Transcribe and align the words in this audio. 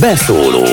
Beszóló 0.00 0.64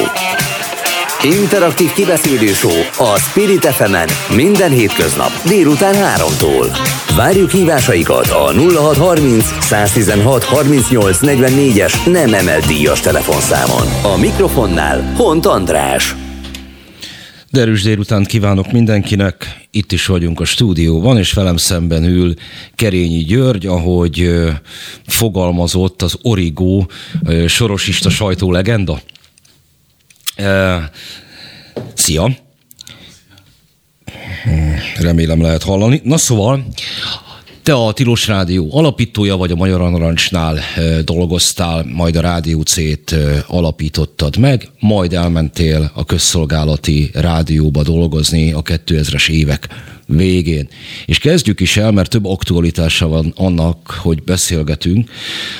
Interaktív 1.23 1.91
kibeszélő 1.91 2.51
a 2.97 3.19
Spirit 3.19 3.65
fm 3.65 3.95
minden 4.35 4.71
hétköznap 4.71 5.29
délután 5.47 5.93
3-tól. 6.17 6.77
Várjuk 7.15 7.51
hívásaikat 7.51 8.27
a 8.27 8.53
0630 8.53 9.45
116 9.61 10.43
38 10.43 11.17
44-es 11.21 12.11
nem 12.11 12.33
emelt 12.33 12.65
díjas 12.65 12.99
telefonszámon. 12.99 14.13
A 14.13 14.17
mikrofonnál 14.17 15.13
Hont 15.15 15.45
András. 15.45 16.15
Derűs 17.51 17.81
délután 17.81 18.23
kívánok 18.23 18.71
mindenkinek, 18.71 19.62
itt 19.75 19.91
is 19.91 20.05
vagyunk 20.05 20.39
a 20.39 20.45
stúdióban, 20.45 21.17
és 21.17 21.33
velem 21.33 21.57
szemben 21.57 22.03
ül 22.03 22.33
Kerényi 22.75 23.23
György, 23.23 23.65
ahogy 23.65 24.31
fogalmazott 25.07 26.01
az 26.01 26.17
Origo 26.21 26.85
sorosista 27.47 28.09
sajtó 28.09 28.51
legenda. 28.51 29.01
Szia! 31.93 32.35
Remélem 34.99 35.41
lehet 35.41 35.63
hallani. 35.63 36.01
Na 36.03 36.17
szóval, 36.17 36.65
te 37.63 37.73
a 37.73 37.93
Tilos 37.93 38.27
Rádió 38.27 38.67
alapítója 38.71 39.37
vagy 39.37 39.51
a 39.51 39.55
Magyar 39.55 39.91
Narancsnál 39.91 40.59
dolgoztál, 41.03 41.85
majd 41.93 42.15
a 42.15 42.21
Rádió 42.21 42.61
C-t 42.61 43.15
alapítottad 43.47 44.37
meg, 44.37 44.69
majd 44.79 45.13
elmentél 45.13 45.91
a 45.93 46.05
közszolgálati 46.05 47.09
rádióba 47.13 47.83
dolgozni 47.83 48.51
a 48.51 48.61
2000-es 48.61 49.29
évek 49.29 49.67
végén. 50.05 50.67
És 51.05 51.17
kezdjük 51.17 51.59
is 51.59 51.77
el, 51.77 51.91
mert 51.91 52.09
több 52.09 52.25
aktualitása 52.25 53.07
van 53.07 53.33
annak, 53.35 53.91
hogy 54.01 54.23
beszélgetünk. 54.23 55.09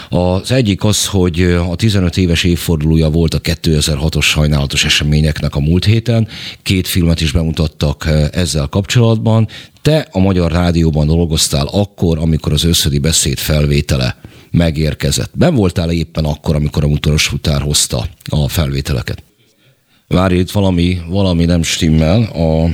Az 0.10 0.52
egyik 0.52 0.84
az, 0.84 1.06
hogy 1.08 1.42
a 1.42 1.76
15 1.76 2.18
éves 2.18 2.44
évfordulója 2.44 3.10
volt 3.10 3.34
a 3.34 3.42
2006-os 3.42 4.24
sajnálatos 4.24 4.86
eseményeknek 4.86 5.56
a 5.56 5.60
múlt 5.60 5.86
héten. 5.86 6.28
Két 6.62 6.88
filmet 6.88 7.22
is 7.22 7.32
bemutattak 7.32 8.10
ezzel 8.32 8.68
kapcsolatban. 8.68 9.48
Te 9.82 10.08
a 10.12 10.20
Magyar 10.20 10.52
Rádióban 10.52 11.08
dolgoztál 11.08 11.68
akkor, 11.72 12.18
amikor 12.18 12.54
az 12.54 12.64
összödi 12.64 13.00
beszéd 13.00 13.38
felvétele 13.38 14.18
megérkezett. 14.52 15.32
Ben 15.34 15.56
voltál 15.56 15.92
éppen 15.92 16.26
akkor, 16.26 16.56
amikor 16.56 16.84
a 16.84 16.88
motoros 16.88 17.28
futár 17.28 17.62
hozta 17.62 18.08
a 18.30 18.48
felvételeket? 18.48 19.24
Várj, 20.08 20.36
itt 20.36 20.52
valami, 20.52 21.02
valami 21.08 21.46
nem 21.46 21.64
stimmel. 21.64 22.22
A 22.22 22.70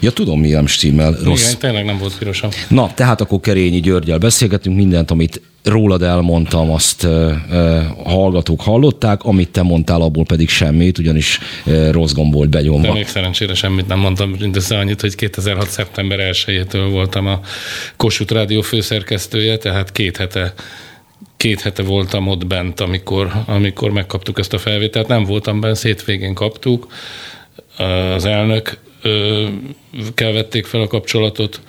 Ja, 0.00 0.10
tudom, 0.10 0.40
mi 0.40 0.48
nem 0.48 0.66
stimmel. 0.66 1.16
Rossz. 1.24 1.46
Igen, 1.46 1.58
tényleg 1.58 1.84
nem 1.84 1.98
volt 1.98 2.18
pirosabb. 2.18 2.54
Na, 2.68 2.94
tehát 2.94 3.20
akkor 3.20 3.40
Kerényi 3.40 3.80
Györgyel 3.80 4.18
beszélgetünk, 4.18 4.76
mindent, 4.76 5.10
amit 5.10 5.40
rólad 5.64 6.02
elmondtam, 6.02 6.70
azt 6.70 7.04
uh, 7.04 7.32
uh, 7.50 7.80
hallgatók 8.04 8.60
hallották, 8.60 9.22
amit 9.22 9.48
te 9.48 9.62
mondtál, 9.62 10.00
abból 10.00 10.24
pedig 10.24 10.48
semmit, 10.48 10.98
ugyanis 10.98 11.38
uh, 11.66 11.90
rossz 11.90 12.12
gomb 12.12 12.32
volt 12.32 12.48
begyomva. 12.48 12.86
De 12.86 12.92
még 12.92 13.06
szerencsére 13.06 13.54
semmit 13.54 13.86
nem 13.86 13.98
mondtam, 13.98 14.30
mindössze 14.30 14.78
annyit, 14.78 15.00
hogy 15.00 15.14
2006. 15.14 15.68
szeptember 15.68 16.18
1-től 16.32 16.88
voltam 16.90 17.26
a 17.26 17.40
Kossuth 17.96 18.32
Rádió 18.32 18.60
főszerkesztője, 18.60 19.56
tehát 19.56 19.92
két 19.92 20.16
hete 20.16 20.54
két 21.36 21.60
hete 21.60 21.82
voltam 21.82 22.28
ott 22.28 22.46
bent, 22.46 22.80
amikor, 22.80 23.32
amikor 23.46 23.90
megkaptuk 23.90 24.38
ezt 24.38 24.52
a 24.52 24.58
felvételt. 24.58 25.08
Nem 25.08 25.24
voltam 25.24 25.60
bent, 25.60 25.82
hétvégén 25.82 26.34
kaptuk. 26.34 26.86
Az 28.14 28.24
elnök 28.24 28.78
kell 30.14 30.32
vették 30.32 30.66
fel 30.66 30.80
a 30.80 30.86
kapcsolatot, 30.86 31.60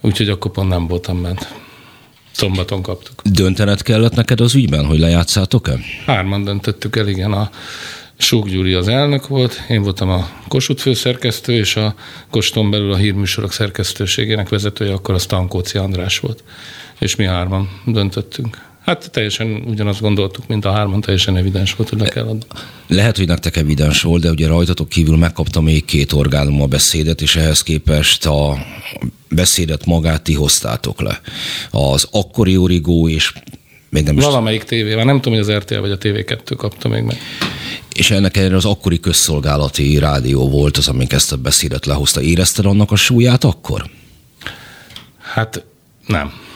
úgyhogy 0.00 0.28
akkor 0.28 0.50
pont 0.50 0.68
nem 0.68 0.86
voltam 0.86 1.22
bent. 1.22 1.54
Szombaton 2.30 2.82
kaptuk. 2.82 3.22
Döntened 3.24 3.82
kellett 3.82 4.14
neked 4.14 4.40
az 4.40 4.54
ügyben, 4.54 4.86
hogy 4.86 4.98
lejátszátok-e? 4.98 5.78
Hárman 6.06 6.44
döntöttük 6.44 6.96
el, 6.96 7.08
igen. 7.08 7.32
A 7.32 7.50
Sók 8.18 8.48
Gyuri 8.48 8.72
az 8.72 8.88
elnök 8.88 9.26
volt, 9.26 9.62
én 9.68 9.82
voltam 9.82 10.08
a 10.08 10.28
Kossuth 10.48 10.82
főszerkesztő, 10.82 11.52
és 11.52 11.76
a 11.76 11.94
Koston 12.30 12.70
belül 12.70 12.92
a 12.92 12.96
hírműsorok 12.96 13.52
szerkesztőségének 13.52 14.48
vezetője, 14.48 14.92
akkor 14.92 15.14
a 15.14 15.18
Stankóci 15.18 15.78
András 15.78 16.18
volt. 16.18 16.44
És 16.98 17.16
mi 17.16 17.24
hárman 17.24 17.80
döntöttünk. 17.84 18.67
Hát 18.88 19.10
teljesen 19.10 19.62
ugyanazt 19.66 20.00
gondoltuk, 20.00 20.46
mint 20.46 20.64
a 20.64 20.72
hárman, 20.72 21.00
teljesen 21.00 21.36
evidens 21.36 21.74
volt, 21.74 21.88
hogy 21.88 22.00
le 22.00 22.08
kell 22.08 22.26
adni. 22.26 22.44
Lehet, 22.86 23.16
hogy 23.16 23.26
nektek 23.26 23.56
evidens 23.56 24.02
volt, 24.02 24.22
de 24.22 24.30
ugye 24.30 24.46
rajtatok 24.46 24.88
kívül 24.88 25.16
megkapta 25.16 25.60
még 25.60 25.84
két 25.84 26.12
orgánum 26.12 26.62
a 26.62 26.66
beszédet, 26.66 27.20
és 27.20 27.36
ehhez 27.36 27.62
képest 27.62 28.26
a 28.26 28.58
beszédet 29.28 29.86
magát 29.86 30.22
ti 30.22 30.34
hoztátok 30.34 31.00
le. 31.00 31.20
Az 31.70 32.08
akkori 32.10 32.56
origó 32.56 33.08
és 33.08 33.32
még 33.88 34.04
nem 34.04 34.16
is... 34.16 34.24
Valamelyik 34.24 34.62
tévé, 34.62 34.94
már 34.94 35.04
nem 35.04 35.20
tudom, 35.20 35.38
hogy 35.38 35.48
az 35.48 35.58
RTL 35.60 35.78
vagy 35.78 35.90
a 35.90 35.98
TV2 35.98 36.54
kapta 36.56 36.88
még 36.88 37.02
meg. 37.02 37.18
És 37.92 38.10
ennek 38.10 38.36
ellenére 38.36 38.56
az 38.56 38.64
akkori 38.64 39.00
közszolgálati 39.00 39.98
rádió 39.98 40.48
volt 40.48 40.76
az, 40.76 40.88
amik 40.88 41.12
ezt 41.12 41.32
a 41.32 41.36
beszédet 41.36 41.86
lehozta. 41.86 42.20
Érezted 42.20 42.64
annak 42.64 42.90
a 42.90 42.96
súlyát 42.96 43.44
akkor? 43.44 43.90
Hát 45.18 45.64
nem. 46.06 46.46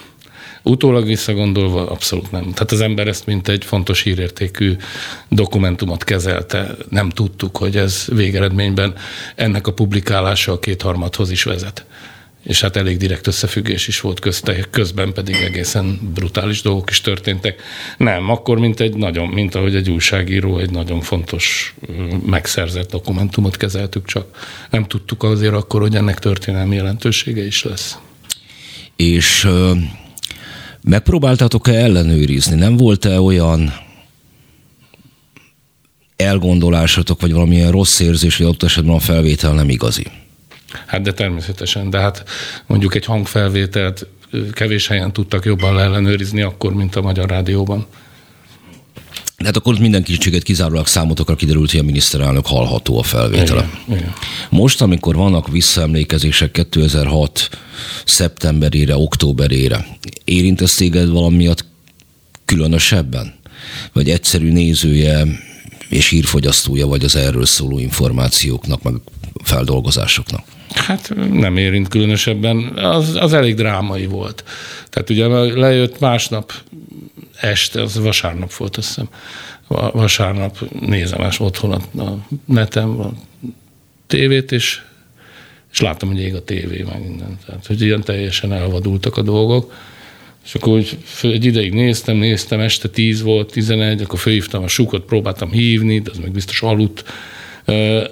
Utólag 0.62 1.06
visszagondolva 1.06 1.91
abszolút 1.91 2.31
nem. 2.31 2.43
Tehát 2.43 2.73
az 2.73 2.81
ember 2.81 3.09
ezt 3.09 3.27
mint 3.27 3.49
egy 3.49 3.65
fontos 3.65 4.03
hírértékű 4.03 4.77
dokumentumot 5.28 6.05
kezelte. 6.05 6.77
Nem 6.89 7.11
tudtuk, 7.11 7.56
hogy 7.56 7.77
ez 7.77 8.05
végeredményben 8.12 8.95
ennek 9.34 9.67
a 9.67 9.73
publikálása 9.73 10.53
a 10.53 10.59
kétharmadhoz 10.59 11.31
is 11.31 11.43
vezet 11.43 11.84
és 12.43 12.61
hát 12.61 12.77
elég 12.77 12.97
direkt 12.97 13.27
összefüggés 13.27 13.89
is 13.89 14.00
volt 14.00 14.21
közte, 14.21 14.67
közben 14.71 15.12
pedig 15.12 15.34
egészen 15.34 16.11
brutális 16.15 16.62
dolgok 16.62 16.91
is 16.91 17.00
történtek. 17.00 17.62
Nem, 17.97 18.31
akkor 18.31 18.59
mint 18.59 18.81
egy 18.81 18.94
nagyon, 18.94 19.29
mint 19.29 19.55
ahogy 19.55 19.75
egy 19.75 19.91
újságíró 19.91 20.59
egy 20.59 20.71
nagyon 20.71 21.00
fontos 21.00 21.75
megszerzett 22.27 22.91
dokumentumot 22.91 23.56
kezeltük, 23.56 24.06
csak 24.06 24.27
nem 24.71 24.84
tudtuk 24.84 25.23
azért 25.23 25.55
akkor, 25.55 25.81
hogy 25.81 25.94
ennek 25.94 26.19
történelmi 26.19 26.75
jelentősége 26.75 27.44
is 27.44 27.65
lesz. 27.65 27.99
És 28.97 29.49
Megpróbáltatok-e 30.82 31.72
ellenőrizni? 31.72 32.56
Nem 32.56 32.76
volt-e 32.76 33.20
olyan 33.20 33.72
elgondolásatok, 36.16 37.20
vagy 37.20 37.32
valamilyen 37.32 37.70
rossz 37.70 38.00
érzés, 38.00 38.37
hogy 38.37 38.47
ott 38.47 38.62
esetben 38.62 38.94
a 38.94 38.98
felvétel 38.98 39.53
nem 39.54 39.69
igazi? 39.69 40.06
Hát 40.87 41.03
de 41.03 41.12
természetesen, 41.12 41.91
de 41.91 41.98
hát 41.98 42.25
mondjuk 42.66 42.94
egy 42.94 43.04
hangfelvételt 43.04 44.06
kevés 44.53 44.87
helyen 44.87 45.12
tudtak 45.12 45.44
jobban 45.44 45.75
leellenőrizni 45.75 46.43
akkor, 46.43 46.75
mint 46.75 46.97
a 46.97 47.03
Magyar 47.03 47.28
Rádióban. 47.28 47.87
De 49.42 49.48
hát 49.48 49.56
akkor 49.56 49.78
minden 49.78 50.03
kicsiket 50.03 50.42
kizárólag 50.42 50.86
számotokra 50.86 51.34
kiderült, 51.34 51.70
hogy 51.70 51.80
a 51.80 51.82
miniszterelnök 51.82 52.47
hallható 52.47 52.98
a 52.98 53.03
felvétele. 53.03 53.69
Igen, 53.86 53.98
igen. 53.98 54.12
Most, 54.50 54.82
amikor 54.82 55.16
vannak 55.16 55.48
visszaemlékezések 55.48 56.50
2006 56.50 57.48
szeptemberére, 58.04 58.97
októberére, 58.97 59.86
érint 60.25 60.60
ez 60.60 60.70
téged 60.70 61.08
valamiatt 61.08 61.64
különösebben? 62.44 63.34
Vagy 63.92 64.10
egyszerű 64.10 64.52
nézője 64.52 65.26
és 65.88 66.08
hírfogyasztója 66.08 66.86
vagy 66.86 67.04
az 67.04 67.16
erről 67.16 67.47
szóló 67.47 67.78
információknak, 67.78 68.82
meg 68.82 68.94
feldolgozásoknak? 69.44 70.44
Hát 70.75 71.14
nem 71.32 71.56
érint 71.56 71.88
különösebben, 71.88 72.58
az, 72.76 73.16
az 73.20 73.32
elég 73.32 73.54
drámai 73.54 74.06
volt. 74.06 74.44
Tehát 74.91 75.10
ugye 75.10 75.26
lejött 75.54 75.98
másnap 75.98 76.52
este, 77.42 77.82
az 77.82 77.98
vasárnap 77.98 78.53
volt, 78.53 78.76
azt 78.76 78.86
hiszem. 78.86 79.08
Vasárnap 79.92 80.70
nézem 80.80 81.20
más 81.20 81.41
otthon 81.41 81.72
a, 81.72 82.03
a 82.03 82.26
netem 82.44 83.00
a 83.00 83.12
tévét, 84.06 84.53
és, 84.53 84.80
és 85.72 85.81
láttam, 85.81 86.08
hogy 86.08 86.20
ég 86.20 86.34
a 86.34 86.44
tévé, 86.44 86.82
meg 86.82 87.00
minden. 87.00 87.38
Tehát, 87.47 87.66
hogy 87.66 87.81
ilyen 87.81 88.02
teljesen 88.02 88.52
elvadultak 88.52 89.16
a 89.16 89.22
dolgok. 89.22 89.75
És 90.44 90.54
akkor 90.54 90.72
úgy 90.72 90.98
egy 91.22 91.44
ideig 91.44 91.72
néztem, 91.72 92.16
néztem, 92.16 92.60
este 92.60 92.88
10 92.88 93.22
volt, 93.22 93.52
11, 93.52 94.02
akkor 94.02 94.19
fölhívtam 94.19 94.62
a 94.62 94.69
sukot, 94.69 95.04
próbáltam 95.04 95.50
hívni, 95.50 96.00
de 96.00 96.10
az 96.10 96.19
meg 96.19 96.31
biztos 96.31 96.62
aludt 96.62 97.04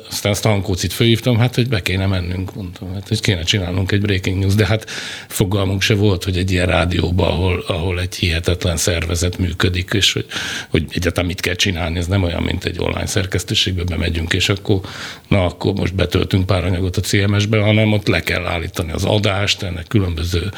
aztán 0.08 0.32
azt 0.32 0.44
a 0.44 0.48
Hankócit 0.48 0.92
fölhívtam, 0.92 1.38
hát, 1.38 1.54
hogy 1.54 1.68
be 1.68 1.82
kéne 1.82 2.06
mennünk, 2.06 2.54
mondtam, 2.54 2.92
hát, 2.92 3.08
hogy 3.08 3.20
kéne 3.20 3.42
csinálnunk 3.42 3.92
egy 3.92 4.00
breaking 4.00 4.38
news, 4.38 4.54
de 4.54 4.66
hát 4.66 4.90
fogalmunk 5.28 5.82
se 5.82 5.94
volt, 5.94 6.24
hogy 6.24 6.36
egy 6.36 6.50
ilyen 6.50 6.66
rádióban, 6.66 7.30
ahol, 7.30 7.64
ahol 7.66 8.00
egy 8.00 8.14
hihetetlen 8.14 8.76
szervezet 8.76 9.38
működik, 9.38 9.90
és 9.92 10.12
hogy, 10.12 10.26
hogy 10.68 10.84
egyáltalán 10.90 11.26
mit 11.26 11.40
kell 11.40 11.54
csinálni, 11.54 11.98
ez 11.98 12.06
nem 12.06 12.22
olyan, 12.22 12.42
mint 12.42 12.64
egy 12.64 12.78
online 12.78 13.06
szerkesztőségbe 13.06 13.84
bemegyünk, 13.84 14.32
és 14.32 14.48
akkor, 14.48 14.80
na, 15.28 15.44
akkor 15.44 15.72
most 15.72 15.94
betöltünk 15.94 16.46
pár 16.46 16.64
anyagot 16.64 16.96
a 16.96 17.00
CMS-be, 17.00 17.58
hanem 17.58 17.92
ott 17.92 18.06
le 18.06 18.20
kell 18.20 18.46
állítani 18.46 18.92
az 18.92 19.04
adást, 19.04 19.62
ennek 19.62 19.86
különböző 19.86 20.50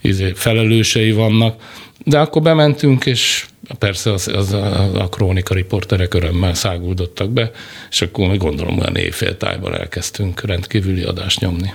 izé, 0.00 0.32
felelősei 0.34 1.12
vannak, 1.12 1.62
de 2.04 2.18
akkor 2.18 2.42
bementünk, 2.42 3.06
és 3.06 3.46
persze 3.78 4.12
az, 4.12 4.28
az 4.28 4.52
a, 4.52 5.02
a 5.02 5.08
krónika 5.08 5.54
riporterek 5.54 6.14
örömmel 6.14 6.54
száguldottak 6.54 7.30
be, 7.30 7.50
és 7.90 8.02
akkor 8.02 8.36
gondolom 8.36 8.78
olyan 8.78 8.96
éjféltájban 8.96 9.74
elkezdtünk 9.74 10.40
rendkívüli 10.40 11.02
adást 11.02 11.40
nyomni. 11.40 11.72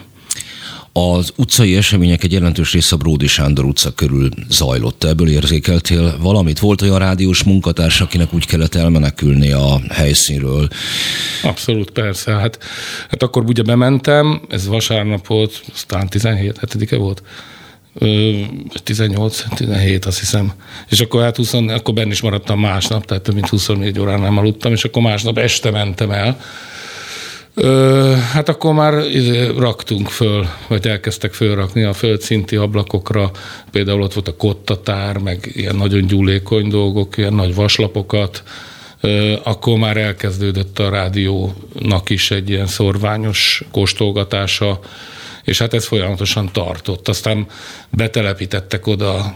Az 0.97 1.33
utcai 1.35 1.75
események 1.75 2.23
egy 2.23 2.31
jelentős 2.31 2.73
része 2.73 2.95
a 2.95 2.97
Bródi 2.97 3.27
Sándor 3.27 3.65
utca 3.65 3.91
körül 3.91 4.29
zajlott. 4.49 5.03
Ebből 5.03 5.29
érzékeltél 5.29 6.17
valamit? 6.21 6.59
Volt 6.59 6.81
olyan 6.81 6.99
rádiós 6.99 7.43
munkatárs, 7.43 8.01
akinek 8.01 8.33
úgy 8.33 8.45
kellett 8.45 8.75
elmenekülni 8.75 9.51
a 9.51 9.81
helyszínről? 9.89 10.67
Abszolút, 11.43 11.89
persze. 11.89 12.31
Hát, 12.31 12.59
hát 13.09 13.23
akkor 13.23 13.43
ugye 13.43 13.61
bementem, 13.61 14.41
ez 14.49 14.67
vasárnap 14.67 15.27
volt, 15.27 15.63
aztán 15.73 16.07
17 16.09 16.59
7 16.79 16.89
volt 16.89 17.21
18, 18.83 19.43
17 19.55 20.05
azt 20.05 20.19
hiszem. 20.19 20.53
És 20.89 20.99
akkor 20.99 21.21
hát 21.21 21.35
20, 21.35 21.53
akkor 21.53 21.93
benne 21.93 22.11
is 22.11 22.21
maradtam 22.21 22.59
másnap, 22.59 23.05
tehát 23.05 23.23
több 23.23 23.33
mint 23.33 23.49
24 23.49 23.99
órán 23.99 24.19
nem 24.19 24.37
aludtam, 24.37 24.71
és 24.71 24.83
akkor 24.83 25.01
másnap 25.01 25.37
este 25.37 25.71
mentem 25.71 26.11
el. 26.11 26.39
Ö, 27.57 28.13
hát 28.31 28.49
akkor 28.49 28.73
már 28.73 28.93
izé, 29.11 29.47
raktunk 29.57 30.09
föl, 30.09 30.47
vagy 30.67 30.87
elkezdtek 30.87 31.33
fölrakni 31.33 31.83
a 31.83 31.93
földszinti 31.93 32.55
ablakokra, 32.55 33.31
például 33.71 34.01
ott 34.01 34.13
volt 34.13 34.27
a 34.27 34.35
kottatár, 34.35 35.17
meg 35.17 35.51
ilyen 35.53 35.75
nagyon 35.75 36.07
gyúlékony 36.07 36.69
dolgok, 36.69 37.17
ilyen 37.17 37.33
nagy 37.33 37.55
vaslapokat, 37.55 38.43
ö, 39.01 39.35
akkor 39.43 39.77
már 39.77 39.97
elkezdődött 39.97 40.79
a 40.79 40.89
rádiónak 40.89 42.09
is 42.09 42.31
egy 42.31 42.49
ilyen 42.49 42.67
szorványos 42.67 43.63
kóstolgatása, 43.71 44.79
és 45.45 45.57
hát 45.57 45.73
ez 45.73 45.85
folyamatosan 45.87 46.49
tartott. 46.51 47.07
Aztán 47.07 47.47
betelepítettek 47.89 48.87
oda 48.87 49.35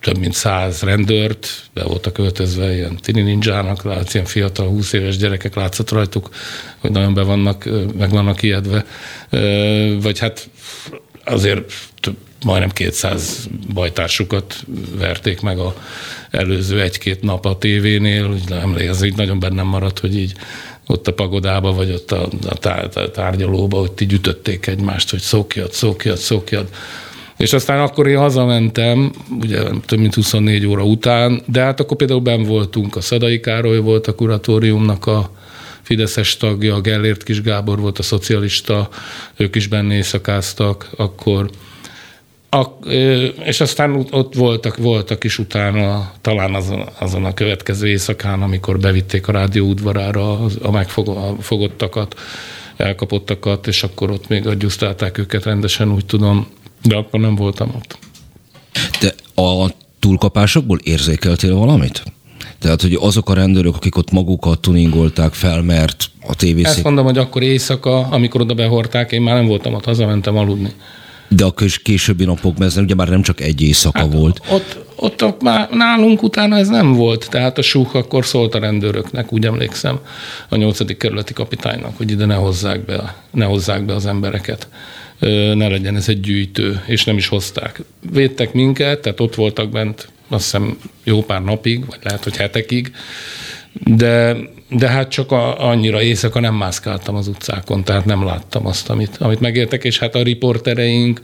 több 0.00 0.18
mint 0.18 0.34
száz 0.34 0.82
rendőrt, 0.82 1.48
be 1.72 1.82
voltak 1.82 2.12
költözve 2.12 2.74
ilyen 2.74 2.96
tini 2.96 3.20
ninjának, 3.20 3.82
látsz, 3.82 4.14
ilyen 4.14 4.26
fiatal, 4.26 4.68
20 4.68 4.92
éves 4.92 5.16
gyerekek 5.16 5.54
látszott 5.54 5.90
rajtuk, 5.90 6.30
hogy 6.78 6.90
nagyon 6.90 7.14
be 7.14 7.22
vannak, 7.22 7.68
meg 7.98 8.10
vannak 8.10 8.42
ijedve. 8.42 8.84
Vagy 10.00 10.18
hát 10.18 10.48
azért 11.24 11.72
több, 12.00 12.16
majdnem 12.44 12.70
200 12.70 13.48
bajtársukat 13.74 14.64
verték 14.98 15.40
meg 15.40 15.58
a 15.58 15.74
előző 16.30 16.80
egy-két 16.80 17.22
nap 17.22 17.46
a 17.46 17.58
tévénél, 17.58 18.26
úgy 18.26 18.52
emlékezik, 18.52 19.14
nagyon 19.14 19.38
bennem 19.38 19.66
maradt, 19.66 19.98
hogy 19.98 20.16
így 20.16 20.34
ott 20.86 21.08
a 21.08 21.12
pagodába, 21.12 21.72
vagy 21.72 21.90
ott 21.90 22.12
a, 22.12 22.28
a 22.48 22.58
tárgyalóba, 23.10 23.78
hogy 23.78 23.90
így 23.98 24.12
ütötték 24.12 24.66
egymást, 24.66 25.10
hogy 25.10 25.20
szokjad, 25.20 25.72
szokjad, 25.72 26.16
szokjad. 26.16 26.68
És 27.36 27.52
aztán 27.52 27.80
akkor 27.80 28.06
én 28.06 28.18
hazamentem, 28.18 29.12
ugye 29.40 29.62
több 29.86 29.98
mint 29.98 30.14
24 30.14 30.66
óra 30.66 30.84
után, 30.84 31.42
de 31.46 31.60
hát 31.60 31.80
akkor 31.80 31.96
például 31.96 32.20
ben 32.20 32.42
voltunk, 32.42 32.96
a 32.96 33.00
Szadai 33.00 33.40
Károly 33.40 33.78
volt 33.78 34.06
a 34.06 34.14
kuratóriumnak 34.14 35.06
a 35.06 35.30
Fideszes 35.82 36.36
tagja, 36.36 36.74
a 36.74 36.80
Gellért 36.80 37.22
Kis 37.22 37.42
Gábor 37.42 37.80
volt 37.80 37.98
a 37.98 38.02
szocialista, 38.02 38.88
ők 39.36 39.54
is 39.54 39.66
benne 39.66 39.94
éjszakáztak, 39.94 40.90
akkor 40.96 41.50
a, 42.54 42.78
és 43.44 43.60
aztán 43.60 44.06
ott 44.10 44.34
voltak, 44.34 44.76
voltak 44.76 45.24
is 45.24 45.38
utána, 45.38 46.12
talán 46.20 46.54
azon, 46.54 46.88
azon 46.98 47.24
a 47.24 47.34
következő 47.34 47.88
éjszakán, 47.88 48.42
amikor 48.42 48.78
bevitték 48.78 49.28
a 49.28 49.32
rádió 49.32 49.66
udvarára 49.66 50.40
a 50.62 50.70
megfogottakat, 50.70 52.14
elkapottakat, 52.76 53.66
és 53.66 53.82
akkor 53.82 54.10
ott 54.10 54.28
még 54.28 54.46
adjusztálták 54.46 55.18
őket 55.18 55.44
rendesen, 55.44 55.92
úgy 55.92 56.06
tudom, 56.06 56.46
de 56.82 56.96
akkor 56.96 57.20
nem 57.20 57.34
voltam 57.34 57.72
ott. 57.76 57.98
De 59.00 59.14
a 59.42 59.70
túlkapásokból 59.98 60.78
érzékeltél 60.82 61.54
valamit? 61.54 62.02
Tehát, 62.58 62.82
hogy 62.82 62.98
azok 63.00 63.30
a 63.30 63.34
rendőrök, 63.34 63.76
akik 63.76 63.96
ott 63.96 64.10
magukat 64.10 64.60
tuningolták 64.60 65.32
fel, 65.32 65.62
mert 65.62 66.10
a 66.26 66.34
tévészék... 66.34 66.66
Ezt 66.66 66.82
mondom, 66.82 67.04
hogy 67.04 67.18
akkor 67.18 67.42
éjszaka, 67.42 68.06
amikor 68.06 68.40
oda 68.40 68.54
behorták, 68.54 69.12
én 69.12 69.22
már 69.22 69.34
nem 69.34 69.46
voltam 69.46 69.74
ott, 69.74 69.84
hazamentem 69.84 70.36
aludni. 70.36 70.72
De 71.36 71.44
a 71.44 71.54
későbbi 71.82 72.24
napokban 72.24 72.66
ez 72.66 72.76
ugye 72.76 72.94
már 72.94 73.08
nem 73.08 73.22
csak 73.22 73.40
egy 73.40 73.62
éjszaka 73.62 73.98
hát 73.98 74.12
volt. 74.12 74.40
Ott, 74.50 74.78
ott, 74.96 75.24
ott 75.24 75.42
már 75.42 75.68
nálunk 75.70 76.22
utána 76.22 76.56
ez 76.56 76.68
nem 76.68 76.92
volt. 76.92 77.26
Tehát 77.30 77.58
a 77.58 77.62
súh 77.62 77.96
akkor 77.96 78.26
szólt 78.26 78.54
a 78.54 78.58
rendőröknek, 78.58 79.32
úgy 79.32 79.46
emlékszem, 79.46 79.98
a 80.48 80.56
nyolcadik 80.56 80.96
kerületi 80.96 81.32
kapitánynak, 81.32 81.96
hogy 81.96 82.10
ide 82.10 82.24
ne 82.24 82.34
hozzák 82.34 82.84
be, 82.84 83.16
ne 83.30 83.44
hozzák 83.44 83.84
be 83.84 83.94
az 83.94 84.06
embereket 84.06 84.68
ne 85.54 85.68
legyen 85.68 85.96
ez 85.96 86.08
egy 86.08 86.20
gyűjtő, 86.20 86.82
és 86.86 87.04
nem 87.04 87.16
is 87.16 87.28
hozták. 87.28 87.82
Védtek 88.12 88.52
minket, 88.52 89.00
tehát 89.00 89.20
ott 89.20 89.34
voltak 89.34 89.70
bent 89.70 90.08
azt 90.28 90.44
hiszem 90.44 90.78
jó 91.04 91.22
pár 91.22 91.42
napig, 91.42 91.86
vagy 91.86 91.98
lehet, 92.02 92.24
hogy 92.24 92.36
hetekig, 92.36 92.92
de, 93.82 94.36
de 94.70 94.88
hát 94.88 95.08
csak 95.08 95.32
a, 95.32 95.68
annyira 95.68 96.02
éjszaka 96.02 96.40
nem 96.40 96.54
mászkáltam 96.54 97.14
az 97.14 97.28
utcákon, 97.28 97.84
tehát 97.84 98.04
nem 98.04 98.24
láttam 98.24 98.66
azt, 98.66 98.90
amit, 98.90 99.16
amit 99.16 99.40
megértek, 99.40 99.84
és 99.84 99.98
hát 99.98 100.14
a 100.14 100.22
riportereink, 100.22 101.20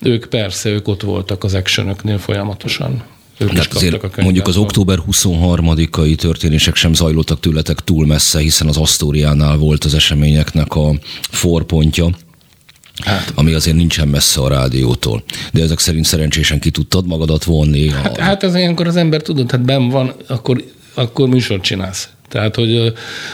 ők 0.00 0.24
persze, 0.24 0.68
ők 0.68 0.88
ott 0.88 1.02
voltak 1.02 1.44
az 1.44 1.54
actionöknél 1.54 2.18
folyamatosan. 2.18 3.02
Ők 3.38 3.52
hát 3.52 3.74
azért 3.74 4.02
a 4.02 4.22
mondjuk 4.22 4.46
az 4.46 4.56
október 4.56 4.98
23-ai 5.10 6.14
történések 6.14 6.74
sem 6.74 6.94
zajlottak 6.94 7.40
tőletek 7.40 7.78
túl 7.78 8.06
messze, 8.06 8.38
hiszen 8.38 8.68
az 8.68 8.76
Asztóriánál 8.76 9.56
volt 9.56 9.84
az 9.84 9.94
eseményeknek 9.94 10.74
a 10.74 10.94
forpontja. 11.30 12.08
Hát. 13.04 13.32
ami 13.34 13.52
azért 13.52 13.76
nincsen 13.76 14.08
messze 14.08 14.40
a 14.40 14.48
rádiótól. 14.48 15.22
De 15.52 15.62
ezek 15.62 15.78
szerint 15.78 16.04
szerencsésen 16.04 16.60
ki 16.60 16.70
tudtad 16.70 17.06
magadat 17.06 17.44
vonni. 17.44 17.90
Hát, 17.90 18.18
a... 18.18 18.22
hát 18.22 18.42
ez 18.42 18.54
ilyenkor 18.54 18.86
az 18.86 18.96
ember 18.96 19.22
tudod, 19.22 19.50
hát 19.50 19.64
ben 19.64 19.88
van, 19.88 20.12
akkor, 20.26 20.64
akkor 20.98 21.28
műsort 21.28 21.62
csinálsz. 21.62 22.08
Tehát, 22.28 22.54
hogy 22.54 22.92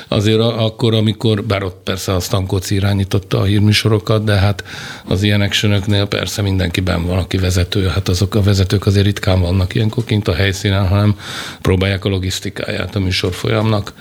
azért 0.08 0.38
akkor, 0.38 0.94
amikor, 0.94 1.44
bár 1.44 1.62
ott 1.62 1.80
persze 1.84 2.14
a 2.14 2.20
Stankoci 2.20 2.74
irányította 2.74 3.38
a 3.40 3.44
hírműsorokat, 3.44 4.24
de 4.24 4.34
hát 4.34 4.64
az 5.04 5.22
ilyen 5.22 5.40
actionöknél 5.40 6.06
persze 6.06 6.42
mindenki 6.42 6.80
ben 6.80 7.06
van, 7.06 7.18
aki 7.18 7.36
vezető. 7.36 7.86
Hát 7.86 8.08
azok 8.08 8.34
a 8.34 8.42
vezetők 8.42 8.86
azért 8.86 9.04
ritkán 9.04 9.40
vannak 9.40 9.74
ilyenkor 9.74 10.04
kint 10.04 10.28
a 10.28 10.34
helyszínen, 10.34 10.88
hanem 10.88 11.16
próbálják 11.60 12.04
a 12.04 12.08
logisztikáját 12.08 12.96
a 12.96 13.00
műsorfolyamnak 13.00 13.92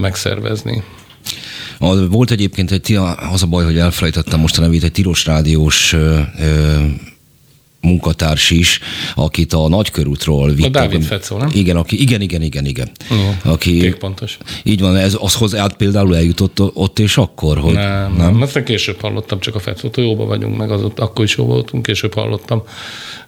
megszervezni. 0.00 0.82
Volt 2.10 2.30
egyébként 2.30 2.70
egy, 2.70 2.98
az 3.32 3.42
a 3.42 3.46
baj, 3.46 3.64
hogy 3.64 3.78
elfelejtettem 3.78 4.40
most 4.40 4.58
a 4.58 4.60
nevét, 4.60 4.82
egy 4.82 4.92
tilos 4.92 5.26
rádiós 5.26 5.96
munkatárs 7.82 8.50
is, 8.50 8.80
akit 9.14 9.52
a 9.52 9.68
nagykörútról 9.68 10.48
vittek. 10.50 10.66
A 10.66 10.68
Dávid 10.68 11.02
Fecó, 11.02 11.36
nem? 11.36 11.50
Igen, 11.54 11.76
aki, 11.76 12.00
igen, 12.00 12.20
igen, 12.20 12.42
igen, 12.42 12.64
igen. 12.64 12.90
Jó, 13.10 13.50
aki, 13.52 13.94
pontos. 13.98 14.38
Így 14.62 14.80
van, 14.80 14.96
ez 14.96 15.16
az 15.20 15.34
hozzá 15.34 15.66
például 15.66 16.16
eljutott 16.16 16.60
ott 16.60 16.98
és 16.98 17.16
akkor, 17.16 17.58
hogy 17.58 17.74
nem? 17.74 18.14
Nem. 18.16 18.42
Aztán 18.42 18.64
később 18.64 19.00
hallottam, 19.00 19.40
csak 19.40 19.54
a 19.54 19.58
Fecót, 19.58 19.96
jóba 19.96 20.24
vagyunk, 20.24 20.56
meg 20.56 20.70
az 20.70 20.82
ott, 20.82 20.98
akkor 20.98 21.24
is 21.24 21.36
jó 21.36 21.44
voltunk, 21.44 21.82
később 21.82 22.14
hallottam, 22.14 22.62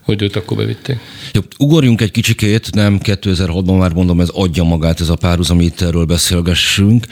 hogy 0.01 0.21
őt 0.21 0.35
akkor 0.35 0.57
bevitték. 0.57 0.97
Jó, 1.33 1.41
ugorjunk 1.57 2.01
egy 2.01 2.11
kicsikét, 2.11 2.73
nem 2.73 2.99
2006-ban 3.03 3.77
már 3.77 3.93
mondom, 3.93 4.21
ez 4.21 4.29
adja 4.29 4.63
magát 4.63 5.01
ez 5.01 5.09
a 5.09 5.15
párhuzam, 5.15 5.59
itt 5.59 5.81
erről 5.81 6.05
beszélgessünk. 6.05 7.05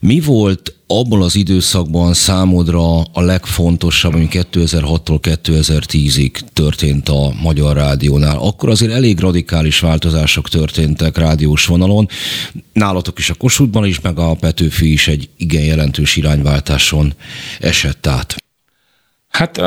Mi 0.00 0.20
volt 0.20 0.74
abban 0.98 1.22
az 1.22 1.34
időszakban 1.34 2.14
számodra 2.14 3.00
a 3.00 3.20
legfontosabb, 3.20 4.14
ami 4.14 4.28
2006-tól 4.30 5.18
2010-ig 5.22 6.38
történt 6.52 7.08
a 7.08 7.32
Magyar 7.42 7.76
Rádiónál. 7.76 8.38
Akkor 8.38 8.68
azért 8.68 8.92
elég 8.92 9.18
radikális 9.18 9.80
változások 9.80 10.48
történtek 10.48 11.16
rádiós 11.16 11.66
vonalon. 11.66 12.08
Nálatok 12.72 13.18
is 13.18 13.30
a 13.30 13.34
Kossuthban 13.34 13.84
is, 13.84 14.00
meg 14.00 14.18
a 14.18 14.34
Petőfi 14.34 14.92
is 14.92 15.08
egy 15.08 15.28
igen 15.36 15.62
jelentős 15.62 16.16
irányváltáson 16.16 17.14
esett 17.60 18.06
át. 18.06 18.42
Hát 19.32 19.58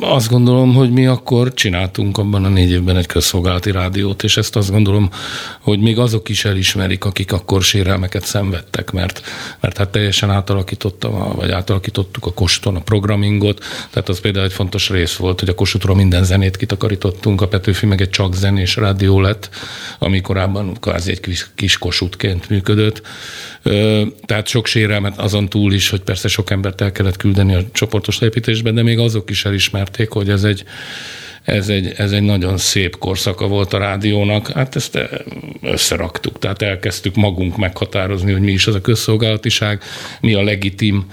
azt 0.00 0.28
gondolom, 0.28 0.74
hogy 0.74 0.90
mi 0.90 1.06
akkor 1.06 1.54
csináltunk 1.54 2.18
abban 2.18 2.44
a 2.44 2.48
négy 2.48 2.70
évben 2.70 2.96
egy 2.96 3.06
közszolgálati 3.06 3.70
rádiót, 3.70 4.22
és 4.22 4.36
ezt 4.36 4.56
azt 4.56 4.70
gondolom, 4.70 5.10
hogy 5.60 5.80
még 5.80 5.98
azok 5.98 6.28
is 6.28 6.44
elismerik, 6.44 7.04
akik 7.04 7.32
akkor 7.32 7.62
sérelmeket 7.62 8.24
szenvedtek, 8.24 8.90
mert, 8.90 9.22
mert 9.60 9.76
hát 9.76 9.88
teljesen 9.88 10.30
átalakítottam, 10.30 11.32
vagy 11.34 11.50
átalakítottuk 11.50 12.26
a 12.26 12.32
Koston 12.32 12.76
a 12.76 12.80
programingot, 12.80 13.64
tehát 13.90 14.08
az 14.08 14.20
például 14.20 14.44
egy 14.44 14.52
fontos 14.52 14.88
rész 14.88 15.16
volt, 15.16 15.40
hogy 15.40 15.48
a 15.48 15.54
Kossuthról 15.54 15.96
minden 15.96 16.24
zenét 16.24 16.56
kitakarítottunk, 16.56 17.40
a 17.40 17.48
Petőfi 17.48 17.86
meg 17.86 18.00
egy 18.00 18.10
csak 18.10 18.34
zenés 18.34 18.76
rádió 18.76 19.20
lett, 19.20 19.50
ami 19.98 20.20
korábban 20.20 20.74
kvázi 20.80 21.10
egy 21.10 21.20
kis, 21.20 21.50
kis 21.54 21.78
kosutként 21.78 22.48
működött. 22.48 23.02
Tehát 24.26 24.46
sok 24.46 24.66
sérelmet 24.66 25.18
azon 25.18 25.48
túl 25.48 25.72
is, 25.72 25.88
hogy 25.88 26.00
persze 26.00 26.28
sok 26.28 26.50
embert 26.50 26.80
el 26.80 26.92
kellett 26.92 27.16
küldeni 27.16 27.54
a 27.54 27.64
csoportos 27.72 28.20
építésbe, 28.20 28.70
de 28.70 28.82
még 28.82 28.98
azok 28.98 29.30
is 29.30 29.44
elismerték, 29.44 30.10
hogy 30.10 30.30
ez 30.30 30.44
egy, 30.44 30.64
ez 31.42 31.68
egy, 31.68 31.92
ez 31.96 32.12
egy 32.12 32.22
nagyon 32.22 32.56
szép 32.56 32.98
korszaka 32.98 33.46
volt 33.46 33.72
a 33.72 33.78
rádiónak. 33.78 34.48
Hát 34.48 34.76
ezt 34.76 34.98
összeraktuk, 35.62 36.38
tehát 36.38 36.62
elkezdtük 36.62 37.14
magunk 37.14 37.56
meghatározni, 37.56 38.32
hogy 38.32 38.40
mi 38.42 38.52
is 38.52 38.66
az 38.66 38.74
a 38.74 38.80
közszolgálatiság, 38.80 39.82
mi 40.20 40.34
a 40.34 40.42
legitim 40.42 41.06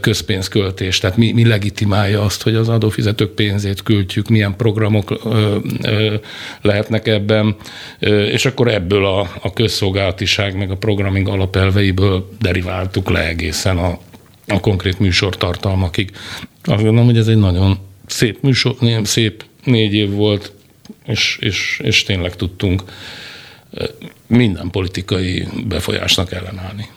közpénzköltés, 0.00 0.98
tehát 0.98 1.16
mi, 1.16 1.32
mi 1.32 1.46
legitimálja 1.46 2.22
azt, 2.22 2.42
hogy 2.42 2.54
az 2.54 2.68
adófizetők 2.68 3.30
pénzét 3.30 3.82
költjük, 3.82 4.28
milyen 4.28 4.56
programok 4.56 5.10
ö, 5.24 5.56
ö, 5.82 6.14
lehetnek 6.60 7.06
ebben, 7.06 7.56
ö, 7.98 8.24
és 8.24 8.44
akkor 8.44 8.68
ebből 8.68 9.06
a, 9.06 9.20
a 9.42 9.52
közszolgálatiság 9.52 10.56
meg 10.56 10.70
a 10.70 10.76
programming 10.76 11.28
alapelveiből 11.28 12.28
deriváltuk 12.40 13.10
le 13.10 13.26
egészen 13.26 13.78
a, 13.78 13.98
a 14.46 14.60
konkrét 14.60 14.98
műsortartalmakig. 14.98 16.10
Azt 16.62 16.82
gondolom, 16.82 17.04
hogy 17.04 17.18
ez 17.18 17.28
egy 17.28 17.38
nagyon 17.38 17.78
szép 18.06 18.42
műsor, 18.42 18.76
nagyon 18.80 19.04
szép 19.04 19.44
négy 19.64 19.94
év 19.94 20.10
volt, 20.10 20.52
és, 21.06 21.38
és, 21.40 21.80
és 21.82 22.02
tényleg 22.02 22.36
tudtunk 22.36 22.82
minden 24.26 24.70
politikai 24.70 25.48
befolyásnak 25.68 26.32
ellenállni. 26.32 26.88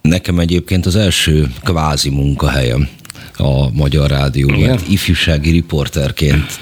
Nekem 0.00 0.38
egyébként 0.38 0.86
az 0.86 0.96
első 0.96 1.46
kvázi 1.64 2.10
munkahelyem 2.10 2.88
a 3.36 3.70
Magyar 3.70 4.10
Rádióban, 4.10 4.58
mert 4.58 4.88
ifjúsági 4.88 5.50
riporterként 5.50 6.58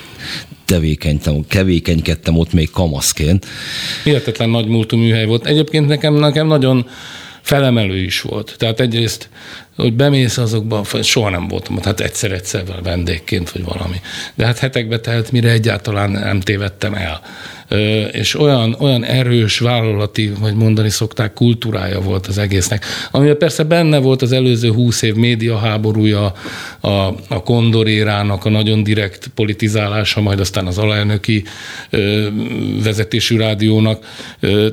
tevékenykedtem, 0.64 1.44
kevékenykedtem 1.48 2.36
ott 2.36 2.52
még 2.52 2.70
kamaszként. 2.70 3.46
Hihetetlen 4.04 4.50
nagy 4.50 4.66
múltú 4.66 4.96
műhely 4.96 5.24
volt. 5.24 5.46
Egyébként 5.46 5.86
nekem, 5.86 6.14
nekem 6.14 6.46
nagyon 6.46 6.88
felemelő 7.40 7.96
is 7.96 8.20
volt. 8.20 8.54
Tehát 8.58 8.80
egyrészt, 8.80 9.28
hogy 9.76 9.92
bemész 9.92 10.38
azokba, 10.38 10.84
soha 11.02 11.30
nem 11.30 11.48
voltam, 11.48 11.78
hát 11.82 12.00
egyszer-egyszer 12.00 12.64
vendégként, 12.82 13.50
vagy 13.50 13.64
valami. 13.64 14.00
De 14.34 14.46
hát 14.46 14.58
hetekbe 14.58 15.00
telt, 15.00 15.32
mire 15.32 15.50
egyáltalán 15.50 16.10
nem 16.10 16.40
tévedtem 16.40 16.94
el 16.94 17.20
és 18.12 18.38
olyan, 18.38 18.76
olyan 18.78 19.04
erős 19.04 19.58
vállalati, 19.58 20.32
vagy 20.40 20.54
mondani 20.54 20.90
szokták, 20.90 21.32
kultúrája 21.32 22.00
volt 22.00 22.26
az 22.26 22.38
egésznek. 22.38 22.84
Ami 23.10 23.32
persze 23.32 23.62
benne 23.62 23.98
volt 23.98 24.22
az 24.22 24.32
előző 24.32 24.72
húsz 24.72 25.02
év 25.02 25.14
médiaháborúja, 25.14 26.32
a, 26.80 26.90
a 27.28 27.42
kondorérának 27.44 28.44
a 28.44 28.50
nagyon 28.50 28.82
direkt 28.82 29.30
politizálása, 29.34 30.20
majd 30.20 30.40
aztán 30.40 30.66
az 30.66 30.78
alelnöki 30.78 31.44
vezetésű 32.82 33.36
rádiónak. 33.36 34.06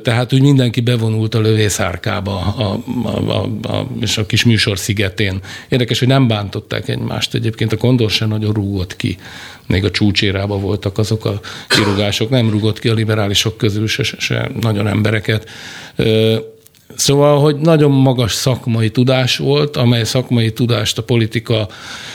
Tehát 0.02 0.32
úgy 0.32 0.42
mindenki 0.42 0.80
bevonult 0.80 1.34
a 1.34 1.40
lövészárkába 1.40 2.54
a, 2.56 2.80
a, 3.04 3.32
a, 3.32 3.68
a, 3.76 3.86
és 4.00 4.18
a 4.18 4.26
kis 4.26 4.44
műsor 4.44 4.78
szigetén. 4.78 5.40
Érdekes, 5.68 5.98
hogy 5.98 6.08
nem 6.08 6.28
bántották 6.28 6.88
egymást. 6.88 7.34
Egyébként 7.34 7.72
a 7.72 7.76
kondor 7.76 8.10
sem 8.10 8.28
nagyon 8.28 8.52
rúgott 8.52 8.96
ki 8.96 9.16
még 9.66 9.84
a 9.84 9.90
csúcsérában 9.90 10.60
voltak 10.60 10.98
azok 10.98 11.24
a 11.24 11.40
kirúgások, 11.68 12.30
nem 12.30 12.50
rugott 12.50 12.78
ki 12.78 12.88
a 12.88 12.94
liberálisok 12.94 13.56
közül 13.56 13.86
se, 13.86 14.02
se 14.02 14.50
nagyon 14.60 14.86
embereket. 14.86 15.48
Szóval, 16.96 17.40
hogy 17.40 17.56
nagyon 17.56 17.90
magas 17.90 18.32
szakmai 18.32 18.90
tudás 18.90 19.36
volt, 19.36 19.76
amely 19.76 20.04
szakmai 20.04 20.52
tudást 20.52 20.98
a 20.98 21.02
politika 21.02 21.68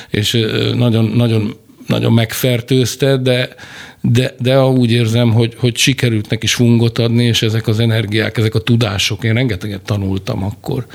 és 0.09 0.47
nagyon, 0.75 1.05
nagyon, 1.05 1.55
nagyon 1.87 2.13
megfertőzte, 2.13 3.17
de, 3.17 3.55
de, 4.01 4.35
de 4.39 4.63
úgy 4.63 4.91
érzem, 4.91 5.31
hogy, 5.31 5.55
hogy 5.57 5.77
sikerült 5.77 6.29
neki 6.29 6.47
fungot 6.47 6.99
adni, 6.99 7.23
és 7.23 7.41
ezek 7.41 7.67
az 7.67 7.79
energiák, 7.79 8.37
ezek 8.37 8.55
a 8.55 8.59
tudások, 8.59 9.23
én 9.23 9.33
rengeteget 9.33 9.81
tanultam 9.81 10.43
akkor 10.43 10.85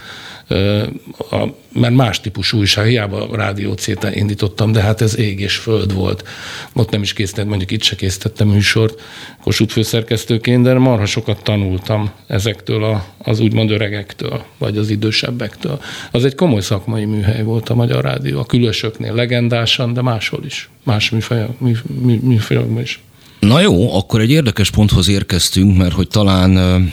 a, 1.31 1.47
mert 1.73 1.95
más 1.95 2.21
típusú 2.21 2.59
újság, 2.59 2.87
hiába 2.87 3.29
a 3.31 3.37
rádió 3.37 3.75
indítottam, 4.13 4.73
de 4.73 4.81
hát 4.81 5.01
ez 5.01 5.19
ég 5.19 5.41
és 5.41 5.57
föld 5.57 5.95
volt. 5.95 6.29
Ott 6.73 6.91
nem 6.91 7.03
is 7.03 7.13
készítettem, 7.13 7.49
mondjuk 7.49 7.71
itt 7.71 7.83
se 7.83 7.97
készítettem 7.97 8.49
műsort 8.49 9.01
Kossuth 9.43 9.73
főszerkesztőként, 9.73 10.63
de 10.63 10.75
marha 10.75 11.07
sokat 11.07 11.43
tanultam 11.43 12.11
ezektől 12.27 12.85
a, 12.85 13.05
az 13.19 13.41
úgymond 13.41 13.71
öregektől, 13.71 14.45
vagy 14.59 14.77
az 14.77 14.91
idősebbektől. 14.91 15.81
Az 16.11 16.25
egy 16.25 16.35
komoly 16.35 16.61
szakmai 16.61 17.05
műhely 17.05 17.43
volt 17.43 17.69
a 17.69 17.75
Magyar 17.75 18.05
Rádió, 18.05 18.39
a 18.39 18.45
külösöknél 18.45 19.15
legendásan, 19.15 19.93
de 19.93 20.03
máshol 20.03 20.45
is, 20.45 20.71
más 20.83 21.11
műfajokban 21.11 21.69
mű, 21.69 21.75
mű, 22.01 22.19
mű, 22.23 22.81
is. 22.83 23.03
Na 23.41 23.61
jó, 23.61 23.97
akkor 23.97 24.21
egy 24.21 24.31
érdekes 24.31 24.71
ponthoz 24.71 25.09
érkeztünk, 25.09 25.77
mert 25.77 25.93
hogy 25.93 26.09
talán 26.09 26.93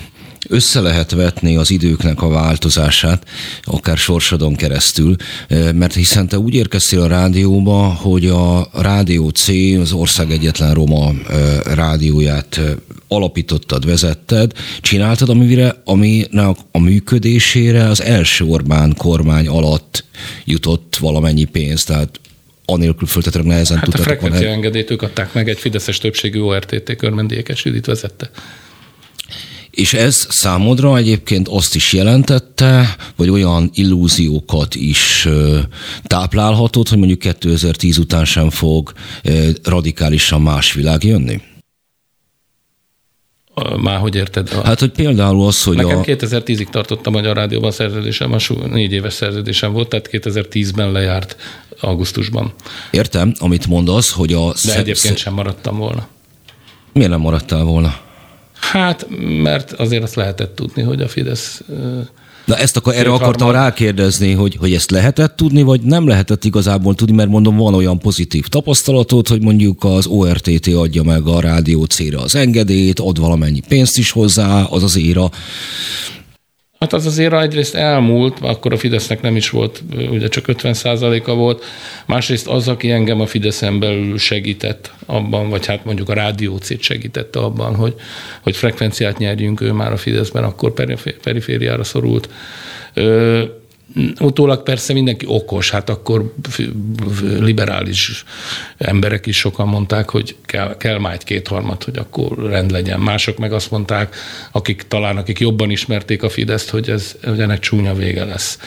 össze 0.49 0.79
lehet 0.79 1.11
vetni 1.11 1.55
az 1.55 1.71
időknek 1.71 2.21
a 2.21 2.27
változását, 2.27 3.27
akár 3.63 3.97
sorsodon 3.97 4.55
keresztül, 4.55 5.15
mert 5.73 5.93
hiszen 5.93 6.27
te 6.27 6.39
úgy 6.39 6.53
érkeztél 6.53 7.01
a 7.01 7.07
rádióba, 7.07 7.77
hogy 7.83 8.27
a 8.27 8.69
Rádió 8.73 9.29
C, 9.29 9.47
az 9.81 9.91
ország 9.91 10.31
egyetlen 10.31 10.73
roma 10.73 11.11
rádióját 11.63 12.61
alapítottad, 13.07 13.85
vezetted, 13.85 14.51
csináltad, 14.81 15.29
amire, 15.29 15.81
ami 15.83 16.25
a 16.71 16.79
működésére 16.79 17.83
az 17.83 18.01
első 18.01 18.45
Orbán 18.45 18.95
kormány 18.97 19.47
alatt 19.47 20.03
jutott 20.45 20.97
valamennyi 20.99 21.43
pénz, 21.43 21.83
tehát 21.83 22.19
anélkül 22.65 23.07
föltetőleg 23.07 23.47
nehezen 23.47 23.77
hát 23.77 23.85
tudtatok. 23.85 24.07
a 24.07 24.09
frekvencia 24.09 24.49
engedélyt 24.49 24.91
ők 24.91 25.01
adták 25.01 25.33
meg, 25.33 25.49
egy 25.49 25.59
fideszes 25.59 25.97
többségű 25.97 26.39
ORTT 26.39 26.95
körmendékes 26.95 27.65
Judit 27.65 27.85
vezette. 27.85 28.29
És 29.71 29.93
ez 29.93 30.25
számodra 30.29 30.97
egyébként 30.97 31.47
azt 31.47 31.75
is 31.75 31.93
jelentette, 31.93 32.95
vagy 33.15 33.29
olyan 33.29 33.69
illúziókat 33.73 34.75
is 34.75 35.27
táplálhatott, 36.03 36.89
hogy 36.89 36.97
mondjuk 36.97 37.19
2010 37.19 37.97
után 37.97 38.25
sem 38.25 38.49
fog 38.49 38.91
radikálisan 39.63 40.41
más 40.41 40.73
világ 40.73 41.03
jönni? 41.03 41.41
Már 43.77 43.99
hogy 43.99 44.15
érted? 44.15 44.49
Hát, 44.49 44.79
hogy 44.79 44.91
például 44.91 45.45
az, 45.45 45.63
hogy 45.63 45.75
Nekem 45.75 45.97
a... 45.97 46.01
2010-ig 46.01 46.69
tartott 46.69 47.07
a 47.07 47.09
Magyar 47.09 47.35
Rádióban 47.35 47.71
szerződésem, 47.71 48.31
a 48.31 48.37
négy 48.67 48.91
éves 48.91 49.13
szerződésem 49.13 49.71
volt, 49.71 49.89
tehát 49.89 50.09
2010-ben 50.11 50.91
lejárt 50.91 51.35
augusztusban. 51.79 52.53
Értem, 52.91 53.33
amit 53.39 53.67
mondasz, 53.67 54.11
hogy 54.11 54.33
a... 54.33 54.53
De 54.65 54.77
egyébként 54.77 55.17
sem 55.17 55.33
maradtam 55.33 55.77
volna. 55.77 56.07
Miért 56.93 57.09
nem 57.09 57.19
maradtál 57.19 57.63
volna? 57.63 57.99
Hát, 58.61 59.07
mert 59.43 59.71
azért 59.71 60.03
azt 60.03 60.15
lehetett 60.15 60.55
tudni, 60.55 60.81
hogy 60.81 61.01
a 61.01 61.07
Fidesz 61.07 61.61
Na 62.45 62.57
ezt 62.57 62.77
akkor 62.77 62.95
erre 62.95 63.11
akartam 63.11 63.51
rákérdezni, 63.51 64.33
hogy, 64.33 64.55
hogy 64.59 64.73
ezt 64.73 64.91
lehetett 64.91 65.35
tudni, 65.35 65.61
vagy 65.61 65.81
nem 65.81 66.07
lehetett 66.07 66.43
igazából 66.43 66.95
tudni, 66.95 67.15
mert 67.15 67.29
mondom, 67.29 67.57
van 67.57 67.73
olyan 67.73 67.99
pozitív 67.99 68.47
tapasztalatod, 68.47 69.27
hogy 69.27 69.41
mondjuk 69.41 69.83
az 69.83 70.05
ORTT 70.05 70.67
adja 70.67 71.03
meg 71.03 71.27
a 71.27 71.39
rádió 71.39 71.83
célra 71.83 72.21
az 72.21 72.35
engedélyt, 72.35 72.99
ad 72.99 73.19
valamennyi 73.19 73.61
pénzt 73.67 73.97
is 73.97 74.11
hozzá, 74.11 74.63
az 74.63 74.83
az 74.83 74.97
éra. 74.97 75.29
Hát 76.81 76.93
az 76.93 77.05
azért 77.05 77.33
egyrészt 77.33 77.75
elmúlt, 77.75 78.39
akkor 78.39 78.73
a 78.73 78.77
Fidesznek 78.77 79.21
nem 79.21 79.35
is 79.35 79.49
volt, 79.49 79.83
ugye 80.09 80.27
csak 80.27 80.45
50% 80.47 81.23
a 81.23 81.33
volt, 81.33 81.63
másrészt 82.05 82.47
az, 82.47 82.67
aki 82.67 82.91
engem 82.91 83.21
a 83.21 83.25
Fideszen 83.25 83.79
belül 83.79 84.17
segített 84.17 84.91
abban, 85.05 85.49
vagy 85.49 85.65
hát 85.65 85.85
mondjuk 85.85 86.09
a 86.09 86.13
rádiócét 86.13 86.81
segítette 86.81 87.39
abban, 87.39 87.75
hogy, 87.75 87.95
hogy 88.41 88.55
frekvenciát 88.55 89.17
nyerjünk, 89.17 89.61
ő 89.61 89.71
már 89.71 89.91
a 89.91 89.97
Fideszben 89.97 90.43
akkor 90.43 90.73
perifériára 91.21 91.83
szorult. 91.83 92.29
Utólag 94.19 94.63
persze 94.63 94.93
mindenki 94.93 95.25
okos, 95.29 95.69
hát 95.69 95.89
akkor 95.89 96.33
liberális 97.39 98.23
emberek 98.77 99.25
is 99.25 99.37
sokan 99.37 99.67
mondták, 99.67 100.09
hogy 100.09 100.35
kell, 100.45 100.77
kell 100.77 100.99
már 100.99 101.13
egy 101.13 101.23
kétharmad, 101.23 101.83
hogy 101.83 101.97
akkor 101.97 102.37
rend 102.37 102.71
legyen. 102.71 102.99
Mások 102.99 103.37
meg 103.37 103.53
azt 103.53 103.71
mondták, 103.71 104.15
akik 104.51 104.83
talán 104.87 105.17
akik 105.17 105.39
jobban 105.39 105.69
ismerték 105.69 106.23
a 106.23 106.29
Fideszt, 106.29 106.69
hogy, 106.69 106.89
ez, 106.89 107.15
hogy 107.23 107.39
ennek 107.39 107.59
csúnya 107.59 107.93
vége 107.93 108.25
lesz. 108.25 108.59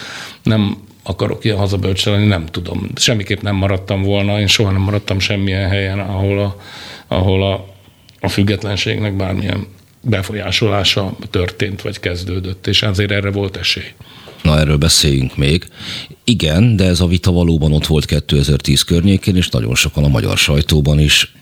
Nem 0.43 0.77
akarok 1.03 1.45
ilyen 1.45 1.57
hazabölcselni, 1.57 2.27
nem 2.27 2.47
tudom. 2.47 2.91
Semmiképp 2.97 3.41
nem 3.41 3.55
maradtam 3.55 4.03
volna, 4.03 4.41
én 4.41 4.47
soha 4.47 4.71
nem 4.71 4.81
maradtam 4.81 5.19
semmilyen 5.19 5.69
helyen, 5.69 5.99
ahol 5.99 6.39
a, 6.39 6.57
ahol 7.07 7.53
a, 7.53 7.75
a 8.21 8.29
függetlenségnek 8.29 9.17
bármilyen 9.17 9.67
befolyásolása 10.01 11.17
történt, 11.31 11.83
vagy 11.83 12.01
kezdődött, 12.01 12.67
és 12.67 12.83
azért 12.83 13.11
erre 13.11 13.31
volt 13.31 13.57
esély. 13.57 13.93
Na, 14.45 14.59
erről 14.59 14.77
beszéljünk 14.77 15.37
még. 15.37 15.69
Igen, 16.25 16.77
de 16.77 16.85
ez 16.85 17.01
a 17.01 17.07
vita 17.07 17.33
valóban 17.33 17.73
ott 17.73 17.87
volt 17.87 18.05
2010 18.05 18.83
környékén, 18.83 19.37
és 19.37 19.49
nagyon 19.49 19.75
sokan 19.75 20.05
a 20.05 20.09
magyar 20.09 20.39
sajtóban 20.39 20.99
is 20.99 21.33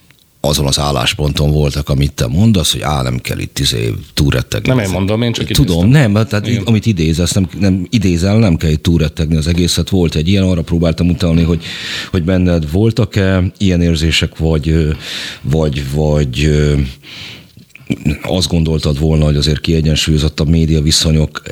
azon 0.44 0.66
az 0.66 0.78
állásponton 0.78 1.50
voltak, 1.50 1.88
amit 1.88 2.12
te 2.12 2.26
mondasz, 2.26 2.72
hogy 2.72 2.80
á, 2.80 3.02
nem 3.02 3.18
kell 3.18 3.38
itt 3.38 3.58
izé 3.58 3.94
túrettegni. 4.14 4.68
Nem 4.68 4.78
én 4.78 4.90
mondom, 4.90 5.22
én 5.22 5.32
csak 5.32 5.46
Tudom, 5.46 5.86
idéztem. 5.86 6.12
nem, 6.12 6.26
tehát 6.26 6.46
Igen. 6.46 6.62
amit 6.62 6.86
idézesz, 6.86 7.32
nem, 7.32 7.48
nem, 7.58 7.86
idézel, 7.90 8.38
nem 8.38 8.56
kell 8.56 8.70
itt 8.70 8.82
túrettegni 8.82 9.36
az 9.36 9.46
egészet. 9.46 9.88
Volt 9.88 10.14
egy 10.14 10.28
ilyen, 10.28 10.42
arra 10.42 10.62
próbáltam 10.62 11.08
utalni, 11.08 11.42
hogy, 11.42 11.62
hogy 12.10 12.22
benned 12.22 12.70
voltak-e 12.70 13.42
ilyen 13.58 13.82
érzések, 13.82 14.38
vagy, 14.38 14.96
vagy, 15.42 15.90
vagy 15.92 16.50
azt 18.22 18.48
gondoltad 18.48 18.98
volna, 18.98 19.24
hogy 19.24 19.36
azért 19.36 19.60
kiegyensúlyozottabb 19.60 20.48
média 20.48 20.80
viszonyok 20.82 21.42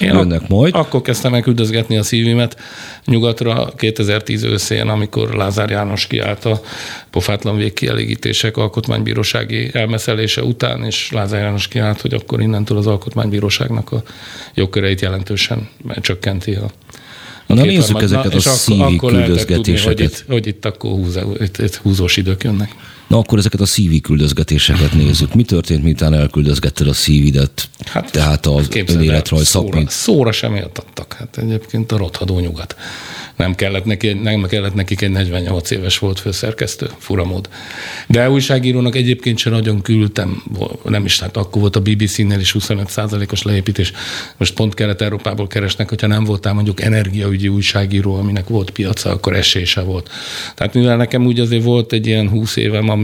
Én 0.00 0.08
jönnek 0.08 0.40
ak- 0.40 0.48
majd. 0.48 0.74
Akkor 0.74 1.02
kezdtem 1.02 1.34
el 1.34 1.40
küldözgetni 1.40 1.96
a 1.96 2.02
szívimet 2.02 2.56
nyugatra 3.04 3.72
2010 3.76 4.42
őszén, 4.42 4.88
amikor 4.88 5.34
Lázár 5.34 5.70
János 5.70 6.06
kiállt 6.06 6.44
a 6.44 6.60
pofátlan 7.10 7.56
végkielégítések 7.56 8.56
alkotmánybírósági 8.56 9.70
elmeszelése 9.72 10.42
után, 10.42 10.84
és 10.84 11.10
Lázár 11.12 11.40
János 11.40 11.68
kiállt, 11.68 12.00
hogy 12.00 12.14
akkor 12.14 12.40
innentől 12.40 12.78
az 12.78 12.86
alkotmánybíróságnak 12.86 13.92
a 13.92 14.02
jogköreit 14.54 15.00
jelentősen 15.00 15.68
csökkenti 16.00 16.54
a 16.54 16.70
Na 17.46 17.64
nézzük 17.64 18.02
ezeket 18.02 18.34
a 18.34 18.40
szívi 18.40 18.96
küldözgetéseket. 18.96 19.64
Tudni, 19.64 19.80
hogy, 19.82 20.00
itt, 20.00 20.24
hogy 20.28 20.46
itt 20.46 20.64
akkor 20.64 20.90
húzó, 20.90 21.32
itt, 21.40 21.58
itt 21.58 21.74
húzós 21.74 22.16
idők 22.16 22.44
jönnek. 22.44 22.74
Na 23.06 23.18
akkor 23.18 23.38
ezeket 23.38 23.60
a 23.60 23.64
CV 23.64 24.00
küldözgetéseket 24.02 24.92
nézzük. 24.92 25.34
Mi 25.34 25.42
történt, 25.42 25.82
miután 25.82 26.14
elküldözgetted 26.14 26.88
a 26.88 26.92
CV-det? 26.92 27.68
Hát, 27.84 28.12
Tehát 28.12 28.46
az 28.46 28.68
önéletrajz. 28.86 29.46
Szóra, 29.46 29.82
szóra 29.86 30.32
sem 30.32 30.52
adtak. 30.52 31.12
Hát 31.18 31.38
egyébként 31.38 31.92
a 31.92 31.96
rothadó 31.96 32.38
nyugat 32.38 32.76
nem 33.36 33.54
kellett, 33.54 33.84
neki, 33.84 34.12
nem 34.12 34.46
kellett 34.46 34.74
nekik 34.74 35.00
egy 35.00 35.10
48 35.10 35.70
éves 35.70 35.98
volt 35.98 36.20
főszerkesztő, 36.20 36.90
furamód. 36.98 37.48
De 38.06 38.30
újságírónak 38.30 38.96
egyébként 38.96 39.38
sem 39.38 39.52
nagyon 39.52 39.82
küldtem, 39.82 40.42
nem 40.84 41.04
is, 41.04 41.20
hát 41.20 41.36
akkor 41.36 41.60
volt 41.60 41.76
a 41.76 41.80
BBC-nél 41.80 42.40
is 42.40 42.56
25%-os 42.58 43.42
leépítés. 43.42 43.92
Most 44.36 44.54
pont 44.54 44.74
Kelet-Európából 44.74 45.46
keresnek, 45.46 45.88
hogyha 45.88 46.06
nem 46.06 46.24
voltál 46.24 46.52
mondjuk 46.52 46.82
energiaügyi 46.82 47.48
újságíró, 47.48 48.14
aminek 48.14 48.48
volt 48.48 48.70
piaca, 48.70 49.10
akkor 49.10 49.34
esése 49.34 49.80
volt. 49.80 50.10
Tehát 50.54 50.74
mivel 50.74 50.96
nekem 50.96 51.26
úgy 51.26 51.40
azért 51.40 51.64
volt 51.64 51.92
egy 51.92 52.06
ilyen 52.06 52.28
20 52.28 52.56
évem, 52.56 52.88
ami, 52.88 53.03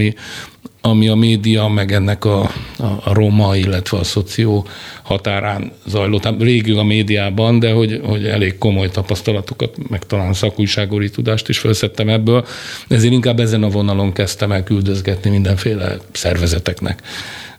ami 0.80 1.08
a 1.08 1.14
média, 1.14 1.68
meg 1.68 1.92
ennek 1.92 2.24
a, 2.24 2.40
a, 2.78 2.84
a 3.04 3.12
roma, 3.12 3.56
illetve 3.56 3.98
a 3.98 4.04
szoció 4.04 4.66
határán 5.02 5.72
zajlott, 5.86 6.24
hát 6.24 6.42
régül 6.42 6.78
a 6.78 6.82
médiában, 6.82 7.58
de 7.58 7.72
hogy, 7.72 8.00
hogy 8.04 8.26
elég 8.26 8.58
komoly 8.58 8.90
tapasztalatokat, 8.90 9.88
meg 9.88 10.06
talán 10.06 10.32
szakújságóri 10.32 11.10
tudást 11.10 11.48
is 11.48 11.58
felszettem 11.58 12.08
ebből, 12.08 12.46
ezért 12.88 13.12
inkább 13.12 13.40
ezen 13.40 13.62
a 13.62 13.68
vonalon 13.68 14.12
kezdtem 14.12 14.52
el 14.52 14.62
küldözgetni 14.62 15.30
mindenféle 15.30 15.96
szervezeteknek. 16.12 17.02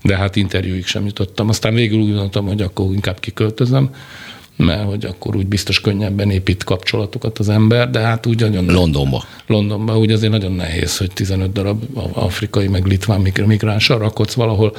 De 0.04 0.18
hát 0.18 0.36
interjúig 0.36 0.86
sem 0.86 1.06
jutottam. 1.06 1.50
Aztán 1.50 1.74
végül 1.74 2.00
úgy 2.00 2.08
gondoltam, 2.08 2.48
hogy 2.48 2.62
akkor 2.62 2.94
inkább 2.94 3.20
kiköltözöm, 3.20 3.90
mert 4.56 4.84
hogy 4.84 5.06
akkor 5.06 5.36
úgy 5.36 5.48
biztos 5.48 5.82
könnyebben 5.82 6.32
épít 6.32 6.64
kapcsolatokat 6.64 7.40
az 7.40 7.50
ember, 7.50 7.90
de 7.90 8.00
hát 8.00 8.26
úgy 8.26 8.40
nagyon... 8.40 8.66
Londonba. 8.66 9.24
Londonba, 9.48 9.98
úgy 9.98 10.12
azért 10.12 10.32
nagyon 10.32 10.52
nehéz, 10.52 10.98
hogy 10.98 11.12
15 11.14 11.52
darab 11.52 11.84
afrikai, 12.14 12.68
meg 12.68 12.86
litván 12.86 13.22
migránssal 13.46 13.98
rakodsz 13.98 14.34
valahol. 14.34 14.76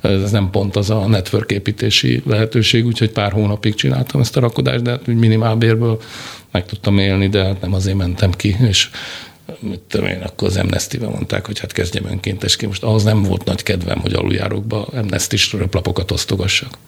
Ez 0.00 0.30
nem 0.30 0.50
pont 0.50 0.76
az 0.76 0.90
a 0.90 1.06
network 1.06 1.50
építési 1.50 2.22
lehetőség, 2.26 2.86
úgyhogy 2.86 3.10
pár 3.10 3.32
hónapig 3.32 3.74
csináltam 3.74 4.20
ezt 4.20 4.36
a 4.36 4.40
rakodást, 4.40 4.82
de 4.82 4.90
hát 4.90 5.08
úgy 5.08 5.16
minimálbérből 5.16 6.00
meg 6.50 6.66
tudtam 6.66 6.98
élni, 6.98 7.28
de 7.28 7.44
hát 7.44 7.60
nem 7.60 7.74
azért 7.74 7.96
mentem 7.96 8.30
ki, 8.30 8.56
és 8.68 8.90
mit 9.60 9.80
tudom 9.80 10.06
én, 10.06 10.20
akkor 10.20 10.48
az 10.48 10.56
amnesty 10.56 10.98
mondták, 10.98 11.46
hogy 11.46 11.58
hát 11.58 11.72
kezdjem 11.72 12.04
önkéntesként. 12.04 12.70
Most 12.70 12.82
ahhoz 12.82 13.02
nem 13.02 13.22
volt 13.22 13.44
nagy 13.44 13.62
kedvem, 13.62 13.98
hogy 13.98 14.12
aluljárókba 14.12 14.84
amnesty 14.84 15.36
röplapokat 15.52 16.10
osztogassak. 16.10 16.78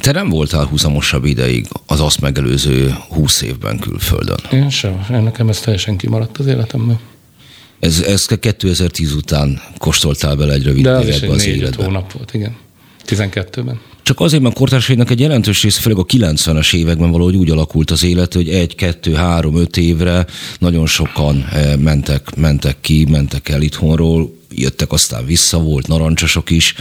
Te 0.00 0.12
nem 0.12 0.28
voltál 0.28 0.64
húzamosabb 0.64 1.24
ideig 1.24 1.66
az 1.86 2.00
azt 2.00 2.20
megelőző 2.20 2.96
húsz 3.08 3.42
évben 3.42 3.78
külföldön. 3.78 4.38
Én 4.52 4.70
sem. 4.70 5.06
Nekem 5.08 5.48
ez 5.48 5.60
teljesen 5.60 5.96
kimaradt 5.96 6.38
az 6.38 6.46
életemből. 6.46 6.98
Ez, 7.80 8.00
ez 8.00 8.24
2010 8.26 9.12
után 9.12 9.60
kóstoltál 9.78 10.36
bele 10.36 10.52
egy 10.52 10.62
rövid 10.62 10.82
De 10.82 10.90
az 10.90 11.08
is 11.08 11.20
egy 11.20 11.30
az 11.30 11.44
négy 11.44 11.74
hónap 11.74 12.12
volt, 12.12 12.34
igen. 12.34 12.56
12-ben. 13.06 13.80
Csak 14.02 14.20
azért, 14.20 14.42
mert 14.42 14.54
kortársainak 14.54 15.10
egy 15.10 15.20
jelentős 15.20 15.62
része, 15.62 15.80
főleg 15.80 15.98
a 15.98 16.04
90-es 16.04 16.74
években 16.74 17.10
valahogy 17.10 17.36
úgy 17.36 17.50
alakult 17.50 17.90
az 17.90 18.04
élet, 18.04 18.34
hogy 18.34 18.48
egy, 18.48 18.74
kettő, 18.74 19.14
három, 19.14 19.56
öt 19.56 19.76
évre 19.76 20.26
nagyon 20.58 20.86
sokan 20.86 21.48
eh, 21.52 21.76
mentek, 21.76 22.34
mentek 22.34 22.76
ki, 22.80 23.06
mentek 23.10 23.48
el 23.48 23.62
itthonról, 23.62 24.36
jöttek 24.50 24.92
aztán 24.92 25.26
vissza, 25.26 25.58
volt 25.58 25.86
narancsosok 25.86 26.50
is. 26.50 26.74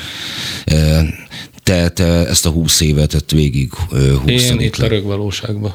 Eh, 1.65 1.89
te, 1.89 1.89
te 1.89 2.27
ezt 2.27 2.45
a 2.45 2.49
húsz 2.49 2.81
évet 2.81 3.09
tett 3.09 3.31
végig 3.31 3.73
húszani. 3.73 4.29
Én 4.29 4.59
itt 4.59 4.77
a 4.77 5.01
valóságban. 5.01 5.73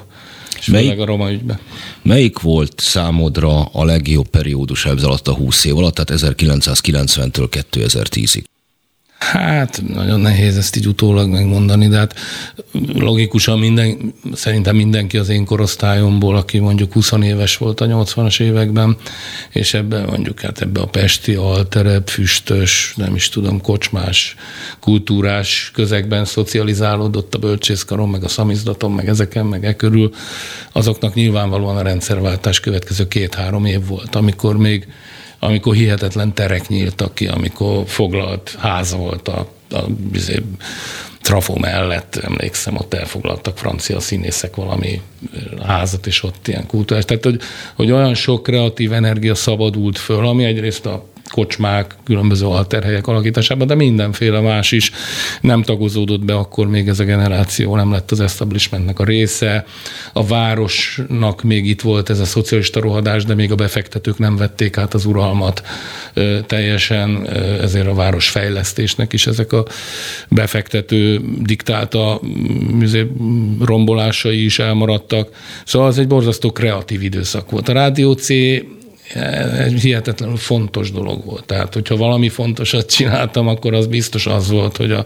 És 0.59 0.67
melyik, 0.67 0.99
a 0.99 1.05
roma 1.05 1.31
ügyben. 1.31 1.59
Melyik 2.03 2.39
volt 2.39 2.81
számodra 2.81 3.65
a 3.65 3.85
legjobb 3.85 4.29
periódus 4.29 4.85
ez 4.85 5.03
alatt 5.03 5.29
a 5.29 5.35
20 5.35 5.65
év 5.65 5.77
alatt, 5.77 5.95
tehát 5.95 6.23
1990-től 6.23 7.65
2010-ig? 7.73 8.43
Hát 9.21 9.83
nagyon 9.95 10.21
nehéz 10.21 10.57
ezt 10.57 10.77
így 10.77 10.87
utólag 10.87 11.29
megmondani, 11.29 11.89
de 11.89 11.97
hát 11.97 12.15
logikusan 12.95 13.59
minden, 13.59 14.15
szerintem 14.33 14.77
mindenki 14.77 15.19
az 15.19 15.29
én 15.29 15.45
korosztályomból, 15.45 16.37
aki 16.37 16.59
mondjuk 16.59 16.93
20 16.93 17.13
éves 17.23 17.57
volt 17.57 17.81
a 17.81 17.87
80-as 17.87 18.41
években, 18.41 18.97
és 19.51 19.75
ebben 19.75 20.05
mondjuk 20.05 20.41
hát 20.41 20.61
ebbe 20.61 20.81
a 20.81 20.87
pesti 20.87 21.35
alterebb, 21.35 22.09
füstös, 22.09 22.95
nem 22.97 23.15
is 23.15 23.29
tudom, 23.29 23.61
kocsmás, 23.61 24.35
kultúrás 24.79 25.71
közegben 25.75 26.25
szocializálódott 26.25 27.35
a 27.35 27.39
bölcsészkaron, 27.39 28.09
meg 28.09 28.25
a 28.25 28.29
szamizdaton, 28.29 28.93
meg 28.93 29.09
ezeken, 29.09 29.47
meg 29.47 29.65
e 29.65 29.77
körül, 29.77 30.11
azoknak 30.73 31.15
nyilvánvalóan 31.15 31.77
a 31.77 31.83
rendszerváltás 31.83 32.61
következő 32.61 33.09
két-három 33.09 33.65
év 33.65 33.87
volt, 33.87 34.15
amikor 34.15 34.57
még 34.57 34.87
amikor 35.41 35.75
hihetetlen 35.75 36.35
terek 36.35 36.69
nyíltak 36.69 37.15
ki, 37.15 37.27
amikor 37.27 37.83
foglalt 37.87 38.57
ház 38.59 38.95
volt 38.95 39.29
a, 39.29 39.49
a, 39.71 39.85
izé, 40.13 40.43
trafó 41.23 41.57
mellett, 41.57 42.17
emlékszem, 42.17 42.77
ott 42.77 42.95
elfoglaltak 42.95 43.59
francia 43.59 44.01
színészek 44.01 44.57
valami 44.57 45.01
házat, 45.63 46.07
és 46.07 46.23
ott 46.23 46.49
ilyen 46.49 46.67
kultúrás. 46.67 47.05
Tehát, 47.05 47.25
hogy, 47.25 47.41
hogy 47.75 47.91
olyan 47.91 48.15
sok 48.15 48.43
kreatív 48.43 48.93
energia 48.93 49.35
szabadult 49.35 49.99
föl, 49.99 50.27
ami 50.27 50.45
egyrészt 50.45 50.87
a 50.87 51.07
kocsmák, 51.31 51.95
különböző 52.05 52.47
alterhelyek 52.47 53.07
alakításában, 53.07 53.67
de 53.67 53.75
mindenféle 53.75 54.41
más 54.41 54.73
is 54.73 54.91
nem 55.41 55.63
tagozódott 55.63 56.25
be, 56.25 56.35
akkor 56.35 56.69
még 56.69 56.89
ez 56.89 57.01
a 57.01 57.05
generáció 57.05 57.77
nem 57.77 57.93
lett 57.93 58.11
az 58.11 58.21
establishmentnek 58.21 58.99
a 58.99 59.05
része. 59.05 59.65
A 60.13 60.27
városnak 60.27 61.43
még 61.43 61.67
itt 61.67 61.81
volt 61.81 62.11
ez 62.11 62.21
a 62.21 62.25
szocialista 62.25 62.81
rohadás, 62.81 63.25
de 63.25 63.35
még 63.35 63.53
a 63.53 63.55
befektetők 63.55 64.19
nem 64.19 64.37
vették 64.37 64.77
át 64.77 64.95
az 64.95 65.05
uralmat 65.05 65.63
teljesen, 66.47 67.29
ezért 67.61 67.87
a 67.87 67.95
városfejlesztésnek 67.95 69.13
is 69.13 69.27
ezek 69.27 69.53
a 69.53 69.65
befektető 70.29 71.21
diktálta 71.43 72.21
rombolásai 73.61 74.45
is 74.45 74.59
elmaradtak. 74.59 75.29
Szóval 75.65 75.89
az 75.89 75.99
egy 75.99 76.07
borzasztó 76.07 76.53
kreatív 76.53 77.03
időszak 77.03 77.51
volt. 77.51 77.69
A 77.69 77.73
Rádió 77.73 78.13
C 78.13 78.29
hihetetlenül 79.81 80.37
fontos 80.37 80.93
dolog 80.93 81.25
volt. 81.25 81.45
Tehát, 81.45 81.75
hogyha 81.75 81.97
valami 81.97 82.29
fontosat 82.29 82.91
csináltam, 82.91 83.49
akkor 83.49 83.75
az 83.75 83.87
biztos 83.87 84.27
az 84.27 84.51
volt, 84.51 84.77
hogy 84.77 84.93
a, 84.93 85.05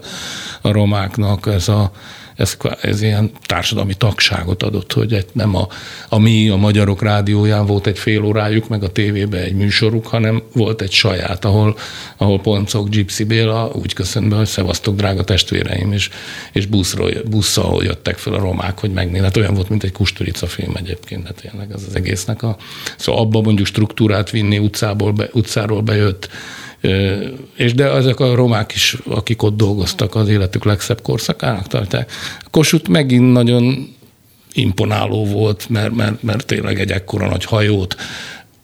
a 0.61 0.71
romáknak 0.71 1.47
ez 1.47 1.67
a 1.67 1.91
ez, 2.35 2.57
ez 2.81 3.01
ilyen 3.01 3.31
társadalmi 3.45 3.93
tagságot 3.93 4.63
adott, 4.63 4.93
hogy 4.93 5.13
egy, 5.13 5.25
nem 5.31 5.55
a, 5.55 5.67
a 6.09 6.19
mi, 6.19 6.49
a 6.49 6.55
Magyarok 6.55 7.01
Rádióján 7.01 7.65
volt 7.65 7.87
egy 7.87 7.99
fél 7.99 8.23
órájuk, 8.23 8.67
meg 8.67 8.83
a 8.83 8.91
tévében 8.91 9.41
egy 9.41 9.55
műsoruk, 9.55 10.07
hanem 10.07 10.43
volt 10.53 10.81
egy 10.81 10.91
saját, 10.91 11.45
ahol, 11.45 11.77
ahol 12.17 12.39
Poncok, 12.41 12.89
Gypsy 12.89 13.23
Béla 13.23 13.71
úgy 13.73 13.93
köszön 13.93 14.29
be, 14.29 14.35
hogy 14.35 14.45
szevasztok, 14.45 14.95
drága 14.95 15.23
testvéreim, 15.23 15.91
és, 15.91 16.09
és 16.51 16.65
buszról, 16.65 17.11
busszal 17.29 17.83
jöttek 17.83 18.17
fel 18.17 18.33
a 18.33 18.39
romák, 18.39 18.79
hogy 18.79 18.91
megnézni. 18.91 19.25
Hát 19.25 19.37
olyan 19.37 19.53
volt, 19.53 19.69
mint 19.69 19.83
egy 19.83 19.91
Kusturica 19.91 20.47
film 20.47 20.75
egyébként, 20.75 21.25
hát 21.25 21.41
tényleg 21.41 21.71
az 21.73 21.85
az 21.87 21.95
egésznek 21.95 22.43
a... 22.43 22.57
Szóval 22.97 23.21
abba 23.21 23.41
mondjuk 23.41 23.67
struktúrát 23.67 24.29
vinni 24.29 24.57
utcából, 24.57 25.11
be, 25.11 25.29
utcáról 25.33 25.81
bejött 25.81 26.29
és 27.55 27.73
de 27.73 27.91
ezek 27.91 28.19
a 28.19 28.35
romák 28.35 28.73
is, 28.73 28.97
akik 29.05 29.43
ott 29.43 29.57
dolgoztak, 29.57 30.15
az 30.15 30.29
életük 30.29 30.63
legszebb 30.63 31.01
korszakának 31.01 31.67
tartják. 31.67 32.11
Kossuth 32.51 32.89
megint 32.89 33.31
nagyon 33.31 33.93
imponáló 34.53 35.25
volt, 35.25 35.69
mert, 35.69 35.95
mert, 35.95 36.23
mert 36.23 36.45
tényleg 36.45 36.79
egy 36.79 36.91
ekkora 36.91 37.29
nagy 37.29 37.45
hajót 37.45 37.95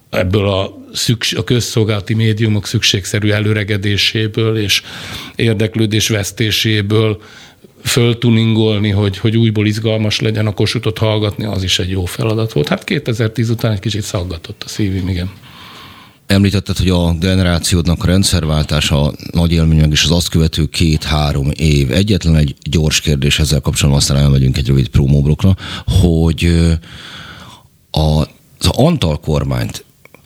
ebből 0.10 0.48
a, 0.48 0.78
szükség, 0.94 1.38
a 1.38 1.44
közszolgálati 1.44 2.14
médiumok 2.14 2.68
szükségszerű 2.68 3.30
előregedéséből 3.30 4.58
és 4.58 4.82
érdeklődés 5.36 6.08
vesztéséből 6.08 7.22
föltuningolni, 7.84 8.90
hogy, 8.90 9.18
hogy 9.18 9.38
újból 9.38 9.68
izgalmas 9.68 10.20
legyen 10.20 10.48
a 10.48 10.54
kosutot 10.54 10.98
hallgatni, 10.98 11.46
az 11.46 11.64
is 11.64 11.80
egy 11.80 11.90
jó 11.90 12.06
feladat 12.06 12.54
volt. 12.54 12.68
Hát 12.68 12.84
2010 12.84 13.50
után 13.50 13.72
egy 13.72 13.80
kicsit 13.80 14.02
szaggatott 14.02 14.64
a 14.66 14.70
szívim, 14.70 15.08
igen. 15.08 15.32
Említetted, 16.32 16.78
hogy 16.78 16.90
a 16.90 17.14
generációdnak 17.14 18.04
a 18.04 18.06
rendszerváltása 18.06 19.14
nagy 19.32 19.52
élmény, 19.52 19.80
meg 19.80 19.92
is 19.92 20.04
az 20.04 20.12
azt 20.12 20.30
követő 20.30 20.66
két-három 20.66 21.52
év. 21.56 21.92
Egyetlen 21.92 22.36
egy 22.36 22.56
gyors 22.64 23.02
kérdés 23.02 23.40
ezzel 23.40 23.60
kapcsolatban, 23.60 24.02
aztán 24.02 24.18
elmegyünk 24.18 24.58
egy 24.58 24.68
rövid 24.68 24.88
promóblokra, 24.88 25.56
hogy 26.02 26.68
a, 27.92 28.22
az 28.60 28.68
Antal 28.72 29.20
kormányt 29.20 29.86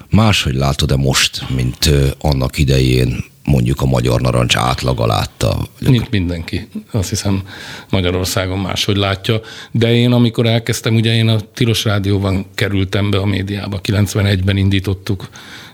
máshogy 0.09 0.55
látod-e 0.55 0.95
most, 0.95 1.49
mint 1.55 1.89
annak 2.19 2.57
idején 2.57 3.23
mondjuk 3.43 3.81
a 3.81 3.85
magyar 3.85 4.21
narancs 4.21 4.55
átlaga 4.55 5.05
látta? 5.05 5.67
Mint 5.79 6.09
mindenki. 6.09 6.67
Azt 6.91 7.09
hiszem 7.09 7.41
Magyarországon 7.89 8.59
máshogy 8.59 8.97
látja. 8.97 9.41
De 9.71 9.93
én, 9.93 10.11
amikor 10.11 10.45
elkezdtem, 10.45 10.95
ugye 10.95 11.13
én 11.15 11.27
a 11.27 11.39
Tilos 11.53 11.83
Rádióban 11.83 12.45
kerültem 12.55 13.09
be 13.09 13.17
a 13.17 13.25
médiába, 13.25 13.79
91-ben 13.83 14.57
indítottuk 14.57 15.29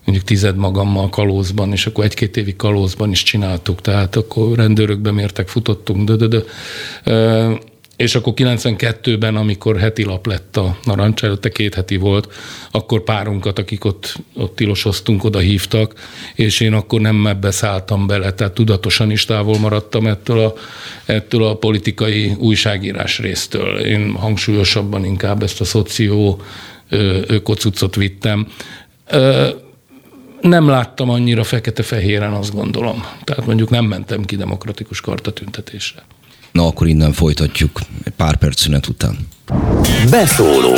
mondjuk 0.05 0.27
tized 0.27 0.55
magammal 0.55 1.09
kalózban, 1.09 1.71
és 1.71 1.85
akkor 1.85 2.03
egy-két 2.03 2.37
évi 2.37 2.55
kalózban 2.55 3.11
is 3.11 3.23
csináltuk, 3.23 3.81
tehát 3.81 4.15
akkor 4.15 4.57
rendőrök 4.57 4.99
bemértek, 4.99 5.47
futottunk, 5.47 6.09
de, 6.09 6.15
de, 6.15 6.27
de. 6.27 6.43
és 7.95 8.15
akkor 8.15 8.33
92-ben, 8.35 9.35
amikor 9.35 9.79
heti 9.79 10.03
lap 10.03 10.25
lett 10.25 10.57
a 10.57 10.77
narancs, 10.83 11.23
előtte 11.23 11.49
két 11.49 11.75
heti 11.75 11.95
volt, 11.95 12.33
akkor 12.71 13.03
párunkat, 13.03 13.59
akik 13.59 13.85
ott, 13.85 14.15
ott 14.35 14.55
tilosoztunk, 14.55 15.23
oda 15.23 15.39
hívtak, 15.39 15.93
és 16.35 16.59
én 16.59 16.73
akkor 16.73 17.01
nem 17.01 17.27
ebbe 17.27 17.51
szálltam 17.51 18.07
bele, 18.07 18.33
tehát 18.33 18.53
tudatosan 18.53 19.11
is 19.11 19.25
távol 19.25 19.59
maradtam 19.59 20.07
ettől 20.07 20.39
a, 20.39 20.53
ettől 21.05 21.43
a 21.43 21.55
politikai 21.55 22.35
újságírás 22.37 23.19
résztől. 23.19 23.79
Én 23.79 24.11
hangsúlyosabban 24.11 25.05
inkább 25.05 25.43
ezt 25.43 25.61
a 25.61 25.65
szoció 25.65 26.41
ökocucot 27.27 27.95
vittem. 27.95 28.47
Nem 30.41 30.67
láttam 30.67 31.09
annyira 31.09 31.43
fekete-fehéren, 31.43 32.33
azt 32.33 32.53
gondolom. 32.53 33.05
Tehát 33.23 33.45
mondjuk 33.45 33.69
nem 33.69 33.85
mentem 33.85 34.25
ki 34.25 34.35
demokratikus 34.35 35.01
kartatüntetésre. 35.01 36.03
Na 36.51 36.65
akkor 36.65 36.87
innen 36.87 37.13
folytatjuk 37.13 37.79
pár 38.15 38.35
perc 38.35 38.59
szünet 38.59 38.87
után. 38.87 39.17
Beszóló 40.09 40.75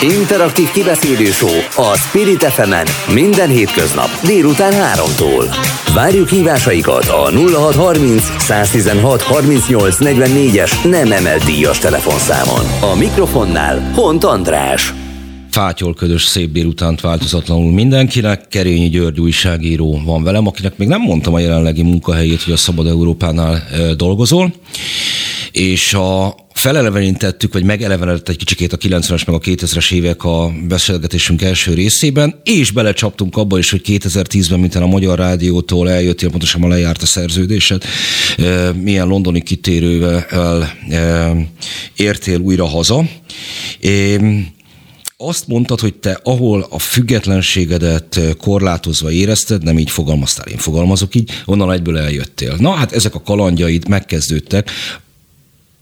Interaktív 0.00 0.70
kibeszélő 0.70 1.30
a 1.76 1.96
Spirit 1.96 2.44
fm 2.44 2.74
minden 3.12 3.48
hétköznap 3.48 4.08
délután 4.26 4.72
3-tól. 4.72 5.56
Várjuk 5.94 6.28
hívásaikat 6.28 7.08
a 7.08 7.30
0630 7.30 8.22
116 8.38 9.22
38 9.22 9.96
44-es 10.00 10.90
nem 10.90 11.12
emelt 11.12 11.44
díjas 11.44 11.78
telefonszámon. 11.78 12.92
A 12.92 12.96
mikrofonnál 12.96 13.90
Hont 13.94 14.24
András 14.24 14.94
fátyolködös 15.56 16.24
szép 16.24 16.52
délutánt 16.52 17.00
változatlanul 17.00 17.72
mindenkinek. 17.72 18.48
Kerényi 18.48 18.88
György 18.88 19.20
újságíró 19.20 20.02
van 20.04 20.22
velem, 20.22 20.46
akinek 20.46 20.76
még 20.76 20.88
nem 20.88 21.00
mondtam 21.00 21.34
a 21.34 21.38
jelenlegi 21.38 21.82
munkahelyét, 21.82 22.42
hogy 22.42 22.52
a 22.52 22.56
Szabad 22.56 22.86
Európánál 22.86 23.62
dolgozol. 23.96 24.54
És 25.52 25.94
a 25.94 26.34
felelevenítettük, 26.52 27.52
vagy 27.52 27.64
megelevenedett 27.64 28.28
egy 28.28 28.36
kicsikét 28.36 28.72
a 28.72 28.76
90-es 28.76 29.26
meg 29.26 29.34
a 29.36 29.38
2000-es 29.38 29.92
évek 29.92 30.24
a 30.24 30.52
beszélgetésünk 30.68 31.42
első 31.42 31.74
részében, 31.74 32.40
és 32.44 32.70
belecsaptunk 32.70 33.36
abba 33.36 33.58
is, 33.58 33.70
hogy 33.70 33.82
2010-ben, 33.84 34.60
mint 34.60 34.74
a 34.74 34.86
Magyar 34.86 35.18
Rádiótól 35.18 35.90
eljöttél, 35.90 36.30
pontosan 36.30 36.68
lejárt 36.68 37.02
a 37.02 37.06
szerződésed, 37.06 37.84
milyen 38.82 39.06
londoni 39.06 39.42
kitérővel 39.42 40.26
értél 41.96 42.38
újra 42.38 42.66
haza 42.66 43.04
azt 45.16 45.46
mondtad, 45.46 45.80
hogy 45.80 45.94
te 45.94 46.20
ahol 46.22 46.66
a 46.70 46.78
függetlenségedet 46.78 48.20
korlátozva 48.38 49.10
érezted, 49.10 49.62
nem 49.62 49.78
így 49.78 49.90
fogalmaztál, 49.90 50.46
én 50.46 50.58
fogalmazok 50.58 51.14
így, 51.14 51.30
onnan 51.44 51.72
egyből 51.72 51.98
eljöttél. 51.98 52.56
Na 52.58 52.70
hát 52.70 52.92
ezek 52.92 53.14
a 53.14 53.22
kalandjaid 53.22 53.88
megkezdődtek, 53.88 54.70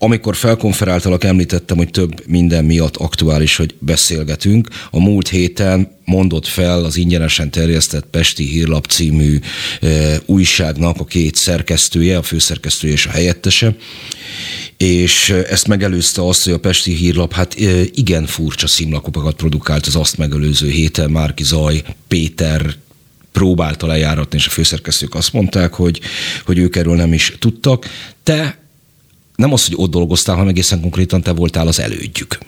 amikor 0.04 0.36
felkonferáltalak, 0.36 1.24
említettem, 1.24 1.76
hogy 1.76 1.90
több 1.90 2.22
minden 2.26 2.64
miatt 2.64 2.96
aktuális, 2.96 3.56
hogy 3.56 3.74
beszélgetünk. 3.78 4.68
A 4.90 5.00
múlt 5.00 5.28
héten 5.28 5.96
mondott 6.04 6.46
fel 6.46 6.84
az 6.84 6.96
ingyenesen 6.96 7.50
terjesztett 7.50 8.06
Pesti 8.10 8.44
Hírlap 8.44 8.86
című 8.86 9.38
e, 9.80 10.20
újságnak 10.26 11.00
a 11.00 11.04
két 11.04 11.34
szerkesztője, 11.34 12.16
a 12.16 12.22
főszerkesztője 12.22 12.92
és 12.92 13.06
a 13.06 13.10
helyettese, 13.10 13.76
és 14.76 15.30
ezt 15.30 15.66
megelőzte 15.66 16.26
azt, 16.26 16.44
hogy 16.44 16.52
a 16.52 16.58
Pesti 16.58 16.94
Hírlap 16.94 17.32
hát 17.32 17.56
igen 17.92 18.26
furcsa 18.26 18.66
szimlakopakat 18.66 19.34
produkált 19.34 19.86
az 19.86 19.96
azt 19.96 20.18
megelőző 20.18 20.68
héten 20.68 21.10
Márki 21.10 21.44
Zaj, 21.44 21.82
Péter, 22.08 22.74
próbálta 23.32 23.86
lejáratni, 23.86 24.38
és 24.38 24.46
a 24.46 24.50
főszerkesztők 24.50 25.14
azt 25.14 25.32
mondták, 25.32 25.74
hogy, 25.74 26.00
hogy 26.44 26.58
ők 26.58 26.76
erről 26.76 26.96
nem 26.96 27.12
is 27.12 27.34
tudtak. 27.38 27.86
Te 28.22 28.63
nem 29.36 29.52
az, 29.52 29.66
hogy 29.66 29.74
ott 29.78 29.90
dolgoztál, 29.90 30.34
hanem 30.34 30.50
egészen 30.50 30.80
konkrétan 30.80 31.22
te 31.22 31.32
voltál 31.32 31.66
az 31.66 31.80
elődjük. 31.80 32.38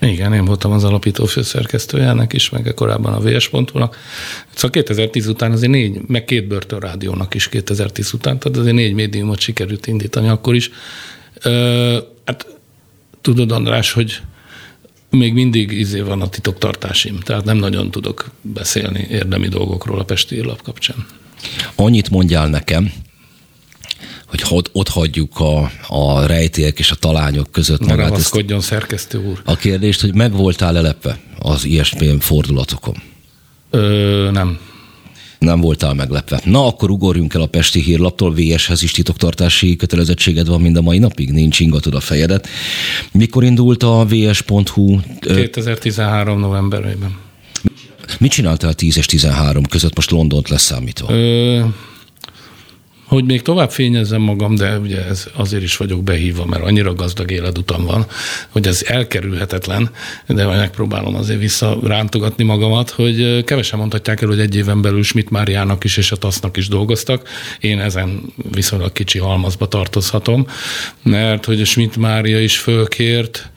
Igen, 0.00 0.32
én 0.32 0.44
voltam 0.44 0.72
az 0.72 0.84
alapító 0.84 1.24
főszerkesztőjának 1.24 2.32
is, 2.32 2.50
meg 2.50 2.72
korábban 2.74 3.12
a 3.12 3.20
VS.hu-nak. 3.20 3.96
Szóval 4.54 4.70
2010 4.70 5.26
után 5.26 5.52
azért 5.52 5.72
négy, 5.72 6.00
meg 6.06 6.24
két 6.24 6.46
börtönrádiónak 6.46 7.34
is 7.34 7.48
2010 7.48 8.12
után, 8.12 8.38
tehát 8.38 8.58
azért 8.58 8.74
négy 8.74 8.94
médiumot 8.94 9.40
sikerült 9.40 9.86
indítani 9.86 10.28
akkor 10.28 10.54
is. 10.54 10.70
Ö, 11.42 11.98
hát 12.24 12.46
tudod, 13.20 13.52
András, 13.52 13.92
hogy 13.92 14.20
még 15.10 15.32
mindig 15.32 15.70
izé 15.72 16.00
van 16.00 16.22
a 16.22 16.28
titoktartásim, 16.28 17.20
tehát 17.20 17.44
nem 17.44 17.56
nagyon 17.56 17.90
tudok 17.90 18.30
beszélni 18.42 19.06
érdemi 19.10 19.48
dolgokról 19.48 19.98
a 19.98 20.04
Pesti 20.04 20.42
lap 20.42 20.62
kapcsán. 20.62 21.06
Annyit 21.74 22.10
mondjál 22.10 22.48
nekem, 22.48 22.92
hogy 24.28 24.44
ott, 24.72 24.88
hagyjuk 24.88 25.40
a, 25.40 25.70
a 25.88 26.26
rejtélyek 26.26 26.78
és 26.78 26.90
a 26.90 26.94
talányok 26.94 27.50
között 27.50 27.80
magát. 27.80 28.08
Ragaszkodjon 28.08 28.60
szerkesztő 28.60 29.18
úr. 29.18 29.42
A 29.44 29.56
kérdést, 29.56 30.00
hogy 30.00 30.14
meg 30.14 30.32
voltál 30.32 30.72
lelepve 30.72 31.18
az 31.38 31.64
ilyesmi 31.64 32.16
fordulatokon? 32.20 33.02
Ö, 33.70 34.28
nem. 34.32 34.58
Nem 35.38 35.60
voltál 35.60 35.94
meglepve. 35.94 36.40
Na, 36.44 36.66
akkor 36.66 36.90
ugorjunk 36.90 37.34
el 37.34 37.40
a 37.40 37.46
Pesti 37.46 37.80
hírlaptól. 37.80 38.34
VS-hez 38.34 38.82
is 38.82 38.90
titoktartási 38.90 39.76
kötelezettséged 39.76 40.48
van 40.48 40.60
mind 40.60 40.76
a 40.76 40.82
mai 40.82 40.98
napig? 40.98 41.30
Nincs 41.30 41.60
ingatod 41.60 41.94
a 41.94 42.00
fejedet. 42.00 42.48
Mikor 43.12 43.44
indult 43.44 43.82
a 43.82 44.06
vs.hu? 44.08 44.98
2013 45.20 46.40
novemberében. 46.40 47.16
Mit 48.18 48.30
csináltál 48.30 48.74
10 48.74 48.96
és 48.96 49.06
13 49.06 49.64
között, 49.64 49.96
most 49.96 50.10
Londont 50.10 50.48
leszámítva? 50.48 51.12
Ö, 51.12 51.64
hogy 53.08 53.24
még 53.24 53.42
tovább 53.42 53.70
fényezzem 53.70 54.20
magam, 54.20 54.54
de 54.54 54.78
ugye 54.78 55.04
ez 55.04 55.26
azért 55.34 55.62
is 55.62 55.76
vagyok 55.76 56.02
behívva, 56.02 56.44
mert 56.44 56.62
annyira 56.62 56.94
gazdag 56.94 57.30
életutam 57.30 57.84
van, 57.84 58.06
hogy 58.48 58.66
ez 58.66 58.82
elkerülhetetlen, 58.86 59.90
de 60.26 60.44
majd 60.44 60.58
megpróbálom 60.58 61.14
azért 61.14 61.40
visszarántogatni 61.40 62.44
magamat, 62.44 62.90
hogy 62.90 63.44
kevesen 63.44 63.78
mondhatják 63.78 64.20
el, 64.20 64.28
hogy 64.28 64.40
egy 64.40 64.56
éven 64.56 64.82
belül 64.82 65.02
Schmidt 65.02 65.30
Máriának 65.30 65.84
is 65.84 65.96
és 65.96 66.12
a 66.12 66.16
TASZ-nak 66.16 66.56
is 66.56 66.68
dolgoztak. 66.68 67.28
Én 67.60 67.80
ezen 67.80 68.20
viszonylag 68.50 68.92
kicsi 68.92 69.18
halmazba 69.18 69.68
tartozhatom, 69.68 70.46
mert 71.02 71.44
hogy 71.44 71.60
a 71.60 71.64
Schmidt 71.64 71.96
Mária 71.96 72.40
is 72.40 72.58
fölkért, 72.58 73.50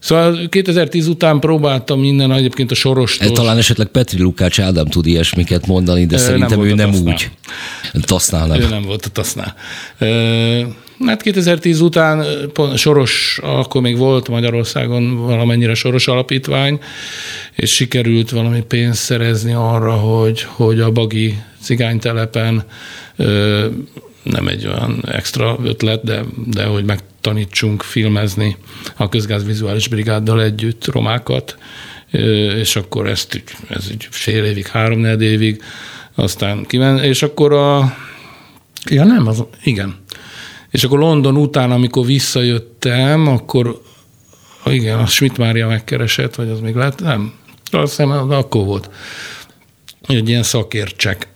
Szóval 0.00 0.48
2010 0.48 1.06
után 1.06 1.40
próbáltam 1.40 2.00
minden 2.00 2.32
egyébként 2.32 2.70
a 2.70 2.74
soros. 2.74 3.16
Talán 3.16 3.58
esetleg 3.58 3.86
Petri 3.86 4.22
Lukács 4.22 4.60
Ádám 4.60 4.86
tud 4.86 5.06
ilyesmiket 5.06 5.66
mondani, 5.66 6.06
de 6.06 6.18
szerintem 6.18 6.58
nem 6.58 6.68
ő 6.68 6.74
nem 6.74 6.90
tasznál. 6.90 7.14
úgy. 7.14 7.30
Tasznál 8.02 8.46
nem. 8.46 8.60
Ő 8.60 8.68
nem 8.68 8.82
volt 8.82 9.04
a 9.04 9.08
tasznál. 9.08 9.54
Hát 11.06 11.22
2010 11.22 11.80
után 11.80 12.24
soros, 12.76 13.40
akkor 13.42 13.80
még 13.80 13.96
volt 13.96 14.28
Magyarországon 14.28 15.26
valamennyire 15.26 15.74
soros 15.74 16.08
alapítvány, 16.08 16.80
és 17.54 17.70
sikerült 17.70 18.30
valami 18.30 18.60
pénzt 18.60 19.02
szerezni 19.02 19.52
arra, 19.52 19.92
hogy, 19.92 20.46
hogy 20.48 20.80
a 20.80 20.90
Bagi 20.90 21.38
cigánytelepen 21.62 22.64
nem 24.22 24.48
egy 24.48 24.66
olyan 24.66 25.04
extra 25.06 25.58
ötlet, 25.64 26.04
de, 26.04 26.24
de 26.46 26.64
hogy 26.64 26.84
megtanítsunk 27.28 27.82
filmezni 27.82 28.56
a 28.96 29.08
közgázvizuális 29.08 29.88
brigáddal 29.88 30.42
együtt 30.42 30.86
romákat, 30.86 31.58
és 32.60 32.76
akkor 32.76 33.08
ezt 33.08 33.42
ez 33.68 33.86
egy 33.90 34.08
fél 34.10 34.44
évig, 34.44 34.66
három 34.66 35.04
évig, 35.04 35.62
aztán 36.14 36.64
kiment, 36.66 37.02
és 37.02 37.22
akkor 37.22 37.52
a, 37.52 37.96
ja 38.90 39.04
nem, 39.04 39.26
az, 39.26 39.44
igen. 39.62 39.96
És 40.70 40.84
akkor 40.84 40.98
London 40.98 41.36
után, 41.36 41.70
amikor 41.70 42.06
visszajöttem, 42.06 43.26
akkor 43.26 43.80
igen, 44.64 44.98
a 44.98 45.06
Schmidt 45.06 45.38
Mária 45.38 45.66
megkeresett, 45.66 46.34
vagy 46.34 46.48
az 46.48 46.60
még 46.60 46.74
lehet, 46.74 47.00
nem, 47.00 47.32
azt 47.70 47.88
hiszem, 47.96 48.10
akkor 48.10 48.64
volt, 48.64 48.90
egy 50.06 50.28
ilyen 50.28 50.42
szakértsek 50.42 51.28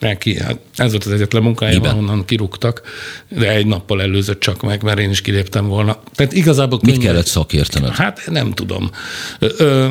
neki. 0.00 0.38
Hát 0.40 0.58
ez 0.76 0.90
volt 0.90 1.04
az 1.04 1.12
egyetlen 1.12 1.42
munkája, 1.42 1.80
ahonnan 1.80 2.24
kirúgtak, 2.24 2.82
de 3.28 3.50
egy 3.50 3.66
nappal 3.66 4.02
előzött 4.02 4.40
csak 4.40 4.62
meg, 4.62 4.82
mert 4.82 4.98
én 4.98 5.10
is 5.10 5.20
kiléptem 5.20 5.66
volna. 5.66 6.02
Tehát 6.14 6.32
igazából 6.32 6.78
Mit 6.82 6.94
könyv... 6.94 7.04
kellett 7.06 7.26
szakértened? 7.26 7.94
Hát 7.94 8.22
nem 8.26 8.52
tudom. 8.52 8.90
Ö, 9.38 9.86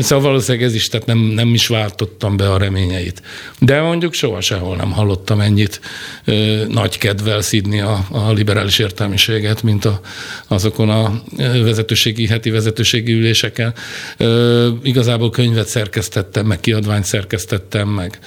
szóval 0.00 0.24
valószínűleg 0.24 0.66
ez 0.66 0.74
is, 0.74 0.88
tehát 0.88 1.06
nem, 1.06 1.18
nem 1.18 1.54
is 1.54 1.66
váltottam 1.66 2.36
be 2.36 2.52
a 2.52 2.58
reményeit. 2.58 3.22
De 3.58 3.80
mondjuk 3.80 4.12
soha 4.12 4.40
sehol 4.40 4.76
nem 4.76 4.92
hallottam 4.92 5.40
ennyit 5.40 5.80
ö, 6.24 6.64
nagy 6.68 6.98
kedvel 6.98 7.40
szidni 7.40 7.80
a, 7.80 8.06
a 8.10 8.32
liberális 8.32 8.78
értelmiséget, 8.78 9.62
mint 9.62 9.84
a, 9.84 10.00
azokon 10.48 10.90
a 10.90 11.22
vezetőségi, 11.62 12.26
heti 12.26 12.50
vezetőségi 12.50 13.12
üléseken. 13.12 13.74
Ö, 14.16 14.68
igazából 14.82 15.30
könyvet 15.30 15.68
szerkesztettem, 15.68 16.46
meg 16.46 16.60
kiadványt 16.60 17.04
szerkesztettem, 17.04 17.88
meg 17.88 18.18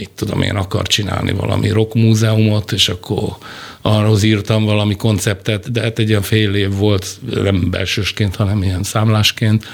mit 0.00 0.10
tudom 0.14 0.42
én, 0.42 0.56
akar 0.56 0.86
csinálni 0.86 1.32
valami 1.32 1.68
rockmúzeumot, 1.68 2.72
és 2.72 2.88
akkor 2.88 3.36
arról 3.82 4.22
írtam 4.22 4.64
valami 4.64 4.96
konceptet, 4.96 5.72
de 5.72 5.80
hát 5.80 5.98
egy 5.98 6.08
ilyen 6.08 6.22
fél 6.22 6.54
év 6.54 6.74
volt, 6.74 7.06
nem 7.34 7.70
belsősként, 7.70 8.36
hanem 8.36 8.62
ilyen 8.62 8.82
számlásként, 8.82 9.64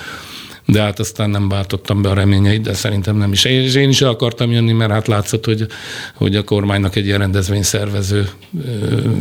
de 0.65 0.83
hát 0.83 0.99
aztán 0.99 1.31
nem 1.31 1.49
váltottam 1.49 2.03
be 2.03 2.09
a 2.09 2.15
reményeit, 2.15 2.63
de 2.63 2.75
szerintem 2.75 3.17
nem 3.17 3.33
is. 3.33 3.45
És 3.45 3.75
én 3.75 3.89
is 3.89 4.03
akartam 4.03 4.51
jönni, 4.51 4.73
mert 4.73 4.91
hát 4.91 5.07
látszott, 5.07 5.45
hogy, 5.45 5.67
hogy 6.15 6.37
a 6.37 6.45
kormánynak 6.45 6.97
egy 6.97 7.07
ilyen 7.07 7.19
rendezvényszervező 7.19 8.29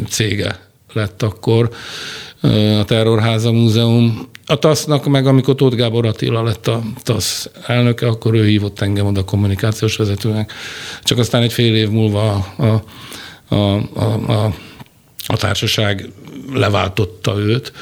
cége 0.09 0.59
lett 0.93 1.21
akkor. 1.21 1.69
A 2.79 2.84
Terrorháza 2.86 3.51
Múzeum. 3.51 4.27
A 4.45 4.60
TASZ-nak 4.60 5.05
meg, 5.05 5.27
amikor 5.27 5.55
Tóth 5.55 5.75
Gábor 5.75 6.05
Attila 6.05 6.43
lett 6.43 6.67
a 6.67 6.81
TASZ 7.03 7.49
elnöke, 7.67 8.08
akkor 8.08 8.34
ő 8.34 8.45
hívott 8.45 8.81
engem 8.81 9.05
oda 9.05 9.23
kommunikációs 9.23 9.95
vezetőnek. 9.95 10.53
Csak 11.03 11.17
aztán 11.17 11.41
egy 11.41 11.53
fél 11.53 11.75
év 11.75 11.89
múlva 11.89 12.31
a, 12.58 12.63
a, 12.63 12.84
a, 13.55 13.75
a, 13.93 14.31
a, 14.31 14.53
a 15.27 15.38
társaság 15.38 16.10
leváltotta 16.53 17.38
őt. 17.38 17.73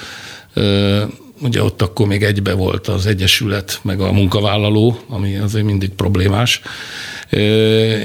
Ugye 1.42 1.64
ott 1.64 1.82
akkor 1.82 2.08
még 2.08 2.24
egybe 2.24 2.54
volt 2.54 2.88
az 2.88 3.06
Egyesület, 3.06 3.80
meg 3.82 4.02
a 4.02 4.12
munkavállaló, 4.12 5.00
ami 5.08 5.38
azért 5.38 5.66
mindig 5.66 5.90
problémás 5.90 6.62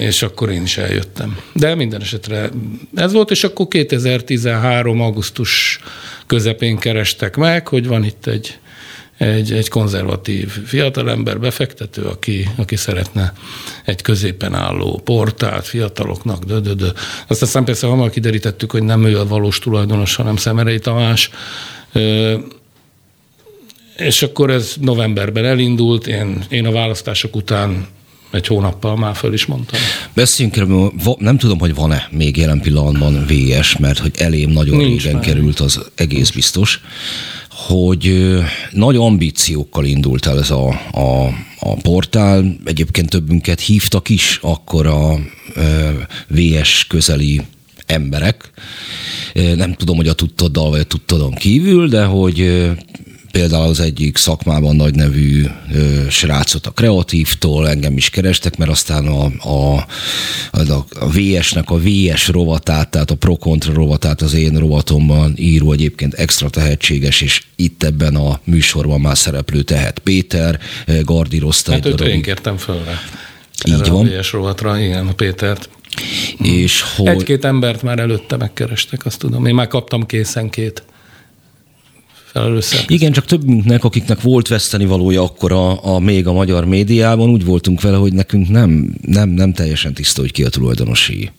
és 0.00 0.22
akkor 0.22 0.50
én 0.50 0.62
is 0.62 0.76
eljöttem. 0.76 1.38
De 1.52 1.74
minden 1.74 2.00
esetre 2.00 2.50
ez 2.94 3.12
volt, 3.12 3.30
és 3.30 3.44
akkor 3.44 3.68
2013. 3.68 5.00
augusztus 5.00 5.80
közepén 6.26 6.76
kerestek 6.76 7.36
meg, 7.36 7.68
hogy 7.68 7.86
van 7.86 8.04
itt 8.04 8.26
egy, 8.26 8.58
egy, 9.16 9.52
egy 9.52 9.68
konzervatív 9.68 10.48
fiatalember, 10.48 11.40
befektető, 11.40 12.02
aki, 12.02 12.48
aki 12.56 12.76
szeretne 12.76 13.32
egy 13.84 14.02
középen 14.02 14.54
álló 14.54 15.00
portált 15.04 15.66
fiataloknak, 15.66 16.44
dö, 16.44 16.58
dö, 16.58 16.72
dö. 16.72 16.88
Azt 17.26 17.42
aztán 17.42 17.64
persze 17.64 17.86
hamar 17.86 18.10
kiderítettük, 18.10 18.70
hogy 18.70 18.82
nem 18.82 19.04
ő 19.04 19.18
a 19.18 19.26
valós 19.26 19.58
tulajdonos, 19.58 20.14
hanem 20.14 20.36
Szemerei 20.36 20.78
Tamás. 20.78 21.30
És 23.96 24.22
akkor 24.22 24.50
ez 24.50 24.74
novemberben 24.80 25.44
elindult, 25.44 26.06
én, 26.06 26.44
én 26.48 26.66
a 26.66 26.72
választások 26.72 27.36
után 27.36 27.86
egy 28.30 28.46
hónappal 28.46 28.96
már 28.96 29.16
föl 29.16 29.32
is 29.32 29.46
mondtam. 29.46 29.80
Beszéljünk 30.14 31.18
nem 31.18 31.38
tudom, 31.38 31.58
hogy 31.58 31.74
van-e 31.74 32.08
még 32.10 32.36
jelen 32.36 32.60
pillanatban 32.60 33.26
VS, 33.26 33.76
mert 33.76 33.98
hogy 33.98 34.12
elém 34.18 34.50
nagyon 34.50 34.76
Nincs 34.76 35.02
régen 35.02 35.16
már. 35.16 35.24
került, 35.24 35.60
az 35.60 35.80
egész 35.94 36.30
biztos, 36.30 36.80
hogy 37.50 38.34
nagy 38.70 38.96
ambíciókkal 38.96 39.84
indult 39.84 40.26
el 40.26 40.38
ez 40.38 40.50
a, 40.50 40.68
a, 40.92 41.26
a 41.58 41.74
portál. 41.82 42.56
Egyébként 42.64 43.10
többünket 43.10 43.60
hívtak 43.60 44.08
is 44.08 44.38
akkor 44.42 44.86
a, 44.86 45.12
a 45.12 45.18
VS 46.28 46.86
közeli 46.88 47.40
emberek. 47.86 48.50
Nem 49.34 49.74
tudom, 49.74 49.96
hogy 49.96 50.08
a 50.08 50.12
tudtoddal 50.12 50.70
vagy 50.70 50.80
a 50.80 50.84
tudtodon 50.84 51.34
kívül, 51.34 51.88
de 51.88 52.04
hogy 52.04 52.70
például 53.30 53.68
az 53.68 53.80
egyik 53.80 54.16
szakmában 54.16 54.76
nagy 54.76 54.94
nevű 54.94 55.44
ö, 55.74 56.02
srácot 56.10 56.66
a 56.66 56.70
kreatívtól, 56.70 57.68
engem 57.68 57.96
is 57.96 58.10
kerestek, 58.10 58.56
mert 58.56 58.70
aztán 58.70 59.06
a, 59.06 59.24
a, 59.48 59.86
a, 60.50 60.86
a 61.00 61.08
VS-nek 61.10 61.70
a 61.70 61.78
VS 61.78 62.28
rovatát, 62.28 62.90
tehát 62.90 63.10
a 63.10 63.14
pro-kontra 63.14 63.72
rovatát 63.72 64.22
az 64.22 64.34
én 64.34 64.58
rovatomban 64.58 65.32
író 65.36 65.72
egyébként 65.72 66.14
extra 66.14 66.50
tehetséges, 66.50 67.20
és 67.20 67.42
itt 67.56 67.82
ebben 67.82 68.16
a 68.16 68.40
műsorban 68.44 69.00
már 69.00 69.18
szereplő 69.18 69.62
tehet 69.62 69.98
Péter, 69.98 70.58
gardírozta 71.02 71.72
hát 71.72 71.86
egy 71.86 72.00
én 72.00 72.22
kértem 72.22 72.56
föl 72.56 72.84
rá. 72.84 73.00
Így 73.66 73.88
van. 73.88 74.06
A 74.06 74.20
VS 74.20 74.32
rovatra, 74.32 74.78
igen, 74.78 75.06
a 75.06 75.12
Pétert. 75.12 75.68
És 76.42 76.84
hogy... 76.96 77.06
Egy-két 77.06 77.44
embert 77.44 77.82
már 77.82 77.98
előtte 77.98 78.36
megkerestek, 78.36 79.06
azt 79.06 79.18
tudom. 79.18 79.46
Én 79.46 79.54
már 79.54 79.66
kaptam 79.66 80.06
készen 80.06 80.50
két 80.50 80.82
igen, 82.86 83.12
csak 83.12 83.24
többünknek, 83.24 83.84
akiknek 83.84 84.20
volt 84.20 84.48
veszteni 84.48 84.84
valója 84.84 85.22
akkor 85.22 85.52
a, 85.52 85.94
a, 85.94 85.98
még 85.98 86.26
a 86.26 86.32
magyar 86.32 86.64
médiában, 86.64 87.30
úgy 87.30 87.44
voltunk 87.44 87.80
vele, 87.80 87.96
hogy 87.96 88.12
nekünk 88.12 88.48
nem, 88.48 88.94
nem, 89.06 89.28
nem 89.28 89.52
teljesen 89.52 89.94
tiszta, 89.94 90.20
hogy 90.20 90.32
ki 90.32 90.44
a 90.44 90.48
tulajdonosi 90.48 91.30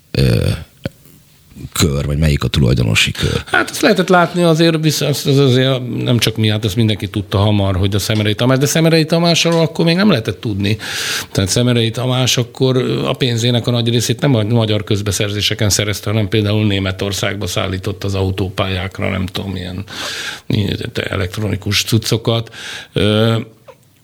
kör, 1.73 2.05
vagy 2.05 2.17
melyik 2.17 2.43
a 2.43 2.47
tulajdonosi 2.47 3.11
kör? 3.11 3.43
Hát 3.45 3.69
ezt 3.69 3.81
lehetett 3.81 4.09
látni 4.09 4.43
azért, 4.43 4.85
az 5.01 5.25
azért 5.25 6.03
nem 6.03 6.17
csak 6.17 6.37
mi, 6.37 6.49
hát 6.49 6.65
ezt 6.65 6.75
mindenki 6.75 7.07
tudta 7.07 7.37
hamar, 7.37 7.75
hogy 7.75 7.95
a 7.95 7.99
Szemerei 7.99 8.35
Tamás, 8.35 8.57
de 8.57 8.65
Szemerei 8.65 9.05
Tamásról 9.05 9.61
akkor 9.61 9.85
még 9.85 9.95
nem 9.95 10.09
lehetett 10.09 10.41
tudni. 10.41 10.77
Tehát 11.31 11.49
Szemerei 11.49 11.91
Tamás 11.91 12.37
akkor 12.37 12.77
a 13.05 13.13
pénzének 13.13 13.67
a 13.67 13.71
nagy 13.71 13.89
részét 13.89 14.21
nem 14.21 14.35
a 14.35 14.43
magyar 14.43 14.83
közbeszerzéseken 14.83 15.69
szerezte, 15.69 16.09
hanem 16.09 16.27
például 16.27 16.65
Németországba 16.65 17.47
szállított 17.47 18.03
az 18.03 18.15
autópályákra, 18.15 19.09
nem 19.09 19.25
tudom, 19.25 19.51
milyen 19.51 19.83
elektronikus 20.93 21.83
cuccokat. 21.83 22.55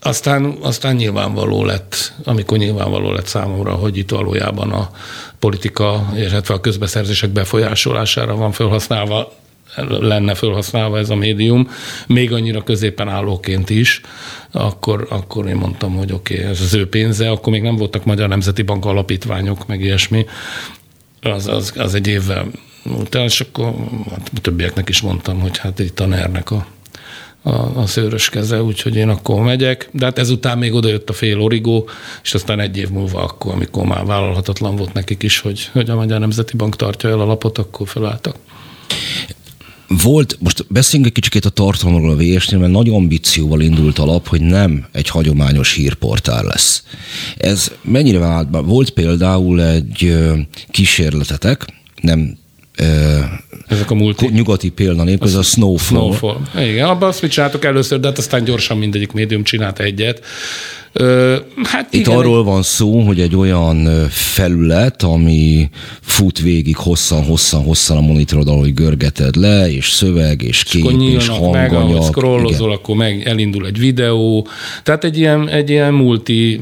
Aztán, 0.00 0.56
aztán 0.60 0.94
nyilvánvaló 0.94 1.64
lett, 1.64 2.12
amikor 2.24 2.58
nyilvánvaló 2.58 3.12
lett 3.12 3.26
számomra, 3.26 3.72
hogy 3.72 3.96
itt 3.96 4.10
valójában 4.10 4.70
a 4.70 4.90
politika, 5.38 6.12
illetve 6.16 6.54
a 6.54 6.60
közbeszerzések 6.60 7.30
befolyásolására 7.30 8.36
van 8.36 8.52
felhasználva, 8.52 9.32
lenne 9.86 10.34
felhasználva 10.34 10.98
ez 10.98 11.10
a 11.10 11.14
médium, 11.14 11.70
még 12.06 12.32
annyira 12.32 12.62
középen 12.62 13.08
állóként 13.08 13.70
is, 13.70 14.00
akkor, 14.50 15.06
akkor 15.10 15.46
én 15.46 15.56
mondtam, 15.56 15.96
hogy 15.96 16.12
oké, 16.12 16.34
okay, 16.34 16.46
ez 16.46 16.60
az 16.60 16.74
ő 16.74 16.88
pénze, 16.88 17.30
akkor 17.30 17.52
még 17.52 17.62
nem 17.62 17.76
voltak 17.76 18.04
Magyar 18.04 18.28
Nemzeti 18.28 18.62
Bank 18.62 18.84
alapítványok, 18.84 19.66
meg 19.66 19.80
ilyesmi, 19.80 20.26
az, 21.22 21.46
az, 21.46 21.72
az 21.76 21.94
egy 21.94 22.06
évvel 22.06 22.46
utána, 22.84 23.24
és 23.24 23.40
akkor 23.40 23.74
hát, 24.10 24.30
többieknek 24.40 24.88
is 24.88 25.00
mondtam, 25.00 25.40
hogy 25.40 25.58
hát 25.58 25.78
itt 25.78 26.00
a 26.00 26.06
ner 26.06 26.42
a 26.44 26.66
a, 27.46 27.80
a 27.80 27.86
szőrös 27.86 28.28
keze, 28.28 28.62
úgyhogy 28.62 28.96
én 28.96 29.08
akkor 29.08 29.42
megyek. 29.42 29.88
De 29.92 30.04
hát 30.04 30.18
ezután 30.18 30.58
még 30.58 30.74
odajött 30.74 31.08
a 31.08 31.12
fél 31.12 31.40
origó, 31.40 31.88
és 32.22 32.34
aztán 32.34 32.60
egy 32.60 32.76
év 32.76 32.88
múlva 32.88 33.22
akkor, 33.22 33.52
amikor 33.52 33.84
már 33.84 34.04
vállalhatatlan 34.04 34.76
volt 34.76 34.92
nekik 34.92 35.22
is, 35.22 35.38
hogy, 35.38 35.68
hogy 35.72 35.90
a 35.90 35.94
Magyar 35.94 36.20
Nemzeti 36.20 36.56
Bank 36.56 36.76
tartja 36.76 37.08
el 37.08 37.20
a 37.20 37.24
lapot, 37.24 37.58
akkor 37.58 37.88
felálltak. 37.88 38.36
Volt, 39.88 40.36
most 40.40 40.66
beszéljünk 40.68 41.16
egy 41.16 41.22
kicsit 41.22 41.44
a 41.44 41.50
tartalomról 41.50 42.10
a 42.10 42.16
VS-nél, 42.16 42.60
mert 42.60 42.72
nagy 42.72 42.88
ambícióval 42.88 43.60
indult 43.60 43.98
a 43.98 44.04
lap, 44.04 44.28
hogy 44.28 44.40
nem 44.40 44.86
egy 44.92 45.08
hagyományos 45.08 45.74
hírportál 45.74 46.44
lesz. 46.44 46.82
Ez 47.36 47.72
mennyire 47.82 48.18
vált 48.18 48.48
Volt 48.50 48.90
például 48.90 49.62
egy 49.62 50.16
kísérletetek, 50.70 51.66
nem 52.00 52.38
ezek 53.66 53.90
a 53.90 53.94
multi... 53.94 54.26
Nyugati 54.26 54.70
példa 54.70 55.04
ez 55.20 55.34
a 55.34 55.42
Snowfall. 55.42 56.14
Snowfall. 56.14 56.64
Igen, 56.64 56.88
abban 56.88 57.08
azt 57.08 57.22
mit 57.22 57.30
csináltok 57.30 57.64
először, 57.64 58.00
de 58.00 58.06
hát 58.06 58.18
aztán 58.18 58.44
gyorsan 58.44 58.78
mindegyik 58.78 59.12
médium 59.12 59.42
csinált 59.42 59.80
egyet. 59.80 60.24
Hát 61.62 61.86
Itt 61.90 62.00
igen, 62.00 62.18
arról 62.18 62.44
van 62.44 62.62
szó, 62.62 63.00
hogy 63.00 63.20
egy 63.20 63.36
olyan 63.36 64.08
felület, 64.08 65.02
ami 65.02 65.68
fut 66.00 66.40
végig 66.40 66.76
hosszan-hosszan-hosszan 66.76 67.96
a 67.96 68.00
monitorod, 68.00 68.48
hogy 68.48 68.74
görgeted 68.74 69.36
le, 69.36 69.70
és 69.70 69.90
szöveg, 69.90 70.42
és 70.42 70.62
kép, 70.62 71.00
és, 71.00 71.14
és 71.14 71.28
hanganyag. 71.28 71.52
meg, 71.52 71.72
ahogy 71.72 72.02
scrollozol, 72.02 72.72
akkor 72.72 72.96
meg 72.96 73.26
elindul 73.26 73.66
egy 73.66 73.78
videó. 73.78 74.46
Tehát 74.82 75.04
egy 75.04 75.18
ilyen, 75.18 75.48
egy 75.48 75.70
ilyen 75.70 75.94
multi 75.94 76.60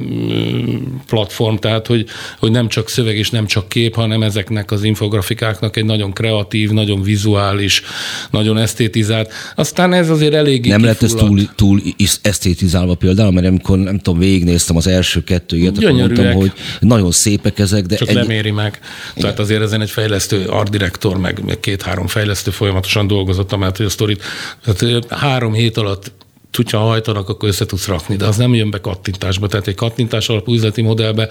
platform, 1.07 1.55
tehát 1.55 1.87
hogy, 1.87 2.05
hogy 2.39 2.51
nem 2.51 2.69
csak 2.69 2.89
szöveg 2.89 3.17
és 3.17 3.31
nem 3.31 3.47
csak 3.47 3.69
kép, 3.69 3.95
hanem 3.95 4.23
ezeknek 4.23 4.71
az 4.71 4.85
infografikáknak 4.85 5.77
egy 5.77 5.85
nagyon 5.85 6.13
kreatív, 6.13 6.71
nagyon 6.71 7.03
vizuális, 7.03 7.83
nagyon 8.31 8.59
esztétizált. 8.59 9.33
Aztán 9.55 9.93
ez 9.93 10.11
azért 10.11 10.35
elég 10.35 10.67
Nem 10.67 10.85
lett 10.85 11.03
ez 11.03 11.13
túl, 11.13 11.41
túl 11.55 11.81
esztétizálva 12.23 12.95
például, 12.95 13.33
mert 13.33 13.47
amikor 13.47 13.79
nem 13.79 13.99
tudom, 13.99 14.23
végignéztem 14.25 14.77
az 14.77 14.87
első 14.87 15.25
kettő 15.25 15.57
ilyet, 15.57 15.77
akkor 15.77 15.93
mondtam, 15.93 16.33
hogy 16.33 16.53
nagyon 16.81 17.11
szépek 17.11 17.59
ezek, 17.59 17.87
de... 17.87 17.97
Csak 17.97 18.09
egy... 18.09 18.15
nem 18.15 18.31
éri 18.31 18.51
meg. 18.51 18.81
Igen. 19.11 19.23
Tehát 19.23 19.39
azért 19.39 19.63
ezen 19.63 19.81
egy 19.81 19.91
fejlesztő, 19.91 20.47
art 20.47 20.71
direktor, 20.71 21.19
meg, 21.19 21.45
meg 21.47 21.61
két-három 21.61 22.07
fejlesztő 22.07 22.51
folyamatosan 22.51 23.07
dolgozott, 23.07 23.57
mert 23.57 23.77
hogy 23.77 23.87
a 23.87 23.89
sztorit, 23.89 24.23
tehát 24.65 25.07
három 25.13 25.53
hét 25.53 25.77
alatt 25.77 26.13
hogyha 26.57 26.79
hajtanak, 26.79 27.29
akkor 27.29 27.49
össze 27.49 27.67
tudsz 27.67 27.87
rakni, 27.87 28.17
de 28.17 28.27
az 28.27 28.37
nem 28.37 28.55
jön 28.55 28.71
be 28.71 28.81
kattintásba. 28.81 29.47
Tehát 29.47 29.67
egy 29.67 29.75
kattintás 29.75 30.29
alapú 30.29 30.53
üzleti 30.53 30.83
modellbe 30.83 31.29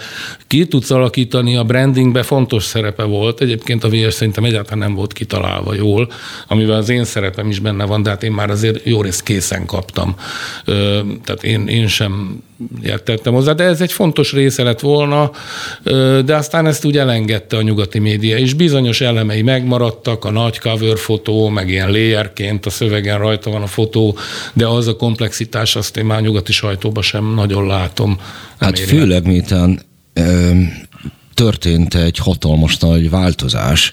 ki 0.47 0.65
tudsz 0.67 0.91
alakítani, 0.91 1.55
a 1.55 1.63
brandingbe 1.63 2.23
fontos 2.23 2.63
szerepe 2.63 3.03
volt. 3.03 3.41
Egyébként 3.41 3.83
a 3.83 3.89
VS 3.89 4.13
szerintem 4.13 4.43
egyáltalán 4.43 4.79
nem 4.79 4.95
volt 4.95 5.13
kitalálva 5.13 5.73
jól, 5.73 6.11
amivel 6.47 6.77
az 6.77 6.89
én 6.89 7.03
szerepem 7.03 7.49
is 7.49 7.59
benne 7.59 7.85
van, 7.85 8.03
de 8.03 8.09
hát 8.09 8.23
én 8.23 8.31
már 8.31 8.49
azért 8.49 8.85
jó 8.85 9.01
részt 9.01 9.23
készen 9.23 9.65
kaptam. 9.65 10.15
Tehát 11.23 11.43
én, 11.43 11.67
én 11.67 11.87
sem 11.87 12.41
értettem 12.83 13.33
hozzá, 13.33 13.53
de 13.53 13.63
ez 13.63 13.81
egy 13.81 13.91
fontos 13.91 14.31
része 14.31 14.63
lett 14.63 14.79
volna, 14.79 15.31
de 16.25 16.35
aztán 16.35 16.65
ezt 16.65 16.85
úgy 16.85 16.97
elengedte 16.97 17.57
a 17.57 17.61
nyugati 17.61 17.99
média, 17.99 18.37
és 18.37 18.53
bizonyos 18.53 19.01
elemei 19.01 19.41
megmaradtak, 19.41 20.25
a 20.25 20.31
nagy 20.31 20.59
cover 20.59 20.97
fotó, 20.97 21.49
meg 21.49 21.69
ilyen 21.69 21.91
layerként 21.91 22.65
a 22.65 22.69
szövegen 22.69 23.17
rajta 23.17 23.49
van 23.49 23.61
a 23.61 23.67
fotó, 23.67 24.17
de 24.53 24.67
az 24.67 24.87
a 24.87 24.95
komplexitás, 25.13 25.75
azt 25.75 25.97
én 25.97 26.05
már 26.05 26.21
nyugati 26.21 26.51
sajtóban 26.51 27.03
sem 27.03 27.33
nagyon 27.33 27.67
látom. 27.67 28.19
Hát 28.59 28.79
főleg, 28.79 29.25
miután 29.25 29.81
történt 31.33 31.95
egy 31.95 32.17
hatalmas 32.17 32.77
nagy 32.77 33.09
változás. 33.09 33.91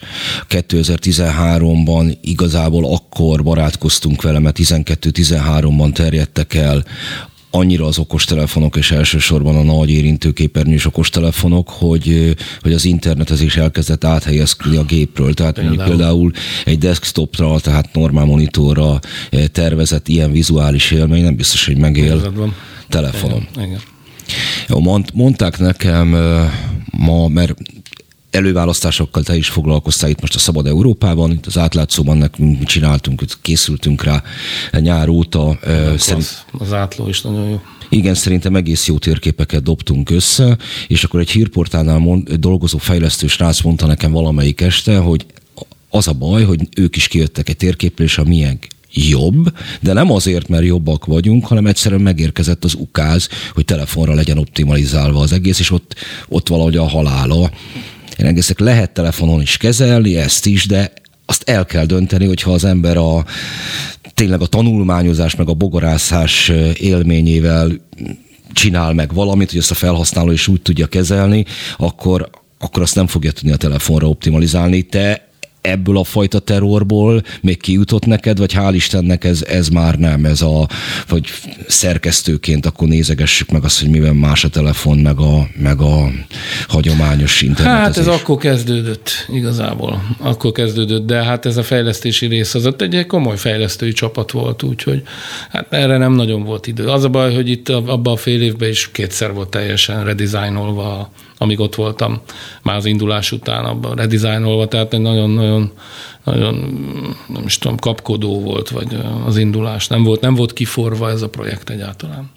2013-ban 0.48 2.16
igazából 2.20 2.94
akkor 2.94 3.42
barátkoztunk 3.42 4.22
vele, 4.22 4.38
mert 4.38 4.58
12-13-ban 4.60 5.92
terjedtek 5.92 6.54
el 6.54 6.84
annyira 7.50 7.86
az 7.86 7.98
okostelefonok, 7.98 8.76
és 8.76 8.90
elsősorban 8.90 9.56
a 9.56 9.62
nagy 9.62 9.90
érintőképernyős 9.90 10.86
okostelefonok, 10.86 11.68
hogy, 11.68 12.36
hogy 12.60 12.72
az 12.72 12.84
internetezés 12.84 13.56
elkezdett 13.56 14.04
áthelyezkedni 14.04 14.76
a 14.76 14.84
gépről. 14.84 15.34
Tehát 15.34 15.54
például, 15.54 15.76
mondjuk 15.76 15.96
például 15.96 16.32
egy 16.64 16.78
desktopra, 16.78 17.60
tehát 17.60 17.94
normál 17.94 18.24
monitorra 18.24 18.98
tervezett 19.52 20.08
ilyen 20.08 20.32
vizuális 20.32 20.90
élmény 20.90 21.22
nem 21.22 21.36
biztos, 21.36 21.66
hogy 21.66 21.76
megél 21.76 22.32
telefonon. 22.88 23.48
Igen, 23.52 23.66
igen. 23.66 23.80
Jó, 24.68 24.80
mond, 24.80 25.08
mondták 25.14 25.58
nekem 25.58 26.16
ma, 26.90 27.28
mert 27.28 27.54
előválasztásokkal 28.30 29.22
te 29.22 29.36
is 29.36 29.48
foglalkoztál 29.48 30.10
itt 30.10 30.20
most 30.20 30.34
a 30.34 30.38
Szabad 30.38 30.66
Európában, 30.66 31.30
itt 31.30 31.46
az 31.46 31.58
átlátszóban 31.58 32.16
nekünk 32.16 32.64
csináltunk, 32.64 33.22
készültünk 33.42 34.02
rá 34.02 34.22
nyár 34.72 35.08
óta. 35.08 35.58
Szerint... 35.96 36.44
Az 36.58 36.72
átló 36.72 37.08
is 37.08 37.20
nagyon 37.20 37.48
jó. 37.48 37.62
Igen, 37.88 38.14
szerintem 38.14 38.56
egész 38.56 38.86
jó 38.86 38.98
térképeket 38.98 39.62
dobtunk 39.62 40.10
össze, 40.10 40.58
és 40.88 41.04
akkor 41.04 41.20
egy 41.20 41.30
hírportálnál 41.30 41.98
mond, 41.98 42.32
dolgozó 42.32 42.78
fejlesztő 42.78 43.26
srác 43.26 43.60
mondta 43.60 43.86
nekem 43.86 44.12
valamelyik 44.12 44.60
este, 44.60 44.98
hogy 44.98 45.26
az 45.90 46.08
a 46.08 46.12
baj, 46.12 46.44
hogy 46.44 46.68
ők 46.76 46.96
is 46.96 47.08
kijöttek 47.08 47.48
egy 47.48 47.56
térképről, 47.56 48.06
és 48.06 48.18
a 48.18 48.24
milyen 48.24 48.58
jobb, 48.92 49.52
de 49.80 49.92
nem 49.92 50.12
azért, 50.12 50.48
mert 50.48 50.64
jobbak 50.64 51.04
vagyunk, 51.04 51.46
hanem 51.46 51.66
egyszerűen 51.66 52.00
megérkezett 52.00 52.64
az 52.64 52.74
ukáz, 52.74 53.28
hogy 53.54 53.64
telefonra 53.64 54.14
legyen 54.14 54.38
optimalizálva 54.38 55.20
az 55.20 55.32
egész, 55.32 55.58
és 55.58 55.70
ott, 55.70 55.94
ott 56.28 56.48
valahogy 56.48 56.76
a 56.76 56.88
halála. 56.88 57.50
Én 58.20 58.26
egészek 58.26 58.58
lehet 58.58 58.90
telefonon 58.90 59.40
is 59.40 59.56
kezelni, 59.56 60.16
ezt 60.16 60.46
is, 60.46 60.66
de 60.66 60.92
azt 61.26 61.48
el 61.48 61.64
kell 61.64 61.84
dönteni, 61.84 62.26
hogyha 62.26 62.52
az 62.52 62.64
ember 62.64 62.96
a 62.96 63.24
tényleg 64.14 64.40
a 64.40 64.46
tanulmányozás 64.46 65.36
meg 65.36 65.48
a 65.48 65.54
bogarászás 65.54 66.52
élményével 66.74 67.70
csinál 68.52 68.92
meg 68.92 69.14
valamit, 69.14 69.50
hogy 69.50 69.58
ezt 69.58 69.70
a 69.70 69.74
felhasználó 69.74 70.30
is 70.30 70.48
úgy 70.48 70.62
tudja 70.62 70.86
kezelni, 70.86 71.44
akkor, 71.76 72.30
akkor 72.58 72.82
azt 72.82 72.94
nem 72.94 73.06
fogja 73.06 73.32
tudni 73.32 73.52
a 73.52 73.56
telefonra 73.56 74.08
optimalizálni. 74.08 74.82
Te 74.82 75.29
ebből 75.60 75.98
a 75.98 76.04
fajta 76.04 76.38
terrorból 76.38 77.22
még 77.40 77.60
kijutott 77.60 78.06
neked, 78.06 78.38
vagy 78.38 78.52
hál' 78.54 78.72
Istennek 78.74 79.24
ez, 79.24 79.42
ez 79.42 79.68
már 79.68 79.98
nem, 79.98 80.24
ez 80.24 80.42
a, 80.42 80.68
vagy 81.08 81.24
szerkesztőként 81.66 82.66
akkor 82.66 82.88
nézegessük 82.88 83.50
meg 83.50 83.64
azt, 83.64 83.80
hogy 83.80 83.90
miben 83.90 84.16
más 84.16 84.44
a 84.44 84.48
telefon, 84.48 84.98
meg 84.98 85.18
a, 85.18 85.48
meg 85.56 85.80
a 85.80 86.10
hagyományos 86.68 87.42
internet. 87.42 87.74
Hát 87.74 87.96
ez 87.96 88.06
akkor 88.06 88.36
kezdődött 88.36 89.10
igazából, 89.32 90.16
akkor 90.18 90.52
kezdődött, 90.52 91.06
de 91.06 91.22
hát 91.22 91.46
ez 91.46 91.56
a 91.56 91.62
fejlesztési 91.62 92.26
rész 92.26 92.54
az 92.54 92.66
ott 92.66 92.82
egy 92.82 93.06
komoly 93.06 93.36
fejlesztői 93.36 93.92
csapat 93.92 94.30
volt, 94.30 94.62
úgyhogy 94.62 95.02
hát 95.50 95.72
erre 95.72 95.96
nem 95.96 96.12
nagyon 96.12 96.44
volt 96.44 96.66
idő. 96.66 96.86
Az 96.86 97.04
a 97.04 97.08
baj, 97.08 97.34
hogy 97.34 97.48
itt 97.48 97.68
abban 97.68 98.12
a 98.12 98.16
fél 98.16 98.42
évben 98.42 98.68
is 98.68 98.90
kétszer 98.92 99.32
volt 99.32 99.48
teljesen 99.48 100.04
redesignolva 100.04 101.10
amíg 101.42 101.60
ott 101.60 101.74
voltam 101.74 102.20
már 102.62 102.76
az 102.76 102.84
indulás 102.84 103.32
után 103.32 103.64
abban 103.64 103.94
redizájnolva, 103.94 104.68
tehát 104.68 104.90
nagyon-nagyon 104.90 105.72
nagyon, 106.24 106.54
nem 107.28 107.42
is 107.44 107.58
tudom, 107.58 107.76
kapkodó 107.76 108.40
volt, 108.40 108.68
vagy 108.68 108.98
az 109.26 109.36
indulás. 109.36 109.86
Nem 109.86 110.02
volt, 110.02 110.20
nem 110.20 110.34
volt 110.34 110.52
kiforva 110.52 111.10
ez 111.10 111.22
a 111.22 111.28
projekt 111.28 111.70
egyáltalán. 111.70 112.30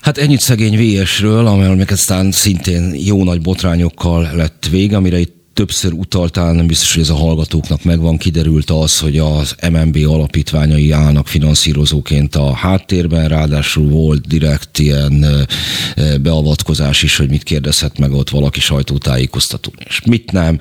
Hát 0.00 0.18
ennyit 0.18 0.40
szegény 0.40 1.02
VS-ről, 1.02 1.46
amely 1.46 1.84
aztán 1.88 2.30
szintén 2.30 2.94
jó 2.94 3.24
nagy 3.24 3.40
botrányokkal 3.40 4.30
lett 4.34 4.66
vége, 4.70 4.96
amire 4.96 5.18
itt 5.18 5.41
többször 5.54 5.92
utaltál, 5.92 6.52
nem 6.52 6.66
biztos, 6.66 6.92
hogy 6.92 7.02
ez 7.02 7.10
a 7.10 7.14
hallgatóknak 7.14 7.84
megvan, 7.84 8.16
kiderült 8.16 8.70
az, 8.70 8.98
hogy 8.98 9.18
az 9.18 9.54
MNB 9.70 9.96
alapítványai 10.06 10.90
állnak 10.90 11.28
finanszírozóként 11.28 12.34
a 12.34 12.54
háttérben, 12.54 13.28
ráadásul 13.28 13.88
volt 13.88 14.26
direkt 14.26 14.78
ilyen 14.78 15.26
beavatkozás 16.20 17.02
is, 17.02 17.16
hogy 17.16 17.28
mit 17.28 17.42
kérdezhet 17.42 17.98
meg 17.98 18.12
ott 18.12 18.30
valaki 18.30 18.60
sajtótájékoztató, 18.60 19.72
és 19.84 20.00
mit 20.06 20.32
nem. 20.32 20.58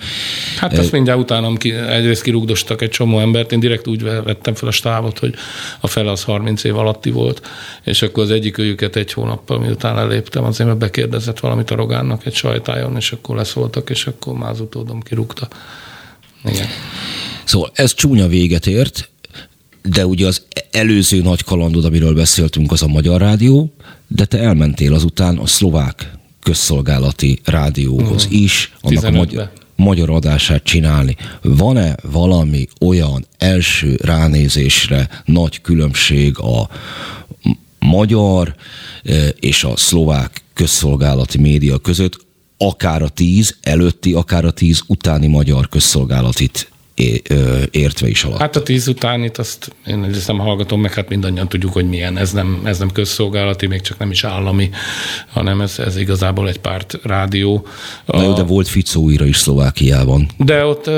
Hát 0.58 0.77
ezt 0.77 0.91
mindjárt 0.91 1.19
utánam 1.19 1.58
ki, 1.58 1.71
egyrészt 1.71 2.21
kirúgdostak 2.21 2.82
egy 2.82 2.89
csomó 2.89 3.19
embert, 3.19 3.51
én 3.51 3.60
direkt 3.60 3.88
úgy 3.88 4.04
vettem 4.04 4.54
fel 4.54 4.67
a 4.67 4.71
stávot, 4.71 5.19
hogy 5.19 5.34
a 5.80 5.88
fele 5.88 6.12
az 6.12 6.23
30 6.23 6.63
év 6.63 6.77
alatti 6.77 7.12
volt, 7.12 7.41
és 7.84 8.01
akkor 8.01 8.23
az 8.23 8.32
egyik 8.32 8.58
őjüket 8.58 8.95
egy 8.95 9.13
hónappal 9.13 9.60
miután 9.60 9.97
eléptem, 9.97 10.43
azért 10.43 10.67
mert 10.67 10.82
bekérdezett 10.82 11.39
valamit 11.39 11.71
a 11.71 11.75
Rogánnak 11.75 12.25
egy 12.25 12.36
sajtájon, 12.36 12.95
és 12.95 13.12
akkor 13.12 13.36
leszóltak, 13.36 13.89
és 13.89 14.08
akkor 14.08 14.34
már 14.34 14.51
az 14.51 14.60
utódom 14.82 15.02
kirúgta. 15.02 15.48
Igen. 16.46 16.67
Szóval 17.44 17.72
ez 17.74 17.94
csúnya 17.94 18.28
véget 18.28 18.67
ért, 18.67 19.10
de 19.82 20.06
ugye 20.06 20.28
az 20.28 20.46
előző 20.72 21.22
nagy 21.22 21.44
kalandod, 21.44 21.86
amiről 21.86 22.13
beszéltünk, 22.13 22.72
az 22.72 22.82
a 22.82 22.88
Magyar 22.88 23.22
Rádió, 23.22 23.74
de 24.08 24.26
te 24.26 24.39
elmentél 24.39 24.94
azután 24.94 25.38
a 25.38 25.46
szlovák 25.46 26.12
közszolgálati 26.44 27.39
rádióhoz 27.44 28.24
uh-huh. 28.24 28.41
is, 28.41 28.74
annak 28.82 29.04
a 29.04 29.12
magyar, 29.12 29.52
magyar 29.76 30.10
adását 30.10 30.63
csinálni. 30.63 31.15
Van-e 31.41 31.96
valami 32.02 32.67
olyan 32.80 33.26
első 33.38 33.98
ránézésre 34.02 35.10
nagy 35.26 35.62
különbség 35.62 36.38
a 36.38 36.70
magyar 37.80 38.56
eh, 39.04 39.28
és 39.39 39.63
a 39.63 39.78
szlovák 39.78 40.44
közszolgálati 40.54 41.38
média 41.38 41.78
között, 41.78 42.26
akár 42.63 43.02
a 43.02 43.10
tíz 43.10 43.58
előtti, 43.62 44.13
akár 44.13 44.45
a 44.45 44.52
tíz 44.52 44.82
utáni 44.88 45.28
magyar 45.28 45.69
közszolgálatit 45.69 46.71
értve 47.71 48.08
is 48.08 48.24
alatt. 48.24 48.39
Hát 48.39 48.56
a 48.56 48.63
tíz 48.63 48.88
utánit 48.88 49.38
azt 49.38 49.76
én 49.88 50.04
ezt 50.04 50.28
nem 50.28 50.38
hallgatom 50.38 50.82
meg, 50.82 50.93
hát 50.93 51.10
mindannyian 51.10 51.50
tudjuk, 51.50 51.74
hogy 51.74 51.89
milyen. 51.89 52.17
Ez 52.17 52.32
nem, 52.32 52.62
ez 52.63 52.78
nem 52.78 52.91
közszolgálati, 52.91 53.67
még 53.67 53.82
csak 53.82 53.97
nem 53.97 54.12
is 54.12 54.24
állami, 54.24 54.69
hanem 55.32 55.62
ez, 55.62 55.80
ez 55.80 55.97
igazából 55.97 56.47
egy 56.47 56.60
párt 56.60 57.00
rádió. 57.04 57.65
Na 58.06 58.21
jó, 58.21 58.34
de 58.34 58.43
volt 58.43 58.67
Ficó 58.67 59.10
is 59.10 59.38
Szlovákiában. 59.38 60.30
De 60.38 60.65
ott 60.65 60.89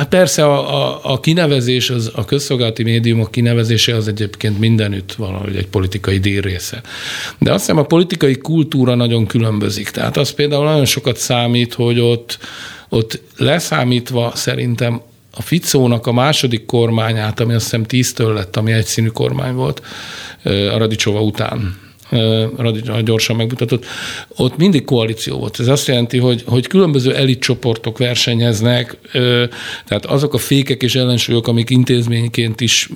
Hát 0.00 0.08
persze 0.08 0.44
a, 0.44 0.84
a, 0.92 1.00
a 1.02 1.20
kinevezés, 1.20 1.90
az, 1.90 2.10
a 2.14 2.24
közszolgálati 2.24 2.82
médiumok 2.82 3.30
kinevezése 3.30 3.94
az 3.94 4.08
egyébként 4.08 4.58
mindenütt 4.58 5.12
valahogy 5.12 5.56
egy 5.56 5.66
politikai 5.66 6.18
díj 6.18 6.40
része. 6.40 6.80
De 7.38 7.52
azt 7.52 7.60
hiszem 7.60 7.78
a 7.78 7.82
politikai 7.82 8.36
kultúra 8.36 8.94
nagyon 8.94 9.26
különbözik. 9.26 9.90
Tehát 9.90 10.16
az 10.16 10.30
például 10.30 10.64
nagyon 10.64 10.84
sokat 10.84 11.16
számít, 11.16 11.74
hogy 11.74 12.00
ott, 12.00 12.38
ott 12.88 13.20
leszámítva 13.36 14.32
szerintem 14.34 15.00
a 15.30 15.42
Ficónak 15.42 16.06
a 16.06 16.12
második 16.12 16.66
kormányát, 16.66 17.40
ami 17.40 17.54
azt 17.54 17.64
hiszem 17.64 17.84
tíztől 17.84 18.34
lett, 18.34 18.56
ami 18.56 18.72
egyszínű 18.72 19.08
kormány 19.08 19.54
volt, 19.54 19.82
a 20.44 20.78
Radicsova 20.78 21.20
után 21.20 21.78
gyorsan 23.04 23.36
megmutatott, 23.36 23.84
ott 24.36 24.56
mindig 24.56 24.84
koalíció 24.84 25.38
volt. 25.38 25.60
Ez 25.60 25.68
azt 25.68 25.86
jelenti, 25.86 26.18
hogy, 26.18 26.42
hogy 26.46 26.66
különböző 26.66 27.14
elitcsoportok 27.14 27.98
versenyeznek, 27.98 28.96
tehát 29.86 30.06
azok 30.06 30.34
a 30.34 30.38
fékek 30.38 30.82
és 30.82 30.94
ellensúlyok, 30.94 31.48
amik 31.48 31.70
intézményként 31.70 32.60
is 32.60 32.88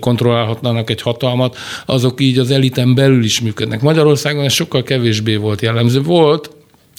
kontrollálhatnának 0.00 0.90
egy 0.90 1.02
hatalmat, 1.02 1.56
azok 1.86 2.20
így 2.20 2.38
az 2.38 2.50
eliten 2.50 2.94
belül 2.94 3.24
is 3.24 3.40
működnek. 3.40 3.80
Magyarországon 3.80 4.44
ez 4.44 4.52
sokkal 4.52 4.82
kevésbé 4.82 5.36
volt 5.36 5.62
jellemző. 5.62 6.02
Volt, 6.02 6.50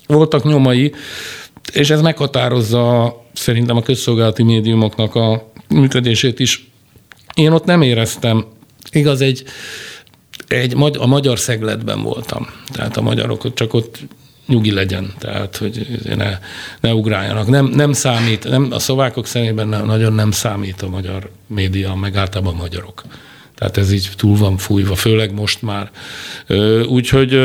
voltak 0.07 0.43
nyomai, 0.43 0.93
és 1.73 1.89
ez 1.89 2.01
meghatározza 2.01 3.15
szerintem 3.33 3.77
a 3.77 3.81
közszolgálati 3.81 4.43
médiumoknak 4.43 5.15
a 5.15 5.51
működését 5.69 6.39
is. 6.39 6.69
Én 7.33 7.51
ott 7.51 7.65
nem 7.65 7.81
éreztem, 7.81 8.45
igaz, 8.91 9.21
egy, 9.21 9.43
egy, 10.47 10.75
a 10.97 11.05
magyar 11.05 11.39
szegletben 11.39 12.01
voltam. 12.01 12.47
Tehát 12.71 12.97
a 12.97 13.01
magyarok 13.01 13.53
csak 13.53 13.73
ott 13.73 13.99
nyugi 14.47 14.71
legyen, 14.71 15.13
tehát 15.19 15.57
hogy 15.57 15.87
ne, 16.15 16.39
ne 16.79 16.93
ugráljanak. 16.93 17.47
Nem, 17.47 17.65
nem 17.65 17.93
számít, 17.93 18.49
nem, 18.49 18.67
a 18.71 18.79
szlovákok 18.79 19.25
szemében 19.25 19.67
nagyon 19.67 20.13
nem 20.13 20.31
számít 20.31 20.81
a 20.81 20.89
magyar 20.89 21.29
média, 21.47 21.95
meg 21.95 22.15
általában 22.15 22.53
a 22.53 22.61
magyarok. 22.61 23.03
Tehát 23.55 23.77
ez 23.77 23.91
így 23.91 24.09
túl 24.15 24.37
van 24.37 24.57
fújva, 24.57 24.95
főleg 24.95 25.33
most 25.33 25.61
már. 25.61 25.91
Úgyhogy 26.87 27.39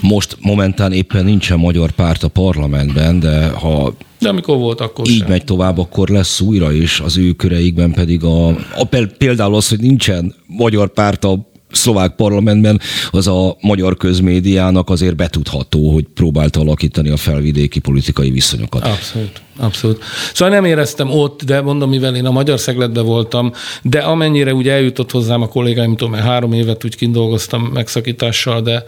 most 0.00 0.36
momentán 0.40 0.92
éppen 0.92 1.24
nincsen 1.24 1.58
magyar 1.58 1.90
párt 1.90 2.22
a 2.22 2.28
parlamentben, 2.28 3.20
de 3.20 3.48
ha 3.48 3.94
de 4.20 4.28
amikor 4.28 4.58
volt, 4.58 4.80
akkor 4.80 5.08
így 5.08 5.18
sem. 5.18 5.28
megy 5.28 5.44
tovább, 5.44 5.78
akkor 5.78 6.08
lesz 6.08 6.40
újra 6.40 6.72
is 6.72 7.00
az 7.00 7.16
ő 7.16 7.32
köreikben 7.32 7.92
pedig 7.92 8.24
a, 8.24 8.48
a 8.48 8.84
például 9.18 9.54
az, 9.54 9.68
hogy 9.68 9.80
nincsen 9.80 10.34
magyar 10.46 10.88
párt 10.88 11.24
a 11.24 11.47
szlovák 11.70 12.14
parlamentben, 12.14 12.80
az 13.10 13.26
a 13.26 13.56
magyar 13.60 13.96
közmédiának 13.96 14.90
azért 14.90 15.16
betudható, 15.16 15.92
hogy 15.92 16.06
próbálta 16.14 16.60
alakítani 16.60 17.08
a 17.08 17.16
felvidéki 17.16 17.78
politikai 17.78 18.30
viszonyokat. 18.30 18.84
Abszolút. 18.84 19.42
Abszolút. 19.60 20.02
Szóval 20.34 20.54
nem 20.54 20.64
éreztem 20.64 21.10
ott, 21.10 21.44
de 21.44 21.60
mondom, 21.60 21.88
mivel 21.88 22.16
én 22.16 22.26
a 22.26 22.30
magyar 22.30 22.60
szegletben 22.60 23.04
voltam, 23.04 23.52
de 23.82 23.98
amennyire 23.98 24.54
úgy 24.54 24.68
eljutott 24.68 25.10
hozzám 25.10 25.42
a 25.42 25.48
kollégáim, 25.48 25.96
tudom, 25.96 26.12
mert 26.12 26.24
három 26.24 26.52
évet 26.52 26.84
úgy 26.84 26.96
kindolgoztam 26.96 27.62
megszakítással, 27.62 28.60
de, 28.60 28.84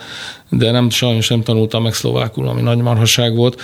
de 0.50 0.70
nem, 0.70 0.90
sajnos 0.90 1.28
nem 1.28 1.42
tanultam 1.42 1.82
meg 1.82 1.94
szlovákul, 1.94 2.48
ami 2.48 2.60
nagy 2.60 2.78
marhaság 2.78 3.34
volt. 3.34 3.60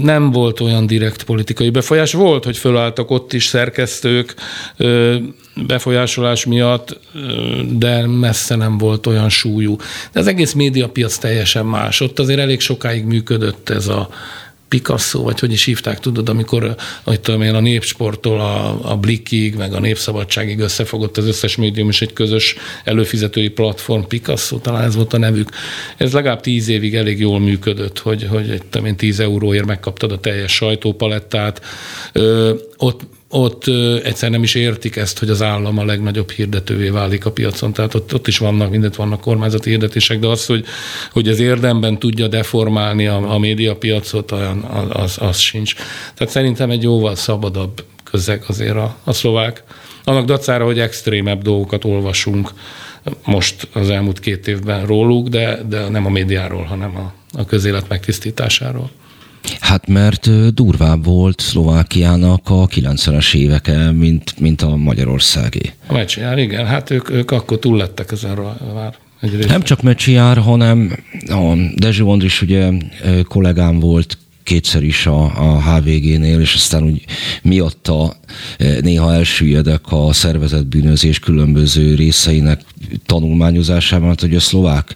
Nem 0.00 0.30
volt 0.30 0.60
olyan 0.60 0.86
direkt 0.86 1.22
politikai 1.22 1.70
befolyás. 1.70 2.12
Volt, 2.12 2.44
hogy 2.44 2.56
fölálltak 2.56 3.10
ott 3.10 3.32
is 3.32 3.46
szerkesztők, 3.46 4.34
befolyásolás 5.66 6.44
miatt, 6.44 7.00
de 7.68 8.06
messze 8.06 8.54
nem 8.54 8.78
volt 8.78 9.06
olyan 9.06 9.28
súlyú. 9.28 9.76
De 10.12 10.20
az 10.20 10.26
egész 10.26 10.52
médiapiac 10.52 11.18
teljesen 11.18 11.66
más. 11.66 12.00
Ott 12.00 12.18
azért 12.18 12.40
elég 12.40 12.60
sokáig 12.60 13.04
működött 13.04 13.68
ez 13.68 13.88
a 13.88 14.08
Picasso, 14.70 15.22
vagy 15.22 15.40
hogy 15.40 15.52
is 15.52 15.64
hívták, 15.64 16.00
tudod, 16.00 16.28
amikor 16.28 16.74
hogy 17.04 17.20
tudom 17.20 17.42
én, 17.42 17.54
a 17.54 17.60
népsporttól 17.60 18.40
a, 18.40 18.90
a 18.90 18.96
Blikig, 18.96 19.54
meg 19.54 19.72
a 19.72 19.80
Népszabadságig 19.80 20.58
összefogott 20.58 21.16
az 21.16 21.26
összes 21.26 21.56
médium, 21.56 21.88
és 21.88 22.02
egy 22.02 22.12
közös 22.12 22.56
előfizetői 22.84 23.48
platform, 23.48 24.02
Picasso, 24.02 24.58
talán 24.58 24.84
ez 24.84 24.94
volt 24.94 25.12
a 25.12 25.18
nevük. 25.18 25.48
Ez 25.96 26.12
legalább 26.12 26.40
tíz 26.40 26.68
évig 26.68 26.94
elég 26.94 27.20
jól 27.20 27.40
működött, 27.40 27.98
hogy, 27.98 28.26
hogy 28.30 28.62
tudom 28.70 28.86
én, 28.86 28.96
tíz 28.96 29.20
euróért 29.20 29.66
megkaptad 29.66 30.12
a 30.12 30.20
teljes 30.20 30.52
sajtópalettát. 30.52 31.60
Ö, 32.12 32.54
ott 32.76 33.00
ott 33.32 33.66
egyszer 34.02 34.30
nem 34.30 34.42
is 34.42 34.54
értik 34.54 34.96
ezt, 34.96 35.18
hogy 35.18 35.30
az 35.30 35.42
állam 35.42 35.78
a 35.78 35.84
legnagyobb 35.84 36.30
hirdetővé 36.30 36.88
válik 36.88 37.26
a 37.26 37.32
piacon. 37.32 37.72
Tehát 37.72 37.94
ott, 37.94 38.14
ott 38.14 38.26
is 38.26 38.38
vannak, 38.38 38.70
mindent 38.70 38.96
vannak 38.96 39.20
kormányzati 39.20 39.70
hirdetések, 39.70 40.18
de 40.18 40.26
az, 40.26 40.46
hogy, 40.46 40.64
hogy 41.12 41.28
az 41.28 41.38
érdemben 41.38 41.98
tudja 41.98 42.28
deformálni 42.28 43.06
a, 43.06 43.32
a 43.32 43.38
médiapiacot, 43.38 44.32
olyan, 44.32 44.58
az, 44.92 45.16
az 45.20 45.38
sincs. 45.38 45.74
Tehát 46.14 46.32
szerintem 46.32 46.70
egy 46.70 46.82
jóval 46.82 47.14
szabadabb 47.14 47.84
közeg 48.04 48.44
azért 48.46 48.76
a, 48.76 48.96
a 49.04 49.12
szlovák. 49.12 49.62
Annak 50.04 50.24
dacára, 50.24 50.64
hogy 50.64 50.78
extrémebb 50.78 51.42
dolgokat 51.42 51.84
olvasunk 51.84 52.50
most 53.24 53.68
az 53.72 53.90
elmúlt 53.90 54.20
két 54.20 54.48
évben 54.48 54.86
róluk, 54.86 55.28
de, 55.28 55.60
de 55.68 55.88
nem 55.88 56.06
a 56.06 56.10
médiáról, 56.10 56.62
hanem 56.62 56.96
a, 56.96 57.12
a 57.38 57.44
közélet 57.44 57.88
megtisztításáról. 57.88 58.90
Hát 59.60 59.86
mert 59.86 60.54
durvább 60.54 61.04
volt 61.04 61.40
Szlovákiának 61.40 62.50
a 62.50 62.66
90-es 62.66 63.34
éveke, 63.34 63.90
mint, 63.90 64.40
mint 64.40 64.62
a 64.62 64.76
Magyarországi. 64.76 65.72
A 65.86 65.92
Mecsiár, 65.92 66.38
igen, 66.38 66.66
hát 66.66 66.90
ők, 66.90 67.10
ők 67.10 67.30
akkor 67.30 67.58
túl 67.58 67.76
lettek 67.76 68.12
ezen 68.12 68.38
már. 68.74 68.94
Nem 69.46 69.62
csak 69.62 69.82
Mecsiár, 69.82 70.38
hanem 70.38 70.96
a 71.26 71.54
Dezső 71.74 72.04
Andris 72.04 72.42
ugye 72.42 72.70
kollégám 73.28 73.78
volt 73.78 74.18
kétszer 74.42 74.82
is 74.82 75.06
a, 75.06 75.22
a 75.22 75.62
HVG-nél, 75.62 76.40
és 76.40 76.54
aztán 76.54 76.82
úgy 76.82 77.04
miatta 77.42 78.16
néha 78.80 79.14
elsüllyedek 79.14 79.80
a 79.84 80.12
szervezett 80.12 80.66
bűnözés 80.66 81.18
különböző 81.18 81.94
részeinek 81.94 82.60
tanulmányozásában, 83.06 84.08
hát, 84.08 84.20
hogy 84.20 84.34
a 84.34 84.40
szlovák 84.40 84.94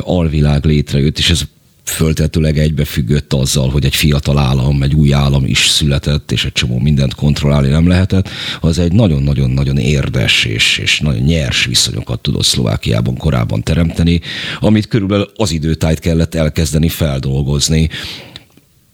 alvilág 0.00 0.64
létrejött, 0.64 1.18
és 1.18 1.30
ez 1.30 1.42
föltetőleg 1.88 2.58
egybefüggött 2.58 3.32
azzal, 3.32 3.68
hogy 3.68 3.84
egy 3.84 3.94
fiatal 3.94 4.38
állam, 4.38 4.82
egy 4.82 4.94
új 4.94 5.14
állam 5.14 5.44
is 5.44 5.66
született, 5.66 6.32
és 6.32 6.44
egy 6.44 6.52
csomó 6.52 6.78
mindent 6.78 7.14
kontrollálni 7.14 7.68
nem 7.68 7.88
lehetett, 7.88 8.28
az 8.60 8.78
egy 8.78 8.92
nagyon-nagyon-nagyon 8.92 9.76
érdes 9.76 10.44
és, 10.44 10.78
és 10.78 11.00
nagyon 11.00 11.22
nyers 11.22 11.64
viszonyokat 11.64 12.20
tudott 12.20 12.44
Szlovákiában 12.44 13.16
korábban 13.16 13.62
teremteni, 13.62 14.20
amit 14.60 14.88
körülbelül 14.88 15.30
az 15.36 15.50
időtájt 15.50 15.98
kellett 15.98 16.34
elkezdeni 16.34 16.88
feldolgozni, 16.88 17.88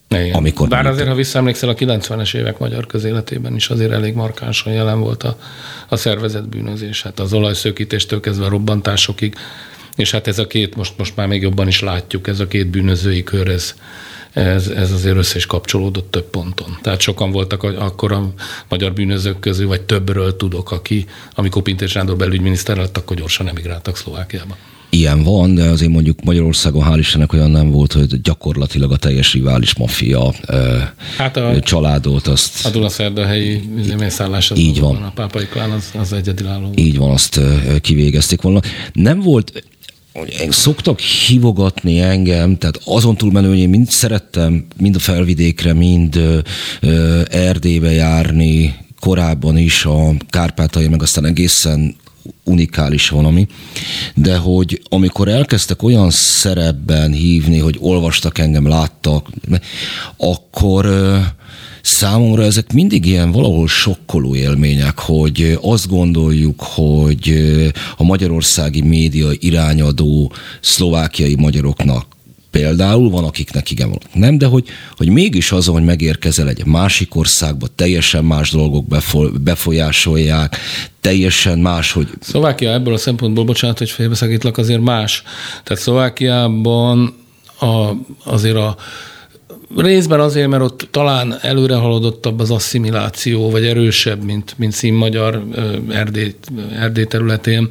igen. 0.08 0.34
Amikor 0.34 0.68
Bár 0.68 0.86
azért, 0.86 1.08
ha 1.08 1.14
visszaemlékszel, 1.14 1.68
a 1.68 1.74
90-es 1.74 2.34
évek 2.34 2.58
magyar 2.58 2.86
közéletében 2.86 3.54
is 3.54 3.68
azért 3.68 3.92
elég 3.92 4.14
markánsan 4.14 4.72
jelen 4.72 5.00
volt 5.00 5.22
a, 5.22 5.38
a 5.88 5.96
szervezett 5.96 6.48
bűnözés. 6.48 7.02
Hát 7.02 7.20
az 7.20 7.32
olajszökítéstől 7.32 8.20
kezdve 8.20 8.44
a 8.44 8.48
robbantásokig 8.48 9.34
és 9.96 10.10
hát 10.10 10.26
ez 10.26 10.38
a 10.38 10.46
két, 10.46 10.76
most, 10.76 10.92
most 10.98 11.16
már 11.16 11.26
még 11.26 11.42
jobban 11.42 11.68
is 11.68 11.80
látjuk, 11.80 12.28
ez 12.28 12.40
a 12.40 12.46
két 12.46 12.66
bűnözői 12.66 13.22
kör, 13.22 13.48
ez, 13.48 13.74
ez, 14.32 14.66
ez 14.68 14.92
azért 14.92 15.16
össze 15.16 15.36
is 15.36 15.46
kapcsolódott 15.46 16.10
több 16.10 16.30
ponton. 16.30 16.78
Tehát 16.82 17.00
sokan 17.00 17.30
voltak 17.30 17.62
akkor 17.62 18.12
a 18.12 18.32
magyar 18.68 18.92
bűnözők 18.92 19.38
közül, 19.38 19.66
vagy 19.66 19.82
többről 19.82 20.36
tudok, 20.36 20.70
aki, 20.70 21.06
amikor 21.34 21.62
Pintér 21.62 21.88
Sándor 21.88 22.16
belügyminiszter 22.16 22.76
lett, 22.76 22.96
akkor 22.96 23.16
gyorsan 23.16 23.48
emigráltak 23.48 23.96
Szlovákiába. 23.96 24.56
Ilyen 24.90 25.22
van, 25.22 25.54
de 25.54 25.62
azért 25.62 25.90
mondjuk 25.90 26.22
Magyarországon 26.24 26.86
hál' 26.88 26.98
Istennek 26.98 27.32
olyan 27.32 27.50
nem 27.50 27.70
volt, 27.70 27.92
hogy 27.92 28.20
gyakorlatilag 28.20 28.92
a 28.92 28.96
teljes 28.96 29.32
rivális 29.32 29.74
maffia 29.74 30.34
hát 31.16 31.36
a, 31.36 31.60
családot 31.60 32.26
azt... 32.26 32.66
A 32.66 32.70
Dunaszerdahelyi 32.70 33.62
mészállás 33.98 34.50
az 34.50 34.58
így 34.58 34.80
van. 34.80 35.02
A 35.02 35.12
pápai 35.14 35.46
klán 35.46 35.70
az, 35.70 35.90
az 35.98 36.12
egyedülálló. 36.12 36.72
Így 36.74 36.96
van, 36.96 37.10
azt 37.10 37.40
kivégezték 37.80 38.40
volna. 38.40 38.60
Nem 38.92 39.20
volt 39.20 39.64
szoktak 40.50 41.00
hívogatni 41.00 42.00
engem, 42.00 42.58
tehát 42.58 42.80
azon 42.84 43.16
túlmenő, 43.16 43.48
hogy 43.48 43.58
én 43.58 43.68
mind 43.68 43.90
szerettem, 43.90 44.66
mind 44.76 44.94
a 44.94 44.98
felvidékre, 44.98 45.72
mind 45.72 46.16
ö, 46.80 47.20
Erdélybe 47.30 47.90
járni, 47.90 48.74
korábban 49.00 49.56
is 49.56 49.84
a 49.84 50.12
Kárpátai, 50.28 50.88
meg 50.88 51.02
aztán 51.02 51.24
egészen 51.24 51.96
unikális 52.44 53.08
valami, 53.08 53.46
de 54.14 54.36
hogy 54.36 54.82
amikor 54.88 55.28
elkezdtek 55.28 55.82
olyan 55.82 56.10
szerepben 56.10 57.12
hívni, 57.12 57.58
hogy 57.58 57.76
olvastak 57.80 58.38
engem, 58.38 58.68
láttak, 58.68 59.30
akkor 60.16 60.86
Számomra 61.84 62.42
ezek 62.42 62.72
mindig 62.72 63.06
ilyen 63.06 63.32
valahol 63.32 63.68
sokkoló 63.68 64.34
élmények, 64.34 64.98
hogy 64.98 65.58
azt 65.62 65.88
gondoljuk, 65.88 66.62
hogy 66.62 67.32
a 67.96 68.04
magyarországi 68.04 68.82
média 68.82 69.28
irányadó 69.38 70.32
szlovákiai 70.60 71.34
magyaroknak 71.34 72.06
például, 72.50 73.10
van 73.10 73.24
akiknek 73.24 73.70
igen, 73.70 73.88
van 73.88 73.98
nem, 74.12 74.38
de 74.38 74.46
hogy, 74.46 74.66
hogy 74.96 75.08
mégis 75.08 75.52
az, 75.52 75.66
hogy 75.66 75.84
megérkezel 75.84 76.48
egy 76.48 76.64
másik 76.64 77.14
országba, 77.14 77.66
teljesen 77.74 78.24
más 78.24 78.50
dolgok 78.50 78.84
befolyásolják, 79.42 80.56
teljesen 81.00 81.58
más, 81.58 81.92
hogy... 81.92 82.08
Szlovákia 82.20 82.72
ebből 82.72 82.94
a 82.94 82.98
szempontból, 82.98 83.44
bocsánat, 83.44 83.78
hogy 83.78 83.90
félbeszakítlak, 83.90 84.58
azért 84.58 84.80
más. 84.80 85.22
Tehát 85.64 85.82
Szlovákiában 85.82 87.14
a, 87.60 87.90
azért 88.24 88.56
a 88.56 88.76
Részben 89.76 90.20
azért, 90.20 90.48
mert 90.48 90.62
ott 90.62 90.88
talán 90.90 91.38
előre 91.40 91.74
haladottabb 91.74 92.40
az 92.40 92.50
asszimiláció, 92.50 93.50
vagy 93.50 93.64
erősebb, 93.64 94.22
mint, 94.22 94.54
mint 94.56 94.72
színmagyar 94.72 95.44
Erdély, 95.90 96.34
Erdély 96.78 97.04
területén. 97.04 97.68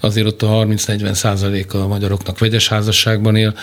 Azért 0.00 0.26
ott 0.26 0.42
a 0.42 0.46
30-40 0.46 1.12
százalék 1.12 1.74
a 1.74 1.86
magyaroknak 1.86 2.38
vegyes 2.38 2.68
házasságban 2.68 3.36
él. 3.36 3.54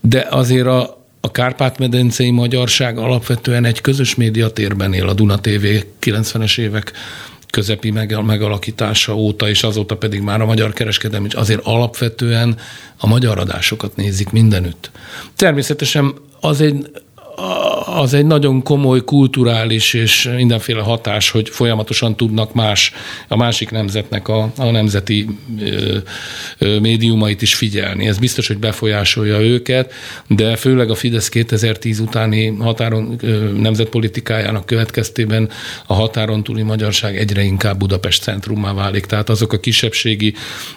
De 0.00 0.26
azért 0.30 0.66
a, 0.66 1.06
a 1.20 1.30
Kárpát-medencei 1.30 2.30
magyarság 2.30 2.98
alapvetően 2.98 3.64
egy 3.64 3.80
közös 3.80 4.14
médiatérben 4.14 4.92
él 4.92 5.08
a 5.08 5.12
Duna 5.12 5.40
TV 5.40 5.66
90-es 6.00 6.58
évek 6.58 6.92
közepi 7.50 7.90
megalakítása 7.90 9.16
óta, 9.16 9.48
és 9.48 9.62
azóta 9.62 9.96
pedig 9.96 10.20
már 10.20 10.40
a 10.40 10.46
magyar 10.46 10.72
kereskedelmi, 10.72 11.28
azért 11.32 11.60
alapvetően 11.64 12.56
a 12.96 13.06
magyar 13.06 13.38
adásokat 13.38 13.96
nézik 13.96 14.30
mindenütt. 14.30 14.90
Természetesen 15.36 16.14
az 16.40 16.60
egy 16.60 16.90
az 17.84 18.14
egy 18.14 18.26
nagyon 18.26 18.62
komoly 18.62 19.04
kulturális 19.04 19.94
és 19.94 20.30
mindenféle 20.36 20.82
hatás, 20.82 21.30
hogy 21.30 21.48
folyamatosan 21.48 22.16
tudnak 22.16 22.54
más, 22.54 22.92
a 23.28 23.36
másik 23.36 23.70
nemzetnek 23.70 24.28
a, 24.28 24.52
a 24.56 24.70
nemzeti 24.70 25.28
ö, 25.60 25.96
ö, 26.58 26.78
médiumait 26.78 27.42
is 27.42 27.54
figyelni. 27.54 28.06
Ez 28.06 28.18
biztos, 28.18 28.46
hogy 28.46 28.58
befolyásolja 28.58 29.40
őket, 29.40 29.92
de 30.26 30.56
főleg 30.56 30.90
a 30.90 30.94
Fidesz 30.94 31.28
2010 31.28 32.00
utáni 32.00 32.46
határon 32.46 33.18
ö, 33.20 33.52
nemzetpolitikájának 33.52 34.66
következtében 34.66 35.48
a 35.86 35.94
határon 35.94 36.42
túli 36.42 36.62
magyarság 36.62 37.16
egyre 37.16 37.42
inkább 37.42 37.78
Budapest 37.78 38.22
centrummá 38.22 38.72
válik. 38.72 39.06
Tehát 39.06 39.28
azok 39.28 39.52
a 39.52 39.60
kisebbségi, 39.60 40.34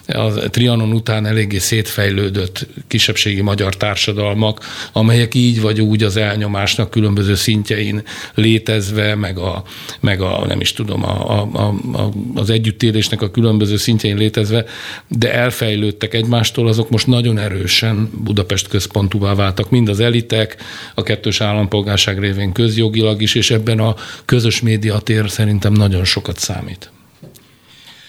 a 0.07 0.31
Trianon 0.31 0.91
után 0.91 1.25
eléggé 1.25 1.57
szétfejlődött 1.57 2.67
kisebbségi 2.87 3.41
magyar 3.41 3.75
társadalmak, 3.75 4.59
amelyek 4.91 5.33
így 5.33 5.61
vagy 5.61 5.81
úgy 5.81 6.03
az 6.03 6.17
elnyomásnak 6.45 6.89
különböző 6.89 7.35
szintjein 7.35 8.03
létezve, 8.33 9.15
meg 9.15 9.37
a, 9.37 9.63
meg 9.99 10.21
a 10.21 10.45
nem 10.47 10.61
is 10.61 10.73
tudom, 10.73 11.03
a, 11.03 11.41
a, 11.41 11.73
a, 11.93 12.11
az 12.33 12.49
együttélésnek 12.49 13.21
a 13.21 13.31
különböző 13.31 13.77
szintjein 13.77 14.17
létezve, 14.17 14.65
de 15.07 15.33
elfejlődtek 15.33 16.13
egymástól, 16.13 16.67
azok 16.67 16.89
most 16.89 17.07
nagyon 17.07 17.37
erősen 17.37 18.09
Budapest 18.23 18.67
központúvá 18.67 19.33
váltak, 19.33 19.69
mind 19.69 19.89
az 19.89 19.99
elitek, 19.99 20.55
a 20.95 21.03
kettős 21.03 21.41
állampolgárság 21.41 22.19
révén 22.19 22.51
közjogilag 22.51 23.21
is, 23.21 23.35
és 23.35 23.51
ebben 23.51 23.79
a 23.79 23.95
közös 24.25 24.61
médiatér 24.61 25.29
szerintem 25.29 25.73
nagyon 25.73 26.03
sokat 26.03 26.39
számít. 26.39 26.89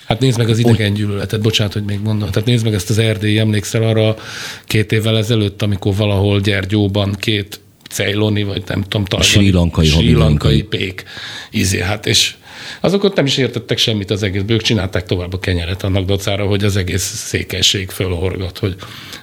Hát 0.06 0.20
nézd 0.20 0.38
meg 0.38 0.48
az 0.48 0.58
idegen 0.58 0.94
gyűlöletet, 0.94 1.40
bocsánat, 1.40 1.72
hogy 1.72 1.84
még 1.84 2.00
mondom. 2.00 2.30
Tehát 2.30 2.48
nézd 2.48 2.64
meg 2.64 2.74
ezt 2.74 2.90
az 2.90 2.98
erdélyi, 2.98 3.38
emlékszel 3.38 3.82
arra 3.82 4.16
két 4.64 4.92
évvel 4.92 5.16
ezelőtt, 5.18 5.62
amikor 5.62 5.94
valahol 5.94 6.40
Gyergyóban 6.40 7.14
két 7.18 7.60
cejloni, 7.96 8.42
vagy 8.42 8.62
nem 8.66 8.82
tudom, 8.82 9.04
tajvani, 9.04 9.30
sri 9.30 9.50
lankai, 9.50 9.86
sri 9.86 10.12
lankai 10.12 10.62
pék. 10.62 11.04
Izé, 11.50 11.80
hát 11.80 12.06
és 12.06 12.34
azok 12.80 13.04
ott 13.04 13.16
nem 13.16 13.26
is 13.26 13.36
értettek 13.36 13.78
semmit 13.78 14.10
az 14.10 14.22
egész, 14.22 14.42
ők 14.46 14.62
csinálták 14.62 15.06
tovább 15.06 15.32
a 15.32 15.38
kenyeret 15.38 15.82
annak 15.82 16.04
dacára, 16.04 16.46
hogy 16.46 16.64
az 16.64 16.76
egész 16.76 17.02
székelység 17.02 17.90
fölhorgat, 17.90 18.58
hogy 18.58 18.74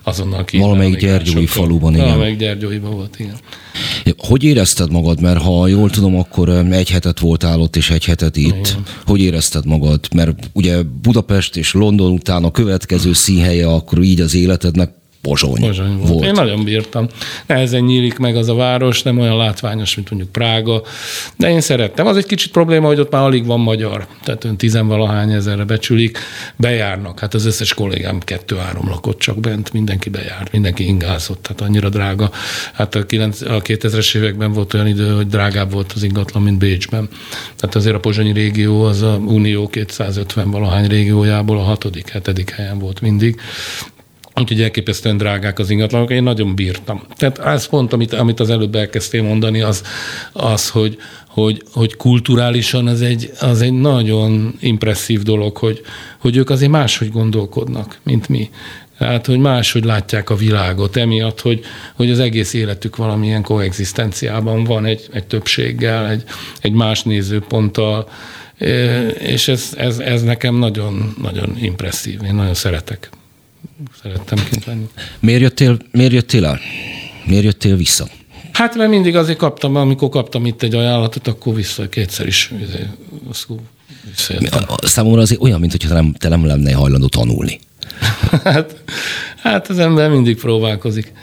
azonnal 0.03 0.45
ki. 0.45 0.57
Valamelyik 0.57 0.97
gyergyói 0.97 1.45
faluban, 1.45 1.93
igen. 1.93 2.05
Valamelyik 2.05 2.37
gyergyóiban 2.37 2.91
volt, 2.91 3.19
igen. 3.19 3.35
Hogy 4.17 4.43
érezted 4.43 4.91
magad? 4.91 5.21
Mert 5.21 5.41
ha 5.41 5.67
jól 5.67 5.89
tudom, 5.89 6.17
akkor 6.17 6.49
egy 6.49 6.89
hetet 6.89 7.19
voltál 7.19 7.59
ott, 7.59 7.75
és 7.75 7.89
egy 7.89 8.05
hetet 8.05 8.37
itt. 8.37 8.67
Igen. 8.67 8.83
Hogy 9.05 9.21
érezted 9.21 9.65
magad? 9.65 9.99
Mert 10.15 10.49
ugye 10.53 10.81
Budapest 11.01 11.57
és 11.57 11.73
London 11.73 12.11
után 12.11 12.43
a 12.43 12.51
következő 12.51 13.13
színhelye, 13.13 13.67
akkor 13.67 14.01
így 14.01 14.21
az 14.21 14.35
életednek 14.35 15.01
Pozsony, 15.23 15.61
Pozsony 15.61 15.97
volt. 15.97 16.09
volt. 16.09 16.25
Én 16.25 16.31
nagyon 16.31 16.63
bírtam. 16.63 17.07
Nehezen 17.45 17.83
nyílik 17.83 18.17
meg 18.17 18.35
az 18.35 18.49
a 18.49 18.53
város, 18.55 19.01
nem 19.01 19.19
olyan 19.19 19.37
látványos, 19.37 19.95
mint 19.95 20.09
mondjuk 20.09 20.31
Prága, 20.31 20.81
de 21.37 21.49
én 21.49 21.61
szerettem. 21.61 22.07
Az 22.07 22.17
egy 22.17 22.25
kicsit 22.25 22.51
probléma, 22.51 22.87
hogy 22.87 22.99
ott 22.99 23.11
már 23.11 23.21
alig 23.21 23.45
van 23.45 23.59
magyar, 23.59 24.07
tehát 24.23 24.43
ön 24.43 24.57
tizenvalahány 24.57 25.31
ezerre 25.31 25.63
becsülik, 25.63 26.17
bejárnak. 26.55 27.19
Hát 27.19 27.33
az 27.33 27.45
összes 27.45 27.73
kollégám 27.73 28.19
kettő-három 28.19 28.89
lakott 28.89 29.19
csak 29.19 29.39
bent, 29.39 29.73
mindenki 29.73 30.09
bejárt, 30.09 30.51
mindenki 30.51 30.87
ingázott, 30.87 31.41
tehát 31.41 31.61
annyira 31.61 31.89
drága. 31.89 32.31
Hát 32.73 32.95
a, 32.95 33.05
9, 33.05 33.41
a 33.41 33.61
2000-es 33.61 34.15
években 34.15 34.53
volt 34.53 34.73
olyan 34.73 34.87
idő, 34.87 35.15
hogy 35.15 35.27
drágább 35.27 35.71
volt 35.71 35.91
az 35.95 36.03
ingatlan, 36.03 36.43
mint 36.43 36.57
Bécsben. 36.57 37.09
Tehát 37.55 37.75
azért 37.75 37.95
a 37.95 37.99
pozsonyi 37.99 38.33
régió 38.33 38.83
az 38.83 39.01
a 39.01 39.19
Unió 39.25 39.67
250 39.67 40.51
valahány 40.51 40.87
régiójából 40.87 41.57
a 41.57 41.63
hatodik, 41.63 42.09
hetedik 42.09 42.49
helyen 42.49 42.79
volt 42.79 43.01
mindig. 43.01 43.39
Úgyhogy 44.35 44.61
elképesztően 44.61 45.17
drágák 45.17 45.59
az 45.59 45.69
ingatlanok, 45.69 46.11
én 46.11 46.23
nagyon 46.23 46.55
bírtam. 46.55 47.03
Tehát 47.15 47.39
ez 47.39 47.67
pont, 47.67 47.93
amit, 47.93 48.13
amit 48.13 48.39
az 48.39 48.49
előbb 48.49 48.75
elkezdtél 48.75 49.23
mondani, 49.23 49.61
az, 49.61 49.83
az 50.33 50.69
hogy, 50.69 50.97
hogy, 51.27 51.63
hogy 51.71 51.95
kulturálisan 51.95 52.87
az 52.87 53.01
egy, 53.01 53.31
az 53.39 53.61
egy 53.61 53.73
nagyon 53.73 54.55
impresszív 54.59 55.21
dolog, 55.21 55.57
hogy, 55.57 55.81
hogy 56.19 56.37
ők 56.37 56.49
azért 56.49 56.71
máshogy 56.71 57.11
gondolkodnak, 57.11 57.99
mint 58.03 58.29
mi. 58.29 58.49
Tehát, 58.97 59.25
hogy 59.25 59.39
máshogy 59.39 59.83
látják 59.83 60.29
a 60.29 60.35
világot, 60.35 60.95
emiatt, 60.95 61.41
hogy, 61.41 61.63
hogy 61.95 62.11
az 62.11 62.19
egész 62.19 62.53
életük 62.53 62.95
valamilyen 62.95 63.41
koexisztenciában 63.41 64.63
van 64.63 64.85
egy, 64.85 65.07
egy 65.13 65.27
többséggel, 65.27 66.09
egy, 66.09 66.23
egy 66.61 66.71
más 66.71 67.03
nézőponttal, 67.03 68.09
és 69.19 69.47
ez, 69.47 69.73
ez, 69.77 69.99
ez 69.99 70.23
nekem 70.23 70.55
nagyon, 70.55 71.15
nagyon 71.21 71.57
impresszív. 71.61 72.19
Én 72.23 72.35
nagyon 72.35 72.53
szeretek 72.53 73.09
szerettem 74.01 74.37
kint 74.49 74.65
lenni. 74.65 74.89
Miért 75.19 75.41
jöttél, 75.41 75.77
miért 75.91 76.11
jöttél 76.11 76.45
el? 76.45 76.59
Miért 77.25 77.43
jöttél 77.43 77.75
vissza? 77.75 78.07
Hát 78.51 78.75
mert 78.75 78.89
mindig 78.89 79.15
azért 79.15 79.37
kaptam, 79.37 79.75
amikor 79.75 80.09
kaptam 80.09 80.45
itt 80.45 80.63
egy 80.63 80.75
ajánlatot, 80.75 81.27
akkor 81.27 81.55
vissza 81.55 81.89
kétszer 81.89 82.27
is 82.27 82.51
visszajöttem. 84.09 84.65
Számomra 84.81 85.21
azért 85.21 85.41
olyan, 85.41 85.59
mint 85.59 85.77
te 85.77 85.93
nem, 85.93 86.13
te 86.13 86.29
nem 86.29 86.45
lennél 86.45 86.77
hajlandó 86.77 87.07
tanulni. 87.07 87.59
hát, 88.43 88.83
hát 89.37 89.69
az 89.69 89.79
ember 89.79 90.09
mindig 90.09 90.37
próbálkozik. 90.37 91.13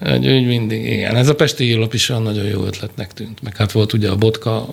Úgy, 0.00 0.28
úgy 0.28 0.46
mindig, 0.46 0.86
igen. 0.86 1.16
Ez 1.16 1.28
a 1.28 1.34
Pesti 1.34 1.64
hírlap 1.64 1.94
is 1.94 2.08
olyan 2.08 2.22
nagyon 2.22 2.44
jó 2.44 2.64
ötletnek 2.64 3.12
tűnt. 3.12 3.42
Meg 3.42 3.56
hát 3.56 3.72
volt 3.72 3.92
ugye 3.92 4.10
a 4.10 4.16
botka, 4.16 4.68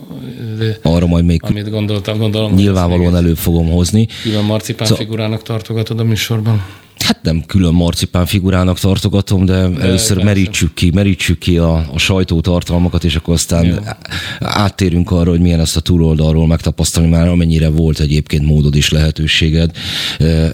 Arra 0.82 1.06
majd 1.06 1.26
még 1.26 1.42
amit 1.44 1.70
gondoltam, 1.70 2.18
gondolom. 2.18 2.54
Nyilvánvalóan 2.54 3.16
elő 3.16 3.34
fogom 3.34 3.70
hozni. 3.70 4.08
Külön 4.22 4.44
marcipán 4.44 4.88
szóval... 4.88 5.04
figurának 5.04 5.44
tartogatod 5.44 6.00
a 6.00 6.04
műsorban. 6.04 6.66
Hát 7.04 7.20
nem 7.22 7.44
külön 7.46 7.74
marcipán 7.74 8.26
figurának 8.26 8.80
tartogatom, 8.80 9.46
de, 9.46 9.68
de 9.68 9.82
először 9.82 10.16
persze. 10.18 10.24
merítsük 10.24 10.74
ki, 10.74 10.92
merítsük 10.94 11.38
ki 11.40 11.58
a, 11.58 11.86
a 11.94 11.98
sajtótartalmakat, 11.98 13.04
és 13.04 13.16
akkor 13.16 13.34
aztán 13.34 13.66
Jó. 13.66 13.76
áttérünk 14.40 15.12
arra, 15.12 15.30
hogy 15.30 15.40
milyen 15.40 15.60
ezt 15.60 15.78
a 15.78 15.80
túloldalról 15.80 16.48
megtapasztalni 16.48 17.10
már, 17.10 17.28
amennyire 17.28 17.70
volt 17.70 18.00
egyébként 18.00 18.46
módod 18.46 18.76
és 18.76 18.90
lehetőséged 18.90 19.72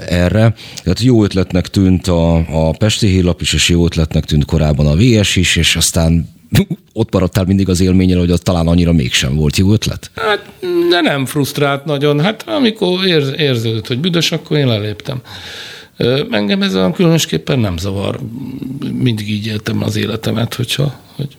erre. 0.08 0.54
Tehát 0.84 1.00
jó 1.00 1.24
ötletnek 1.24 1.68
tűnt 1.68 2.08
a, 2.08 2.36
a 2.36 2.72
Pesti 2.78 3.08
Hírlap 3.08 3.42
is, 3.42 3.54
és 3.54 3.70
jó 3.70 3.86
ötletnek 3.86 4.26
tűnt 4.26 4.46
korábban 4.46 4.88
a 4.88 4.96
VS 4.96 5.36
is, 5.36 5.56
és 5.56 5.76
aztán 5.76 6.30
ott 6.94 7.14
maradtál 7.14 7.46
mindig 7.46 7.70
az 7.70 7.80
élményen, 7.80 8.20
hogy 8.20 8.32
az 8.32 8.40
talán 8.44 8.68
annyira 8.68 8.94
mégsem 8.94 9.36
volt 9.36 9.58
jó 9.58 9.72
ötlet? 9.72 10.12
Hát, 10.16 10.46
de 10.90 11.02
nem 11.02 11.26
frusztrált 11.26 11.86
nagyon. 11.86 12.20
Hát 12.20 12.44
amikor 12.48 13.06
érz, 13.06 13.34
érződött, 13.38 13.88
hogy 13.88 14.00
büdös, 14.00 14.32
akkor 14.32 14.58
én 14.58 14.68
leléptem. 14.68 15.22
Engem 16.32 16.62
ez 16.62 16.76
olyan 16.76 16.94
különösképpen 16.94 17.60
nem 17.60 17.78
zavar. 17.78 18.20
Mindig 18.94 19.30
így 19.30 19.46
éltem 19.46 19.84
az 19.84 19.96
életemet, 19.96 20.54
hogyha 20.54 21.00
hogy 21.16 21.38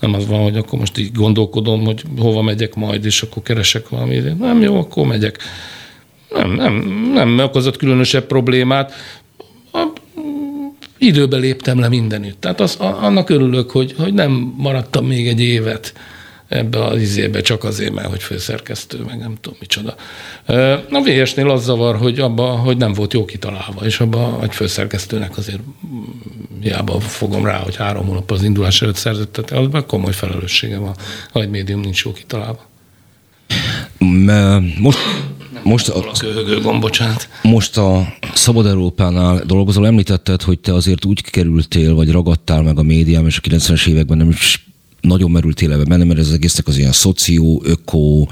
nem 0.00 0.14
az 0.14 0.26
van, 0.26 0.42
hogy 0.42 0.56
akkor 0.56 0.78
most 0.78 0.98
így 0.98 1.12
gondolkodom, 1.12 1.84
hogy 1.84 2.02
hova 2.18 2.42
megyek 2.42 2.74
majd, 2.74 3.04
és 3.04 3.22
akkor 3.22 3.42
keresek 3.42 3.88
valami. 3.88 4.22
Nem 4.38 4.62
jó, 4.62 4.78
akkor 4.78 5.06
megyek. 5.06 5.38
Nem, 6.32 6.50
nem, 6.50 6.74
nem 7.14 7.38
okozott 7.38 7.76
különösebb 7.76 8.26
problémát. 8.26 8.92
A, 9.72 9.86
időbe 10.98 11.36
léptem 11.36 11.78
le 11.78 11.88
mindenütt. 11.88 12.40
Tehát 12.40 12.60
az, 12.60 12.76
annak 12.76 13.30
örülök, 13.30 13.70
hogy, 13.70 13.94
hogy 13.98 14.14
nem 14.14 14.54
maradtam 14.56 15.06
még 15.06 15.28
egy 15.28 15.40
évet 15.40 15.92
ebbe 16.50 16.84
az 16.84 17.00
izébe 17.00 17.40
csak 17.40 17.64
azért, 17.64 17.92
mert 17.92 18.08
hogy 18.08 18.22
főszerkesztő, 18.22 18.98
meg 19.06 19.18
nem 19.18 19.34
tudom 19.40 19.58
micsoda. 19.60 19.94
A 20.90 21.02
VS-nél 21.02 21.50
az 21.50 21.64
zavar, 21.64 21.96
hogy 21.96 22.18
abba, 22.18 22.46
hogy 22.46 22.76
nem 22.76 22.92
volt 22.92 23.12
jó 23.12 23.24
kitalálva, 23.24 23.84
és 23.84 24.00
abba 24.00 24.38
egy 24.42 24.54
főszerkesztőnek 24.54 25.36
azért 25.36 25.60
hiába 26.60 27.00
fogom 27.00 27.44
rá, 27.44 27.58
hogy 27.58 27.76
három 27.76 28.06
hónap 28.06 28.30
az 28.30 28.42
indulás 28.42 28.82
előtt 28.82 28.96
szerzett, 28.96 29.50
az 29.50 29.84
komoly 29.86 30.12
felelőssége 30.12 30.78
van, 30.78 30.94
ha 31.32 31.40
egy 31.40 31.50
médium 31.50 31.80
nincs 31.80 32.04
jó 32.04 32.12
kitalálva. 32.12 32.68
Most, 34.78 34.98
most 35.62 35.88
a, 35.88 36.12
a 36.64 36.78
bocsánat. 36.78 37.28
Most 37.42 37.76
a 37.76 38.14
Szabad 38.34 38.66
Európánál 38.66 39.42
dolgozol, 39.46 39.86
említetted, 39.86 40.42
hogy 40.42 40.58
te 40.58 40.74
azért 40.74 41.04
úgy 41.04 41.20
kerültél, 41.22 41.94
vagy 41.94 42.10
ragadtál 42.10 42.62
meg 42.62 42.78
a 42.78 42.82
médiám, 42.82 43.26
és 43.26 43.38
a 43.42 43.48
90-es 43.48 43.86
években 43.86 44.16
nem 44.16 44.28
is 44.28 44.69
nagyon 45.00 45.30
merültél 45.30 45.72
ebbe 45.72 45.84
benne, 45.84 46.04
mert 46.04 46.18
ez 46.18 46.26
az 46.26 46.32
egésznek 46.32 46.66
az 46.66 46.78
ilyen 46.78 46.92
szoció, 46.92 47.62
öko 47.64 48.26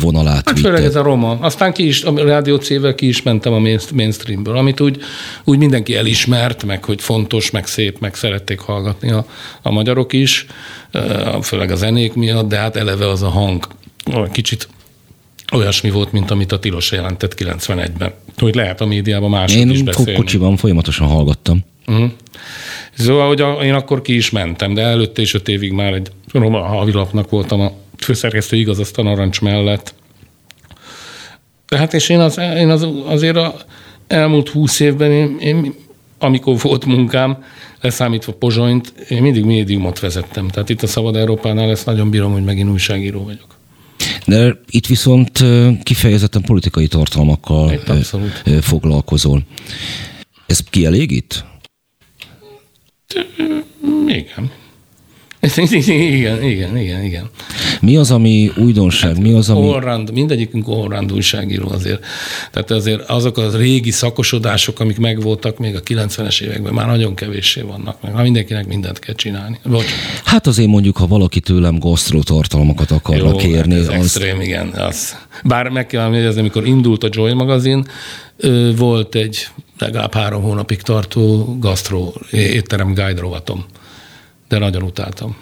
vonalát 0.00 0.48
Hát 0.48 0.58
főleg 0.58 0.84
ez 0.84 0.96
a 0.96 1.02
roma. 1.02 1.38
Aztán 1.40 1.72
ki 1.72 1.86
is, 1.86 2.02
a 2.02 2.24
rádió 2.24 2.56
cével 2.56 2.94
ki 2.94 3.08
is 3.08 3.22
mentem 3.22 3.52
a 3.52 3.60
mainstreamből, 3.94 4.56
amit 4.56 4.80
úgy, 4.80 5.00
úgy 5.44 5.58
mindenki 5.58 5.96
elismert, 5.96 6.64
meg 6.64 6.84
hogy 6.84 7.00
fontos, 7.00 7.50
meg 7.50 7.66
szép, 7.66 7.98
meg 8.00 8.14
szerették 8.14 8.58
hallgatni 8.58 9.10
a, 9.10 9.26
a 9.62 9.70
magyarok 9.70 10.12
is, 10.12 10.46
főleg 11.42 11.70
a 11.70 11.76
zenék 11.76 12.14
miatt, 12.14 12.48
de 12.48 12.56
hát 12.56 12.76
eleve 12.76 13.08
az 13.08 13.22
a 13.22 13.28
hang 13.28 13.66
kicsit 14.32 14.68
olyasmi 15.52 15.90
volt, 15.90 16.12
mint 16.12 16.30
amit 16.30 16.52
a 16.52 16.58
Tilos 16.58 16.92
jelentett 16.92 17.34
91-ben. 17.38 18.12
Hogy 18.36 18.54
lehet 18.54 18.80
a 18.80 18.86
médiában 18.86 19.30
mások 19.30 19.58
Én 19.58 19.70
is 19.70 19.82
beszélni. 19.82 20.10
Én 20.10 20.16
kocsiban 20.16 20.56
folyamatosan 20.56 21.08
hallgattam. 21.08 21.64
Uh-huh. 21.86 22.10
Szóval, 22.98 23.26
hogy 23.26 23.64
én 23.64 23.74
akkor 23.74 24.02
ki 24.02 24.14
is 24.14 24.30
mentem, 24.30 24.74
de 24.74 24.82
előtte 24.82 25.22
is 25.22 25.34
öt 25.34 25.48
évig 25.48 25.72
már 25.72 25.92
egy 25.92 26.10
roma 26.32 26.60
havilapnak 26.60 27.30
voltam 27.30 27.60
a 27.60 27.72
főszerkesztő 27.98 28.56
igaz, 28.56 28.90
a 28.94 29.02
narancs 29.02 29.40
mellett. 29.40 29.94
Tehát 31.68 31.94
és 31.94 32.08
én, 32.08 32.20
az, 32.20 32.38
én 32.38 32.70
az, 32.70 32.88
azért 33.06 33.36
a 33.36 33.54
elmúlt 34.06 34.48
húsz 34.48 34.80
évben, 34.80 35.10
én, 35.12 35.36
én, 35.40 35.74
amikor 36.18 36.58
volt 36.60 36.84
munkám, 36.84 37.44
leszámítva 37.80 38.32
Pozsonyt, 38.32 38.92
én 39.08 39.22
mindig 39.22 39.44
médiumot 39.44 40.00
vezettem. 40.00 40.48
Tehát 40.48 40.68
itt 40.68 40.82
a 40.82 40.86
Szabad 40.86 41.16
Európánál 41.16 41.70
ezt 41.70 41.86
nagyon 41.86 42.10
bírom, 42.10 42.32
hogy 42.32 42.44
megint 42.44 42.70
újságíró 42.70 43.24
vagyok. 43.24 43.46
De 44.26 44.60
itt 44.70 44.86
viszont 44.86 45.44
kifejezetten 45.82 46.42
politikai 46.42 46.86
tartalmakkal 46.86 47.80
foglalkozol. 48.60 49.42
Ez 50.46 50.60
kielégít? 50.70 51.44
Igen. 54.06 54.50
Igen, 55.66 56.42
igen, 56.42 56.76
igen, 56.76 57.04
igen. 57.04 57.30
Mi 57.80 57.96
az, 57.96 58.10
ami 58.10 58.52
újdonság? 58.56 59.14
Hát, 59.14 59.22
mi 59.22 59.32
az, 59.32 59.50
ami... 59.50 59.68
Allround, 59.68 60.12
mindegyikünk 60.12 60.68
allround 60.68 61.12
újságíró 61.12 61.68
azért. 61.68 62.04
Tehát 62.50 62.70
azért 62.70 63.10
azok 63.10 63.38
az 63.38 63.56
régi 63.56 63.90
szakosodások, 63.90 64.80
amik 64.80 64.98
megvoltak 64.98 65.58
még 65.58 65.74
a 65.74 65.80
90-es 65.80 66.40
években, 66.40 66.74
már 66.74 66.86
nagyon 66.86 67.14
kevéssé 67.14 67.60
vannak 67.60 68.02
meg. 68.02 68.22
Mindenkinek 68.22 68.66
mindent 68.66 68.98
kell 68.98 69.14
csinálni. 69.14 69.58
Bocs. 69.64 69.84
Hát 70.24 70.46
azért 70.46 70.68
mondjuk, 70.68 70.96
ha 70.96 71.06
valaki 71.06 71.40
tőlem 71.40 71.78
gasztrotartalmakat 71.78 72.90
akarna 72.90 73.28
Jó, 73.28 73.36
kérni. 73.36 73.74
Hát 73.74 73.82
ez 73.82 73.88
az... 73.88 73.94
extrém, 73.94 74.40
igen. 74.40 74.68
Az. 74.68 75.16
Bár 75.44 75.68
meg 75.68 75.86
kell 75.86 76.02
emlékezni, 76.02 76.40
amikor 76.40 76.66
indult 76.66 77.04
a 77.04 77.08
Joy 77.10 77.32
magazin, 77.32 77.86
volt 78.76 79.14
egy 79.14 79.48
legalább 79.78 80.14
három 80.14 80.42
hónapig 80.42 80.82
tartó 80.82 81.56
gasztró 81.58 82.20
étterem 82.30 82.94
guide 82.94 83.20
rovatom. 83.20 83.64
De 84.48 84.58
nagyon 84.58 84.82
utáltam. 84.82 85.36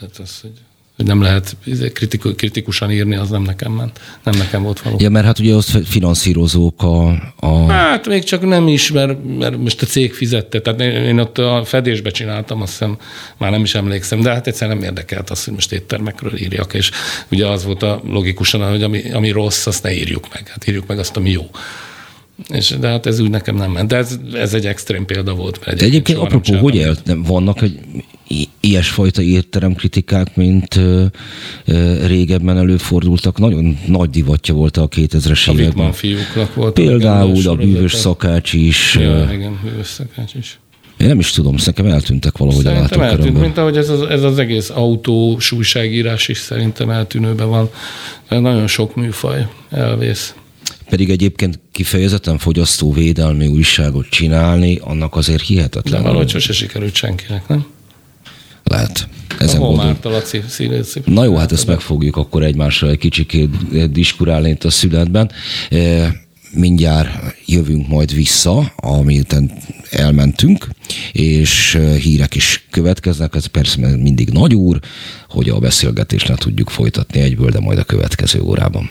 Hát 0.00 0.20
ez, 0.20 0.40
hogy 0.40 0.60
hogy 0.96 1.06
nem 1.06 1.22
lehet 1.22 1.56
izé, 1.64 1.92
kritikusan 2.36 2.90
írni, 2.90 3.14
az 3.14 3.30
nem 3.30 3.42
nekem 3.42 3.72
ment. 3.72 4.00
Nem 4.22 4.34
nekem 4.38 4.62
volt 4.62 4.80
való. 4.80 4.96
Ja, 5.00 5.10
mert 5.10 5.24
hát 5.24 5.38
ugye 5.38 5.54
azt 5.54 5.86
finanszírozók 5.86 6.82
a, 6.82 7.08
a... 7.36 7.66
Hát 7.66 8.06
még 8.06 8.24
csak 8.24 8.46
nem 8.46 8.68
is, 8.68 8.90
mert, 8.90 9.24
mert 9.38 9.56
most 9.56 9.82
a 9.82 9.86
cég 9.86 10.14
fizette. 10.14 10.60
Tehát 10.60 10.80
én 10.80 11.18
ott 11.18 11.38
a 11.38 11.62
fedésbe 11.64 12.10
csináltam, 12.10 12.62
azt 12.62 12.70
hiszem, 12.70 12.98
már 13.36 13.50
nem 13.50 13.62
is 13.62 13.74
emlékszem, 13.74 14.20
de 14.20 14.32
hát 14.32 14.46
egyszerűen 14.46 14.76
nem 14.76 14.86
érdekelt 14.86 15.30
az, 15.30 15.44
hogy 15.44 15.54
most 15.54 15.72
éttermekről 15.72 16.36
írjak, 16.36 16.74
és 16.74 16.90
ugye 17.30 17.46
az 17.46 17.64
volt 17.64 17.82
a 17.82 18.00
logikusan, 18.06 18.70
hogy 18.70 18.82
ami, 18.82 19.10
ami 19.10 19.30
rossz, 19.30 19.66
azt 19.66 19.82
ne 19.82 19.92
írjuk 19.92 20.26
meg. 20.32 20.48
Hát 20.48 20.68
írjuk 20.68 20.86
meg 20.86 20.98
azt, 20.98 21.16
ami 21.16 21.30
jó. 21.30 21.50
És, 22.48 22.74
de 22.80 22.88
hát 22.88 23.06
ez 23.06 23.18
úgy 23.20 23.30
nekem 23.30 23.56
nem 23.56 23.70
ment. 23.70 23.88
De 23.88 23.96
ez, 23.96 24.18
ez 24.34 24.54
egy 24.54 24.66
extrém 24.66 25.04
példa 25.04 25.34
volt. 25.34 25.60
Mert 25.66 25.78
de 25.78 25.84
egyébként 25.84 26.18
apropó, 26.18 26.54
hogy 26.54 26.78
el, 26.78 26.96
vannak 27.16 27.58
hogy 27.58 27.78
ilyesfajta 28.60 29.22
étteremkritikák, 29.22 30.36
mint 30.36 30.76
ö, 30.76 31.04
ö, 31.64 32.06
régebben 32.06 32.58
előfordultak. 32.58 33.38
Nagyon 33.38 33.78
nagy 33.86 34.10
divatja 34.10 34.54
volt 34.54 34.76
a 34.76 34.88
2000-es 34.88 35.52
években. 35.52 35.86
A 35.86 35.92
fiúknak 35.92 36.54
volt. 36.54 36.74
Például 36.74 37.48
a 37.48 37.54
bűvös 37.54 37.94
szakács 37.94 38.52
is. 38.52 38.94
Ja, 39.00 39.28
igen, 39.32 39.58
bűvös 39.62 39.86
szakács 39.86 40.34
is. 40.34 40.60
Én 40.96 41.06
nem 41.08 41.18
is 41.18 41.30
tudom, 41.30 41.56
nekem 41.64 41.86
eltűntek 41.86 42.38
valahogy 42.38 42.64
szerintem 42.64 43.00
a 43.00 43.04
eltűnt, 43.04 43.40
mint 43.40 43.58
ahogy 43.58 43.76
ez 43.76 43.88
az, 43.88 44.02
ez 44.02 44.22
az 44.22 44.38
egész 44.38 44.70
autós 44.70 45.52
újságírás 45.52 46.28
is 46.28 46.38
szerintem 46.38 46.90
eltűnőben 46.90 47.48
van. 47.48 47.70
Nagyon 48.28 48.66
sok 48.66 48.96
műfaj 48.96 49.46
elvész 49.70 50.34
pedig 50.88 51.10
egyébként 51.10 51.58
kifejezetten 51.72 52.38
fogyasztóvédelmi 52.38 53.46
újságot 53.46 54.08
csinálni, 54.08 54.78
annak 54.82 55.16
azért 55.16 55.42
hihetetlen. 55.42 56.02
De 56.02 56.06
valahogy 56.08 56.28
sose 56.28 56.52
sikerült 56.52 56.94
senkinek, 56.94 57.48
nem? 57.48 57.66
Lehet. 58.64 59.08
Ezen 59.38 59.60
a 59.60 59.64
Holmártal 59.64 60.22
Na 61.04 61.24
jó, 61.24 61.36
hát 61.36 61.52
ezt 61.52 61.66
meg 61.66 61.80
fogjuk 61.80 62.16
akkor 62.16 62.42
egymásra 62.42 62.88
egy 62.88 62.98
kicsikét 62.98 63.90
diskurálni 63.92 64.50
itt 64.50 64.64
a 64.64 64.70
születben. 64.70 65.30
E, 65.70 66.12
mindjárt 66.50 67.36
jövünk 67.46 67.88
majd 67.88 68.14
vissza, 68.14 68.72
amit 68.76 69.36
elmentünk, 69.90 70.68
és 71.12 71.74
e, 71.74 71.94
hírek 71.94 72.34
is 72.34 72.66
következnek, 72.70 73.34
ez 73.34 73.46
persze 73.46 73.96
mindig 73.96 74.28
nagy 74.28 74.54
úr, 74.54 74.80
hogy 75.28 75.48
a 75.48 75.58
beszélgetést 75.58 76.28
ne 76.28 76.34
tudjuk 76.34 76.70
folytatni 76.70 77.20
egyből, 77.20 77.50
de 77.50 77.60
majd 77.60 77.78
a 77.78 77.84
következő 77.84 78.40
órában. 78.40 78.90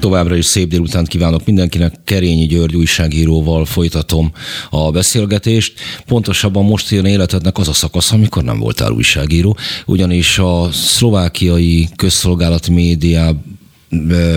Továbbra 0.00 0.36
is 0.36 0.44
szép 0.44 0.68
délután 0.68 1.04
kívánok 1.04 1.44
mindenkinek. 1.44 1.94
Kerényi 2.04 2.46
György 2.46 2.76
újságíróval 2.76 3.64
folytatom 3.64 4.32
a 4.70 4.90
beszélgetést. 4.90 5.72
Pontosabban 6.06 6.64
most 6.64 6.90
jön 6.90 7.04
életednek 7.04 7.58
az 7.58 7.68
a 7.68 7.72
szakasz, 7.72 8.12
amikor 8.12 8.42
nem 8.42 8.58
voltál 8.58 8.90
újságíró, 8.90 9.56
ugyanis 9.86 10.38
a 10.38 10.68
szlovákiai 10.72 11.88
közszolgálati 11.96 12.72
médiában 12.72 13.58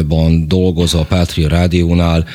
ban 0.08 0.48
dolgozva 0.48 1.00
a 1.00 1.06
Pátria 1.06 1.48
Rádiónál 1.48 2.26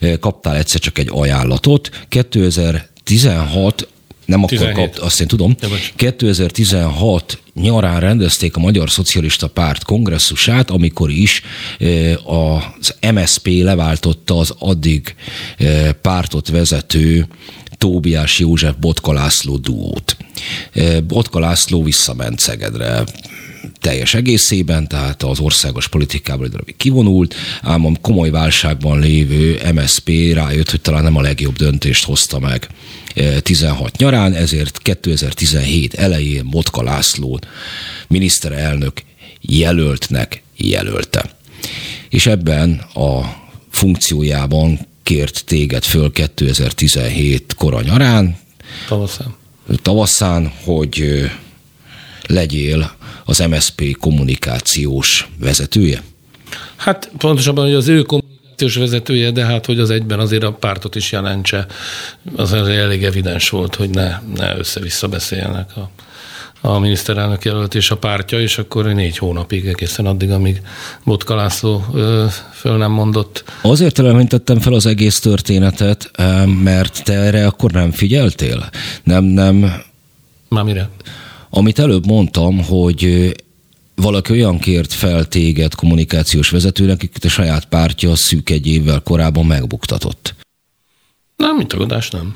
eh, 0.00 0.16
kaptál 0.16 0.56
egyszer 0.56 0.80
csak 0.80 0.98
egy 0.98 1.08
ajánlatot. 1.10 1.90
2016 2.08 3.88
nem 4.24 4.42
akkor 4.42 4.58
17. 4.58 4.76
kapt, 4.76 4.98
azt 4.98 5.20
én 5.20 5.26
tudom. 5.26 5.56
2016 5.96 7.38
nyarán 7.54 8.00
rendezték 8.00 8.56
a 8.56 8.60
Magyar 8.60 8.90
Szocialista 8.90 9.48
Párt 9.48 9.84
kongresszusát, 9.84 10.70
amikor 10.70 11.10
is 11.10 11.42
az 12.24 12.94
MSP 13.12 13.46
leváltotta 13.46 14.38
az 14.38 14.54
addig 14.58 15.14
pártot 16.00 16.48
vezető 16.48 17.26
Tóbiás 17.78 18.38
József 18.38 18.74
Botka 18.80 19.12
László 19.12 19.56
duót. 19.56 20.16
Botka 21.06 21.38
László 21.38 21.82
visszament 21.82 22.38
Szegedre 22.38 23.04
teljes 23.80 24.14
egészében, 24.14 24.88
tehát 24.88 25.22
az 25.22 25.38
országos 25.40 25.88
politikából 25.88 26.44
egy 26.44 26.50
darabig 26.50 26.76
kivonult, 26.76 27.34
ám 27.62 27.86
a 27.86 27.92
komoly 28.00 28.30
válságban 28.30 28.98
lévő 28.98 29.60
MSP 29.74 30.10
rájött, 30.32 30.70
hogy 30.70 30.80
talán 30.80 31.02
nem 31.02 31.16
a 31.16 31.20
legjobb 31.20 31.56
döntést 31.56 32.04
hozta 32.04 32.38
meg 32.38 32.68
16 33.42 33.88
e, 33.88 33.94
nyarán, 33.98 34.32
ezért 34.32 34.78
2017 34.78 35.94
elején 35.94 36.44
Motka 36.44 36.82
László 36.82 37.40
miniszterelnök 38.08 39.02
jelöltnek 39.40 40.42
jelölte. 40.56 41.30
És 42.08 42.26
ebben 42.26 42.72
a 42.94 43.42
funkciójában 43.70 44.78
kért 45.02 45.44
téged 45.44 45.84
föl 45.84 46.12
2017 46.12 47.54
kora 47.54 47.82
nyarán, 47.82 48.36
tavaszán, 48.88 49.34
tavaszán 49.82 50.52
hogy 50.64 51.24
legyél 52.26 52.96
az 53.24 53.38
MSP 53.38 53.96
kommunikációs 54.00 55.28
vezetője? 55.38 56.02
Hát 56.76 57.10
pontosabban, 57.18 57.64
hogy 57.64 57.74
az 57.74 57.88
ő 57.88 58.02
kommunikációs 58.02 58.74
vezetője, 58.76 59.30
de 59.30 59.44
hát, 59.44 59.66
hogy 59.66 59.78
az 59.78 59.90
egyben 59.90 60.18
azért 60.18 60.42
a 60.42 60.52
pártot 60.52 60.94
is 60.94 61.12
jelentse, 61.12 61.66
az 62.36 62.52
elég 62.52 63.04
evidens 63.04 63.48
volt, 63.48 63.74
hogy 63.74 63.90
ne, 63.90 64.18
ne 64.36 64.56
össze-vissza 64.56 65.08
beszéljenek 65.08 65.70
a, 65.76 65.90
a 66.68 66.78
miniszterelnök 66.78 67.44
jelölt 67.44 67.74
és 67.74 67.90
a 67.90 67.96
pártja, 67.96 68.40
és 68.40 68.58
akkor 68.58 68.84
négy 68.84 69.18
hónapig, 69.18 69.66
egészen 69.66 70.06
addig, 70.06 70.30
amíg 70.30 70.62
Botka 71.04 71.34
László 71.34 71.84
ö, 71.94 72.24
föl 72.52 72.76
nem 72.76 72.90
mondott. 72.90 73.44
Azért 73.62 73.98
elementettem 73.98 74.58
fel 74.58 74.72
az 74.72 74.86
egész 74.86 75.20
történetet, 75.20 76.10
mert 76.62 77.04
te 77.04 77.12
erre 77.12 77.46
akkor 77.46 77.70
nem 77.70 77.90
figyeltél? 77.90 78.68
Nem, 79.02 79.24
nem... 79.24 79.82
Már 80.48 80.64
mire? 80.64 80.88
Amit 81.56 81.78
előbb 81.78 82.06
mondtam, 82.06 82.64
hogy 82.64 83.32
valaki 83.94 84.32
olyan 84.32 84.58
kért 84.58 84.92
fel 84.92 85.24
téged 85.24 85.74
kommunikációs 85.74 86.50
vezetőnek, 86.50 86.94
akit 86.94 87.24
a 87.24 87.28
saját 87.28 87.64
pártja 87.64 88.14
szűk 88.14 88.50
egy 88.50 88.66
évvel 88.66 89.00
korábban 89.00 89.46
megbuktatott. 89.46 90.34
Nem, 91.36 91.56
mint 91.56 91.68
tagadás 91.68 92.10
nem. 92.10 92.34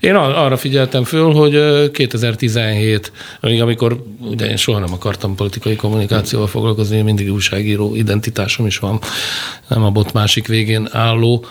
Én 0.00 0.14
arra 0.14 0.56
figyeltem 0.56 1.04
föl, 1.04 1.32
hogy 1.32 1.90
2017, 1.90 3.12
amikor 3.40 4.04
ugye 4.18 4.46
én 4.46 4.56
soha 4.56 4.78
nem 4.78 4.92
akartam 4.92 5.34
politikai 5.34 5.76
kommunikációval 5.76 6.48
foglalkozni, 6.48 6.96
én 6.96 7.04
mindig 7.04 7.32
újságíró 7.32 7.94
identitásom 7.94 8.66
is 8.66 8.78
van, 8.78 9.00
nem 9.68 9.84
a 9.84 9.90
bot 9.90 10.12
másik 10.12 10.46
végén 10.46 10.88
álló, 10.90 11.44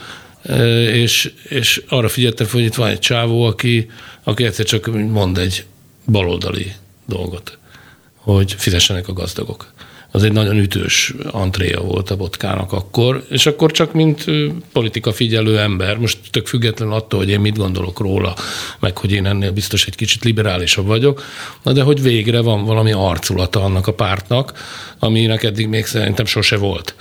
és, 0.93 1.33
és 1.49 1.83
arra 1.89 2.09
figyeltem 2.09 2.47
föl, 2.47 2.59
hogy 2.59 2.69
itt 2.69 2.75
van 2.75 2.89
egy 2.89 2.99
csávó, 2.99 3.43
aki, 3.43 3.89
aki 4.23 4.43
egyszer 4.43 4.65
csak 4.65 4.87
mond 5.09 5.37
egy 5.37 5.65
baloldali 6.05 6.73
dolgot, 7.13 7.57
hogy 8.15 8.53
fizessenek 8.53 9.07
a 9.07 9.13
gazdagok. 9.13 9.73
Az 10.13 10.23
egy 10.23 10.31
nagyon 10.31 10.57
ütős 10.57 11.13
antréja 11.31 11.81
volt 11.81 12.09
a 12.09 12.15
botkának 12.15 12.71
akkor, 12.71 13.25
és 13.29 13.45
akkor 13.45 13.71
csak 13.71 13.93
mint 13.93 14.25
politika 14.71 15.11
figyelő 15.13 15.59
ember, 15.59 15.97
most 15.97 16.17
tök 16.29 16.47
független 16.47 16.91
attól, 16.91 17.19
hogy 17.19 17.29
én 17.29 17.39
mit 17.39 17.57
gondolok 17.57 17.99
róla, 17.99 18.35
meg 18.79 18.97
hogy 18.97 19.11
én 19.11 19.25
ennél 19.25 19.51
biztos 19.51 19.85
egy 19.85 19.95
kicsit 19.95 20.23
liberálisabb 20.23 20.85
vagyok, 20.85 21.23
na 21.63 21.71
de 21.71 21.81
hogy 21.81 22.01
végre 22.01 22.41
van 22.41 22.65
valami 22.65 22.91
arculata 22.91 23.63
annak 23.63 23.87
a 23.87 23.93
pártnak, 23.93 24.53
aminek 24.99 25.43
eddig 25.43 25.67
még 25.67 25.85
szerintem 25.85 26.25
sose 26.25 26.57
volt. 26.57 26.95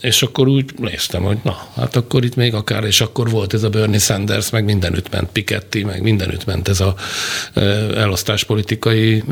És 0.00 0.22
akkor 0.22 0.48
úgy 0.48 0.64
néztem, 0.78 1.22
hogy 1.22 1.38
na, 1.42 1.56
hát 1.76 1.96
akkor 1.96 2.24
itt 2.24 2.34
még 2.34 2.54
akár, 2.54 2.84
és 2.84 3.00
akkor 3.00 3.30
volt 3.30 3.54
ez 3.54 3.62
a 3.62 3.68
Bernie 3.68 3.98
Sanders, 3.98 4.50
meg 4.50 4.64
mindenütt 4.64 5.10
ment 5.10 5.28
Piketty, 5.32 5.84
meg 5.84 6.02
mindenütt 6.02 6.44
ment 6.44 6.68
ez 6.68 6.80
a 6.80 6.94
elosztáspolitikai, 7.94 9.22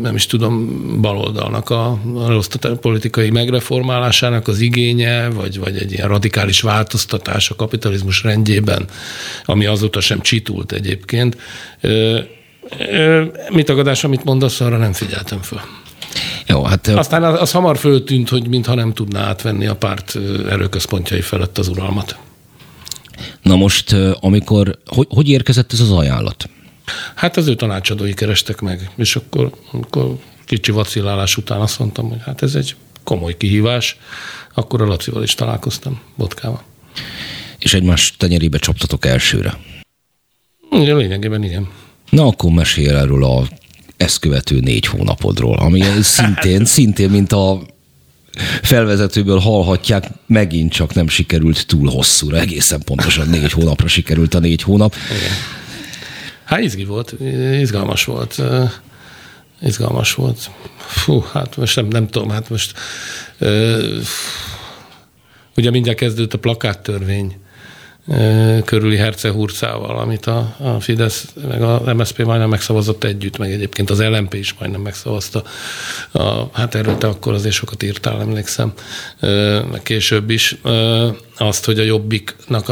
nem 0.00 0.14
is 0.14 0.26
tudom, 0.26 1.00
baloldalnak 1.00 1.70
a 1.70 2.00
politikai 2.80 3.30
megreformálásának 3.30 4.48
az 4.48 4.60
igénye, 4.60 5.28
vagy, 5.28 5.58
vagy 5.58 5.76
egy 5.76 5.92
ilyen 5.92 6.08
radikális 6.08 6.60
változtatás 6.60 7.50
a 7.50 7.54
kapitalizmus 7.54 8.22
rendjében, 8.22 8.84
ami 9.44 9.66
azóta 9.66 10.00
sem 10.00 10.20
csitult 10.20 10.72
egyébként. 10.72 11.36
Mit 13.48 13.66
tagadás, 13.66 14.04
amit 14.04 14.24
mondasz, 14.24 14.60
arra 14.60 14.76
nem 14.76 14.92
figyeltem 14.92 15.42
föl. 15.42 15.60
Jó, 16.46 16.62
hát... 16.62 16.86
Aztán 16.86 17.24
az, 17.24 17.40
az 17.40 17.50
hamar 17.50 17.78
föltűnt, 17.78 18.28
hogy 18.28 18.48
mintha 18.48 18.74
nem 18.74 18.92
tudná 18.92 19.20
átvenni 19.20 19.66
a 19.66 19.76
párt 19.76 20.18
erőközpontjai 20.48 21.20
felett 21.20 21.58
az 21.58 21.68
uralmat. 21.68 22.18
Na 23.42 23.56
most, 23.56 23.92
amikor, 24.20 24.78
hogy, 24.86 25.06
hogy 25.10 25.28
érkezett 25.28 25.72
ez 25.72 25.80
az 25.80 25.90
ajánlat? 25.90 26.48
Hát 27.14 27.36
az 27.36 27.46
ő 27.46 27.54
tanácsadói 27.54 28.14
kerestek 28.14 28.60
meg, 28.60 28.90
és 28.96 29.16
akkor, 29.16 29.50
akkor 29.72 30.16
kicsi 30.44 30.70
vacillálás 30.70 31.36
után 31.36 31.60
azt 31.60 31.78
mondtam, 31.78 32.08
hogy 32.08 32.18
hát 32.24 32.42
ez 32.42 32.54
egy 32.54 32.76
komoly 33.04 33.36
kihívás, 33.36 33.96
akkor 34.54 34.82
a 34.82 34.86
Lacival 34.86 35.22
is 35.22 35.34
találkoztam, 35.34 36.00
Botkával. 36.16 36.62
És 37.58 37.74
egymás 37.74 38.14
tenyerébe 38.16 38.58
csaptatok 38.58 39.06
elsőre? 39.06 39.58
Igen, 40.70 40.96
lényegében 40.96 41.42
igen. 41.42 41.68
Na 42.10 42.26
akkor 42.26 42.50
mesél 42.50 42.96
erről 42.96 43.24
a 43.24 43.46
ezt 43.96 44.18
követő 44.18 44.60
négy 44.60 44.86
hónapodról, 44.86 45.56
ami 45.56 45.82
szintén, 46.02 46.64
szintén, 46.74 47.10
mint 47.10 47.32
a 47.32 47.62
felvezetőből 48.62 49.38
hallhatják, 49.38 50.04
megint 50.26 50.72
csak 50.72 50.94
nem 50.94 51.08
sikerült 51.08 51.66
túl 51.66 51.90
hosszúra, 51.90 52.38
egészen 52.38 52.82
pontosan 52.84 53.28
négy 53.28 53.52
hónapra 53.52 53.88
sikerült 53.88 54.34
a 54.34 54.38
négy 54.38 54.62
hónap. 54.62 54.94
Igen. 55.10 55.32
Hát 56.44 56.60
izgi 56.60 56.84
volt, 56.84 57.14
izgalmas 57.60 58.04
volt. 58.04 58.42
Izgalmas 59.62 60.14
volt. 60.14 60.50
Fú, 60.76 61.24
hát 61.32 61.56
most 61.56 61.76
nem, 61.76 61.86
nem 61.86 62.08
tudom, 62.08 62.30
hát 62.30 62.50
most 62.50 62.72
ugye 65.56 65.70
mindjárt 65.70 65.98
kezdődött 65.98 66.34
a 66.34 66.38
plakáttörvény 66.38 67.36
körüli 68.64 68.96
hercehurcával, 68.96 69.98
amit 69.98 70.26
a, 70.26 70.56
a 70.58 70.80
Fidesz 70.80 71.34
meg 71.48 71.62
a 71.62 71.94
MSZP 71.94 72.24
majdnem 72.24 72.48
megszavazott 72.48 73.04
együtt, 73.04 73.38
meg 73.38 73.52
egyébként 73.52 73.90
az 73.90 74.02
LMP 74.02 74.34
is 74.34 74.54
majdnem 74.58 74.80
megszavazta. 74.80 75.42
A, 76.12 76.44
hát 76.52 76.74
erről 76.74 76.98
te 76.98 77.06
akkor 77.06 77.32
azért 77.32 77.54
sokat 77.54 77.82
írtál, 77.82 78.20
emlékszem, 78.20 78.72
meg 79.70 79.80
később 79.82 80.30
is. 80.30 80.56
Azt, 81.38 81.64
hogy 81.64 81.78
a 81.78 81.82
Jobbiknak, 81.82 82.68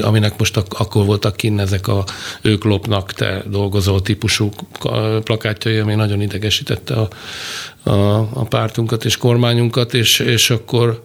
aminek 0.00 0.38
most 0.38 0.56
akkor 0.56 1.04
voltak 1.04 1.36
kinn 1.36 1.58
ezek 1.58 1.88
a 1.88 2.04
ők 2.42 2.64
lopnak, 2.64 3.12
te 3.12 3.42
dolgozó 3.46 4.00
típusú 4.00 4.50
plakátjai, 5.24 5.78
ami 5.78 5.94
nagyon 5.94 6.20
idegesítette 6.20 6.94
a, 6.94 7.08
a, 7.90 8.18
a 8.18 8.44
pártunkat 8.44 9.04
és 9.04 9.16
kormányunkat, 9.16 9.94
és, 9.94 10.18
és 10.18 10.50
akkor 10.50 11.04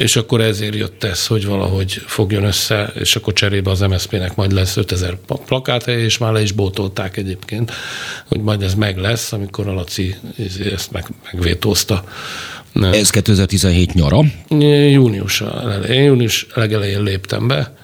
és 0.00 0.16
akkor 0.16 0.40
ezért 0.40 0.74
jött 0.74 1.04
ez, 1.04 1.26
hogy 1.26 1.46
valahogy 1.46 2.02
fogjon 2.06 2.44
össze, 2.44 2.92
és 2.98 3.16
akkor 3.16 3.32
cserébe 3.32 3.70
az 3.70 3.80
MSZP-nek 3.80 4.34
majd 4.34 4.52
lesz 4.52 4.76
5000 4.76 5.18
plakáthely, 5.46 6.02
és 6.02 6.18
már 6.18 6.32
le 6.32 6.42
is 6.42 6.52
bótolták 6.52 7.16
egyébként, 7.16 7.72
hogy 8.26 8.40
majd 8.40 8.62
ez 8.62 8.74
meg 8.74 8.96
lesz, 8.96 9.32
amikor 9.32 9.68
a 9.68 9.72
Laci 9.72 10.14
ezt 10.72 10.90
meg, 10.90 11.06
megvétózta. 11.32 12.04
Ez 12.74 13.10
2017 13.10 13.94
nyara? 13.94 14.20
Június, 14.88 15.40
elején, 15.40 16.04
június 16.04 16.46
legelején 16.54 17.02
léptem 17.02 17.48
be. 17.48 17.74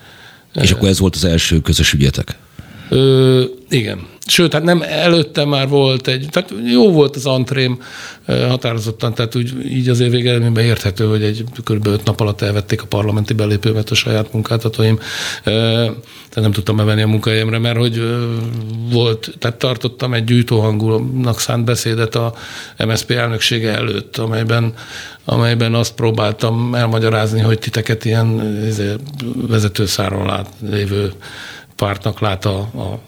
És 0.54 0.70
akkor 0.70 0.88
ez 0.88 0.98
volt 0.98 1.14
az 1.14 1.24
első 1.24 1.60
közös 1.60 1.92
ügyetek? 1.92 2.36
Ö, 2.88 3.42
igen. 3.68 4.06
Sőt, 4.26 4.52
hát 4.52 4.62
nem 4.62 4.82
előtte 4.82 5.44
már 5.44 5.68
volt 5.68 6.08
egy, 6.08 6.26
tehát 6.30 6.54
jó 6.64 6.92
volt 6.92 7.16
az 7.16 7.26
antrém 7.26 7.80
határozottan, 8.26 9.14
tehát 9.14 9.34
úgy, 9.34 9.66
így 9.66 9.88
azért 9.88 10.10
végeredményben 10.10 10.64
érthető, 10.64 11.06
hogy 11.06 11.22
egy 11.22 11.44
kb. 11.64 11.86
öt 11.86 12.04
nap 12.04 12.20
alatt 12.20 12.40
elvették 12.40 12.82
a 12.82 12.86
parlamenti 12.86 13.34
belépőmet 13.34 13.90
a 13.90 13.94
saját 13.94 14.32
munkáltatóim, 14.32 14.98
tehát 15.42 16.34
nem 16.34 16.52
tudtam 16.52 16.76
bevenni 16.76 17.02
a 17.02 17.06
munkahelyemre, 17.06 17.58
mert 17.58 17.76
hogy 17.76 18.02
volt, 18.90 19.34
tehát 19.38 19.56
tartottam 19.56 20.14
egy 20.14 20.24
gyűjtóhangúnak 20.24 21.40
szánt 21.40 21.64
beszédet 21.64 22.14
a 22.14 22.34
MSZP 22.86 23.10
elnöksége 23.10 23.74
előtt, 23.74 24.16
amelyben, 24.16 24.74
amelyben 25.24 25.74
azt 25.74 25.94
próbáltam 25.94 26.74
elmagyarázni, 26.74 27.40
hogy 27.40 27.58
titeket 27.58 28.04
ilyen 28.04 28.58
izé, 28.66 28.92
vezetőszáron 29.48 30.26
lát, 30.26 30.48
lévő 30.70 31.12
pártnak 31.76 32.20
lát 32.20 32.44
a, 32.44 32.58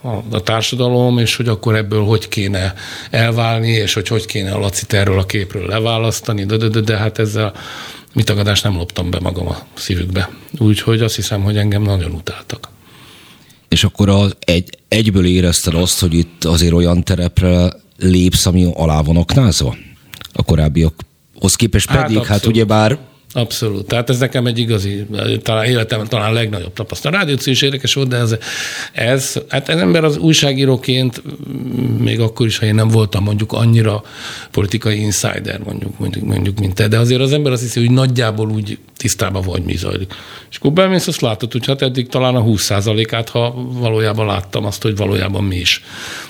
a, 0.03 0.23
a 0.31 0.43
társadalom, 0.43 1.19
és 1.19 1.37
hogy 1.37 1.49
akkor 1.49 1.77
ebből 1.77 2.05
hogy 2.05 2.29
kéne 2.29 2.75
elválni, 3.11 3.71
és 3.71 3.95
hogy 3.95 4.09
hogy 4.09 4.27
kéne 4.27 4.53
a 4.53 4.59
Lacit 4.59 4.93
erről 4.93 5.19
a 5.19 5.27
képről 5.27 5.67
leválasztani, 5.67 6.45
de, 6.45 6.57
de, 6.57 6.69
de, 6.69 6.81
de 6.81 6.97
hát 6.97 7.19
ezzel 7.19 7.53
mit 8.15 8.25
tagadást 8.25 8.63
nem 8.63 8.77
loptam 8.77 9.11
be 9.11 9.19
magam 9.21 9.49
a 9.49 9.59
szívükbe. 9.75 10.31
Úgyhogy 10.59 11.01
azt 11.01 11.15
hiszem, 11.15 11.43
hogy 11.43 11.57
engem 11.57 11.83
nagyon 11.83 12.11
utáltak. 12.11 12.69
És 13.69 13.85
akkor 13.85 14.09
az 14.09 14.37
egy, 14.39 14.79
egyből 14.89 15.27
érezted 15.27 15.75
azt, 15.75 16.01
hogy 16.01 16.15
itt 16.15 16.45
azért 16.45 16.73
olyan 16.73 17.05
terepre 17.05 17.73
lépsz, 17.99 18.47
ami 18.47 18.71
alá 18.75 19.01
van 19.01 19.17
aknázva? 19.17 19.77
A 20.33 20.43
korábbiakhoz 20.43 21.55
képest 21.57 21.89
hát 21.89 22.03
pedig, 22.03 22.17
hát, 22.17 22.27
hát 22.27 22.47
ugyebár 22.47 22.99
Abszolút. 23.33 23.87
Tehát 23.87 24.11
ez 24.11 24.19
nekem 24.19 24.47
egy 24.47 24.59
igazi, 24.59 25.07
talán 25.43 25.65
életem 25.65 26.05
talán 26.05 26.33
legnagyobb 26.33 26.73
tapasztalat. 26.73 27.17
A 27.17 27.19
rádió 27.19 27.37
is 27.45 27.63
érdekes 27.63 27.95
volt, 27.95 28.09
de 28.09 28.17
ez, 28.17 28.37
ez, 28.93 29.41
hát 29.49 29.69
ez 29.69 29.81
ember 29.81 30.05
az 30.05 30.17
újságíróként, 30.17 31.23
még 31.99 32.21
akkor 32.21 32.47
is, 32.47 32.59
ha 32.59 32.67
én 32.67 32.75
nem 32.75 32.89
voltam 32.89 33.25
mondjuk 33.25 33.53
annyira 33.53 34.03
politikai 34.51 35.01
insider, 35.01 35.61
mondjuk, 35.65 35.99
mondjuk, 35.99 36.25
mondjuk 36.25 36.59
mint 36.59 36.75
te, 36.75 36.89
de 36.89 36.99
azért 36.99 37.21
az 37.21 37.33
ember 37.33 37.53
azt 37.53 37.63
hiszi, 37.63 37.81
hogy 37.81 37.91
nagyjából 37.91 38.51
úgy 38.51 38.79
tisztában 38.97 39.43
vagy, 39.43 39.63
mi 39.63 39.77
zajlik. 39.77 40.15
És 40.51 40.57
akkor 40.57 40.73
bemész, 40.73 41.07
azt 41.07 41.21
látod, 41.21 41.53
hogy 41.53 41.67
hát 41.67 41.83
eddig 41.83 42.09
talán 42.09 42.35
a 42.35 42.45
20%-át, 42.45 43.29
ha 43.29 43.55
valójában 43.57 44.27
láttam 44.27 44.65
azt, 44.65 44.83
hogy 44.83 44.97
valójában 44.97 45.45
mi 45.45 45.57
is, 45.57 45.85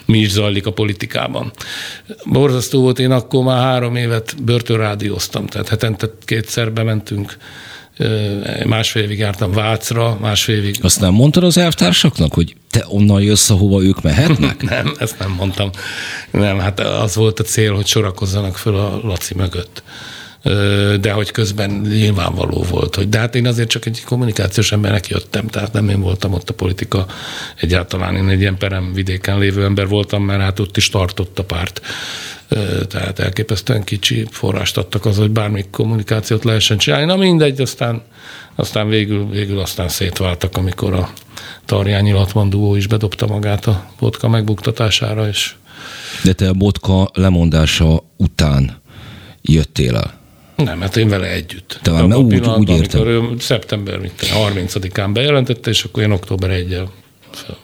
mi 0.04 0.18
is 0.18 0.30
zajlik 0.30 0.66
a 0.66 0.72
politikában. 0.72 1.52
Borzasztó 2.24 2.80
volt, 2.80 2.98
én 2.98 3.10
akkor 3.10 3.44
már 3.44 3.62
három 3.62 3.96
évet 3.96 4.34
börtönrádióztam, 4.42 5.46
tehát 5.46 5.68
hetente 5.68 6.10
kétszer 6.24 6.72
bementünk 6.88 7.36
másfél 8.66 9.02
évig 9.02 9.18
jártam 9.18 9.52
Vácra, 9.52 10.16
másfél 10.20 10.56
évig. 10.56 10.78
Azt 10.82 11.00
nem 11.00 11.12
mondtad 11.12 11.44
az 11.44 11.58
elvtársaknak, 11.58 12.34
hogy 12.34 12.56
te 12.70 12.84
onnan 12.88 13.22
jössz, 13.22 13.50
ahova 13.50 13.82
ők 13.82 14.02
mehetnek? 14.02 14.62
nem, 14.76 14.94
ezt 14.98 15.18
nem 15.18 15.30
mondtam. 15.30 15.70
Nem, 16.30 16.58
hát 16.58 16.80
az 16.80 17.14
volt 17.14 17.40
a 17.40 17.42
cél, 17.42 17.74
hogy 17.74 17.86
sorakozzanak 17.86 18.56
föl 18.56 18.76
a 18.76 19.00
Laci 19.02 19.34
mögött 19.34 19.82
de 21.00 21.12
hogy 21.12 21.30
közben 21.30 21.70
nyilvánvaló 21.70 22.64
volt, 22.68 22.94
hogy 22.94 23.08
de 23.08 23.18
hát 23.18 23.34
én 23.34 23.46
azért 23.46 23.68
csak 23.68 23.86
egy 23.86 24.04
kommunikációs 24.04 24.72
embernek 24.72 25.08
jöttem, 25.08 25.46
tehát 25.46 25.72
nem 25.72 25.88
én 25.88 26.00
voltam 26.00 26.32
ott 26.32 26.50
a 26.50 26.54
politika 26.54 27.06
egyáltalán, 27.56 28.16
én 28.16 28.28
egy 28.28 28.40
ilyen 28.40 28.58
perem 28.58 28.92
vidéken 28.92 29.38
lévő 29.38 29.64
ember 29.64 29.88
voltam, 29.88 30.22
mert 30.22 30.40
hát 30.40 30.60
ott 30.60 30.76
is 30.76 30.88
tartott 30.88 31.38
a 31.38 31.44
párt 31.44 31.80
tehát 32.88 33.18
elképesztően 33.18 33.84
kicsi 33.84 34.26
forrást 34.30 34.76
adtak 34.76 35.04
az, 35.04 35.16
hogy 35.16 35.30
bármi 35.30 35.64
kommunikációt 35.70 36.44
lehessen 36.44 36.78
csinálni. 36.78 37.04
Na 37.06 37.16
mindegy, 37.16 37.60
aztán, 37.60 38.02
aztán 38.54 38.88
végül, 38.88 39.28
végül 39.28 39.58
aztán 39.58 39.88
szétváltak, 39.88 40.56
amikor 40.56 40.92
a 40.92 41.12
Tarjányi 41.64 42.12
Latman 42.12 42.50
duó 42.50 42.74
is 42.74 42.86
bedobta 42.86 43.26
magát 43.26 43.66
a 43.66 43.90
vodka 43.98 44.28
megbuktatására. 44.28 45.28
És... 45.28 45.54
De 46.24 46.32
te 46.32 46.48
a 46.48 46.52
vodka 46.52 47.10
lemondása 47.14 48.02
után 48.16 48.82
jöttél 49.42 49.96
el? 49.96 50.17
Nem, 50.64 50.80
hát 50.80 50.96
én 50.96 51.08
vele 51.08 51.26
együtt. 51.30 51.78
Te 51.82 51.90
már 51.90 52.16
úgy, 52.16 52.40
úgy 52.40 52.68
értem. 52.68 53.06
Ő 53.06 53.36
szeptember 53.38 54.00
30-án 54.20 55.10
bejelentette, 55.12 55.70
és 55.70 55.84
akkor 55.84 56.02
én 56.02 56.10
október 56.10 56.50
1 56.50 56.82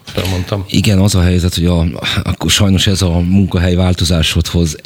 felmondtam. 0.05 0.65
Igen, 0.69 0.99
az 0.99 1.15
a 1.15 1.23
helyzet, 1.23 1.55
hogy 1.55 1.67
a, 1.67 1.87
akkor 2.23 2.51
sajnos 2.51 2.87
ez 2.87 3.03
a 3.03 3.19
munkahely 3.19 3.75
változásodhoz 3.75 4.77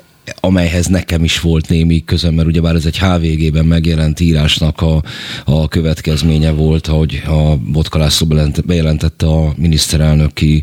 amelyhez 0.40 0.86
nekem 0.86 1.24
is 1.24 1.40
volt 1.40 1.68
némi 1.68 2.04
közöm, 2.04 2.34
mert 2.34 2.48
ugyebár 2.48 2.74
ez 2.74 2.86
egy 2.86 2.98
HVG-ben 2.98 3.64
megjelent 3.64 4.20
írásnak 4.20 4.80
a, 4.80 5.02
a 5.44 5.68
következménye 5.68 6.50
volt, 6.50 6.86
hogy 6.86 7.22
a 7.26 7.56
Botka 7.56 7.98
László 7.98 8.26
bejelentette 8.64 9.26
a 9.26 9.52
miniszterelnöki 9.56 10.62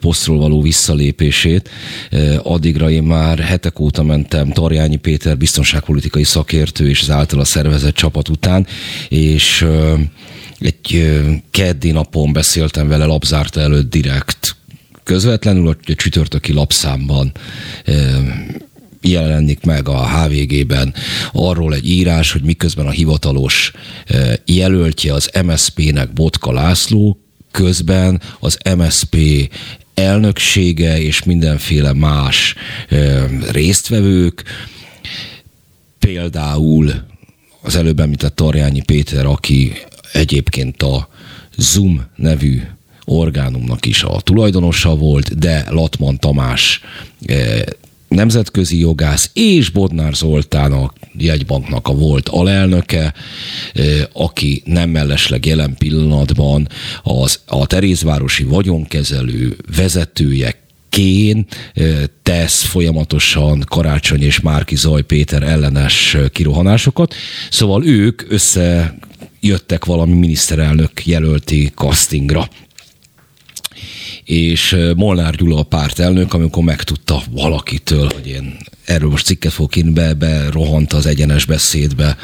posztról 0.00 0.38
való 0.38 0.62
visszalépését. 0.62 1.70
Addigra 2.42 2.90
én 2.90 3.02
már 3.02 3.38
hetek 3.38 3.80
óta 3.80 4.02
mentem 4.02 4.50
Tarjányi 4.50 4.96
Péter 4.96 5.36
biztonságpolitikai 5.36 6.24
szakértő 6.24 6.88
és 6.88 7.00
az 7.00 7.10
általa 7.10 7.44
szervezett 7.44 7.94
csapat 7.94 8.28
után, 8.28 8.66
és 9.08 9.66
egy 10.58 11.10
keddi 11.50 11.90
napon 11.90 12.32
beszéltem 12.32 12.88
vele 12.88 13.04
lapzárta 13.04 13.60
előtt 13.60 13.90
direkt 13.90 14.56
közvetlenül, 15.04 15.68
a 15.68 15.76
csütörtöki 15.94 16.52
lapszámban 16.52 17.32
jelenik 19.00 19.64
meg 19.64 19.88
a 19.88 20.08
HVG-ben 20.08 20.94
arról 21.32 21.74
egy 21.74 21.88
írás, 21.88 22.32
hogy 22.32 22.42
miközben 22.42 22.86
a 22.86 22.90
hivatalos 22.90 23.72
jelöltje 24.44 25.14
az 25.14 25.30
MSZP-nek 25.44 26.12
Botka 26.12 26.52
László, 26.52 27.18
közben 27.50 28.20
az 28.40 28.58
MSZP 28.76 29.16
elnöksége 29.94 31.00
és 31.00 31.22
mindenféle 31.22 31.92
más 31.92 32.54
résztvevők, 33.50 34.44
például 35.98 36.92
az 37.62 37.76
előbb 37.76 38.00
említett 38.00 38.36
Tarjányi 38.36 38.82
Péter, 38.82 39.26
aki 39.26 39.72
egyébként 40.12 40.82
a 40.82 41.08
Zoom 41.56 42.06
nevű 42.16 42.62
orgánumnak 43.04 43.86
is 43.86 44.02
a 44.02 44.20
tulajdonosa 44.20 44.96
volt, 44.96 45.38
de 45.38 45.66
Latman 45.70 46.18
Tamás 46.18 46.80
nemzetközi 48.10 48.78
jogász, 48.78 49.30
és 49.32 49.70
Bodnár 49.70 50.14
Zoltán 50.14 50.72
a 50.72 50.92
jegybanknak 51.18 51.88
a 51.88 51.94
volt 51.94 52.28
alelnöke, 52.28 53.14
aki 54.12 54.62
nem 54.64 54.90
mellesleg 54.90 55.46
jelen 55.46 55.74
pillanatban 55.78 56.68
az, 57.02 57.40
a 57.46 57.66
Terézvárosi 57.66 58.44
vagyonkezelő 58.44 59.56
vezetője 59.76 60.58
Kén 60.88 61.46
tesz 62.22 62.62
folyamatosan 62.62 63.64
Karácsony 63.68 64.22
és 64.22 64.40
Márki 64.40 64.76
Zaj 64.76 65.02
Péter 65.02 65.42
ellenes 65.42 66.16
kirohanásokat. 66.32 67.14
Szóval 67.50 67.86
ők 67.86 68.22
összejöttek 68.28 69.84
valami 69.84 70.14
miniszterelnök 70.14 71.06
jelölti 71.06 71.70
castingra 71.74 72.48
és 74.24 74.76
Molnár 74.96 75.34
Gyula 75.34 75.58
a 75.58 75.62
pártelnök, 75.62 76.34
amikor 76.34 76.64
megtudta 76.64 77.22
valakitől, 77.30 78.10
hogy 78.14 78.26
én 78.26 78.56
erről 78.84 79.10
most 79.10 79.24
cikket 79.24 79.52
fogok 79.52 79.76
írni, 79.76 79.90
be, 79.90 80.14
be 80.14 80.50
rohant 80.50 80.92
az 80.92 81.06
egyenes 81.06 81.44
beszédbe, 81.44 82.16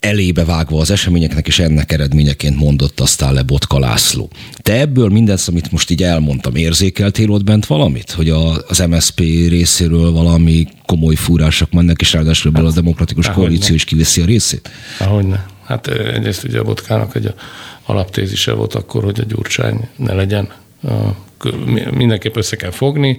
elébe 0.00 0.44
vágva 0.44 0.80
az 0.80 0.90
eseményeknek, 0.90 1.46
és 1.46 1.58
ennek 1.58 1.92
eredményeként 1.92 2.56
mondott 2.56 3.00
aztán 3.00 3.32
le 3.32 3.42
Botka 3.42 3.78
László. 3.78 4.30
Te 4.56 4.80
ebből 4.80 5.08
mindezt, 5.08 5.48
amit 5.48 5.72
most 5.72 5.90
így 5.90 6.02
elmondtam, 6.02 6.54
érzékeltél 6.54 7.30
ott 7.30 7.44
bent 7.44 7.66
valamit? 7.66 8.10
Hogy 8.10 8.30
a, 8.30 8.66
az 8.68 8.78
MSP 8.78 9.18
részéről 9.48 10.12
valami 10.12 10.66
komoly 10.86 11.14
fúrások 11.14 11.72
mennek, 11.72 12.00
és 12.00 12.12
ráadásul 12.12 12.52
ebből 12.54 12.66
a 12.66 12.72
demokratikus 12.72 13.28
koalíció 13.30 13.74
is 13.74 13.84
kiveszi 13.84 14.20
a 14.20 14.24
részét? 14.24 14.70
Ahogyne. 14.98 15.49
Hát 15.70 15.86
egyrészt 15.88 16.44
ugye 16.44 16.58
a 16.58 16.64
Botkának 16.64 17.14
egy 17.14 17.34
alaptézise 17.84 18.52
volt 18.52 18.74
akkor, 18.74 19.04
hogy 19.04 19.20
a 19.20 19.24
Gyurcsány 19.24 19.88
ne 19.96 20.12
legyen. 20.12 20.52
Mindenképp 21.90 22.36
össze 22.36 22.56
kell 22.56 22.70
fogni 22.70 23.18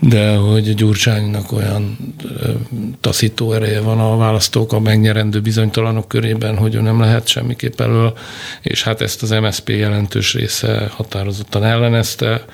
de 0.00 0.34
hogy 0.34 0.74
Gyurcsánynak 0.74 1.52
olyan 1.52 2.14
taszító 3.00 3.52
ereje 3.52 3.80
van 3.80 4.00
a 4.00 4.16
választók 4.16 4.72
a 4.72 4.80
megnyerendő 4.80 5.40
bizonytalanok 5.40 6.08
körében, 6.08 6.56
hogy 6.56 6.74
ő 6.74 6.80
nem 6.80 7.00
lehet 7.00 7.26
semmiképp 7.26 7.80
elől, 7.80 8.18
és 8.62 8.82
hát 8.82 9.00
ezt 9.00 9.22
az 9.22 9.30
MSP 9.30 9.68
jelentős 9.68 10.34
része 10.34 10.90
határozottan 10.90 11.64
ellenezte, 11.64 12.44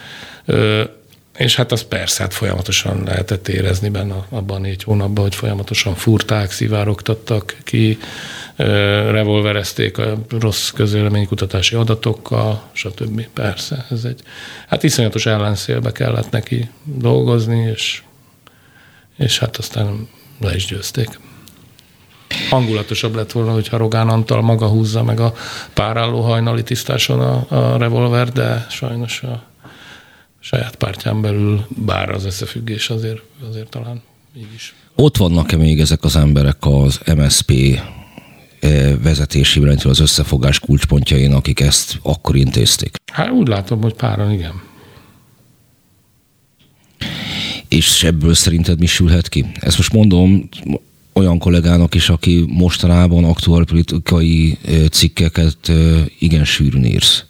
és 1.38 1.56
hát 1.56 1.72
az 1.72 1.82
persze, 1.82 2.22
hát 2.22 2.34
folyamatosan 2.34 3.02
lehetett 3.04 3.48
érezni 3.48 3.88
benne 3.88 4.14
abban 4.28 4.56
a 4.56 4.60
négy 4.60 4.82
hónapban, 4.82 5.24
hogy 5.24 5.34
folyamatosan 5.34 5.94
furták, 5.94 6.50
szivárogtattak 6.50 7.56
ki, 7.64 7.98
revolverezték 9.10 9.98
a 9.98 10.18
rossz 10.38 10.70
közvéleménykutatási 10.70 11.74
adatokkal, 11.74 12.62
stb. 12.72 13.26
Persze, 13.26 13.86
ez 13.90 14.04
egy, 14.04 14.20
hát 14.68 14.82
iszonyatos 14.82 15.26
ellenszélbe 15.26 15.92
kellett 15.92 16.30
neki 16.30 16.70
dolgozni, 16.84 17.70
és, 17.74 18.02
és 19.16 19.38
hát 19.38 19.56
aztán 19.56 20.08
le 20.40 20.54
is 20.54 20.66
győzték. 20.66 21.20
Hangulatosabb 22.50 23.14
lett 23.14 23.32
volna, 23.32 23.52
hogyha 23.52 23.76
Rogán 23.76 24.08
Antal 24.08 24.40
maga 24.40 24.66
húzza 24.66 25.02
meg 25.02 25.20
a 25.20 25.34
párálló 25.74 26.20
hajnali 26.20 26.62
tisztáson 26.62 27.20
a, 27.20 27.46
a 27.48 27.76
revolver, 27.76 28.28
de 28.28 28.66
sajnos 28.70 29.22
a 29.22 29.42
saját 30.50 30.76
pártján 30.76 31.20
belül, 31.20 31.66
bár 31.68 32.10
az 32.10 32.24
összefüggés 32.24 32.90
azért, 32.90 33.20
azért 33.48 33.68
talán 33.68 34.02
így 34.36 34.54
is. 34.54 34.74
Ott 34.94 35.16
vannak-e 35.16 35.56
még 35.56 35.80
ezek 35.80 36.04
az 36.04 36.16
emberek 36.16 36.56
az 36.60 37.00
MSP 37.16 37.52
eh, 38.60 38.96
vezetésében, 39.02 39.78
az 39.84 40.00
összefogás 40.00 40.60
kulcspontjain, 40.60 41.32
akik 41.32 41.60
ezt 41.60 41.98
akkor 42.02 42.36
intézték? 42.36 42.96
Hát 43.12 43.30
úgy 43.30 43.48
látom, 43.48 43.82
hogy 43.82 43.94
páran 43.94 44.32
igen. 44.32 44.62
És 47.68 48.04
ebből 48.04 48.34
szerinted 48.34 48.78
mi 48.78 48.86
sülhet 48.86 49.28
ki? 49.28 49.46
Ezt 49.54 49.76
most 49.76 49.92
mondom 49.92 50.48
olyan 51.12 51.38
kollégának 51.38 51.94
is, 51.94 52.08
aki 52.08 52.44
mostanában 52.48 53.24
aktuál 53.24 53.64
politikai 53.64 54.58
eh, 54.64 54.86
cikkeket 54.88 55.68
eh, 55.68 56.04
igen 56.18 56.44
sűrűn 56.44 56.84
írsz. 56.84 57.24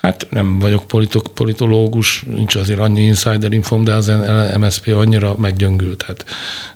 Hát 0.00 0.26
nem 0.30 0.58
vagyok 0.58 0.86
politok, 0.86 1.26
politológus, 1.34 2.22
nincs 2.22 2.54
azért 2.54 2.78
annyi 2.78 3.00
insider 3.00 3.52
infom, 3.52 3.84
de 3.84 3.94
az 3.94 4.12
MSZP 4.58 4.88
annyira 4.88 5.34
meggyöngült. 5.38 6.04
Tehát 6.06 6.24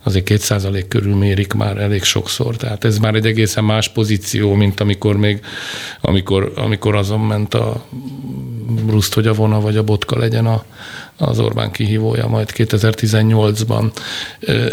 azért 0.03 0.25
két 0.25 0.41
százalék 0.41 0.89
körül 0.89 1.15
mérik 1.15 1.53
már 1.53 1.77
elég 1.77 2.03
sokszor. 2.03 2.57
Tehát 2.57 2.85
ez 2.85 2.99
már 2.99 3.15
egy 3.15 3.27
egészen 3.27 3.65
más 3.65 3.89
pozíció, 3.89 4.55
mint 4.55 4.81
amikor 4.81 5.17
még, 5.17 5.41
amikor, 6.01 6.53
amikor 6.57 6.95
azon 6.95 7.21
ment 7.21 7.55
a 7.55 7.85
Bruszt, 8.87 9.15
hogy 9.15 9.27
a 9.27 9.33
vona 9.35 9.61
vagy 9.61 9.77
a 9.77 9.83
botka 9.83 10.19
legyen 10.19 10.47
a, 10.47 10.65
az 11.17 11.39
Orbán 11.39 11.71
kihívója 11.71 12.27
majd 12.27 12.51
2018-ban. 12.55 13.93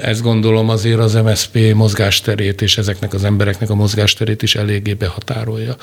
Ezt 0.02 0.22
gondolom 0.22 0.70
azért 0.70 1.00
az 1.00 1.14
MSP 1.14 1.74
mozgásterét 1.74 2.62
és 2.62 2.78
ezeknek 2.78 3.14
az 3.14 3.24
embereknek 3.24 3.70
a 3.70 3.76
mozgásterét 3.76 4.42
is 4.42 4.56
eléggé 4.56 4.94
behatárolja. 4.94 5.76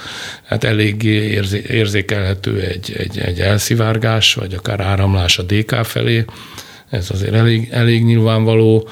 Hát 0.44 0.64
eléggé 0.64 1.40
érzékelhető 1.68 2.60
egy, 2.60 2.94
egy, 2.96 3.18
egy 3.18 3.40
elszivárgás, 3.40 4.34
vagy 4.34 4.54
akár 4.54 4.80
áramlás 4.80 5.38
a 5.38 5.42
DK 5.42 5.74
felé. 5.84 6.24
Ez 6.90 7.10
azért 7.10 7.34
elég, 7.34 7.68
elég 7.70 8.04
nyilvánvaló 8.04 8.88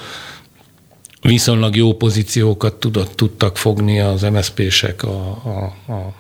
viszonylag 1.21 1.77
jó 1.77 1.95
pozíciókat 1.95 2.75
tudott, 2.75 3.17
tudtak 3.17 3.57
fogni 3.57 4.01
az 4.01 4.23
MSZP-sek 4.23 5.03
a, 5.03 5.31
a, 5.31 5.93
a 5.93 6.15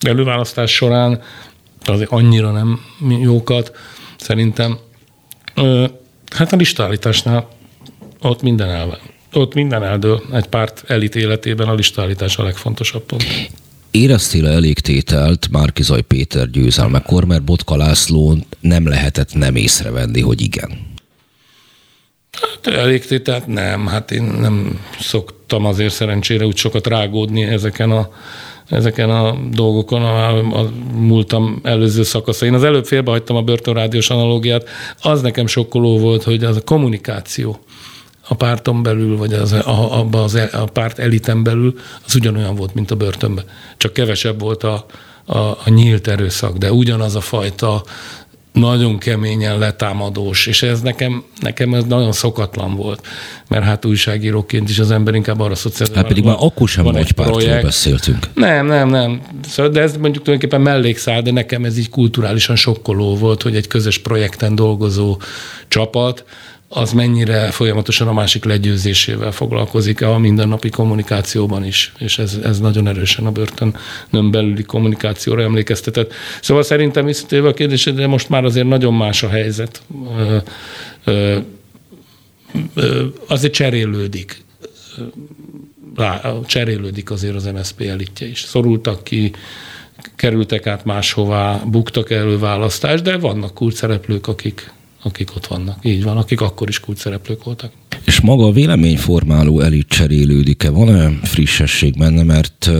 előválasztás 0.00 0.72
során, 0.74 1.22
azért 1.84 2.10
annyira 2.10 2.50
nem 2.50 2.80
jókat, 3.20 3.76
szerintem. 4.16 4.78
Hát 6.30 6.52
a 6.52 6.56
listállításnál 6.56 7.48
ott 8.22 8.42
minden 8.42 8.70
elve. 8.70 8.98
Ott 9.32 9.54
minden 9.54 9.82
eldől. 9.82 10.22
Egy 10.32 10.46
párt 10.46 10.84
elit 10.86 11.14
életében 11.14 11.68
a 11.68 11.74
listállítás 11.74 12.36
a 12.36 12.42
legfontosabb 12.42 13.02
pont. 13.02 13.24
Éreztél 13.90 14.46
-e 14.46 14.50
elég 14.50 14.78
tételt 14.78 15.48
Márkizaj 15.50 16.00
Péter 16.00 16.50
győzelmekor, 16.50 17.24
mert 17.24 17.42
Botka 17.42 17.76
László 17.76 18.36
nem 18.60 18.88
lehetett 18.88 19.34
nem 19.34 19.56
észrevenni, 19.56 20.20
hogy 20.20 20.40
igen? 20.40 20.88
Hát 22.40 22.74
elég 22.74 23.06
tételt 23.06 23.46
nem. 23.46 23.86
Hát 23.86 24.10
én 24.10 24.22
nem 24.22 24.80
szoktam 25.00 25.64
azért 25.64 25.92
szerencsére 25.92 26.46
úgy 26.46 26.56
sokat 26.56 26.86
rágódni 26.86 27.42
ezeken 27.42 27.90
a 27.90 28.10
ezeken 28.70 29.10
a 29.10 29.38
dolgokon 29.52 30.02
a, 30.02 30.38
a 30.60 30.70
múltam 30.94 31.60
előző 31.62 32.02
szakaszain. 32.02 32.54
Az 32.54 32.64
előbb 32.64 32.86
félbehagytam 32.86 33.36
a 33.36 33.42
börtönrádiós 33.42 34.10
analógiát, 34.10 34.68
az 35.02 35.20
nekem 35.20 35.46
sokkoló 35.46 35.98
volt, 35.98 36.22
hogy 36.22 36.44
az 36.44 36.56
a 36.56 36.64
kommunikáció 36.64 37.58
a 38.28 38.34
párton 38.34 38.82
belül, 38.82 39.16
vagy 39.16 39.32
az, 39.32 39.52
a, 39.52 39.98
abba 39.98 40.22
az, 40.22 40.34
a 40.52 40.64
párt 40.64 40.98
eliten 40.98 41.42
belül, 41.42 41.78
az 42.06 42.14
ugyanolyan 42.14 42.54
volt, 42.54 42.74
mint 42.74 42.90
a 42.90 42.96
börtönben. 42.96 43.44
Csak 43.76 43.92
kevesebb 43.92 44.40
volt 44.40 44.62
a, 44.62 44.86
a, 45.24 45.38
a 45.38 45.62
nyílt 45.66 46.08
erőszak, 46.08 46.56
de 46.56 46.72
ugyanaz 46.72 47.16
a 47.16 47.20
fajta 47.20 47.82
nagyon 48.52 48.98
keményen 48.98 49.58
letámadós, 49.58 50.46
és 50.46 50.62
ez 50.62 50.80
nekem, 50.80 51.24
nekem 51.40 51.74
ez 51.74 51.84
nagyon 51.84 52.12
szokatlan 52.12 52.76
volt, 52.76 53.06
mert 53.48 53.64
hát 53.64 53.84
újságíróként 53.84 54.68
is 54.68 54.78
az 54.78 54.90
ember 54.90 55.14
inkább 55.14 55.40
arra 55.40 55.54
szocializál. 55.54 56.02
Hát 56.02 56.08
pedig 56.08 56.24
már 56.24 56.36
akkor 56.38 56.68
sem 56.68 56.84
nagy 56.84 57.12
pártról 57.12 57.60
beszéltünk. 57.62 58.26
Nem, 58.34 58.66
nem, 58.66 58.88
nem. 58.88 59.20
Szóval, 59.48 59.72
de 59.72 59.80
ez 59.80 59.96
mondjuk 59.96 60.24
tulajdonképpen 60.24 60.60
mellékszál, 60.60 61.22
de 61.22 61.30
nekem 61.30 61.64
ez 61.64 61.78
így 61.78 61.88
kulturálisan 61.90 62.56
sokkoló 62.56 63.16
volt, 63.16 63.42
hogy 63.42 63.56
egy 63.56 63.66
közös 63.66 63.98
projekten 63.98 64.54
dolgozó 64.54 65.20
csapat, 65.68 66.24
az 66.72 66.92
mennyire 66.92 67.50
folyamatosan 67.50 68.08
a 68.08 68.12
másik 68.12 68.44
legyőzésével 68.44 69.32
foglalkozik 69.32 70.02
a 70.02 70.18
mindennapi 70.18 70.68
kommunikációban 70.68 71.64
is, 71.64 71.92
és 71.98 72.18
ez, 72.18 72.38
ez 72.42 72.58
nagyon 72.58 72.88
erősen 72.88 73.26
a 73.26 73.30
börtönön 73.30 74.30
belüli 74.30 74.62
kommunikációra 74.62 75.42
emlékeztetett. 75.42 76.12
Szóval 76.40 76.62
szerintem 76.62 77.04
visszatérve 77.04 77.48
a 77.48 77.90
de 77.90 78.06
most 78.06 78.28
már 78.28 78.44
azért 78.44 78.68
nagyon 78.68 78.94
más 78.94 79.22
a 79.22 79.28
helyzet. 79.28 79.82
Azért 83.28 83.52
cserélődik. 83.52 84.44
Cserélődik 86.46 87.10
azért 87.10 87.34
az 87.34 87.44
MSZP 87.44 87.80
elitje 87.80 88.26
is. 88.26 88.40
Szorultak 88.40 89.04
ki, 89.04 89.32
kerültek 90.16 90.66
át 90.66 90.84
máshová, 90.84 91.62
buktak 91.66 92.10
előválasztást, 92.10 93.02
de 93.02 93.16
vannak 93.16 93.54
kulcsszereplők, 93.54 94.26
akik, 94.26 94.72
akik 95.02 95.36
ott 95.36 95.46
vannak. 95.46 95.78
Így 95.82 96.02
van, 96.02 96.16
akik 96.16 96.40
akkor 96.40 96.68
is 96.68 96.80
kulcsszereplők 96.80 97.44
voltak. 97.44 97.72
És 98.04 98.20
maga 98.20 98.46
a 98.46 98.52
véleményformáló 98.52 99.60
elit 99.60 99.88
cserélődik-e? 99.88 100.70
Van-e 100.70 101.10
frissesség 101.22 101.98
benne? 101.98 102.22
Mert 102.22 102.70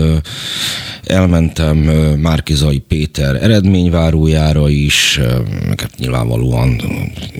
elmentem 1.03 1.77
Márkizai 2.17 2.79
Péter 2.79 3.35
eredményvárójára 3.35 4.69
is, 4.69 5.19
meg 5.67 5.81
hát 5.81 5.97
nyilvánvalóan 5.97 6.81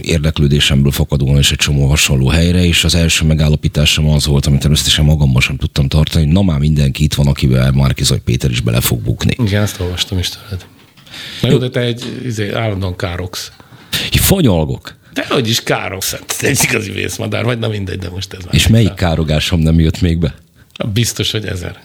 érdeklődésemből 0.01 0.91
fakadóan 0.91 1.38
is 1.38 1.51
egy 1.51 1.57
csomó 1.57 1.88
hasonló 1.88 2.27
helyre, 2.27 2.65
és 2.65 2.84
az 2.84 2.95
első 2.95 3.25
megállapításom 3.25 4.09
az 4.09 4.25
volt, 4.25 4.45
amit 4.45 4.59
természetesen 4.59 5.05
magamban 5.05 5.41
sem 5.41 5.57
tudtam 5.57 5.88
tartani, 5.88 6.25
hogy 6.25 6.34
na 6.34 6.41
már 6.41 6.59
mindenki 6.59 7.03
itt 7.03 7.13
van, 7.13 7.27
akivel 7.27 7.71
Márkizai 7.71 8.19
Péter 8.19 8.49
is 8.49 8.61
bele 8.61 8.82
fog 8.82 8.99
bukni. 9.01 9.36
Igen, 9.43 9.61
ezt 9.61 9.79
olvastam 9.79 10.17
is 10.17 10.29
tőled. 10.29 10.65
Na 11.41 11.49
jó, 11.49 11.57
de 11.57 11.69
te 11.69 11.79
egy 11.79 12.21
izé, 12.25 12.51
állandóan 12.51 12.95
károksz. 12.95 13.51
Fanyalgok. 14.11 14.95
De 15.13 15.25
hogy 15.29 15.49
is 15.49 15.63
károgsz, 15.63 16.11
hát 16.11 16.35
egy 16.39 16.59
igazi 16.69 16.91
vészmadár 16.91 17.43
vagy, 17.43 17.59
na 17.59 17.67
mindegy, 17.67 17.99
de 17.99 18.09
most 18.09 18.33
ez 18.33 18.43
már. 18.43 18.55
És 18.55 18.67
melyik 18.67 18.93
károgásom 18.93 19.59
nem 19.59 19.79
jött 19.79 20.01
még 20.01 20.19
be? 20.19 20.35
Biztos, 20.93 21.31
hogy 21.31 21.45
ezer. 21.45 21.79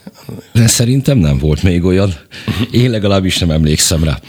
De 0.53 0.67
szerintem 0.67 1.19
nem 1.19 1.39
volt 1.39 1.63
még 1.63 1.85
olyan. 1.85 2.15
Én 2.71 2.91
legalábbis 2.91 3.39
nem 3.39 3.51
emlékszem 3.51 4.05
rá. 4.05 4.21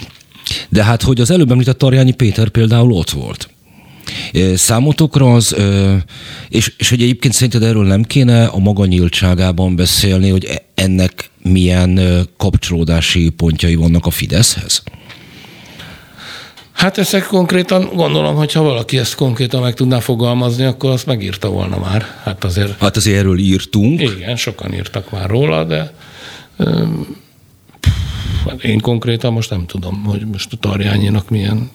De 0.70 0.84
hát, 0.84 1.02
hogy 1.02 1.22
az 1.22 1.32
előbb 1.32 1.52
említett 1.52 1.78
Tarjányi 1.78 2.12
Péter 2.12 2.50
például 2.50 2.92
ott 2.92 3.10
volt. 3.10 3.50
Számotokra 4.56 5.34
az, 5.34 5.56
és, 6.50 6.74
és 6.78 6.90
hogy 6.90 7.02
egyébként 7.02 7.34
szerinted 7.34 7.64
erről 7.64 7.86
nem 7.86 8.04
kéne 8.04 8.46
a 8.46 8.58
maga 8.58 8.86
nyíltságában 8.86 9.76
beszélni, 9.76 10.30
hogy 10.30 10.46
e, 10.46 10.64
ennek 10.76 11.30
milyen 11.42 12.00
kapcsolódási 12.38 13.30
pontjai 13.30 13.76
vannak 13.76 14.06
a 14.06 14.10
Fideszhez? 14.10 14.84
Hát 16.78 16.98
ezek 16.98 17.26
konkrétan, 17.26 17.90
gondolom, 17.94 18.36
hogy 18.36 18.54
ha 18.54 18.62
valaki 18.62 18.98
ezt 18.98 19.16
konkrétan 19.16 19.62
meg 19.62 19.74
tudná 19.74 20.00
fogalmazni, 20.00 20.64
akkor 20.64 20.90
azt 20.90 21.06
megírta 21.06 21.50
volna 21.50 21.78
már. 21.78 22.06
Hát 22.24 22.44
azért... 22.44 22.80
Hát 22.80 22.96
azért 22.96 23.18
erről 23.18 23.38
írtunk. 23.38 24.02
Igen, 24.02 24.36
sokan 24.36 24.74
írtak 24.74 25.12
már 25.12 25.30
róla, 25.30 25.64
de 25.64 25.94
hát 28.48 28.64
én 28.64 28.80
konkrétan 28.80 29.34
most 29.34 29.50
nem 29.50 29.66
tudom, 29.66 30.04
hogy 30.04 30.26
most 30.32 30.54
a 30.54 30.58
Tarjányinak 30.58 31.30
milyen 31.30 31.70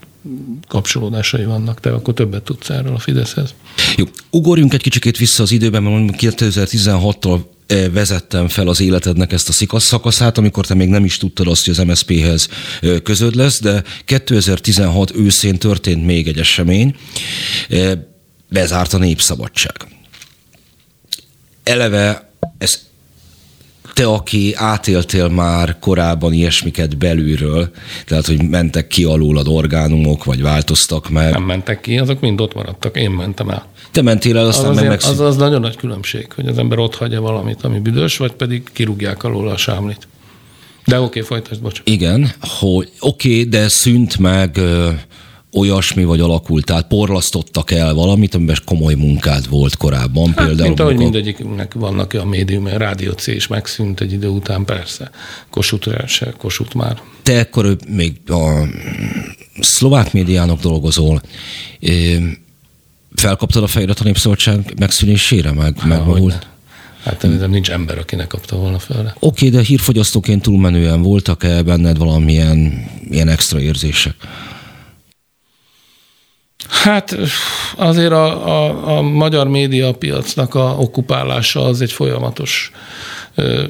kapcsolódásai 0.68 1.44
vannak, 1.44 1.80
te 1.80 1.92
akkor 1.92 2.14
többet 2.14 2.42
tudsz 2.42 2.70
erről 2.70 2.94
a 2.94 2.98
Fideszhez. 2.98 3.54
Jó, 3.96 4.04
ugorjunk 4.30 4.74
egy 4.74 4.82
kicsikét 4.82 5.16
vissza 5.16 5.42
az 5.42 5.52
időben, 5.52 5.82
mert 5.82 6.14
2016-tól 6.18 7.40
vezettem 7.92 8.48
fel 8.48 8.68
az 8.68 8.80
életednek 8.80 9.32
ezt 9.32 9.48
a 9.48 9.52
szikasz 9.52 9.84
szakaszát, 9.84 10.38
amikor 10.38 10.66
te 10.66 10.74
még 10.74 10.88
nem 10.88 11.04
is 11.04 11.16
tudtad 11.16 11.46
azt, 11.48 11.64
hogy 11.64 11.74
az 11.78 11.84
MSZP-hez 11.84 12.48
közöd 13.02 13.34
lesz, 13.34 13.60
de 13.60 13.82
2016 14.04 15.12
őszén 15.14 15.58
történt 15.58 16.04
még 16.04 16.28
egy 16.28 16.38
esemény, 16.38 16.96
bezárt 18.48 18.92
a 18.92 18.98
népszabadság. 18.98 19.76
Eleve 21.62 22.32
ez 22.58 22.80
te, 23.92 24.06
aki 24.06 24.52
átéltél 24.56 25.28
már 25.28 25.78
korábban 25.78 26.32
ilyesmiket 26.32 26.98
belülről, 26.98 27.70
tehát, 28.06 28.26
hogy 28.26 28.48
mentek 28.48 28.86
ki 28.86 29.04
alulad 29.04 29.48
orgánumok, 29.48 30.24
vagy 30.24 30.42
változtak 30.42 31.10
meg. 31.10 31.32
Nem 31.32 31.42
mentek 31.42 31.80
ki, 31.80 31.98
azok 31.98 32.20
mind 32.20 32.40
ott 32.40 32.54
maradtak, 32.54 32.96
én 32.96 33.10
mentem 33.10 33.48
el. 33.48 33.66
Te 33.92 34.02
mentél 34.02 34.38
el, 34.38 34.46
aztán 34.46 34.70
az 34.70 34.76
meg 34.76 34.88
megszűnt. 34.88 35.18
Az, 35.18 35.26
az 35.26 35.36
nagyon 35.36 35.60
nagy 35.60 35.76
különbség, 35.76 36.32
hogy 36.32 36.46
az 36.46 36.58
ember 36.58 36.78
ott 36.78 36.94
hagyja 36.94 37.20
valamit, 37.20 37.62
ami 37.62 37.78
büdös, 37.78 38.16
vagy 38.16 38.32
pedig 38.32 38.62
kirúgják 38.72 39.22
alól 39.22 39.48
a 39.48 39.56
sámlit. 39.56 40.08
De 40.86 40.96
oké, 40.96 41.04
okay, 41.06 41.22
folytasd, 41.22 41.60
bocs. 41.60 41.80
Igen, 41.84 42.32
hogy 42.40 42.90
oké, 43.00 43.28
okay, 43.30 43.48
de 43.48 43.68
szűnt 43.68 44.18
meg 44.18 44.60
olyasmi 45.52 46.04
vagy 46.04 46.20
alakult, 46.20 46.64
tehát 46.64 46.86
porlasztottak 46.86 47.70
el 47.70 47.94
valamit, 47.94 48.34
amiben 48.34 48.56
komoly 48.64 48.94
munkád 48.94 49.48
volt 49.48 49.76
korábban. 49.76 50.26
Hát, 50.26 50.46
például 50.46 50.68
mint 50.68 50.80
ahogy 50.80 50.96
mindegyiknek 50.96 51.74
vannak 51.74 52.14
a 52.14 52.24
médium, 52.24 52.64
a 52.64 52.76
Rádió 52.76 53.12
C 53.12 53.26
is 53.26 53.46
megszűnt 53.46 54.00
egy 54.00 54.12
idő 54.12 54.28
után, 54.28 54.64
persze. 54.64 55.10
Kossuth 55.50 56.06
se, 56.06 56.34
Kossuth 56.38 56.74
már. 56.74 57.02
Te 57.22 57.40
akkor 57.40 57.76
még 57.88 58.12
a 58.26 58.68
szlovák 59.60 60.12
médiának 60.12 60.60
dolgozol, 60.60 61.22
felkaptad 63.14 63.62
a 63.62 63.66
fejedet 63.66 64.00
a 64.00 64.04
Népszabadság 64.04 64.74
megszűnésére, 64.78 65.52
meg, 65.52 65.78
Há, 65.78 65.88
megmahult? 65.88 66.46
Hát 67.04 67.22
nem 67.22 67.50
nincs 67.50 67.70
ember, 67.70 67.98
akinek 67.98 68.26
kapta 68.26 68.56
volna 68.56 68.78
fel. 68.78 69.16
Oké, 69.18 69.46
okay, 69.46 69.58
de 69.58 69.64
hírfogyasztóként 69.66 70.42
túlmenően 70.42 71.02
voltak-e 71.02 71.62
benned 71.62 71.98
valamilyen 71.98 72.86
ilyen 73.10 73.28
extra 73.28 73.60
érzések? 73.60 74.14
Hát 76.68 77.16
azért 77.76 78.12
a, 78.12 78.46
a, 78.46 78.96
a 78.96 79.02
magyar 79.02 79.48
médiapiacnak 79.48 80.54
a 80.54 80.76
okupálása 80.78 81.64
az 81.64 81.80
egy 81.80 81.92
folyamatos 81.92 82.70
ö, 83.34 83.64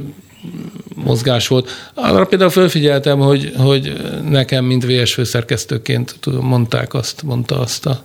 mozgás 0.95 1.49
volt. 1.49 1.71
Arra 1.95 2.25
például 2.25 2.51
felfigyeltem, 2.51 3.19
hogy, 3.19 3.53
hogy 3.57 3.93
nekem, 4.29 4.65
mint 4.65 4.85
VS 4.85 5.13
főszerkesztőként 5.13 6.17
tudom, 6.21 6.47
mondták 6.47 6.95
azt, 6.95 7.23
mondta 7.23 7.61
azt 7.61 7.87
a 7.87 8.05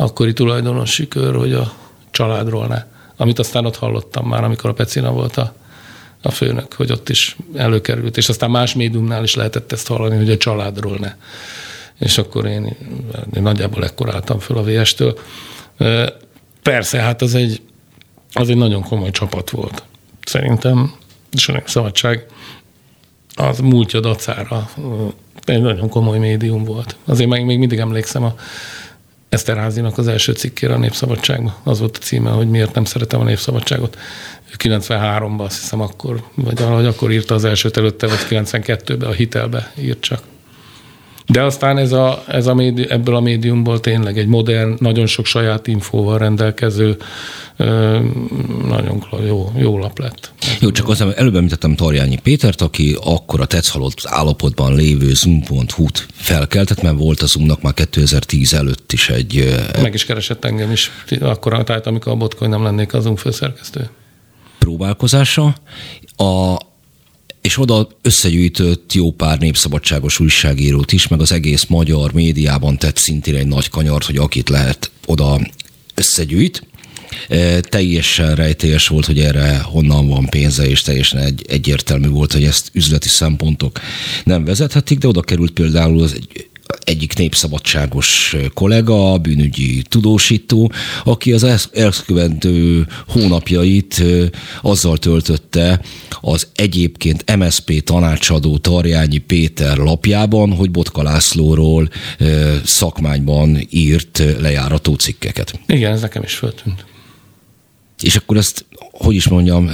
akkori 0.00 0.32
tulajdonosi 0.32 1.08
kör, 1.08 1.34
hogy 1.34 1.52
a 1.52 1.72
családról 2.10 2.66
ne. 2.66 2.84
Amit 3.16 3.38
aztán 3.38 3.66
ott 3.66 3.76
hallottam 3.76 4.28
már, 4.28 4.44
amikor 4.44 4.70
a 4.70 4.72
Pecina 4.72 5.12
volt 5.12 5.36
a, 5.36 5.54
a 6.22 6.30
főnök, 6.30 6.72
hogy 6.72 6.92
ott 6.92 7.08
is 7.08 7.36
előkerült, 7.54 8.16
és 8.16 8.28
aztán 8.28 8.50
más 8.50 8.74
médiumnál 8.74 9.22
is 9.22 9.34
lehetett 9.34 9.72
ezt 9.72 9.86
hallani, 9.86 10.16
hogy 10.16 10.30
a 10.30 10.36
családról 10.36 10.96
ne 11.00 11.14
és 12.00 12.18
akkor 12.18 12.46
én, 12.46 12.76
én 13.34 13.42
nagyjából 13.42 13.84
ekkor 13.84 14.14
álltam 14.14 14.38
föl 14.38 14.56
a 14.56 14.62
VS-től. 14.62 15.18
Persze, 16.62 17.00
hát 17.00 17.22
az 17.22 17.34
egy, 17.34 17.62
az 18.32 18.48
egy 18.48 18.56
nagyon 18.56 18.82
komoly 18.82 19.10
csapat 19.10 19.50
volt. 19.50 19.82
Szerintem, 20.24 20.92
és 21.32 21.48
a 21.48 21.62
szabadság 21.66 22.26
az 23.34 23.58
múltja 23.58 24.00
dacára 24.00 24.70
egy 25.44 25.60
nagyon 25.60 25.88
komoly 25.88 26.18
médium 26.18 26.64
volt. 26.64 26.96
Azért 27.04 27.28
még, 27.28 27.44
még 27.44 27.58
mindig 27.58 27.78
emlékszem 27.78 28.24
a 28.24 28.34
Eszterházinak 29.30 29.98
az 29.98 30.08
első 30.08 30.32
cikkére 30.32 30.74
a 30.74 30.78
Népszabadságban. 30.78 31.54
Az 31.62 31.78
volt 31.78 31.96
a 31.96 32.04
címe, 32.04 32.30
hogy 32.30 32.48
miért 32.48 32.74
nem 32.74 32.84
szeretem 32.84 33.20
a 33.20 33.24
Népszabadságot. 33.24 33.98
93-ban 34.58 35.38
azt 35.38 35.60
hiszem 35.60 35.80
akkor, 35.80 36.22
vagy 36.34 36.58
valahogy 36.58 36.86
akkor 36.86 37.10
írta 37.10 37.34
az 37.34 37.44
elsőt 37.44 37.76
előtte, 37.76 38.06
vagy 38.06 38.26
92-ben 38.28 39.08
a 39.08 39.12
hitelbe 39.12 39.72
írt 39.78 40.00
csak. 40.00 40.22
De 41.32 41.42
aztán 41.42 41.78
ez 41.78 41.92
a, 41.92 42.24
ez 42.26 42.46
a 42.46 42.54
médi, 42.54 42.90
ebből 42.90 43.14
a 43.16 43.20
médiumból 43.20 43.80
tényleg 43.80 44.18
egy 44.18 44.26
modern, 44.26 44.76
nagyon 44.78 45.06
sok 45.06 45.26
saját 45.26 45.66
infóval 45.66 46.18
rendelkező, 46.18 46.96
nagyon 48.68 49.04
jó, 49.26 49.52
jó 49.56 49.78
lap 49.78 49.98
lett. 49.98 50.32
Jó, 50.60 50.70
csak 50.70 50.88
az 50.88 51.00
előbb 51.00 51.34
említettem 51.34 51.74
Tarjányi 51.74 52.18
Pétert, 52.18 52.60
aki 52.60 52.96
akkor 53.04 53.40
a 53.40 53.46
tetszhalott 53.46 54.00
állapotban 54.04 54.74
lévő 54.74 55.14
Zoom.hu-t 55.14 56.06
felkeltett, 56.12 56.82
mert 56.82 56.96
volt 56.98 57.22
a 57.22 57.26
Zoomnak 57.26 57.62
már 57.62 57.74
2010 57.74 58.54
előtt 58.54 58.92
is 58.92 59.08
egy... 59.08 59.54
Meg 59.82 59.94
is 59.94 60.04
keresett 60.04 60.44
engem 60.44 60.70
is, 60.70 60.90
akkor 61.20 61.64
tehát 61.64 61.86
amikor 61.86 62.12
a 62.12 62.16
Botcoin 62.16 62.50
nem 62.50 62.62
lennék 62.62 62.94
az 62.94 63.02
Zoom 63.02 63.16
főszerkesztő. 63.16 63.90
Próbálkozása. 64.58 65.54
A, 66.16 66.56
és 67.42 67.58
oda 67.58 67.88
összegyűjtött 68.02 68.92
jó 68.92 69.10
pár 69.12 69.38
népszabadságos 69.38 70.20
újságírót 70.20 70.92
is, 70.92 71.08
meg 71.08 71.20
az 71.20 71.32
egész 71.32 71.64
magyar 71.64 72.12
médiában 72.12 72.78
tett 72.78 72.96
szintén 72.96 73.34
egy 73.34 73.46
nagy 73.46 73.68
kanyart, 73.68 74.04
hogy 74.04 74.16
akit 74.16 74.48
lehet 74.48 74.90
oda 75.06 75.40
összegyűjt. 75.94 76.66
E, 77.28 77.60
teljesen 77.60 78.34
rejtélyes 78.34 78.88
volt, 78.88 79.06
hogy 79.06 79.18
erre 79.18 79.58
honnan 79.58 80.08
van 80.08 80.26
pénze, 80.26 80.68
és 80.68 80.82
teljesen 80.82 81.20
egy, 81.20 81.44
egyértelmű 81.48 82.08
volt, 82.08 82.32
hogy 82.32 82.44
ezt 82.44 82.70
üzleti 82.72 83.08
szempontok 83.08 83.80
nem 84.24 84.44
vezethetik, 84.44 84.98
de 84.98 85.08
oda 85.08 85.20
került 85.20 85.52
például 85.52 86.02
az 86.02 86.14
egy 86.14 86.49
egyik 86.84 87.16
népszabadságos 87.16 88.36
kollega, 88.54 89.18
bűnügyi 89.18 89.82
tudósító, 89.82 90.72
aki 91.04 91.32
az 91.32 91.68
elkövető 91.72 92.86
hónapjait 93.08 94.02
azzal 94.62 94.98
töltötte 94.98 95.80
az 96.20 96.48
egyébként 96.54 97.36
MSP 97.36 97.84
tanácsadó 97.84 98.58
Tarjányi 98.58 99.18
Péter 99.18 99.76
lapjában, 99.76 100.52
hogy 100.52 100.70
Botka 100.70 101.02
Lászlóról 101.02 101.88
szakmányban 102.64 103.66
írt 103.70 104.22
lejárató 104.40 104.94
cikkeket. 104.94 105.60
Igen, 105.66 105.92
ez 105.92 106.00
nekem 106.00 106.22
is 106.22 106.34
föltűnt. 106.34 106.84
És 108.02 108.16
akkor 108.16 108.36
ezt 108.36 108.64
hogy 109.04 109.14
is 109.14 109.28
mondjam? 109.28 109.68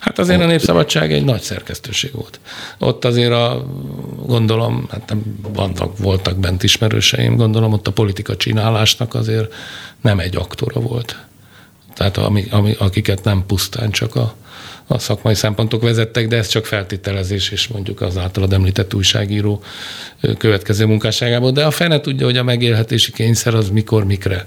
Hát 0.00 0.18
azért 0.18 0.40
a 0.40 0.46
Népszabadság 0.46 1.12
egy 1.12 1.24
nagy 1.24 1.40
szerkesztőség 1.40 2.12
volt. 2.12 2.40
Ott 2.78 3.04
azért 3.04 3.32
a, 3.32 3.66
gondolom, 4.26 4.86
hát 4.90 5.08
nem 5.08 5.38
vannak, 5.52 5.98
voltak 5.98 6.38
bent 6.38 6.62
ismerőseim, 6.62 7.36
gondolom 7.36 7.72
ott 7.72 7.86
a 7.86 7.92
politika 7.92 8.36
csinálásnak 8.36 9.14
azért 9.14 9.52
nem 10.00 10.18
egy 10.18 10.36
aktora 10.36 10.80
volt. 10.80 11.18
Tehát 11.94 12.16
ami, 12.16 12.46
ami, 12.50 12.74
akiket 12.78 13.24
nem 13.24 13.46
pusztán 13.46 13.90
csak 13.90 14.14
a, 14.14 14.34
a 14.90 14.98
szakmai 14.98 15.34
szempontok 15.34 15.82
vezettek, 15.82 16.28
de 16.28 16.36
ez 16.36 16.48
csak 16.48 16.66
feltételezés, 16.66 17.50
és 17.50 17.68
mondjuk 17.68 18.00
az 18.00 18.16
általad 18.16 18.52
említett 18.52 18.94
újságíró 18.94 19.62
következő 20.38 20.86
munkásságából. 20.86 21.50
De 21.50 21.64
a 21.64 21.70
fene 21.70 22.00
tudja, 22.00 22.26
hogy 22.26 22.36
a 22.36 22.42
megélhetési 22.42 23.12
kényszer 23.12 23.54
az 23.54 23.68
mikor, 23.68 24.04
mikre 24.04 24.44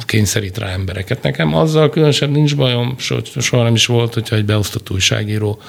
kényszerít 0.00 0.58
rá 0.58 0.68
embereket. 0.68 1.22
Nekem 1.22 1.54
azzal 1.54 1.90
különösen 1.90 2.30
nincs 2.30 2.56
bajom, 2.56 2.96
soha 3.38 3.62
nem 3.62 3.74
is 3.74 3.86
volt, 3.86 4.14
hogyha 4.14 4.36
egy 4.36 4.44
beosztott 4.44 4.90
újságíró 4.90 5.60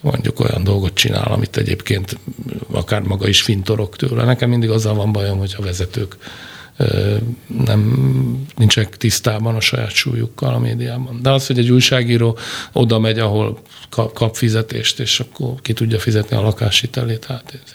mondjuk 0.00 0.40
olyan 0.40 0.64
dolgot 0.64 0.94
csinál, 0.94 1.32
amit 1.32 1.56
egyébként 1.56 2.18
akár 2.70 3.02
maga 3.02 3.28
is 3.28 3.42
fintorok 3.42 3.96
tőle. 3.96 4.24
Nekem 4.24 4.48
mindig 4.48 4.70
azzal 4.70 4.94
van 4.94 5.12
bajom, 5.12 5.38
hogy 5.38 5.54
a 5.58 5.62
vezetők 5.62 6.16
nem 7.64 7.80
nincsenek 8.56 8.96
tisztában 8.96 9.54
a 9.54 9.60
saját 9.60 9.90
súlyukkal 9.90 10.54
a 10.54 10.58
médiában. 10.58 11.22
De 11.22 11.30
az, 11.30 11.46
hogy 11.46 11.58
egy 11.58 11.70
újságíró 11.70 12.38
oda 12.72 12.98
megy, 12.98 13.18
ahol 13.18 13.60
kap 13.90 14.36
fizetést, 14.36 15.00
és 15.00 15.20
akkor 15.20 15.54
ki 15.62 15.72
tudja 15.72 15.98
fizetni 15.98 16.36
a 16.36 16.40
lakáshitelét, 16.40 17.24
hát 17.24 17.60
ez. 17.64 17.74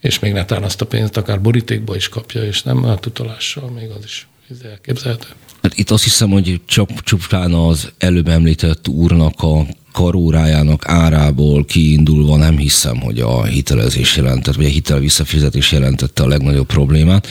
És 0.00 0.18
még 0.18 0.32
netán 0.32 0.62
azt 0.62 0.80
a 0.80 0.86
pénzt 0.86 1.16
akár 1.16 1.40
borítékba 1.40 1.96
is 1.96 2.08
kapja, 2.08 2.44
és 2.44 2.62
nem 2.62 2.84
a 2.84 2.98
tutolással, 2.98 3.70
még 3.70 3.90
az 3.90 4.04
is 4.04 4.28
elképzelhető. 4.70 5.26
Hát 5.62 5.78
itt 5.78 5.90
azt 5.90 6.04
hiszem, 6.04 6.30
hogy 6.30 6.60
csak 6.66 7.02
csupán 7.02 7.52
az 7.52 7.92
előbb 7.98 8.28
említett 8.28 8.88
úrnak 8.88 9.42
a 9.42 9.66
karórájának 9.92 10.88
árából 10.88 11.64
kiindulva 11.64 12.36
nem 12.36 12.56
hiszem, 12.56 13.00
hogy 13.00 13.20
a 13.20 13.44
hitelezés 13.44 14.16
jelentett, 14.16 14.54
vagy 14.54 14.64
a 14.64 14.68
hitel 14.68 14.98
visszafizetés 14.98 15.72
jelentette 15.72 16.22
a 16.22 16.28
legnagyobb 16.28 16.66
problémát. 16.66 17.26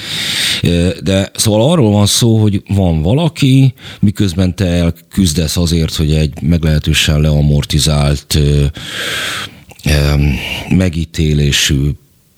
De 1.03 1.31
szóval 1.35 1.71
arról 1.71 1.91
van 1.91 2.05
szó, 2.05 2.37
hogy 2.37 2.63
van 2.67 3.01
valaki, 3.01 3.73
miközben 3.99 4.55
te 4.55 4.65
elküzdesz 4.65 5.57
azért, 5.57 5.95
hogy 5.95 6.13
egy 6.13 6.41
meglehetősen 6.41 7.21
leamortizált 7.21 8.39
megítélésű 10.69 11.89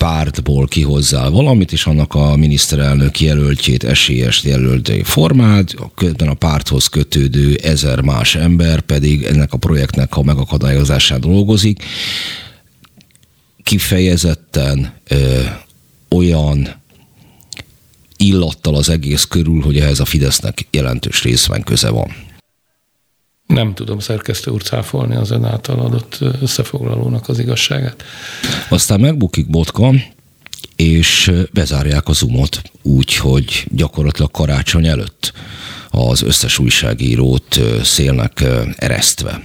pártból 0.02 0.68
kihozzál 0.68 1.30
valamit, 1.30 1.72
és 1.72 1.86
annak 1.86 2.14
a 2.14 2.36
miniszterelnök 2.36 3.20
jelöltjét, 3.20 3.84
esélyes 3.84 4.44
jelöltjét 4.44 5.08
formád, 5.08 5.74
közben 5.96 6.28
a 6.28 6.34
párthoz 6.34 6.88
kötődő 6.88 7.56
ezer 7.56 8.02
más 8.02 8.36
ember 8.36 8.80
pedig 8.82 9.24
ennek 9.24 9.54
a 9.54 9.58
projektnek 9.58 10.18
a 10.18 10.24
megakadályozásán 10.24 11.20
dolgozik. 11.20 11.84
Kifejezetten 13.64 14.94
ö, 15.08 15.42
olyan 16.10 16.76
illattal 18.18 18.76
az 18.76 18.90
egész 18.90 19.24
körül, 19.24 19.62
hogy 19.62 19.78
ehhez 19.80 20.00
a 20.00 20.06
Fidesznek 20.06 20.68
jelentős 20.72 21.24
részben 21.24 21.64
köze 21.64 21.90
van. 21.90 22.16
Nem 23.54 23.74
tudom 23.74 24.00
szerkesztő 24.00 24.52
úr 24.52 24.64
cáfolni 24.64 25.16
az 25.16 25.32
ön 25.32 25.46
által 25.46 25.80
adott 25.80 26.18
összefoglalónak 26.42 27.30
az 27.30 27.40
igazságát. 27.40 28.04
Aztán 28.70 29.00
megbukik 29.00 29.50
Botka, 29.50 29.94
és 30.76 31.32
bezárják 31.54 32.08
a 32.08 32.14
Zoomot 32.14 32.62
úgy, 32.82 33.16
hogy 33.16 33.66
gyakorlatilag 33.70 34.32
karácsony 34.32 34.88
előtt 34.88 35.34
az 35.90 36.22
összes 36.22 36.60
újságírót 36.60 37.60
szélnek 37.84 38.44
eresztve. 38.76 39.44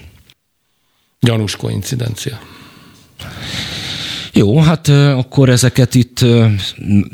Gyanús 1.21 1.57
koincidencia. 1.57 2.39
Jó, 4.33 4.59
hát 4.59 4.89
akkor 4.89 5.49
ezeket 5.49 5.95
itt 5.95 6.25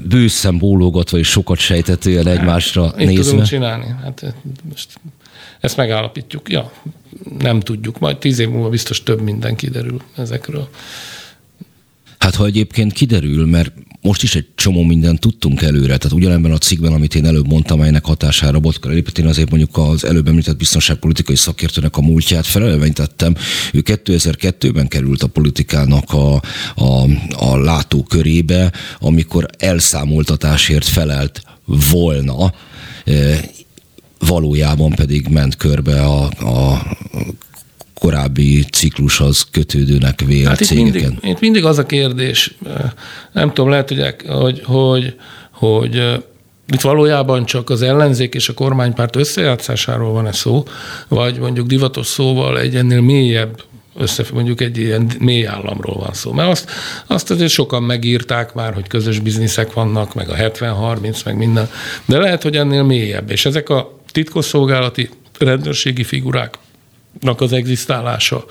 bőszen 0.08 0.58
bólogatva 0.58 1.18
és 1.18 1.28
sokat 1.28 1.58
sejtetően 1.58 2.26
egymásra 2.26 2.84
hát, 2.84 2.96
nézve. 2.96 3.22
tudunk 3.22 3.46
csinálni. 3.46 3.86
Hát 4.02 4.34
most 4.68 5.00
ezt 5.62 5.76
megállapítjuk. 5.76 6.50
Ja, 6.50 6.72
nem 7.38 7.60
tudjuk. 7.60 7.98
Majd 7.98 8.18
tíz 8.18 8.38
év 8.38 8.48
múlva 8.48 8.68
biztos 8.68 9.02
több 9.02 9.20
minden 9.20 9.56
kiderül 9.56 10.02
ezekről. 10.16 10.68
Hát 12.18 12.34
ha 12.34 12.46
egyébként 12.46 12.92
kiderül, 12.92 13.46
mert 13.46 13.72
most 14.00 14.22
is 14.22 14.34
egy 14.34 14.46
csomó 14.54 14.82
mindent 14.82 15.20
tudtunk 15.20 15.62
előre, 15.62 15.96
tehát 15.96 16.12
ugyanebben 16.12 16.52
a 16.52 16.58
cikkben, 16.58 16.92
amit 16.92 17.14
én 17.14 17.26
előbb 17.26 17.46
mondtam, 17.46 17.78
amelynek 17.78 18.04
hatására 18.04 18.58
Botka 18.58 18.88
lépett, 18.88 19.18
én 19.18 19.26
azért 19.26 19.50
mondjuk 19.50 19.76
az 19.76 20.04
előbb 20.04 20.28
említett 20.28 20.56
biztonságpolitikai 20.56 21.36
szakértőnek 21.36 21.96
a 21.96 22.00
múltját 22.00 22.46
felelevenítettem. 22.46 23.34
Ő 23.72 23.82
2002-ben 23.84 24.88
került 24.88 25.22
a 25.22 25.26
politikának 25.26 26.12
a, 26.12 26.34
a, 26.74 27.08
a 27.30 27.56
látókörébe, 27.56 28.72
amikor 28.98 29.48
elszámoltatásért 29.58 30.86
felelt 30.86 31.42
volna 31.90 32.52
valójában 34.26 34.90
pedig 34.90 35.28
ment 35.28 35.56
körbe 35.56 36.02
a, 36.02 36.24
a 36.24 36.82
korábbi 37.94 38.64
ciklushoz 38.72 39.46
kötődőnek 39.50 40.20
vélt 40.20 40.48
hát 40.48 40.60
itt 40.60 40.66
cégeken. 40.66 40.92
Mindig, 40.92 41.30
itt 41.30 41.40
mindig 41.40 41.64
az 41.64 41.78
a 41.78 41.86
kérdés, 41.86 42.54
nem 43.32 43.48
tudom, 43.48 43.70
lehet, 43.70 43.88
hogy, 43.88 44.22
hogy, 44.26 44.62
hogy, 44.64 45.14
hogy 45.50 46.22
itt 46.72 46.80
valójában 46.80 47.44
csak 47.44 47.70
az 47.70 47.82
ellenzék 47.82 48.34
és 48.34 48.48
a 48.48 48.54
kormánypárt 48.54 49.16
összejátszásáról 49.16 50.12
van-e 50.12 50.32
szó, 50.32 50.64
vagy 51.08 51.38
mondjuk 51.38 51.66
divatos 51.66 52.06
szóval 52.06 52.60
egy 52.60 52.76
ennél 52.76 53.00
mélyebb 53.00 53.62
össze, 53.96 54.24
mondjuk 54.32 54.60
egy 54.60 54.78
ilyen 54.78 55.10
mély 55.18 55.46
államról 55.46 55.96
van 55.96 56.12
szó. 56.12 56.32
Mert 56.32 56.50
azt, 56.50 56.70
azt 57.06 57.30
azért 57.30 57.50
sokan 57.50 57.82
megírták 57.82 58.54
már, 58.54 58.74
hogy 58.74 58.86
közös 58.86 59.18
bizniszek 59.18 59.72
vannak, 59.72 60.14
meg 60.14 60.28
a 60.28 60.34
70-30, 60.34 61.24
meg 61.24 61.36
minden, 61.36 61.68
de 62.04 62.18
lehet, 62.18 62.42
hogy 62.42 62.56
ennél 62.56 62.82
mélyebb. 62.82 63.30
És 63.30 63.46
ezek 63.46 63.68
a 63.68 64.00
titkosszolgálati 64.12 65.08
rendőrségi 65.38 66.04
figuráknak 66.04 67.40
az 67.40 67.52
egzisztálása 67.52 68.44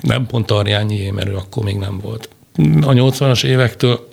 nem 0.00 0.26
pont 0.26 0.50
Arjányi 0.50 1.10
mert 1.10 1.28
ő 1.28 1.36
akkor 1.36 1.64
még 1.64 1.76
nem 1.76 1.98
volt. 1.98 2.28
A 2.80 2.92
80-as 2.92 3.44
évektől 3.44 4.08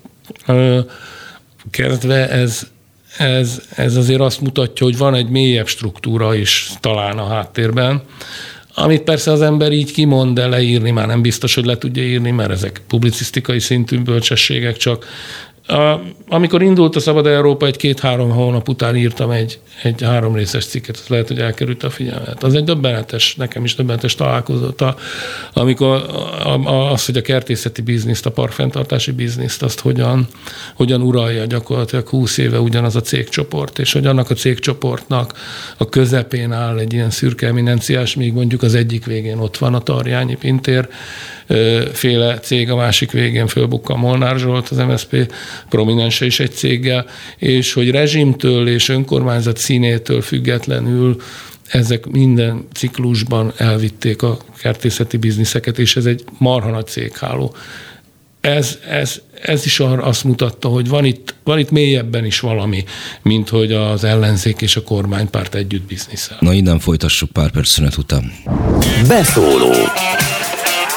kezdve 1.72 2.30
ez, 2.30 2.68
ez, 3.18 3.62
ez 3.76 3.96
azért 3.96 4.22
azt 4.22 4.42
mutatja, 4.42 4.86
hogy 4.86 4.98
van 4.98 5.16
egy 5.16 5.30
mélyebb 5.30 5.68
struktúra 5.68 6.36
is 6.36 6.72
talán 6.80 7.18
a 7.18 7.28
háttérben, 7.28 8.02
amit 8.76 9.02
persze 9.02 9.32
az 9.32 9.42
ember 9.42 9.72
így 9.72 9.92
kimond, 9.92 10.36
de 10.36 10.48
leírni 10.48 10.92
már 10.92 11.08
nem 11.08 11.22
biztos, 11.22 11.56
hogy 11.56 11.66
le 11.66 11.78
tudja 11.78 12.04
írni, 12.04 12.32
mert 12.32 12.52
ezek 12.52 12.82
publicisztikai 12.88 13.60
szintű 13.60 14.00
bölcsességek, 14.00 14.78
csak 14.78 15.06
a, 15.68 16.00
amikor 16.28 16.62
indult 16.62 16.96
a 16.96 17.00
Szabad 17.00 17.28
Európa, 17.28 17.66
egy 17.66 17.78
két-három 17.78 18.30
hónap 18.30 18.70
után 18.70 18.96
írtam 18.96 19.32
egy, 19.32 19.60
egy 19.84 20.02
három 20.02 20.36
részes 20.36 20.66
cikket, 20.66 20.98
az 20.98 21.08
lehet, 21.08 21.28
hogy 21.28 21.40
elkerült 21.40 21.84
a 21.84 21.90
figyelmet. 21.90 22.44
Az 22.44 22.54
egy 22.54 22.64
döbbenetes, 22.64 23.36
nekem 23.36 23.64
is 23.64 23.76
döbbenetes 23.76 24.16
találkozott, 24.16 24.82
a, 24.82 24.96
amikor 25.54 25.88
a, 26.44 26.48
a, 26.48 26.92
az, 26.92 27.06
hogy 27.06 27.18
a 27.18 27.22
kertészeti 27.22 27.82
bizniszt, 27.82 28.26
a 28.26 28.32
parkfenntartási 28.32 29.12
bizniszt, 29.12 29.64
azt 29.64 29.80
hogyan, 29.80 30.28
hogyan 30.76 31.02
uralja 31.02 31.46
gyakorlatilag 31.46 32.08
20 32.08 32.38
éve 32.38 32.60
ugyanaz 32.60 32.96
a 32.96 33.02
cégcsoport, 33.02 33.80
és 33.80 33.94
hogy 33.94 34.06
annak 34.06 34.30
a 34.30 34.36
cégcsoportnak 34.36 35.34
a 35.78 35.90
közepén 35.90 36.52
áll 36.52 36.78
egy 36.78 36.94
ilyen 36.94 37.10
szürke 37.10 37.48
eminenciás, 37.48 38.16
még 38.16 38.34
mondjuk 38.34 38.62
az 38.62 38.76
egyik 38.76 39.06
végén 39.06 39.38
ott 39.38 39.58
van 39.58 39.74
a 39.74 39.80
Tarjányi 39.80 40.36
Pintér, 40.36 40.88
féle 41.94 42.40
cég, 42.40 42.70
a 42.70 42.76
másik 42.76 43.12
végén 43.12 43.48
fölbukka 43.48 43.96
Molnár 43.96 44.38
Zsolt, 44.38 44.70
az 44.70 44.78
MSZP 44.78 45.34
prominense 45.70 46.26
is 46.26 46.40
egy 46.40 46.52
céggel, 46.52 47.06
és 47.38 47.74
hogy 47.74 47.92
rezsimtől 47.92 48.68
és 48.68 48.90
önkormányzat 48.90 49.58
színétől 49.58 50.22
függetlenül 50.22 51.22
ezek 51.68 52.06
minden 52.06 52.68
ciklusban 52.74 53.54
elvitték 53.58 54.22
a 54.22 54.38
kertészeti 54.58 55.18
bizniszeket, 55.18 55.80
és 55.80 55.96
ez 55.96 56.06
egy 56.06 56.24
marha 56.38 56.70
nagy 56.70 56.88
cégháló. 56.88 57.56
Ez, 58.42 58.78
ez, 58.90 59.22
ez 59.42 59.66
is 59.66 59.80
azt 59.80 60.24
mutatta, 60.24 60.68
hogy 60.68 60.88
van 60.88 61.06
itt, 61.06 61.36
van 61.44 61.60
itt 61.60 61.72
mélyebben 61.72 62.26
is 62.26 62.40
valami, 62.40 62.84
mint 63.22 63.50
hogy 63.50 63.72
az 63.72 64.04
ellenzék 64.04 64.62
és 64.62 64.76
a 64.76 64.84
kormánypárt 64.84 65.56
együtt 65.56 65.88
bizniszel. 65.88 66.38
Na 66.40 66.54
innen 66.54 66.80
folytassuk 66.80 67.32
pár 67.32 67.52
perc 67.52 67.70
szünet 67.70 67.98
után. 67.98 68.32
Beszóló 69.08 69.72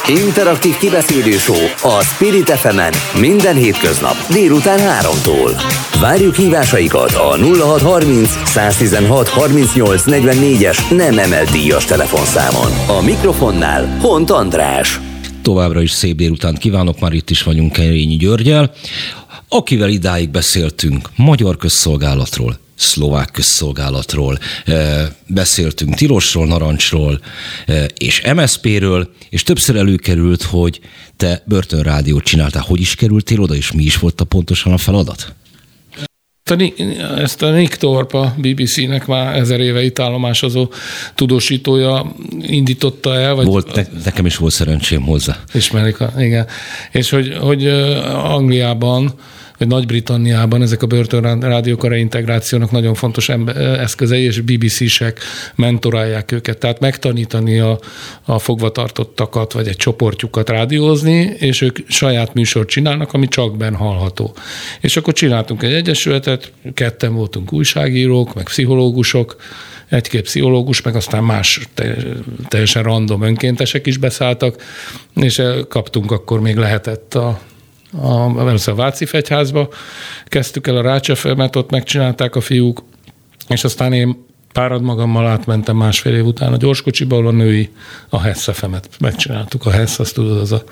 Interaktív 0.09 0.77
kibeszélő 0.77 1.35
a 1.81 2.03
Spirit 2.03 2.49
fm 2.49 2.79
minden 3.19 3.55
hétköznap 3.55 4.15
délután 4.29 4.79
3-tól. 4.79 5.61
Várjuk 5.99 6.35
hívásaikat 6.35 7.11
a 7.11 7.37
0630 7.37 8.29
116 8.45 9.27
38 9.27 10.03
44-es 10.05 10.97
nem 10.97 11.17
emelt 11.17 11.51
díjas 11.51 11.85
telefonszámon. 11.85 12.71
A 12.97 13.01
mikrofonnál 13.01 13.97
Hont 14.01 14.29
András. 14.29 14.99
Továbbra 15.41 15.81
is 15.81 15.91
szép 15.91 16.15
délután 16.15 16.55
kívánok, 16.55 16.99
már 16.99 17.13
itt 17.13 17.29
is 17.29 17.43
vagyunk 17.43 17.71
Kerényi 17.71 18.15
Györgyel, 18.15 18.73
akivel 19.49 19.89
idáig 19.89 20.29
beszéltünk 20.29 21.09
magyar 21.15 21.57
közszolgálatról, 21.57 22.59
szlovák 22.77 23.31
közszolgálatról, 23.31 24.39
eh, 24.65 25.07
beszéltünk 25.27 25.95
Tilosról, 25.95 26.45
Narancsról 26.45 27.19
eh, 27.65 27.85
és 27.97 28.21
MSZP-ről, 28.35 29.09
és 29.29 29.43
többször 29.43 29.75
előkerült, 29.75 30.41
hogy 30.41 30.79
te 31.17 31.43
börtönrádiót 31.45 32.23
csináltál. 32.23 32.63
Hogy 32.67 32.79
is 32.79 32.95
kerültél 32.95 33.41
oda, 33.41 33.55
és 33.55 33.71
mi 33.71 33.83
is 33.83 33.97
volt 33.97 34.21
a 34.21 34.25
pontosan 34.25 34.73
a 34.73 34.77
feladat? 34.77 35.35
Ezt 37.17 37.41
a 37.41 37.49
Nick 37.49 37.75
Thorpe, 37.75 38.17
a 38.17 38.35
BBC-nek 38.37 39.05
már 39.05 39.35
ezer 39.35 39.59
éve 39.59 39.83
itt 39.83 39.99
állomásozó 39.99 40.71
tudósítója 41.15 42.15
indította 42.41 43.15
el. 43.15 43.35
Vagy 43.35 43.45
volt, 43.45 43.75
ne, 43.75 43.83
nekem 44.03 44.25
is 44.25 44.37
volt 44.37 44.53
szerencsém 44.53 45.01
hozzá. 45.01 45.43
Ismerik, 45.53 45.97
igen. 46.17 46.47
És 46.91 47.09
hogy, 47.09 47.37
hogy 47.39 47.67
Angliában 48.07 49.13
hogy 49.57 49.67
Nagy-Britanniában 49.67 50.61
ezek 50.61 50.81
a 50.81 50.87
börtönrádiók 50.87 51.83
a 51.83 51.87
reintegrációnak 51.87 52.71
nagyon 52.71 52.93
fontos 52.93 53.29
eszközei, 53.55 54.23
és 54.23 54.39
BBC-sek 54.39 55.19
mentorálják 55.55 56.31
őket. 56.31 56.57
Tehát 56.57 56.79
megtanítani 56.79 57.59
a, 57.59 57.79
a 58.25 58.39
fogvatartottakat, 58.39 59.53
vagy 59.53 59.67
egy 59.67 59.75
csoportjukat 59.75 60.49
rádiózni, 60.49 61.35
és 61.37 61.61
ők 61.61 61.77
saját 61.87 62.33
műsort 62.33 62.69
csinálnak, 62.69 63.13
ami 63.13 63.27
csak 63.27 63.57
ben 63.57 63.75
hallható. 63.75 64.35
És 64.81 64.97
akkor 64.97 65.13
csináltunk 65.13 65.63
egy 65.63 65.73
egyesületet, 65.73 66.51
ketten 66.73 67.13
voltunk 67.13 67.53
újságírók, 67.53 68.33
meg 68.33 68.43
pszichológusok, 68.43 69.35
egy-két 69.89 70.21
pszichológus, 70.21 70.81
meg 70.81 70.95
aztán 70.95 71.23
más 71.23 71.59
teljesen 72.47 72.83
random 72.83 73.21
önkéntesek 73.21 73.85
is 73.85 73.97
beszálltak, 73.97 74.63
és 75.15 75.41
kaptunk 75.69 76.11
akkor 76.11 76.41
még 76.41 76.55
lehetett 76.55 77.15
a 77.15 77.39
a, 77.91 78.69
a 78.69 78.75
Váci 78.75 79.05
Fegyházba, 79.05 79.69
kezdtük 80.25 80.67
el 80.67 80.77
a 80.77 80.81
Rácsefemet, 80.81 81.55
ott 81.55 81.69
megcsinálták 81.69 82.35
a 82.35 82.41
fiúk, 82.41 82.83
és 83.47 83.63
aztán 83.63 83.93
én 83.93 84.25
párad 84.57 84.81
magammal 84.81 85.27
átmentem 85.27 85.75
másfél 85.75 86.15
év 86.15 86.25
után 86.25 86.53
a 86.53 86.57
gyorskocsiba, 86.57 87.15
ahol 87.15 87.27
a 87.27 87.31
női 87.31 87.69
a 88.09 88.21
Hessefemet 88.21 88.89
megcsináltuk. 88.99 89.65
A 89.65 89.71
Hess, 89.71 89.99
azt 89.99 90.13
tudod, 90.13 90.37
az 90.37 90.51
a, 90.51 90.63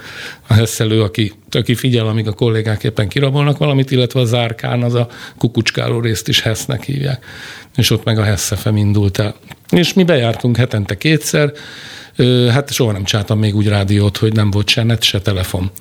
a 0.47 0.53
Hesszelő, 0.53 1.01
aki, 1.01 1.33
aki 1.51 1.75
figyel, 1.75 2.07
amíg 2.07 2.27
a 2.27 2.33
kollégák 2.33 2.83
éppen 2.83 3.07
kirabolnak 3.07 3.57
valamit, 3.57 3.91
illetve 3.91 4.19
a 4.19 4.25
Zárkán, 4.25 4.83
az 4.83 4.93
a 4.93 5.07
kukucskáló 5.37 5.99
részt 5.99 6.27
is 6.27 6.41
Hessnek 6.41 6.83
hívják. 6.83 7.25
És 7.75 7.89
ott 7.89 8.03
meg 8.03 8.17
a 8.17 8.23
Hessefem 8.23 8.77
indult 8.77 9.19
el. 9.19 9.35
És 9.69 9.93
mi 9.93 10.03
bejártunk 10.03 10.57
hetente 10.57 10.97
kétszer, 10.97 11.51
Hát 12.49 12.71
soha 12.71 12.91
nem 12.91 13.03
csináltam 13.03 13.39
még 13.39 13.55
úgy 13.55 13.67
rádiót, 13.67 14.17
hogy 14.17 14.33
nem 14.33 14.51
volt 14.51 14.67
se 14.67 14.83
net, 14.83 15.03
se 15.03 15.21
telefon. 15.21 15.71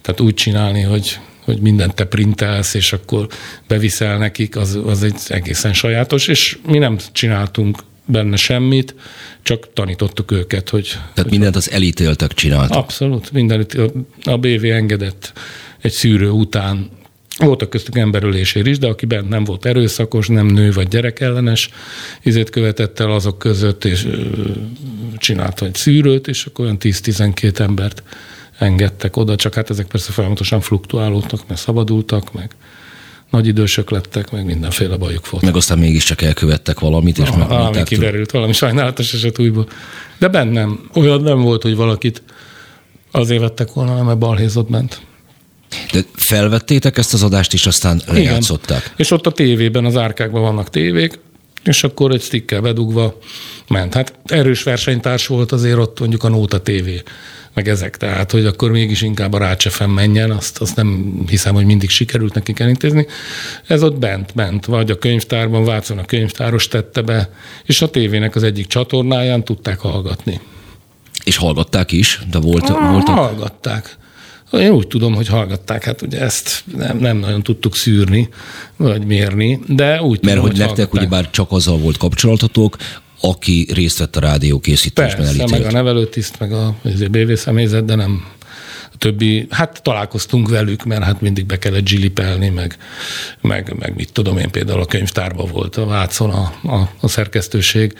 Tehát 0.00 0.20
úgy 0.20 0.34
csinálni, 0.34 0.82
hogy 0.82 1.18
hogy 1.44 1.60
mindent 1.60 1.94
te 1.94 2.04
printelsz, 2.04 2.74
és 2.74 2.92
akkor 2.92 3.26
beviszel 3.66 4.18
nekik, 4.18 4.56
az, 4.56 4.78
az 4.86 5.02
egy 5.02 5.16
egészen 5.28 5.72
sajátos, 5.72 6.28
és 6.28 6.58
mi 6.66 6.78
nem 6.78 6.98
csináltunk 7.12 7.78
benne 8.06 8.36
semmit, 8.36 8.94
csak 9.42 9.72
tanítottuk 9.72 10.30
őket, 10.30 10.68
hogy... 10.68 10.88
Tehát 10.88 11.14
hogy 11.14 11.30
mindent 11.30 11.56
az 11.56 11.70
elítéltek 11.70 12.32
csináltak. 12.32 12.76
Abszolút, 12.76 13.32
minden 13.32 13.66
a 14.24 14.36
BV 14.36 14.64
engedett 14.64 15.32
egy 15.80 15.92
szűrő 15.92 16.30
után 16.30 16.90
voltak 17.36 17.70
köztük 17.70 17.96
emberölésért 17.96 18.66
is, 18.66 18.78
de 18.78 18.86
aki 18.86 19.06
bent 19.06 19.28
nem 19.28 19.44
volt 19.44 19.64
erőszakos, 19.64 20.28
nem 20.28 20.46
nő 20.46 20.72
vagy 20.72 20.88
gyerekellenes, 20.88 21.68
izét 22.22 22.50
követett 22.50 23.00
el 23.00 23.10
azok 23.10 23.38
között, 23.38 23.84
és 23.84 24.08
csinált 25.18 25.62
egy 25.62 25.74
szűrőt, 25.74 26.28
és 26.28 26.46
akkor 26.46 26.64
olyan 26.64 26.76
10-12 26.80 27.58
embert 27.58 28.02
engedtek 28.58 29.16
oda, 29.16 29.36
csak 29.36 29.54
hát 29.54 29.70
ezek 29.70 29.86
persze 29.86 30.12
folyamatosan 30.12 30.60
fluktuálódtak, 30.60 31.40
mert 31.48 31.60
szabadultak, 31.60 32.32
meg 32.32 32.50
nagy 33.30 33.46
idősök 33.46 33.90
lettek, 33.90 34.30
meg 34.30 34.44
mindenféle 34.44 34.96
bajuk 34.96 35.30
volt. 35.30 35.44
Meg 35.44 35.56
aztán 35.56 35.78
mégiscsak 35.78 36.22
elkövettek 36.22 36.80
valamit, 36.80 37.18
és 37.18 37.28
ah, 37.28 37.48
valami 37.48 37.82
kiderült, 37.82 38.30
valami 38.30 38.52
sajnálatos 38.52 39.14
eset 39.14 39.38
újból. 39.38 39.68
De 40.18 40.28
bennem 40.28 40.80
olyan 40.94 41.20
nem 41.20 41.40
volt, 41.40 41.62
hogy 41.62 41.76
valakit 41.76 42.22
azért 43.10 43.40
vettek 43.40 43.72
volna, 43.72 44.02
mert 44.02 44.18
balhézott 44.18 44.70
bent. 44.70 45.00
De 45.92 46.00
felvettétek 46.14 46.98
ezt 46.98 47.14
az 47.14 47.22
adást, 47.22 47.52
és 47.52 47.66
aztán 47.66 48.02
lejátszották? 48.06 48.82
Igen. 48.82 48.94
És 48.96 49.10
ott 49.10 49.26
a 49.26 49.32
tévében, 49.32 49.84
az 49.84 49.96
árkákban 49.96 50.42
vannak 50.42 50.70
tévék, 50.70 51.18
és 51.64 51.84
akkor 51.84 52.12
egy 52.12 52.22
stickkel 52.22 52.60
bedugva 52.60 53.18
ment. 53.68 53.94
Hát 53.94 54.12
erős 54.24 54.62
versenytárs 54.62 55.26
volt 55.26 55.52
azért 55.52 55.78
ott 55.78 56.00
mondjuk 56.00 56.24
a 56.24 56.28
Nóta 56.28 56.60
TV, 56.60 56.88
meg 57.54 57.68
ezek, 57.68 57.96
tehát 57.96 58.30
hogy 58.30 58.46
akkor 58.46 58.70
mégis 58.70 59.02
inkább 59.02 59.32
a 59.32 59.38
Rácsefem 59.38 59.90
menjen, 59.90 60.30
azt, 60.30 60.58
azt 60.58 60.76
nem 60.76 61.20
hiszem, 61.28 61.54
hogy 61.54 61.64
mindig 61.64 61.90
sikerült 61.90 62.34
nekik 62.34 62.58
elintézni. 62.58 63.06
Ez 63.66 63.82
ott 63.82 63.98
bent, 63.98 64.34
bent, 64.34 64.66
vagy 64.66 64.90
a 64.90 64.98
könyvtárban, 64.98 65.64
Vácon 65.64 65.98
a 65.98 66.04
könyvtáros 66.04 66.68
tette 66.68 67.02
be, 67.02 67.30
és 67.64 67.82
a 67.82 67.90
tévének 67.90 68.34
az 68.34 68.42
egyik 68.42 68.66
csatornáján 68.66 69.44
tudták 69.44 69.78
hallgatni. 69.78 70.40
És 71.24 71.36
hallgatták 71.36 71.92
is, 71.92 72.20
de 72.30 72.38
volt, 72.38 72.68
ah, 72.68 72.90
voltak... 72.90 73.14
Hallgatták. 73.14 73.96
Én 74.60 74.70
úgy 74.70 74.86
tudom, 74.86 75.14
hogy 75.14 75.28
hallgatták, 75.28 75.84
hát 75.84 76.02
ugye 76.02 76.20
ezt 76.20 76.64
nem, 76.76 76.98
nem 76.98 77.16
nagyon 77.16 77.42
tudtuk 77.42 77.76
szűrni, 77.76 78.28
vagy 78.76 79.06
mérni, 79.06 79.60
de 79.66 80.02
úgy 80.02 80.18
Mert 80.22 80.36
tudom, 80.36 80.40
hogy, 80.40 80.50
hogy 80.50 80.66
nektek 80.66 80.94
ugyebár 80.94 81.30
csak 81.30 81.52
azzal 81.52 81.78
volt 81.78 81.96
kapcsolatotok, 81.96 82.76
aki 83.20 83.66
részt 83.74 83.98
vett 83.98 84.16
a 84.16 84.20
rádió 84.20 84.58
készítésben 84.60 85.16
Persze, 85.16 85.38
elítélt. 85.38 85.50
meg 85.50 85.68
a 85.68 85.72
nevelőtiszt, 85.72 86.38
meg 86.38 86.52
a 86.52 86.74
BV 87.10 87.32
személyzet, 87.32 87.84
de 87.84 87.94
nem 87.94 88.24
a 88.92 88.96
többi, 88.98 89.46
hát 89.50 89.82
találkoztunk 89.82 90.48
velük, 90.48 90.84
mert 90.84 91.02
hát 91.02 91.20
mindig 91.20 91.46
be 91.46 91.58
kellett 91.58 91.86
zsilipelni, 91.86 92.48
meg, 92.48 92.76
meg, 93.40 93.74
meg 93.78 93.94
mit 93.96 94.12
tudom 94.12 94.38
én, 94.38 94.50
például 94.50 94.80
a 94.80 94.86
könyvtárban 94.86 95.50
volt 95.52 95.76
a 95.76 95.86
Vácon 95.86 96.30
a, 96.30 96.52
a, 96.62 96.90
a 97.00 97.08
szerkesztőség, 97.08 97.92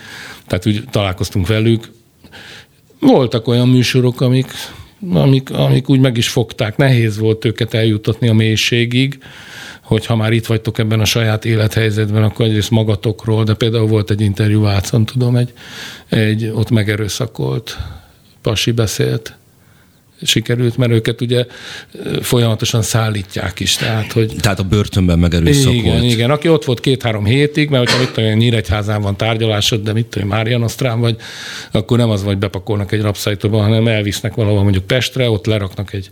tehát 0.47 0.65
úgy 0.65 0.83
találkoztunk 0.91 1.47
velük. 1.47 1.91
Voltak 2.99 3.47
olyan 3.47 3.69
műsorok, 3.69 4.21
amik 4.21 4.51
amik, 5.13 5.51
amik 5.51 5.89
úgy 5.89 5.99
meg 5.99 6.17
is 6.17 6.29
fogták. 6.29 6.77
Nehéz 6.77 7.17
volt 7.17 7.45
őket 7.45 7.73
eljutatni 7.73 8.27
a 8.27 8.33
mélységig, 8.33 9.19
hogy 9.81 10.05
ha 10.05 10.15
már 10.15 10.31
itt 10.31 10.45
vagytok 10.45 10.77
ebben 10.77 10.99
a 10.99 11.05
saját 11.05 11.45
élethelyzetben, 11.45 12.23
akkor 12.23 12.45
egyrészt 12.45 12.71
magatokról, 12.71 13.43
de 13.43 13.53
például 13.53 13.87
volt 13.87 14.09
egy 14.09 14.21
interjú 14.21 14.61
Vácon, 14.61 15.05
tudom, 15.05 15.35
egy, 15.35 15.53
egy 16.09 16.51
ott 16.53 16.69
megerőszakolt 16.69 17.77
pasi 18.41 18.71
beszélt, 18.71 19.37
sikerült, 20.21 20.77
mert 20.77 20.91
őket 20.91 21.21
ugye 21.21 21.45
folyamatosan 22.21 22.81
szállítják 22.81 23.59
is. 23.59 23.75
Tehát, 23.75 24.11
hogy... 24.11 24.33
tehát 24.39 24.59
a 24.59 24.63
börtönben 24.63 25.19
megerőszakolt. 25.19 25.75
Igen, 25.75 26.03
igen. 26.03 26.31
Aki 26.31 26.49
ott 26.49 26.65
volt 26.65 26.79
két-három 26.79 27.25
hétig, 27.25 27.69
mert 27.69 27.83
hogyha 27.83 27.99
mit 27.99 28.11
tudom, 28.11 28.31
Nyíregyházán 28.31 29.01
van 29.01 29.17
tárgyalásod, 29.17 29.83
de 29.83 29.93
mit 29.93 30.05
tudom, 30.05 30.27
Mária 30.27 30.57
Nosztrán 30.57 30.99
vagy, 30.99 31.15
akkor 31.71 31.97
nem 31.97 32.09
az 32.09 32.23
vagy 32.23 32.37
bepakolnak 32.37 32.91
egy 32.91 33.01
rapszájtóba, 33.01 33.61
hanem 33.61 33.87
elvisznek 33.87 34.33
valahol 34.33 34.63
mondjuk 34.63 34.87
Pestre, 34.87 35.29
ott 35.29 35.45
leraknak 35.45 35.93
egy 35.93 36.09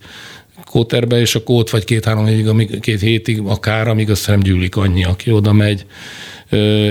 kóterbe, 0.66 1.20
és 1.20 1.36
akkor 1.36 1.56
ott 1.56 1.70
vagy 1.70 1.84
két-három 1.84 2.26
hétig, 2.26 2.48
amíg, 2.48 2.80
két 2.80 3.00
hétig 3.00 3.40
akár, 3.46 3.88
amíg 3.88 4.10
azt 4.10 4.28
nem 4.28 4.40
gyűlik 4.40 4.76
annyi, 4.76 5.04
aki 5.04 5.32
oda 5.32 5.54
megy 5.54 5.86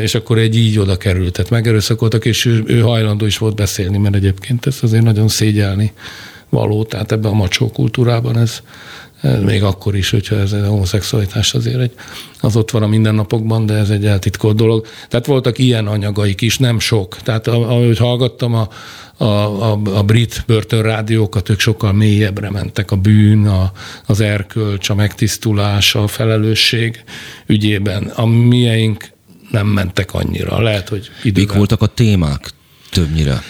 és 0.02 0.14
akkor 0.14 0.38
egy 0.38 0.56
így 0.56 0.78
oda 0.78 0.96
került. 0.96 1.32
Tehát 1.32 1.50
megerőszakoltak, 1.50 2.24
és 2.24 2.44
ő, 2.44 2.62
ő 2.66 2.80
hajlandó 2.80 3.26
is 3.26 3.38
volt 3.38 3.54
beszélni, 3.54 3.98
mert 3.98 4.14
egyébként 4.14 4.66
ezt 4.66 4.82
azért 4.82 5.02
nagyon 5.02 5.28
szégyelni 5.28 5.92
való, 6.52 6.84
tehát 6.84 7.12
ebben 7.12 7.30
a 7.30 7.34
macsó 7.34 7.70
kultúrában 7.70 8.38
ez, 8.38 8.60
ez 9.20 9.42
még 9.42 9.62
akkor 9.62 9.96
is, 9.96 10.10
hogyha 10.10 10.36
ez 10.36 10.52
a 10.52 10.66
homoszexualitás 10.66 11.54
azért 11.54 11.80
egy, 11.80 11.92
az 12.40 12.56
ott 12.56 12.70
van 12.70 12.82
a 12.82 12.86
mindennapokban, 12.86 13.66
de 13.66 13.74
ez 13.74 13.90
egy 13.90 14.06
eltitkolt 14.06 14.56
dolog. 14.56 14.86
Tehát 15.08 15.26
voltak 15.26 15.58
ilyen 15.58 15.86
anyagaik 15.86 16.40
is, 16.40 16.58
nem 16.58 16.78
sok. 16.78 17.16
Tehát 17.22 17.46
ahogy 17.46 17.98
hallgattam 17.98 18.54
a, 18.54 18.68
a, 19.16 19.24
a, 19.24 19.80
a 19.84 20.02
brit 20.02 20.44
börtönrádiókat, 20.46 21.48
ők 21.48 21.60
sokkal 21.60 21.92
mélyebbre 21.92 22.50
mentek 22.50 22.90
a 22.90 22.96
bűn, 22.96 23.46
a, 23.46 23.72
az 24.06 24.20
erkölcs, 24.20 24.88
a 24.90 24.94
megtisztulás, 24.94 25.94
a 25.94 26.06
felelősség 26.06 27.04
ügyében. 27.46 28.02
A 28.02 28.26
mieink 28.26 29.08
nem 29.50 29.66
mentek 29.66 30.14
annyira. 30.14 30.60
Lehet, 30.60 30.88
hogy 30.88 31.10
időben... 31.22 31.42
Mik 31.42 31.56
voltak 31.56 31.82
a 31.82 31.86
témák 31.86 32.50
többnyire? 32.90 33.42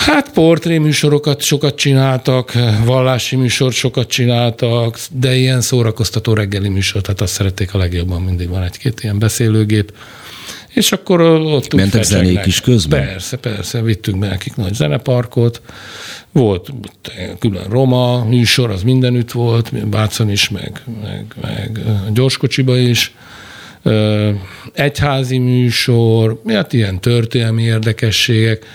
Hát 0.00 0.32
portréműsorokat 0.32 1.40
sokat 1.40 1.74
csináltak, 1.74 2.52
vallási 2.84 3.36
műsort 3.36 3.74
sokat 3.74 4.08
csináltak, 4.08 4.98
de 5.10 5.34
ilyen 5.34 5.60
szórakoztató 5.60 6.32
reggeli 6.32 6.68
műsor, 6.68 7.00
tehát 7.00 7.20
azt 7.20 7.32
szerették 7.32 7.74
a 7.74 7.78
legjobban, 7.78 8.22
mindig 8.22 8.48
van 8.48 8.62
egy-két 8.62 9.00
ilyen 9.02 9.18
beszélőgép. 9.18 9.92
És 10.68 10.92
akkor 10.92 11.20
ott 11.20 11.74
Mentek 11.74 12.02
zenék 12.02 12.46
is 12.46 12.60
közben? 12.60 13.06
Persze, 13.06 13.36
persze, 13.36 13.82
vittünk 13.82 14.18
be 14.18 14.28
nekik 14.28 14.56
nagy 14.56 14.74
zeneparkot, 14.74 15.60
volt 16.32 16.72
külön 17.38 17.68
Roma 17.68 18.24
műsor, 18.24 18.70
az 18.70 18.82
mindenütt 18.82 19.30
volt, 19.30 19.88
Bácon 19.88 20.30
is, 20.30 20.48
meg, 20.48 20.82
meg, 21.02 21.34
meg 21.40 21.80
gyorskocsiba 22.12 22.76
is, 22.76 23.14
egyházi 24.72 25.38
műsor, 25.38 26.42
hát 26.46 26.72
ilyen 26.72 27.00
történelmi 27.00 27.62
érdekességek, 27.62 28.66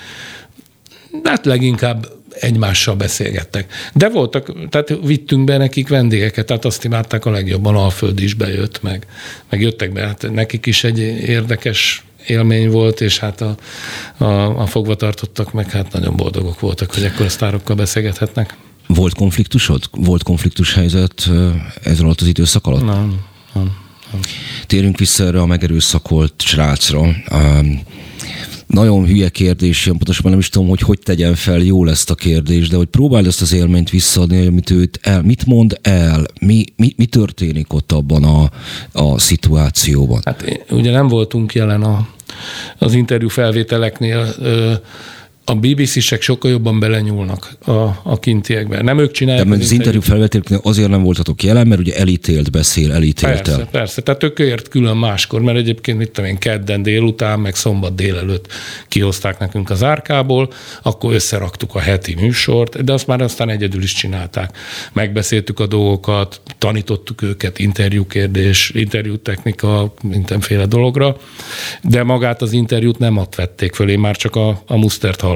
hát 1.23 1.45
leginkább 1.45 2.07
egymással 2.39 2.95
beszélgettek. 2.95 3.73
De 3.93 4.09
voltak, 4.09 4.69
tehát 4.69 4.97
vittünk 5.03 5.43
be 5.43 5.57
nekik 5.57 5.87
vendégeket, 5.87 6.45
tehát 6.45 6.65
azt 6.65 6.83
imádták 6.83 7.25
a 7.25 7.29
legjobban, 7.29 7.75
Alföld 7.75 8.19
is 8.19 8.33
bejött, 8.33 8.81
meg, 8.81 9.07
meg 9.49 9.61
jöttek 9.61 9.93
be, 9.93 10.05
hát 10.05 10.31
nekik 10.31 10.65
is 10.65 10.83
egy 10.83 10.99
érdekes 11.27 12.05
élmény 12.27 12.69
volt, 12.69 13.01
és 13.01 13.19
hát 13.19 13.41
a, 13.41 13.55
a, 14.17 14.59
a 14.61 14.65
fogvatartottak 14.65 15.53
meg 15.53 15.71
hát 15.71 15.91
nagyon 15.91 16.15
boldogok 16.15 16.59
voltak, 16.59 16.93
hogy 16.93 17.03
ekkor 17.03 17.25
a 17.25 17.29
sztárokkal 17.29 17.75
beszélgethetnek. 17.75 18.55
Volt 18.87 19.13
konfliktusod? 19.13 19.83
Volt 19.91 20.23
konfliktus 20.23 20.73
helyzet 20.73 21.29
ez 21.83 21.99
alatt 21.99 22.21
az 22.21 22.27
időszak 22.27 22.67
alatt? 22.67 22.85
Nem, 22.85 23.21
nem. 23.53 23.71
nem. 24.11 24.21
Térjünk 24.67 24.97
vissza 24.97 25.23
erre 25.23 25.41
a 25.41 25.45
megerőszakolt 25.45 26.33
srácra 26.37 27.01
nagyon 28.67 29.05
hülye 29.05 29.29
kérdés, 29.29 29.83
pontosan 29.83 30.29
nem 30.31 30.39
is 30.39 30.49
tudom, 30.49 30.67
hogy 30.67 30.79
hogy 30.79 30.99
tegyen 30.99 31.35
fel 31.35 31.59
jól 31.59 31.89
ezt 31.89 32.09
a 32.09 32.15
kérdést, 32.15 32.71
de 32.71 32.77
hogy 32.77 32.87
próbáld 32.87 33.27
ezt 33.27 33.41
az 33.41 33.53
élményt 33.53 33.89
visszaadni, 33.89 34.45
amit 34.45 34.71
őt 34.71 34.99
el, 35.01 35.21
mit 35.21 35.45
mond 35.45 35.79
el, 35.81 36.23
mi, 36.41 36.65
mi, 36.75 36.93
mi 36.95 37.05
történik 37.05 37.73
ott 37.73 37.91
abban 37.91 38.23
a, 38.23 38.49
a 38.91 39.19
szituációban? 39.19 40.21
Hát 40.25 40.65
ugye 40.69 40.91
nem 40.91 41.07
voltunk 41.07 41.53
jelen 41.53 41.81
a, 41.83 42.07
az 42.77 42.93
interjú 42.93 43.27
felvételeknél, 43.27 44.35
a 45.47 45.55
BBC-sek 45.55 46.21
sokkal 46.21 46.51
jobban 46.51 46.79
belenyúlnak 46.79 47.57
a, 47.65 47.71
a 48.03 48.19
kintiekbe. 48.19 48.81
Nem 48.81 48.99
ők 48.99 49.11
csinálják. 49.11 49.47
De 49.47 49.55
az, 49.55 49.71
interjú 49.71 50.01
felvételeknél 50.01 50.59
azért 50.63 50.89
nem 50.89 51.03
voltatok 51.03 51.43
jelen, 51.43 51.67
mert 51.67 51.79
ugye 51.81 51.95
elítélt 51.95 52.51
beszél, 52.51 52.91
elítélt 52.91 53.41
Persze, 53.41 53.67
persze. 53.71 54.01
Tehát 54.01 54.23
ők 54.23 54.39
ért 54.39 54.67
külön 54.67 54.97
máskor, 54.97 55.41
mert 55.41 55.57
egyébként 55.57 55.97
mit 55.97 56.11
tudom 56.11 56.29
én, 56.29 56.37
kedden 56.37 56.83
délután, 56.83 57.39
meg 57.39 57.55
szombat 57.55 57.95
délelőtt 57.95 58.47
kihozták 58.87 59.39
nekünk 59.39 59.69
az 59.69 59.83
árkából, 59.83 60.49
akkor 60.81 61.13
összeraktuk 61.13 61.75
a 61.75 61.79
heti 61.79 62.15
műsort, 62.15 62.83
de 62.83 62.93
azt 62.93 63.07
már 63.07 63.21
aztán 63.21 63.49
egyedül 63.49 63.83
is 63.83 63.93
csinálták. 63.93 64.57
Megbeszéltük 64.93 65.59
a 65.59 65.67
dolgokat, 65.67 66.41
tanítottuk 66.57 67.21
őket 67.21 67.59
interjúkérdés, 67.59 68.71
interjútechnika, 68.73 69.93
mindenféle 70.03 70.65
dologra, 70.65 71.17
de 71.81 72.03
magát 72.03 72.41
az 72.41 72.51
interjút 72.51 72.97
nem 72.97 73.17
ott 73.17 73.35
vették 73.35 73.73
föl, 73.73 73.89
én 73.89 73.99
már 73.99 74.15
csak 74.15 74.35
a, 74.35 74.61
a 74.67 74.77
mustert 74.77 75.21
hallottam 75.21 75.33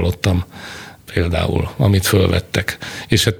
például, 1.13 1.69
amit 1.77 2.05
fölvettek. 2.05 2.77
És 3.07 3.23
hát 3.23 3.35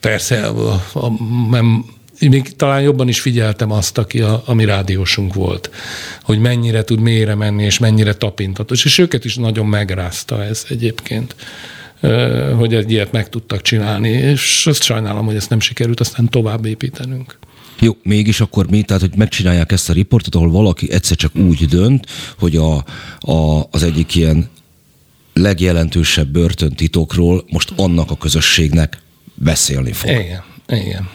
persze 0.00 0.46
a, 0.46 0.72
a, 0.92 1.10
nem, 1.50 1.84
még 2.20 2.56
talán 2.56 2.80
jobban 2.80 3.08
is 3.08 3.20
figyeltem 3.20 3.70
azt, 3.72 3.98
aki 3.98 4.20
a, 4.20 4.42
a 4.46 4.54
mi 4.54 4.64
rádiósunk 4.64 5.34
volt, 5.34 5.70
hogy 6.22 6.38
mennyire 6.38 6.84
tud 6.84 7.00
mélyre 7.00 7.34
menni, 7.34 7.64
és 7.64 7.78
mennyire 7.78 8.14
tapintatos. 8.14 8.84
És 8.84 8.98
őket 8.98 9.24
is 9.24 9.36
nagyon 9.36 9.66
megrázta 9.66 10.44
ez 10.44 10.64
egyébként 10.68 11.34
hogy 12.56 12.74
egy 12.74 12.90
ilyet 12.90 13.12
meg 13.12 13.28
tudtak 13.28 13.62
csinálni, 13.62 14.08
és 14.08 14.66
azt 14.66 14.82
sajnálom, 14.82 15.26
hogy 15.26 15.36
ezt 15.36 15.50
nem 15.50 15.60
sikerült 15.60 16.00
aztán 16.00 16.28
tovább 16.28 16.64
építenünk. 16.64 17.38
Jó, 17.80 17.96
mégis 18.02 18.40
akkor 18.40 18.70
mi, 18.70 18.82
tehát 18.82 19.02
hogy 19.02 19.16
megcsinálják 19.16 19.72
ezt 19.72 19.90
a 19.90 19.92
riportot, 19.92 20.34
ahol 20.34 20.50
valaki 20.50 20.92
egyszer 20.92 21.16
csak 21.16 21.36
úgy 21.36 21.64
dönt, 21.64 22.06
hogy 22.38 22.56
a, 22.56 22.76
a, 23.18 23.66
az 23.70 23.82
egyik 23.82 24.14
ilyen 24.14 24.48
legjelentősebb 25.40 26.28
börtöntitokról 26.28 27.44
most 27.50 27.72
annak 27.76 28.10
a 28.10 28.16
közösségnek 28.16 28.98
beszélni 29.34 29.92
fog. 29.92 30.10
Igen, 30.10 30.42
igen. 30.68 31.08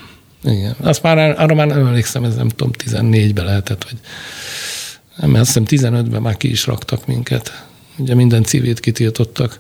Igen. 0.43 0.75
Azt 0.81 1.01
már, 1.01 1.17
arra 1.17 1.55
már 1.55 1.67
nem 1.67 1.85
emlékszem, 1.85 2.23
ez 2.23 2.35
nem 2.35 2.49
tudom, 2.49 2.71
14-ben 2.85 3.45
lehetett, 3.45 3.83
vagy 3.83 3.99
nem, 5.15 5.33
azt 5.33 5.59
hiszem 5.59 5.93
15-ben 5.93 6.21
már 6.21 6.37
ki 6.37 6.49
is 6.49 6.65
raktak 6.65 7.07
minket. 7.07 7.65
Ugye 7.97 8.15
minden 8.15 8.43
civilt 8.43 8.79
kitiltottak 8.79 9.59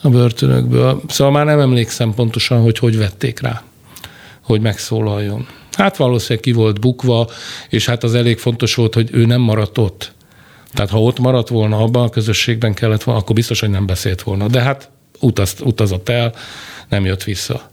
a 0.00 0.08
börtönökből. 0.08 1.02
Szóval 1.08 1.32
már 1.32 1.44
nem 1.44 1.60
emlékszem 1.60 2.14
pontosan, 2.14 2.60
hogy 2.60 2.78
hogy 2.78 2.96
vették 2.96 3.40
rá, 3.40 3.62
hogy 4.40 4.60
megszólaljon. 4.60 5.46
Hát 5.72 5.96
valószínűleg 5.96 6.42
ki 6.42 6.52
volt 6.52 6.80
bukva, 6.80 7.30
és 7.68 7.86
hát 7.86 8.04
az 8.04 8.14
elég 8.14 8.38
fontos 8.38 8.74
volt, 8.74 8.94
hogy 8.94 9.08
ő 9.12 9.26
nem 9.26 9.40
maradt 9.40 9.78
ott. 9.78 10.14
Tehát 10.76 10.90
ha 10.90 11.02
ott 11.02 11.18
maradt 11.18 11.48
volna, 11.48 11.78
abban 11.78 12.04
a 12.04 12.08
közösségben 12.08 12.74
kellett 12.74 13.02
volna, 13.02 13.20
akkor 13.20 13.34
biztos, 13.34 13.60
hogy 13.60 13.70
nem 13.70 13.86
beszélt 13.86 14.22
volna. 14.22 14.48
De 14.48 14.60
hát 14.60 14.90
utazt, 15.20 15.60
utazott 15.60 16.08
el, 16.08 16.34
nem 16.88 17.04
jött 17.04 17.24
vissza. 17.24 17.70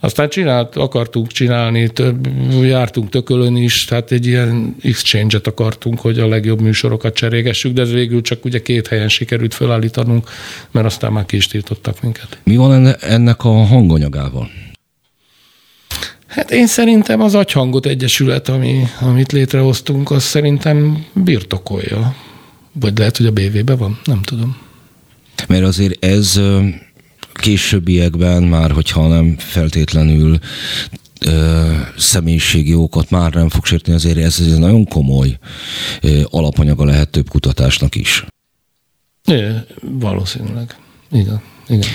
Aztán 0.00 0.28
csinált, 0.28 0.76
akartunk 0.76 1.32
csinálni, 1.32 1.88
több, 1.88 2.28
jártunk 2.62 3.08
tökölön 3.08 3.56
is, 3.56 3.84
tehát 3.84 4.12
egy 4.12 4.26
ilyen 4.26 4.76
exchange-et 4.82 5.46
akartunk, 5.46 6.00
hogy 6.00 6.18
a 6.18 6.28
legjobb 6.28 6.60
műsorokat 6.60 7.14
cserégessük, 7.14 7.72
de 7.72 7.82
ez 7.82 7.92
végül 7.92 8.22
csak 8.22 8.44
ugye 8.44 8.62
két 8.62 8.86
helyen 8.86 9.08
sikerült 9.08 9.54
felállítanunk, 9.54 10.28
mert 10.70 10.86
aztán 10.86 11.12
már 11.12 11.26
ki 11.26 11.36
is 11.36 11.46
tiltottak 11.46 12.02
minket. 12.02 12.38
Mi 12.44 12.56
van 12.56 12.86
ennek 13.00 13.44
a 13.44 13.50
hanganyagával? 13.50 14.50
Hát 16.26 16.50
én 16.50 16.66
szerintem 16.66 17.20
az 17.20 17.34
Agyhangot 17.34 17.86
Egyesület, 17.86 18.48
ami, 18.48 18.82
amit 19.00 19.32
létrehoztunk, 19.32 20.10
az 20.10 20.22
szerintem 20.22 21.06
birtokolja. 21.12 22.14
Vagy 22.80 22.98
lehet, 22.98 23.16
hogy 23.16 23.26
a 23.26 23.30
BV-be 23.30 23.74
van, 23.74 23.98
nem 24.04 24.22
tudom. 24.22 24.56
Mert 25.48 25.64
azért 25.64 26.04
ez 26.04 26.40
későbbiekben 27.32 28.42
már, 28.42 28.70
hogyha 28.70 29.08
nem 29.08 29.36
feltétlenül 29.38 30.38
ö, 31.20 31.72
személyiségi 31.96 32.74
okat 32.74 33.10
már 33.10 33.34
nem 33.34 33.48
fog 33.48 33.64
sérteni, 33.64 33.96
azért 33.96 34.18
ez 34.18 34.40
egy 34.40 34.58
nagyon 34.58 34.84
komoly 34.84 35.38
ö, 36.00 36.22
alapanyaga 36.30 36.84
lehet 36.84 37.10
több 37.10 37.28
kutatásnak 37.28 37.94
is. 37.94 38.24
É, 39.24 39.50
valószínűleg. 39.80 40.76
Igen. 41.10 41.40
Igen. 41.68 41.90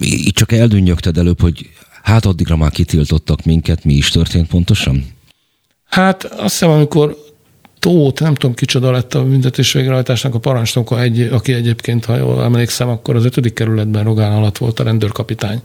Itt 0.00 0.34
csak 0.34 0.52
eldünnyögted 0.52 1.18
előbb, 1.18 1.40
hogy 1.40 1.70
hát 2.02 2.24
addigra 2.24 2.56
már 2.56 2.70
kitiltottak 2.70 3.44
minket, 3.44 3.84
mi 3.84 3.94
is 3.94 4.08
történt 4.08 4.48
pontosan? 4.48 5.04
Hát 5.84 6.24
azt 6.24 6.52
hiszem, 6.52 6.70
amikor 6.70 7.16
Tóth, 7.82 8.22
nem 8.22 8.34
tudom 8.34 8.54
kicsoda 8.54 8.90
lett 8.90 9.14
a 9.14 9.24
büntetés 9.24 9.72
végrehajtásnak 9.72 10.34
a 10.34 10.38
parancsnoka, 10.38 11.00
egy, 11.00 11.20
aki 11.20 11.52
egyébként, 11.52 12.04
ha 12.04 12.16
jól 12.16 12.42
emlékszem, 12.42 12.88
akkor 12.88 13.16
az 13.16 13.24
ötödik 13.24 13.54
kerületben 13.54 14.04
Rogán 14.04 14.32
alatt 14.32 14.58
volt 14.58 14.80
a 14.80 14.84
rendőrkapitány 14.84 15.60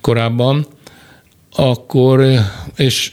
korábban, 0.00 0.66
akkor, 1.52 2.26
és, 2.76 3.12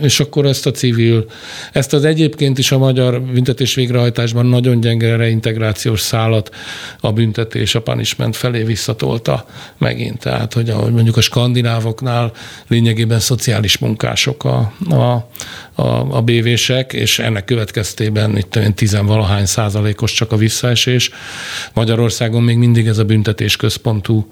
és 0.00 0.20
akkor 0.20 0.46
ezt 0.46 0.66
a 0.66 0.70
civil, 0.70 1.24
ezt 1.72 1.92
az 1.92 2.04
egyébként 2.04 2.58
is 2.58 2.72
a 2.72 2.78
magyar 2.78 3.20
büntetés 3.22 3.74
végrehajtásban 3.74 4.46
nagyon 4.46 4.80
gyenge 4.80 5.16
reintegrációs 5.16 6.00
szálat 6.00 6.54
a 7.00 7.12
büntetés, 7.12 7.74
a 7.74 7.82
punishment 7.82 8.36
felé 8.36 8.62
visszatolta 8.62 9.46
megint. 9.78 10.18
Tehát, 10.18 10.52
hogy 10.52 10.70
ahogy 10.70 10.92
mondjuk 10.92 11.16
a 11.16 11.20
skandinávoknál 11.20 12.32
lényegében 12.68 13.20
szociális 13.20 13.78
munkások 13.78 14.44
a, 14.44 14.72
a, 14.88 15.28
a, 15.74 16.16
a 16.16 16.22
BV-sek, 16.22 16.92
és 16.92 17.18
ennek 17.18 17.44
következtében 17.44 18.36
itt 18.36 18.58
tizenvalahány 18.74 19.46
százalékos 19.46 20.12
csak 20.12 20.32
a 20.32 20.36
visszaesés. 20.36 21.10
Magyarországon 21.74 22.42
még 22.42 22.56
mindig 22.56 22.86
ez 22.86 22.98
a 22.98 23.04
büntetés 23.04 23.56
központú 23.56 24.28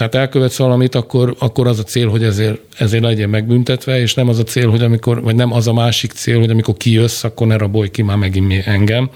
tehát 0.00 0.14
elkövetsz 0.14 0.56
valamit, 0.56 0.94
akkor, 0.94 1.36
akkor 1.38 1.66
az 1.66 1.78
a 1.78 1.82
cél, 1.82 2.08
hogy 2.08 2.22
ezért, 2.22 2.60
ezért 2.76 3.02
legyen 3.02 3.28
megbüntetve, 3.28 4.00
és 4.00 4.14
nem 4.14 4.28
az 4.28 4.38
a 4.38 4.42
cél, 4.42 4.70
hogy 4.70 4.82
amikor, 4.82 5.22
vagy 5.22 5.34
nem 5.34 5.52
az 5.52 5.66
a 5.66 5.72
másik 5.72 6.12
cél, 6.12 6.38
hogy 6.38 6.50
amikor 6.50 6.74
kijössz, 6.76 7.24
akkor 7.24 7.46
ne 7.46 7.56
rabolj 7.56 7.88
ki 7.88 8.02
már 8.02 8.16
megint 8.16 8.66
engem. 8.66 9.10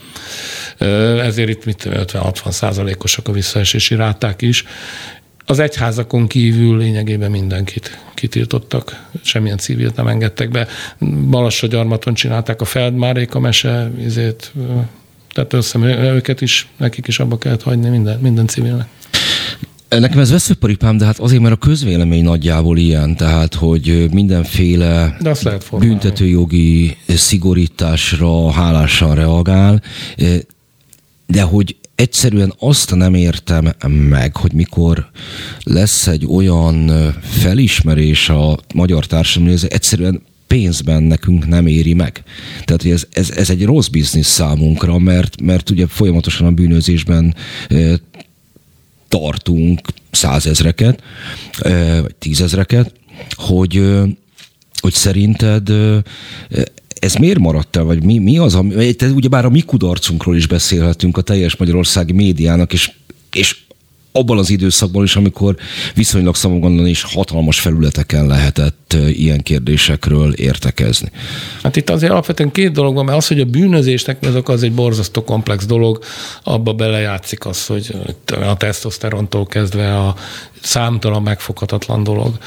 Ezért 1.23 1.49
itt 1.49 1.65
mit 1.65 1.89
50-60 1.91 2.51
százalékosak 2.51 3.29
a 3.29 3.33
visszaesési 3.33 3.95
ráták 3.95 4.43
is. 4.43 4.65
Az 5.47 5.59
egyházakon 5.59 6.27
kívül 6.27 6.79
lényegében 6.79 7.31
mindenkit 7.31 7.99
kitiltottak, 8.15 9.07
semmilyen 9.23 9.59
civilt 9.59 9.97
nem 9.97 10.07
engedtek 10.07 10.51
be. 10.51 10.67
Balassagyarmaton 11.31 12.15
csinálták 12.15 12.61
a 12.61 12.65
Feldmárék 12.65 13.35
a 13.35 13.41
mese, 13.41 13.91
izét, 13.99 14.53
tehát 15.33 15.53
össze 15.53 15.79
őket 16.15 16.41
is, 16.41 16.69
nekik 16.77 17.07
is 17.07 17.19
abba 17.19 17.39
kellett 17.39 17.63
hagyni 17.63 17.89
minden, 17.89 18.19
minden 18.19 18.47
civilnek. 18.47 18.89
Nekem 19.99 20.19
ez 20.19 20.31
veszőparipám, 20.31 20.97
de 20.97 21.05
hát 21.05 21.19
azért, 21.19 21.43
mert 21.43 21.55
a 21.55 21.59
közvélemény 21.59 22.23
nagyjából 22.23 22.79
ilyen, 22.79 23.17
tehát, 23.17 23.55
hogy 23.55 24.09
mindenféle 24.13 25.17
büntetőjogi 25.79 26.97
szigorításra 27.09 28.51
hálásan 28.51 29.15
reagál, 29.15 29.83
de 31.27 31.43
hogy 31.43 31.77
egyszerűen 31.95 32.55
azt 32.59 32.95
nem 32.95 33.15
értem 33.15 33.75
meg, 33.89 34.37
hogy 34.37 34.53
mikor 34.53 35.11
lesz 35.63 36.07
egy 36.07 36.27
olyan 36.27 36.91
felismerés 37.21 38.29
a 38.29 38.59
magyar 38.75 39.07
társadalom, 39.07 39.49
hogy 39.55 39.63
ez 39.65 39.71
egyszerűen 39.73 40.23
pénzben 40.47 41.03
nekünk 41.03 41.47
nem 41.47 41.67
éri 41.67 41.95
meg. 41.95 42.23
Tehát 42.65 42.83
hogy 42.83 42.91
ez, 42.91 43.07
ez, 43.13 43.31
ez 43.31 43.51
egy 43.51 43.65
rossz 43.65 43.87
biznisz 43.87 44.29
számunkra, 44.29 44.99
mert, 44.99 45.41
mert 45.41 45.71
ugye 45.71 45.87
folyamatosan 45.87 46.47
a 46.47 46.51
bűnözésben 46.51 47.35
tartunk 49.19 49.81
százezreket, 50.11 51.03
vagy 52.03 52.15
tízezreket, 52.19 52.93
hogy, 53.31 53.83
hogy 54.81 54.93
szerinted 54.93 55.71
ez 56.99 57.15
miért 57.15 57.39
maradt 57.39 57.77
el, 57.77 57.85
vagy 57.85 58.05
mi, 58.05 58.19
mi 58.19 58.39
az, 58.39 58.55
ami, 58.55 58.95
ugyebár 59.15 59.45
a 59.45 59.51
mi 59.51 59.61
kudarcunkról 59.61 60.37
is 60.37 60.47
beszélhetünk 60.47 61.17
a 61.17 61.23
teljes 61.23 61.57
magyarországi 61.57 62.13
médiának, 62.13 62.73
és, 62.73 62.91
és 63.33 63.57
abban 64.17 64.39
az 64.39 64.51
időszakban 64.51 65.03
is, 65.03 65.17
amikor 65.17 65.57
viszonylag 65.95 66.35
szabadon 66.35 66.87
és 66.87 67.03
hatalmas 67.03 67.61
felületeken 67.61 68.27
lehetett 68.27 68.97
ilyen 69.09 69.43
kérdésekről 69.43 70.33
értekezni. 70.33 71.11
Hát 71.63 71.77
itt 71.77 71.91
azért 71.91 72.13
alapvetően 72.13 72.51
két 72.51 72.73
dolog 72.73 72.95
van, 72.95 73.05
mert 73.05 73.19
az, 73.19 73.27
hogy 73.27 73.41
a 73.41 73.45
bűnözésnek 73.45 74.19
azok 74.23 74.49
az 74.49 74.63
egy 74.63 74.73
borzasztó 74.73 75.25
komplex 75.25 75.67
dolog, 75.67 75.99
abba 76.43 76.73
belejátszik 76.73 77.47
az, 77.47 77.67
hogy 77.67 77.95
a 78.31 78.57
tesztoszterontól 78.57 79.47
kezdve 79.47 79.99
a 79.99 80.15
számtalan 80.63 81.23
megfoghatatlan 81.23 82.03
dolog. 82.03 82.39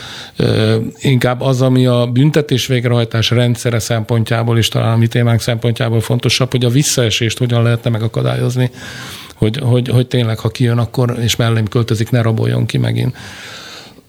Inkább 1.00 1.42
az, 1.42 1.62
ami 1.62 1.86
a 1.86 2.06
büntetés 2.06 2.68
végrehajtás 2.68 3.30
rendszere 3.30 3.80
szempontjából 3.80 4.58
és 4.58 4.68
talán 4.68 4.94
a 4.94 4.98
mi 4.98 5.08
témánk 5.08 5.42
szempontjából 5.42 6.02
fontosabb, 6.02 6.52
hogy 6.52 6.66
a 6.66 6.70
visszaesést 6.70 7.38
hogyan 7.38 7.64
lehetne 7.64 7.90
megakadályozni 7.90 8.72
hogy, 9.38 9.58
hogy, 9.58 9.88
hogy 9.88 10.08
tényleg, 10.08 10.40
ha 10.40 10.50
kijön, 10.50 10.78
akkor 10.78 11.18
és 11.22 11.36
mellém 11.36 11.68
költözik, 11.68 12.10
ne 12.10 12.22
raboljon 12.22 12.66
ki 12.66 12.78
megint. 12.78 13.16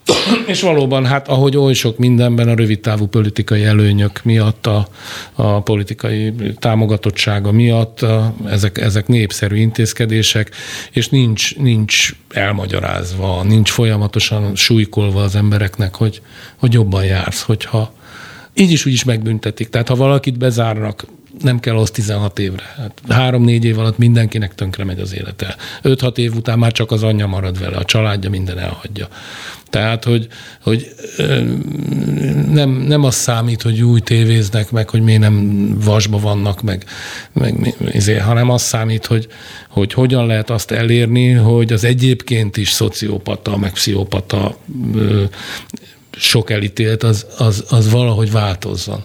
És 0.47 0.61
valóban, 0.61 1.07
hát 1.07 1.29
ahogy 1.29 1.57
oly 1.57 1.73
sok 1.73 1.99
mindenben 1.99 2.49
a 2.49 2.55
rövidtávú 2.55 3.07
politikai 3.07 3.65
előnyök 3.65 4.21
miatt, 4.23 4.67
a, 4.67 4.89
a 5.35 5.61
politikai 5.61 6.33
támogatottsága 6.59 7.53
miatt, 7.53 8.03
a, 8.03 8.35
ezek, 8.47 8.79
ezek 8.79 9.07
népszerű 9.07 9.57
intézkedések, 9.57 10.51
és 10.91 11.09
nincs, 11.09 11.57
nincs 11.57 12.11
elmagyarázva, 12.31 13.43
nincs 13.43 13.71
folyamatosan 13.71 14.57
súlykolva 14.57 15.23
az 15.23 15.35
embereknek, 15.35 15.95
hogy, 15.95 16.23
hogy 16.57 16.73
jobban 16.73 17.05
jársz, 17.05 17.43
hogyha 17.43 17.93
így 18.55 18.71
is 18.71 18.87
úgy 18.87 18.93
is 18.93 19.05
megbüntetik. 19.05 19.69
Tehát 19.69 19.89
ha 19.89 19.95
valakit 19.95 20.39
bezárnak 20.39 21.05
nem 21.43 21.61
kell 21.61 21.77
az 21.77 21.91
16 21.91 22.39
évre. 22.39 22.75
Hát 22.77 22.93
három-négy 23.09 23.65
év 23.65 23.79
alatt 23.79 23.99
mindenkinek 23.99 24.55
tönkre 24.55 24.85
megy 24.85 25.01
az 25.01 25.15
élete. 25.15 25.57
5-6 25.83 26.19
év 26.19 26.35
után 26.35 26.59
már 26.59 26.73
csak 26.73 26.91
az 26.91 27.03
anyja 27.03 27.27
marad 27.27 27.59
vele, 27.59 27.77
a 27.77 27.85
családja 27.85 28.31
minden 28.31 28.59
elhagyja. 28.59 29.09
Tehát, 29.71 30.05
hogy, 30.05 30.29
hogy 30.63 30.95
nem, 32.51 32.71
nem 32.71 33.05
az 33.05 33.15
számít, 33.15 33.63
hogy 33.63 33.83
új 33.83 34.01
tévéznek 34.01 34.71
meg, 34.71 34.91
hogy 34.91 35.03
miért 35.03 35.21
nem 35.21 35.69
vasba 35.85 36.19
vannak, 36.19 36.63
meg, 36.63 36.85
meg 37.33 37.75
ezért, 37.93 38.23
hanem 38.23 38.51
az 38.51 38.63
számít, 38.63 39.07
hogy, 39.07 39.29
hogy 39.69 39.93
hogyan 39.93 40.27
lehet 40.27 40.51
azt 40.51 40.71
elérni, 40.71 41.33
hogy 41.33 41.73
az 41.73 41.85
egyébként 41.85 42.57
is 42.57 42.71
szociopata, 42.71 43.57
meg 43.57 43.73
pszichopata 43.73 44.59
sok 46.11 46.51
elítélt, 46.51 47.03
az, 47.03 47.27
az, 47.39 47.65
az 47.69 47.91
valahogy 47.91 48.31
változzon 48.31 49.05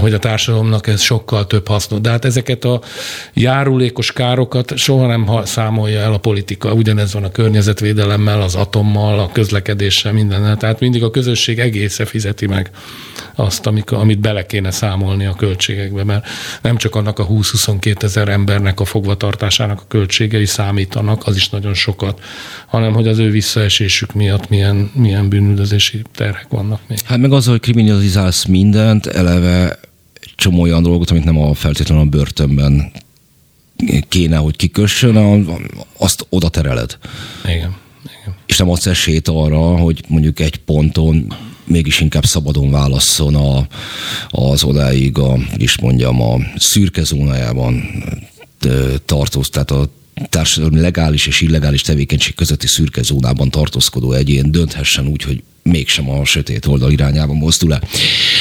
hogy 0.00 0.12
a 0.12 0.18
társadalomnak 0.18 0.86
ez 0.86 1.00
sokkal 1.00 1.46
több 1.46 1.68
hasznot. 1.68 2.00
De 2.00 2.10
hát 2.10 2.24
ezeket 2.24 2.64
a 2.64 2.80
járulékos 3.34 4.12
károkat 4.12 4.76
soha 4.76 5.06
nem 5.06 5.30
számolja 5.44 6.00
el 6.00 6.12
a 6.12 6.18
politika. 6.18 6.72
Ugyanez 6.72 7.12
van 7.12 7.24
a 7.24 7.30
környezetvédelemmel, 7.30 8.42
az 8.42 8.54
atommal, 8.54 9.18
a 9.18 9.30
közlekedéssel, 9.32 10.12
mindennel. 10.12 10.56
Tehát 10.56 10.80
mindig 10.80 11.02
a 11.02 11.10
közösség 11.10 11.58
egésze 11.58 12.04
fizeti 12.04 12.46
meg 12.46 12.70
azt, 13.34 13.66
amit 13.66 14.18
bele 14.18 14.46
kéne 14.46 14.70
számolni 14.70 15.26
a 15.26 15.34
költségekbe, 15.34 16.04
mert 16.04 16.26
nem 16.62 16.76
csak 16.76 16.94
annak 16.94 17.18
a 17.18 17.26
20-22 17.26 18.02
ezer 18.02 18.28
embernek 18.28 18.80
a 18.80 18.84
fogvatartásának 18.84 19.80
a 19.80 19.84
költségei 19.88 20.46
számítanak, 20.46 21.26
az 21.26 21.36
is 21.36 21.48
nagyon 21.48 21.74
sokat, 21.74 22.20
hanem 22.66 22.92
hogy 22.92 23.08
az 23.08 23.18
ő 23.18 23.30
visszaesésük 23.30 24.12
miatt 24.12 24.48
milyen, 24.48 24.90
milyen 24.94 25.28
bűnüldözési 25.28 26.02
terhek 26.14 26.46
vannak 26.48 26.80
még. 26.88 26.98
Hát 27.04 27.18
meg 27.18 27.32
az, 27.32 27.46
hogy 27.46 27.60
kriminalizálsz 27.60 28.44
mindent, 28.44 29.06
eleve 29.06 29.53
csomó 30.36 30.60
olyan 30.60 30.82
dolgot, 30.82 31.10
amit 31.10 31.24
nem 31.24 31.38
a 31.38 31.54
feltétlenül 31.54 32.04
a 32.04 32.08
börtönben 32.08 32.92
kéne, 34.08 34.36
hogy 34.36 34.56
kikössön, 34.56 35.46
azt 35.98 36.26
oda 36.28 36.48
tereled. 36.48 36.98
Igen. 37.44 37.76
Igen. 38.04 38.34
És 38.46 38.58
nem 38.58 38.70
adsz 38.70 38.86
esélyt 38.86 39.28
arra, 39.28 39.58
hogy 39.58 40.04
mondjuk 40.08 40.40
egy 40.40 40.56
ponton 40.56 41.34
mégis 41.64 42.00
inkább 42.00 42.24
szabadon 42.24 42.70
válasszon 42.70 43.34
a, 43.34 43.66
az 44.28 44.64
odáig, 44.64 45.18
a, 45.18 45.38
is 45.56 45.78
mondjam, 45.78 46.22
a 46.22 46.38
szürke 46.56 47.02
zónájában 47.02 48.04
tartóz, 49.04 49.48
tehát 49.48 49.70
a 49.70 49.88
társadalmi 50.28 50.80
legális 50.80 51.26
és 51.26 51.40
illegális 51.40 51.82
tevékenység 51.82 52.34
közötti 52.34 52.66
szürke 52.66 53.02
zónában 53.02 53.50
tartózkodó 53.50 54.12
egyén 54.12 54.50
dönthessen 54.50 55.06
úgy, 55.06 55.22
hogy 55.22 55.42
mégsem 55.62 56.10
a 56.10 56.24
sötét 56.24 56.66
oldal 56.66 56.92
irányába 56.92 57.32
mozdul 57.32 57.72
el. 57.72 57.82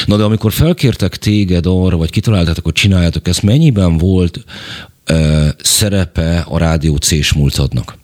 Na 0.06 0.18
de 0.18 0.24
amikor 0.24 0.52
felkértek 0.52 1.18
téged 1.18 1.66
arra, 1.66 1.98
vagy 1.98 2.10
kitaláltátok, 2.10 2.64
hogy 2.64 2.74
csináljátok 2.74 3.28
ezt, 3.28 3.42
mennyiben 3.42 3.98
volt 3.98 4.44
ö, 5.06 5.48
szerepe 5.58 6.46
a 6.48 6.58
rádió 6.58 6.96
C 6.96 7.34
múltadnak? 7.36 7.98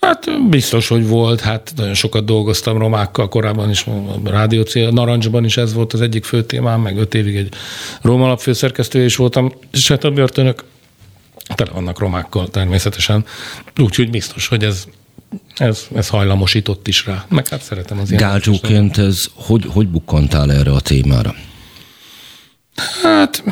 Hát 0.00 0.48
biztos, 0.50 0.88
hogy 0.88 1.06
volt, 1.06 1.40
hát 1.40 1.72
nagyon 1.76 1.94
sokat 1.94 2.24
dolgoztam 2.24 2.78
romákkal 2.78 3.28
korábban 3.28 3.70
is, 3.70 3.86
a 3.86 4.20
rádió 4.24 4.62
cél, 4.62 4.90
Narancsban 4.90 5.44
is 5.44 5.56
ez 5.56 5.72
volt 5.72 5.92
az 5.92 6.00
egyik 6.00 6.24
fő 6.24 6.44
témám, 6.44 6.80
meg 6.80 6.98
öt 6.98 7.14
évig 7.14 7.36
egy 7.36 7.48
roma 8.02 8.36
főszerkesztő 8.36 9.04
is 9.04 9.16
voltam, 9.16 9.52
és 9.72 9.88
hát 9.88 10.04
a 10.04 10.10
börtönök 10.10 10.64
tele 11.54 11.70
vannak 11.70 11.98
romákkal 11.98 12.48
természetesen, 12.48 13.24
úgyhogy 13.76 14.10
biztos, 14.10 14.48
hogy 14.48 14.64
ez 14.64 14.86
ez, 15.56 15.86
ez 15.94 16.08
hajlamosított 16.08 16.88
is 16.88 17.06
rá. 17.06 17.24
Meg 17.28 17.48
hát 17.48 17.62
szeretem 17.62 17.98
az 17.98 18.10
ilyen. 18.10 18.22
Gálcsóként 18.22 18.98
ez 18.98 19.26
hogy, 19.34 19.64
hogy 19.68 19.88
bukkantál 19.88 20.52
erre 20.52 20.72
a 20.72 20.80
témára? 20.80 21.34
Hát 23.02 23.44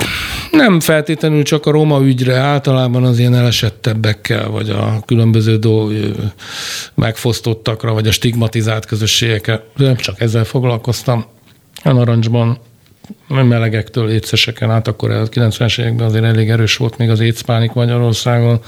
nem 0.50 0.80
feltétlenül 0.80 1.42
csak 1.42 1.66
a 1.66 1.70
roma 1.70 2.00
ügyre, 2.00 2.36
általában 2.36 3.04
az 3.04 3.18
ilyen 3.18 3.34
elesettebbekkel, 3.34 4.48
vagy 4.48 4.70
a 4.70 5.02
különböző 5.06 5.56
do, 5.56 5.88
megfosztottakra, 6.94 7.92
vagy 7.92 8.06
a 8.06 8.12
stigmatizált 8.12 8.86
közösségekkel. 8.86 9.64
Nem 9.76 9.96
csak 9.96 10.20
ezzel 10.20 10.44
foglalkoztam. 10.44 11.24
A 11.82 11.92
narancsban 11.92 12.58
melegektől 13.28 14.10
étszeseken 14.10 14.70
át, 14.70 14.88
akkor 14.88 15.10
a 15.10 15.28
90-es 15.28 15.80
években 15.80 16.06
azért 16.06 16.24
elég 16.24 16.50
erős 16.50 16.76
volt 16.76 16.98
még 16.98 17.10
az 17.10 17.20
étszpánik 17.20 17.72
Magyarországon, 17.72 18.60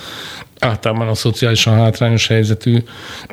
általában 0.58 1.08
a 1.08 1.14
szociálisan 1.14 1.74
hátrányos 1.74 2.26
helyzetű 2.26 2.82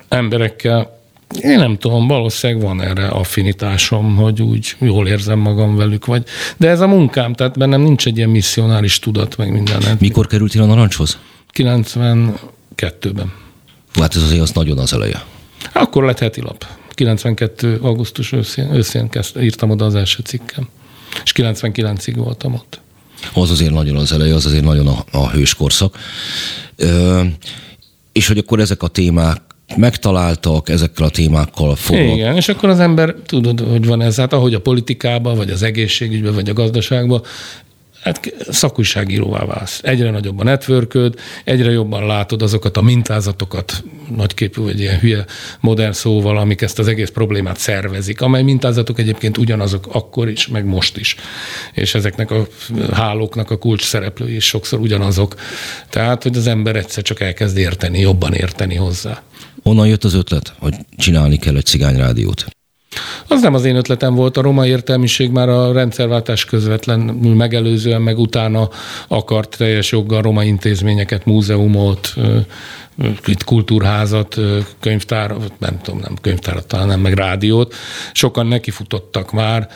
emberekkel 0.08 1.02
én 1.42 1.58
nem 1.58 1.78
tudom, 1.78 2.08
valószínűleg 2.08 2.64
van 2.64 2.82
erre 2.82 3.08
affinitásom, 3.08 4.16
hogy 4.16 4.42
úgy 4.42 4.76
jól 4.80 5.08
érzem 5.08 5.40
magam 5.40 5.76
velük, 5.76 6.06
vagy, 6.06 6.24
de 6.58 6.70
ez 6.70 6.80
a 6.80 6.88
munkám, 6.88 7.34
tehát 7.34 7.58
bennem 7.58 7.82
nincs 7.82 8.06
egy 8.06 8.18
ilyen 8.18 8.30
misszionáris 8.30 9.00
tudat, 9.00 9.38
meg 9.38 9.52
minden. 9.52 9.82
Mikor 10.00 10.28
kerültél 10.28 10.62
a 10.62 10.66
narancshoz? 10.66 11.18
92-ben. 11.54 13.34
Hát 13.94 14.16
ez 14.16 14.22
azért 14.22 14.42
az 14.42 14.52
nagyon 14.52 14.78
az 14.78 14.94
eleje. 14.94 15.24
Akkor 15.74 16.04
lett 16.04 16.20
heti 16.20 16.42
lap. 16.42 16.66
92. 16.90 17.80
augusztus 17.82 18.32
őszén, 18.32 18.74
őszén 18.74 19.10
kezd, 19.10 19.42
írtam 19.42 19.70
oda 19.70 19.86
az 19.86 19.96
első 19.96 20.22
cikkem. 20.24 20.68
És 21.24 21.32
99-ig 21.36 22.14
voltam 22.16 22.54
ott. 22.54 22.82
Az 23.34 23.52
azért 23.52 23.72
nagyon 23.72 23.96
az 23.96 24.12
eleje, 24.12 24.36
az 24.36 24.46
azért 24.46 24.64
nagyon 24.64 24.88
a, 24.88 25.04
a 25.12 25.30
hőskorszak. 25.30 25.98
Ö, 26.76 27.22
és 28.12 28.28
hogy 28.28 28.38
akkor 28.38 28.60
ezek 28.60 28.84
a 28.84 28.88
témák 28.88 29.42
megtaláltak 29.78 30.70
ezekkel 30.70 31.06
a 31.06 31.10
témákkal 31.10 31.76
foglalkozni. 31.76 32.20
Igen, 32.20 32.36
és 32.36 32.50
akkor 32.50 32.70
az 32.70 32.80
ember 32.80 33.16
tudod, 33.26 33.60
hogy 33.60 33.86
van 33.86 34.02
ez, 34.02 34.16
hát 34.16 34.34
ahogy 34.34 34.54
a 34.54 34.62
politikában, 34.62 35.36
vagy 35.36 35.50
az 35.50 35.64
egészségügyben, 35.64 36.34
vagy 36.34 36.50
a 36.50 36.54
gazdaságban, 36.54 37.22
hát 38.04 38.34
szakújságíróvá 38.50 39.46
válsz. 39.46 39.80
Egyre 39.84 40.10
nagyobb 40.10 40.40
a 40.40 40.44
networköd, 40.44 41.20
egyre 41.44 41.72
jobban 41.72 42.06
látod 42.06 42.42
azokat 42.42 42.78
a 42.78 42.82
mintázatokat, 42.82 43.84
nagyképű 44.16 44.62
vagy 44.62 44.80
ilyen 44.80 45.00
hülye 45.00 45.26
modern 45.60 45.92
szóval, 45.92 46.38
amik 46.38 46.62
ezt 46.62 46.80
az 46.80 46.88
egész 46.88 47.10
problémát 47.10 47.58
szervezik, 47.58 48.22
amely 48.22 48.44
mintázatok 48.44 49.00
egyébként 49.00 49.38
ugyanazok 49.38 49.88
akkor 49.92 50.30
is, 50.30 50.48
meg 50.48 50.66
most 50.66 50.98
is. 50.98 51.16
És 51.74 51.96
ezeknek 51.96 52.32
a 52.32 52.48
hálóknak 52.92 53.52
a 53.52 53.58
kulcs 53.58 53.84
szereplői 53.84 54.36
is 54.36 54.46
sokszor 54.46 54.80
ugyanazok. 54.80 55.36
Tehát, 55.90 56.24
hogy 56.24 56.38
az 56.38 56.48
ember 56.48 56.76
egyszer 56.76 57.04
csak 57.04 57.20
elkezd 57.20 57.58
érteni, 57.58 58.00
jobban 58.00 58.34
érteni 58.34 58.76
hozzá. 58.76 59.22
Honnan 59.64 59.88
jött 59.88 60.04
az 60.04 60.14
ötlet, 60.14 60.54
hogy 60.60 60.74
csinálni 60.98 61.38
kell 61.38 61.56
egy 61.56 61.66
cigányrádiót? 61.66 62.46
Az 63.28 63.42
nem 63.42 63.54
az 63.54 63.66
én 63.66 63.76
ötletem 63.76 64.16
volt, 64.16 64.38
a 64.38 64.42
roma 64.42 64.66
értelmiség 64.66 65.32
már 65.32 65.50
a 65.50 65.72
rendszerváltás 65.72 66.46
közvetlenül 66.46 67.36
megelőzően, 67.36 68.02
meg 68.02 68.20
utána 68.20 68.70
akart 69.08 69.58
teljes 69.58 69.92
joggal 69.92 70.22
roma 70.22 70.44
intézményeket, 70.44 71.26
múzeumot, 71.26 72.14
kultúrházat, 73.46 74.40
könyvtár, 74.80 75.36
nem 75.60 75.80
tudom, 75.82 76.00
nem 76.00 76.16
könyvtárat 76.22 76.68
talán 76.68 76.88
nem, 76.88 77.00
meg 77.00 77.14
rádiót. 77.14 77.76
Sokan 78.14 78.48
nekifutottak 78.48 79.32
már, 79.32 79.70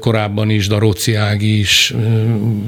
korábban 0.00 0.50
is, 0.50 0.66
Daróci 0.66 1.14
Ági 1.14 1.58
is, 1.58 1.94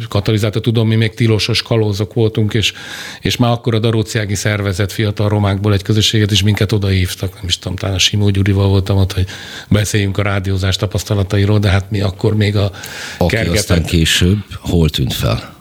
katalizátor, 0.08 0.62
tudom, 0.62 0.88
mi 0.88 0.94
még 0.94 1.14
tilosos 1.14 1.62
kalózok 1.62 2.14
voltunk, 2.14 2.54
és, 2.54 2.72
és 3.20 3.36
már 3.36 3.50
akkor 3.50 3.74
a 3.74 3.78
Daróci 3.78 4.18
Ági 4.18 4.34
szervezet 4.34 4.92
fiatal 4.92 5.28
romákból 5.28 5.72
egy 5.72 5.82
közösséget, 5.82 6.30
és 6.30 6.42
minket 6.42 6.72
odaívtak, 6.72 7.34
nem 7.34 7.44
is 7.46 7.58
tudom, 7.58 7.76
talán 7.76 7.94
a 7.94 7.98
Simó 7.98 8.28
Gyurival 8.28 8.68
voltam 8.68 8.96
ott, 8.96 9.12
hogy 9.12 9.26
beszéljünk 9.68 10.18
a 10.18 10.22
rádiózás 10.22 10.76
tapasztalatairól, 10.76 11.58
de 11.58 11.68
hát 11.68 11.90
mi 11.90 12.00
akkor 12.00 12.36
még 12.36 12.56
a 12.56 12.70
Aki 13.18 13.34
kergetet... 13.34 13.58
aztán 13.58 13.84
később 13.84 14.38
hol 14.60 14.90
tűnt 14.90 15.12
fel? 15.12 15.55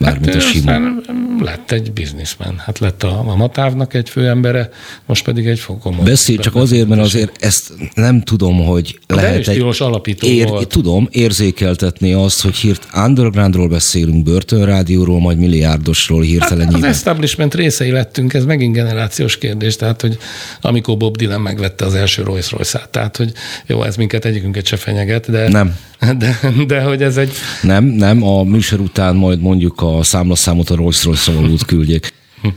Mármint 0.00 0.26
hát, 0.26 0.34
a 0.34 0.40
Simon. 0.40 1.02
lett 1.40 1.70
egy 1.70 1.92
bizniszmen. 1.92 2.54
Hát 2.58 2.78
lett 2.78 3.02
a, 3.02 3.24
a 3.26 3.36
Matávnak 3.36 3.94
egy 3.94 4.08
főembere, 4.08 4.68
most 5.06 5.24
pedig 5.24 5.46
egy 5.46 5.58
fokomon. 5.58 6.04
Beszélj 6.04 6.38
csak 6.38 6.54
azért, 6.54 6.88
mert 6.88 7.00
azért 7.00 7.44
ezt 7.44 7.72
nem 7.94 8.22
tudom, 8.22 8.64
hogy 8.64 8.98
lehet 9.06 9.48
egy... 9.48 9.64
alapító 9.78 10.26
ér, 10.26 10.48
volt. 10.48 10.68
Tudom, 10.68 11.08
érzékeltetni 11.10 12.12
azt, 12.12 12.42
hogy 12.42 12.56
hírt 12.56 12.88
undergroundról 13.06 13.68
beszélünk, 13.68 14.22
börtönrádióról, 14.22 15.20
majd 15.20 15.38
milliárdosról 15.38 16.22
hirtelen 16.22 16.66
hát, 16.66 16.74
Az 16.74 16.82
establishment 16.82 17.54
részei 17.54 17.90
lettünk, 17.90 18.34
ez 18.34 18.44
megint 18.44 18.74
generációs 18.74 19.38
kérdés, 19.38 19.76
tehát, 19.76 20.00
hogy 20.00 20.18
amikor 20.60 20.96
Bob 20.96 21.16
Dylan 21.16 21.40
megvette 21.40 21.84
az 21.84 21.94
első 21.94 22.22
Rolls 22.22 22.50
royce 22.50 22.88
tehát, 22.90 23.16
hogy 23.16 23.32
jó, 23.66 23.82
ez 23.82 23.96
minket 23.96 24.24
egyikünket 24.24 24.66
se 24.66 24.76
fenyeget, 24.76 25.30
de... 25.30 25.48
Nem. 25.48 25.76
De, 26.18 26.38
de 26.66 26.82
hogy 26.82 27.02
ez 27.02 27.16
egy... 27.16 27.32
Nem, 27.62 27.84
nem, 27.84 28.22
a 28.22 28.42
műsor 28.42 28.80
után 28.80 29.16
majd 29.16 29.40
mondjuk 29.40 29.80
a 29.80 29.89
számlaszámot 30.02 30.70
a 30.70 30.74
Rolls 30.74 31.04
Royce-ról 31.04 31.56
küldjék. 31.66 32.12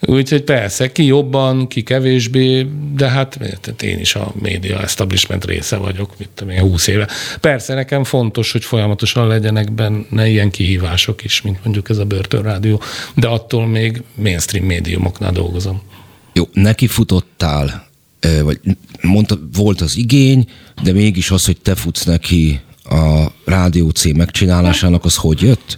Úgyhogy 0.00 0.42
persze, 0.42 0.92
ki 0.92 1.04
jobban, 1.04 1.66
ki 1.66 1.82
kevésbé, 1.82 2.66
de 2.94 3.08
hát 3.08 3.38
én 3.80 3.98
is 3.98 4.14
a 4.14 4.32
média 4.40 4.82
establishment 4.82 5.44
része 5.44 5.76
vagyok, 5.76 6.18
mit 6.18 6.28
tudom 6.34 6.52
én, 6.52 6.60
20 6.60 6.86
éve. 6.86 7.08
Persze 7.40 7.74
nekem 7.74 8.04
fontos, 8.04 8.52
hogy 8.52 8.64
folyamatosan 8.64 9.26
legyenek 9.26 9.72
benne 9.72 10.28
ilyen 10.28 10.50
kihívások 10.50 11.24
is, 11.24 11.42
mint 11.42 11.58
mondjuk 11.64 11.88
ez 11.88 11.98
a 11.98 12.04
börtönrádió, 12.04 12.82
de 13.14 13.26
attól 13.26 13.66
még 13.66 14.02
mainstream 14.14 14.66
médiumoknál 14.66 15.32
dolgozom. 15.32 15.82
Jó, 16.32 16.48
neki 16.52 16.86
futottál, 16.86 17.86
vagy 18.42 18.60
mondta, 19.00 19.38
volt 19.52 19.80
az 19.80 19.96
igény, 19.96 20.48
de 20.82 20.92
mégis 20.92 21.30
az, 21.30 21.44
hogy 21.44 21.56
te 21.56 21.74
futsz 21.74 22.04
neki 22.04 22.60
a 22.84 23.26
Rádió 23.44 23.88
C 23.90 24.04
megcsinálásának, 24.12 25.04
az 25.04 25.16
hogy 25.16 25.40
jött? 25.42 25.76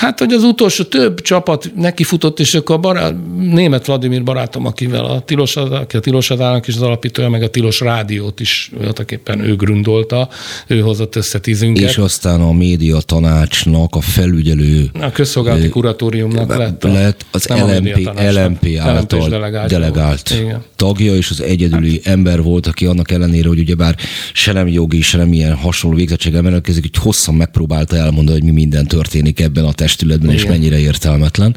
Hát, 0.00 0.18
hogy 0.18 0.32
az 0.32 0.42
utolsó 0.42 0.84
több 0.84 1.20
csapat 1.20 1.72
nekifutott, 1.76 2.40
és 2.40 2.54
akkor 2.54 2.74
a 2.74 2.78
barát, 2.78 3.14
német 3.38 3.86
Vladimir 3.86 4.22
barátom, 4.22 4.66
akivel 4.66 5.04
a 5.04 5.20
Tilos, 5.20 5.56
aki 5.56 5.96
a 5.96 6.00
Tilos 6.00 6.30
Adának 6.30 6.66
is 6.66 6.74
az 6.74 6.82
alapítója, 6.82 7.28
meg 7.28 7.42
a 7.42 7.48
Tilos 7.48 7.80
Rádiót 7.80 8.40
is 8.40 8.70
voltaképpen 8.82 9.40
ő 9.40 9.56
grundolta, 9.56 10.28
ő 10.66 10.80
hozott 10.80 11.16
össze 11.16 11.38
tízünket. 11.38 11.88
És 11.88 11.98
aztán 11.98 12.40
a 12.40 12.52
média 12.52 13.00
tanácsnak 13.00 13.94
a 13.94 14.00
felügyelő... 14.00 14.90
A 15.00 15.10
közszolgálati 15.10 15.68
kuratóriumnak 15.68 16.56
lett, 16.56 16.84
a, 16.84 16.92
lett 16.92 17.26
az 17.30 17.46
LMP, 17.46 18.10
LMP 18.32 18.78
által 18.78 19.28
delegált, 19.28 19.70
delegált 19.70 20.30
Igen. 20.40 20.62
tagja, 20.76 21.14
és 21.14 21.30
az 21.30 21.42
egyedüli 21.42 22.00
hát. 22.04 22.14
ember 22.14 22.42
volt, 22.42 22.66
aki 22.66 22.86
annak 22.86 23.10
ellenére, 23.10 23.48
hogy 23.48 23.58
ugyebár 23.58 23.96
se 24.32 24.52
nem 24.52 24.68
jogi, 24.68 25.00
se 25.00 25.16
nem 25.16 25.32
ilyen 25.32 25.54
hasonló 25.54 25.96
végzettséggel 25.96 26.42
rendelkezik, 26.42 26.82
hogy 26.82 27.02
hosszan 27.02 27.34
megpróbálta 27.34 27.96
elmondani, 27.96 28.38
hogy 28.38 28.48
mi 28.48 28.54
minden 28.54 28.86
történik 28.86 29.40
ebben 29.40 29.64
a 29.64 29.72
testületben, 29.90 30.30
Igen. 30.30 30.42
és 30.42 30.50
mennyire 30.50 30.78
értelmetlen. 30.78 31.56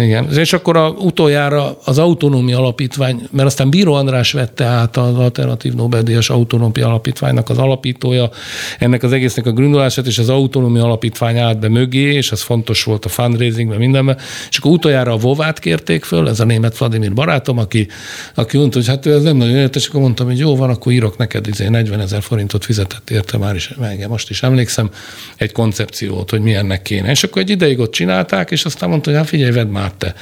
Igen, 0.00 0.38
és 0.38 0.52
akkor 0.52 0.76
a, 0.76 0.88
utoljára 0.88 1.78
az 1.84 1.98
autonómia 1.98 2.58
alapítvány, 2.58 3.28
mert 3.30 3.46
aztán 3.46 3.70
Bíró 3.70 3.94
András 3.94 4.32
vette 4.32 4.64
át 4.64 4.96
az 4.96 5.14
alternatív 5.14 5.74
Nobel-díjas 5.74 6.30
autonómia 6.30 6.86
alapítványnak 6.86 7.48
az 7.48 7.58
alapítója, 7.58 8.30
ennek 8.78 9.02
az 9.02 9.12
egésznek 9.12 9.46
a 9.46 9.52
grundolását, 9.52 10.06
és 10.06 10.18
az 10.18 10.28
autonómia 10.28 10.84
alapítvány 10.84 11.38
állt 11.38 11.58
be 11.58 11.68
mögé, 11.68 12.12
és 12.12 12.32
ez 12.32 12.42
fontos 12.42 12.84
volt 12.84 13.04
a 13.04 13.08
fundraisingben, 13.08 13.78
mindenben, 13.78 14.16
és 14.50 14.58
akkor 14.58 14.70
utoljára 14.70 15.12
a 15.12 15.16
Vovát 15.16 15.58
kérték 15.58 16.04
föl, 16.04 16.28
ez 16.28 16.40
a 16.40 16.44
német 16.44 16.78
Vladimir 16.78 17.12
barátom, 17.12 17.58
aki, 17.58 17.88
aki 18.34 18.56
mondta, 18.56 18.78
hogy 18.78 18.86
hát 18.86 19.06
ő 19.06 19.14
ez 19.14 19.22
nem 19.22 19.36
nagyon 19.36 19.56
értes, 19.56 19.86
akkor 19.88 20.00
mondtam, 20.00 20.26
hogy 20.26 20.38
jó 20.38 20.56
van, 20.56 20.70
akkor 20.70 20.92
írok 20.92 21.16
neked 21.16 21.46
izé 21.46 21.68
40 21.68 22.00
ezer 22.00 22.22
forintot 22.22 22.64
fizetett 22.64 23.10
érte 23.10 23.38
már 23.38 23.54
is, 23.54 23.72
meg 23.78 24.08
most 24.08 24.30
is 24.30 24.42
emlékszem, 24.42 24.90
egy 25.36 25.52
koncepciót, 25.52 26.30
hogy 26.30 26.40
milyennek 26.40 26.82
kéne. 26.82 27.10
És 27.10 27.22
akkor 27.22 27.39
egy 27.40 27.50
ideig 27.50 27.78
ott 27.78 27.92
csinálták, 27.92 28.50
és 28.50 28.64
aztán 28.64 28.88
mondta, 28.88 29.10
hogy 29.10 29.18
hát 29.18 29.28
figyelj, 29.28 29.50
vedd 29.50 29.66
már 29.66 29.92
te. 29.92 30.14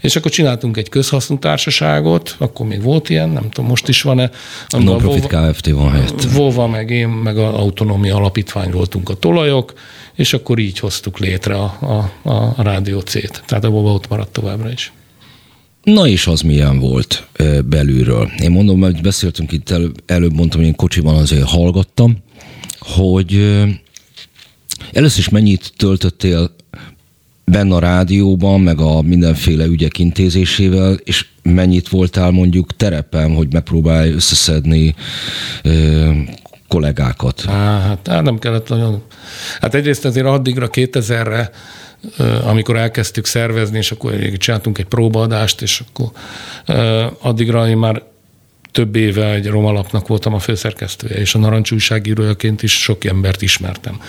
És 0.00 0.16
akkor 0.16 0.30
csináltunk 0.30 0.76
egy 0.76 0.88
közhasznú 0.88 1.38
társaságot, 1.38 2.34
akkor 2.38 2.66
még 2.66 2.82
volt 2.82 3.08
ilyen, 3.08 3.28
nem 3.28 3.50
tudom, 3.50 3.70
most 3.70 3.88
is 3.88 4.02
van-e. 4.02 4.30
A 4.68 4.78
Non-profit 4.78 5.26
Kft. 5.26 5.70
van 5.70 5.90
helyett. 5.90 6.22
Vova, 6.22 6.66
meg 6.66 6.90
én, 6.90 7.08
meg 7.08 7.38
az 7.38 7.54
autonómia 7.54 8.16
alapítvány 8.16 8.70
voltunk 8.70 9.08
a 9.08 9.14
tolajok, 9.14 9.72
és 10.14 10.32
akkor 10.32 10.58
így 10.58 10.78
hoztuk 10.78 11.18
létre 11.18 11.54
a, 11.54 11.78
a, 12.22 12.32
a 12.56 12.62
Rádió 12.62 13.00
C-t. 13.00 13.42
Tehát 13.46 13.64
a 13.64 13.70
Vova 13.70 13.92
ott 13.92 14.08
maradt 14.08 14.32
továbbra 14.32 14.70
is. 14.70 14.92
Na 15.82 16.06
és 16.06 16.26
az 16.26 16.40
milyen 16.40 16.78
volt 16.78 17.26
belülről? 17.64 18.30
Én 18.42 18.50
mondom, 18.50 18.78
mert 18.78 19.02
beszéltünk 19.02 19.52
itt 19.52 19.70
előbb, 19.70 20.02
előbb 20.06 20.34
mondtam, 20.34 20.58
hogy 20.58 20.68
én 20.68 20.74
kocsiban 20.76 21.14
azért 21.14 21.48
hallgattam, 21.48 22.16
hogy 22.78 23.54
először 24.92 25.18
is 25.18 25.28
mennyit 25.28 25.72
töltöttél 25.76 26.54
benne 27.44 27.74
a 27.74 27.78
rádióban, 27.78 28.60
meg 28.60 28.80
a 28.80 29.02
mindenféle 29.02 29.64
ügyek 29.64 29.98
intézésével, 29.98 30.92
és 30.92 31.26
mennyit 31.42 31.88
voltál 31.88 32.30
mondjuk 32.30 32.76
terepen, 32.76 33.34
hogy 33.34 33.52
megpróbálj 33.52 34.12
összeszedni 34.12 34.94
ö, 35.62 36.10
kollégákat? 36.68 37.44
Á, 37.46 37.80
hát, 37.80 38.22
nem 38.22 38.38
kellett 38.38 38.68
nagyon. 38.68 39.02
Hát 39.60 39.74
egyrészt 39.74 40.04
azért 40.04 40.26
addigra 40.26 40.68
2000-re 40.72 41.50
amikor 42.44 42.76
elkezdtük 42.76 43.26
szervezni, 43.26 43.78
és 43.78 43.90
akkor 43.90 44.12
csináltunk 44.36 44.78
egy 44.78 44.86
próbaadást, 44.86 45.62
és 45.62 45.82
akkor 45.88 46.10
addigra 47.20 47.68
én 47.68 47.76
már 47.76 48.02
több 48.74 48.96
éve 48.96 49.32
egy 49.32 49.46
romalapnak 49.46 50.08
voltam 50.08 50.34
a 50.34 50.38
főszerkesztője, 50.38 51.14
és 51.14 51.34
a 51.34 51.38
Narancs 51.38 51.72
újságírójaként 51.72 52.62
is 52.62 52.72
sok 52.72 53.04
embert 53.04 53.42
ismertem. 53.42 54.00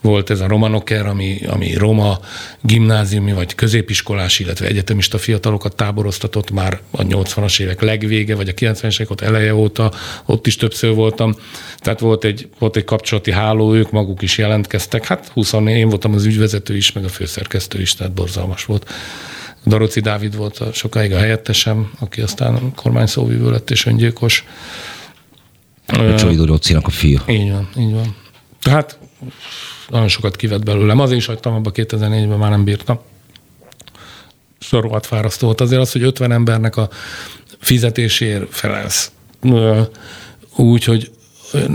Volt 0.00 0.30
ez 0.30 0.40
a 0.40 0.46
Romanoker, 0.46 1.06
ami, 1.06 1.40
ami 1.46 1.74
roma 1.74 2.18
gimnáziumi 2.60 3.32
vagy 3.32 3.54
középiskolás, 3.54 4.38
illetve 4.38 4.66
egyetemista 4.66 5.18
fiatalokat 5.18 5.76
táboroztatott 5.76 6.50
már 6.50 6.80
a 6.90 7.02
80-as 7.02 7.60
évek 7.60 7.80
legvége, 7.80 8.34
vagy 8.34 8.48
a 8.48 8.52
90-es 8.52 9.00
évek 9.00 9.20
eleje 9.20 9.54
óta, 9.54 9.92
ott 10.26 10.46
is 10.46 10.56
többször 10.56 10.94
voltam. 10.94 11.36
Tehát 11.78 12.00
volt 12.00 12.24
egy, 12.24 12.48
volt 12.58 12.76
egy 12.76 12.84
kapcsolati 12.84 13.32
háló, 13.32 13.74
ők 13.74 13.90
maguk 13.90 14.22
is 14.22 14.38
jelentkeztek. 14.38 15.06
Hát 15.06 15.28
20 15.28 15.52
én 15.52 15.88
voltam 15.88 16.14
az 16.14 16.24
ügyvezető 16.24 16.76
is, 16.76 16.92
meg 16.92 17.04
a 17.04 17.08
főszerkesztő 17.08 17.80
is, 17.80 17.94
tehát 17.94 18.12
borzalmas 18.12 18.64
volt. 18.64 18.90
Daroci 19.66 20.00
Dávid 20.00 20.36
volt 20.36 20.58
a, 20.58 20.72
sokáig 20.72 21.12
a 21.12 21.18
helyettesem, 21.18 21.90
aki 21.98 22.20
aztán 22.20 22.74
kormányszóvívő 22.74 23.50
lett 23.50 23.70
és 23.70 23.86
öngyilkos. 23.86 24.44
Csai 26.16 26.34
Dorocinak 26.34 26.86
a 26.86 26.90
fia. 26.90 27.22
Így 27.28 27.50
van, 27.50 27.68
így 27.78 27.92
van. 27.92 28.16
Tehát 28.62 28.98
nagyon 29.88 30.08
sokat 30.08 30.36
kivett 30.36 30.64
belőlem. 30.64 30.98
Azért 31.00 31.20
is 31.20 31.26
hagytam 31.26 31.54
abba 31.54 31.70
2004-ben, 31.74 32.38
már 32.38 32.50
nem 32.50 32.64
bírtam. 32.64 32.98
Sorolhat 34.58 35.06
fárasztó 35.06 35.46
volt. 35.46 35.60
Azért 35.60 35.80
az, 35.80 35.92
hogy 35.92 36.02
50 36.02 36.32
embernek 36.32 36.76
a 36.76 36.88
fizetésért 37.58 38.54
felelsz. 38.54 39.12
Úgy, 40.56 40.84
hogy 40.84 41.10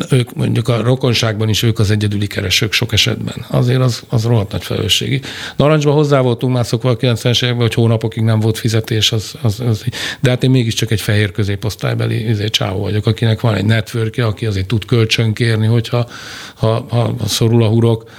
ők 0.10 0.34
mondjuk 0.34 0.68
a 0.68 0.81
rokonságban 0.81 1.49
is 1.49 1.64
ők 1.64 1.80
az 1.80 1.91
egyedüli 1.91 2.27
keresők 2.27 2.73
sok 2.73 2.93
esetben. 2.93 3.45
Azért 3.47 3.80
az, 3.80 4.03
az 4.10 4.23
rohadt 4.23 4.52
nagy 4.52 4.64
felelősségi. 4.64 5.22
Narancsban 5.56 5.93
hozzá 5.93 6.19
voltunk 6.19 6.53
már 6.53 6.65
szokva 6.65 6.89
a 6.89 6.97
90-es 6.97 7.43
években, 7.43 7.61
hogy 7.61 7.73
hónapokig 7.73 8.23
nem 8.23 8.39
volt 8.39 8.57
fizetés, 8.57 9.11
az, 9.11 9.34
az, 9.41 9.60
az, 9.60 9.84
de 10.19 10.30
hát 10.30 10.43
én 10.43 10.49
mégiscsak 10.49 10.91
egy 10.91 11.02
fehér 11.02 11.31
középosztálybeli 11.31 12.30
izé, 12.30 12.47
csávó 12.47 12.80
vagyok, 12.80 13.06
akinek 13.06 13.41
van 13.41 13.53
egy 13.53 13.65
networkje, 13.65 14.26
aki 14.26 14.45
azért 14.45 14.68
tud 14.68 14.85
kölcsönkérni, 14.85 15.65
hogyha 15.65 16.07
ha, 16.56 16.85
ha, 16.89 17.15
ha 17.19 17.27
szorul 17.27 17.64
a 17.64 17.68
hurok. 17.68 18.10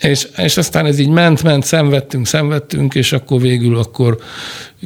És, 0.00 0.28
és 0.36 0.56
aztán 0.56 0.86
ez 0.86 0.98
így 0.98 1.08
ment, 1.08 1.42
ment, 1.42 1.64
szenvedtünk, 1.64 2.26
szenvedtünk, 2.26 2.94
és 2.94 3.12
akkor 3.12 3.40
végül 3.40 3.76
akkor 3.76 4.18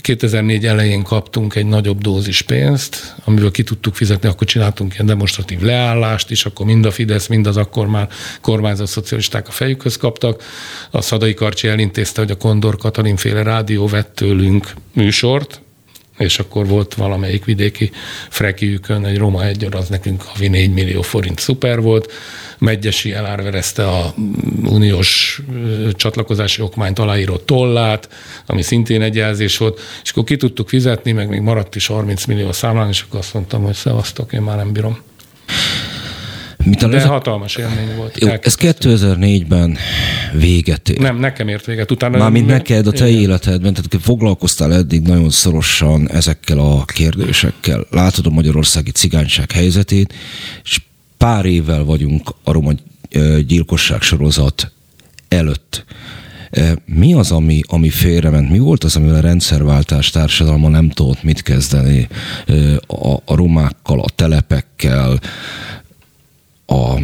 2004 0.00 0.66
elején 0.66 1.02
kaptunk 1.02 1.54
egy 1.54 1.66
nagyobb 1.66 2.00
dózis 2.00 2.42
pénzt, 2.42 3.14
amivel 3.24 3.50
ki 3.50 3.62
tudtuk 3.62 3.94
fizetni, 3.94 4.28
akkor 4.28 4.46
csináltunk 4.46 4.92
ilyen 4.92 5.06
demonstratív 5.06 5.60
leállást 5.60 6.30
is, 6.30 6.44
akkor 6.44 6.66
mind 6.66 6.84
a 6.84 6.90
Fidesz, 6.90 7.26
mind 7.26 7.46
az 7.46 7.56
akkor 7.56 7.86
már 7.86 8.08
kormányzat 8.40 8.86
szocialisták 8.86 9.48
a 9.48 9.50
fejükhöz 9.50 9.96
kaptak. 9.96 10.42
A 10.90 11.00
Szadai 11.00 11.34
Karcsi 11.34 11.68
elintézte, 11.68 12.20
hogy 12.20 12.30
a 12.30 12.36
Kondor 12.36 12.76
Katalin 12.76 13.16
féle 13.16 13.42
rádió 13.42 13.86
vett 13.86 14.14
tőlünk 14.14 14.74
műsort, 14.92 15.63
és 16.18 16.38
akkor 16.38 16.66
volt 16.66 16.94
valamelyik 16.94 17.44
vidéki 17.44 17.90
frekiükön 18.28 19.04
egy 19.04 19.18
Roma 19.18 19.44
egy 19.44 19.68
az 19.70 19.88
nekünk 19.88 20.22
havi 20.22 20.48
4 20.48 20.72
millió 20.72 21.02
forint 21.02 21.38
szuper 21.38 21.80
volt. 21.80 22.12
Megyesi 22.58 23.12
elárverezte 23.12 23.88
a 23.88 24.14
uniós 24.64 25.40
csatlakozási 25.92 26.62
okmányt 26.62 26.98
aláíró 26.98 27.36
tollát, 27.36 28.08
ami 28.46 28.62
szintén 28.62 29.02
egy 29.02 29.14
jelzés 29.14 29.56
volt, 29.56 29.80
és 30.02 30.10
akkor 30.10 30.24
ki 30.24 30.36
tudtuk 30.36 30.68
fizetni, 30.68 31.12
meg 31.12 31.28
még 31.28 31.40
maradt 31.40 31.74
is 31.74 31.86
30 31.86 32.24
millió 32.24 32.52
számlán, 32.52 32.88
és 32.88 33.04
akkor 33.08 33.18
azt 33.18 33.34
mondtam, 33.34 33.62
hogy 33.62 33.74
szevasztok, 33.74 34.32
én 34.32 34.42
már 34.42 34.56
nem 34.56 34.72
bírom. 34.72 34.98
Mit 36.64 36.86
De 36.86 36.96
ez 36.96 37.04
hatalmas 37.04 37.56
élmény 37.56 37.96
volt. 37.96 38.20
Jó, 38.20 38.28
ez 38.28 38.56
2004-ben 38.60 39.76
véget 40.32 40.88
ért. 40.88 41.00
Nem, 41.00 41.18
nekem 41.18 41.48
ért 41.48 41.66
véget. 41.66 41.90
Utána 41.90 42.18
Mármint 42.18 42.46
neked 42.46 42.86
a 42.86 42.92
te 42.92 43.08
igen. 43.08 43.20
életedben, 43.20 43.74
tehát 43.74 44.04
foglalkoztál 44.04 44.74
eddig 44.74 45.02
nagyon 45.02 45.30
szorosan 45.30 46.10
ezekkel 46.10 46.58
a 46.58 46.84
kérdésekkel. 46.84 47.86
Látod 47.90 48.26
a 48.26 48.30
magyarországi 48.30 48.90
cigányság 48.90 49.52
helyzetét, 49.52 50.14
és 50.64 50.80
pár 51.18 51.44
évvel 51.44 51.84
vagyunk 51.84 52.34
a 52.44 52.52
roma 52.52 52.72
gyilkosság 53.46 54.02
sorozat 54.02 54.72
előtt. 55.28 55.84
Mi 56.84 57.14
az, 57.14 57.30
ami, 57.30 57.60
ami 57.66 57.88
félrement? 57.88 58.50
Mi 58.50 58.58
volt 58.58 58.84
az, 58.84 58.96
amivel 58.96 59.16
a 59.16 59.20
rendszerváltás 59.20 60.10
társadalma 60.10 60.68
nem 60.68 60.90
tudott 60.90 61.22
mit 61.22 61.42
kezdeni 61.42 62.08
a, 62.86 63.12
a 63.24 63.34
romákkal, 63.34 64.00
a 64.00 64.08
telepekkel, 64.14 65.20
a 66.74 66.98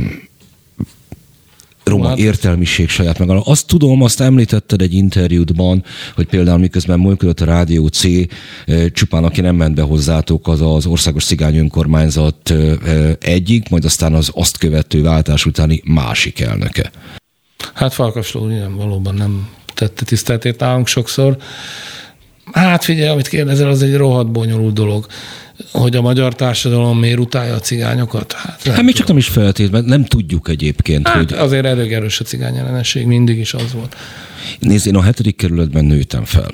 roma 1.85 2.17
értelmiség 2.17 2.89
saját 2.89 3.19
meg. 3.19 3.29
Azt 3.45 3.67
tudom, 3.67 4.03
azt 4.03 4.21
említetted 4.21 4.81
egy 4.81 4.95
interjútban, 4.95 5.85
hogy 6.15 6.27
például 6.27 6.59
miközben 6.59 7.01
működött 7.01 7.41
a 7.41 7.45
Rádió 7.45 7.87
C, 7.87 8.03
csupán 8.93 9.25
aki 9.25 9.41
nem 9.41 9.57
ment 9.57 9.75
be 9.75 9.83
hozzátok, 9.83 10.49
az 10.49 10.61
az 10.61 10.87
Országos 10.87 11.25
Cigány 11.25 11.57
Önkormányzat 11.57 12.55
egyik, 13.21 13.69
majd 13.69 13.85
aztán 13.85 14.15
az 14.15 14.31
azt 14.35 14.57
követő 14.59 15.03
váltás 15.03 15.47
utáni 15.47 15.83
másik 15.85 16.41
elnöke. 16.41 16.91
Hát 17.75 17.93
Farkas 17.93 18.33
Lóri 18.33 18.55
nem, 18.55 18.77
valóban 18.77 19.15
nem 19.15 19.49
tette 19.75 20.05
tiszteltét 20.05 20.59
nálunk 20.59 20.87
sokszor. 20.87 21.37
Hát 22.53 22.85
figyelj, 22.85 23.09
amit 23.09 23.29
kérdezel, 23.29 23.69
az 23.69 23.83
egy 23.83 23.97
rohadt 23.97 24.31
bonyolult 24.31 24.75
dolog 24.75 25.07
hogy 25.73 25.97
a 25.97 26.01
magyar 26.01 26.35
társadalom 26.35 26.99
miért 26.99 27.19
utálja 27.19 27.55
a 27.55 27.59
cigányokat? 27.59 28.33
Hát, 28.33 28.63
hát 28.63 28.83
mi 28.83 28.93
csak 28.93 29.07
nem 29.07 29.17
is 29.17 29.29
feltétlenül, 29.29 29.89
nem 29.89 30.05
tudjuk 30.05 30.49
egyébként, 30.49 31.09
hát, 31.09 31.17
hogy... 31.17 31.33
azért 31.33 31.65
elég 31.65 31.93
erős 31.93 32.21
a 32.21 32.25
cigány 32.25 32.57
ellenesség, 32.57 33.07
mindig 33.07 33.39
is 33.39 33.55
az 33.55 33.73
volt. 33.73 33.97
Nézd, 34.59 34.87
én 34.87 34.97
a 34.97 35.03
hetedik 35.03 35.37
kerületben 35.37 35.85
nőttem 35.85 36.25
fel. 36.25 36.51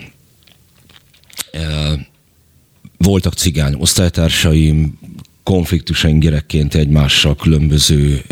Voltak 2.99 3.33
cigány 3.33 3.75
osztálytársaim, 3.79 4.99
konfliktusaink 5.43 6.23
gyerekként 6.23 6.75
egymással 6.75 7.37
különböző 7.37 8.25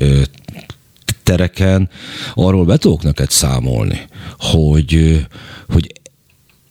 tereken. 1.22 1.90
Arról 2.34 2.64
be 2.64 2.76
tudok 2.76 3.02
neked 3.02 3.30
számolni, 3.30 4.00
hogy, 4.38 5.20
hogy 5.68 5.92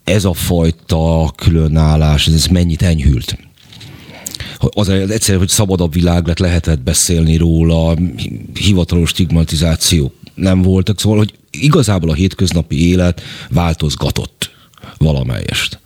ez 0.04 0.26
a 0.26 0.34
fajta 0.34 1.32
különállás, 1.36 2.28
ez 2.28 2.46
mennyit 2.46 2.82
enyhült 2.82 3.38
az 4.69 4.90
egyszerűen, 4.90 5.40
hogy 5.40 5.49
szabadabb 5.49 5.94
világ 5.94 6.27
lett, 6.27 6.40
lehetett 6.40 6.80
beszélni 6.80 7.38
róla, 7.38 7.98
hivatalos 8.53 9.10
stigmatizáció 9.10 10.11
nem 10.35 10.61
voltak, 10.61 10.99
szóval, 10.99 11.18
hogy 11.18 11.34
igazából 11.52 12.10
a 12.10 12.14
hétköznapi 12.14 12.88
élet 12.90 13.22
változgatott 13.49 14.52
valamelyest. 14.98 15.80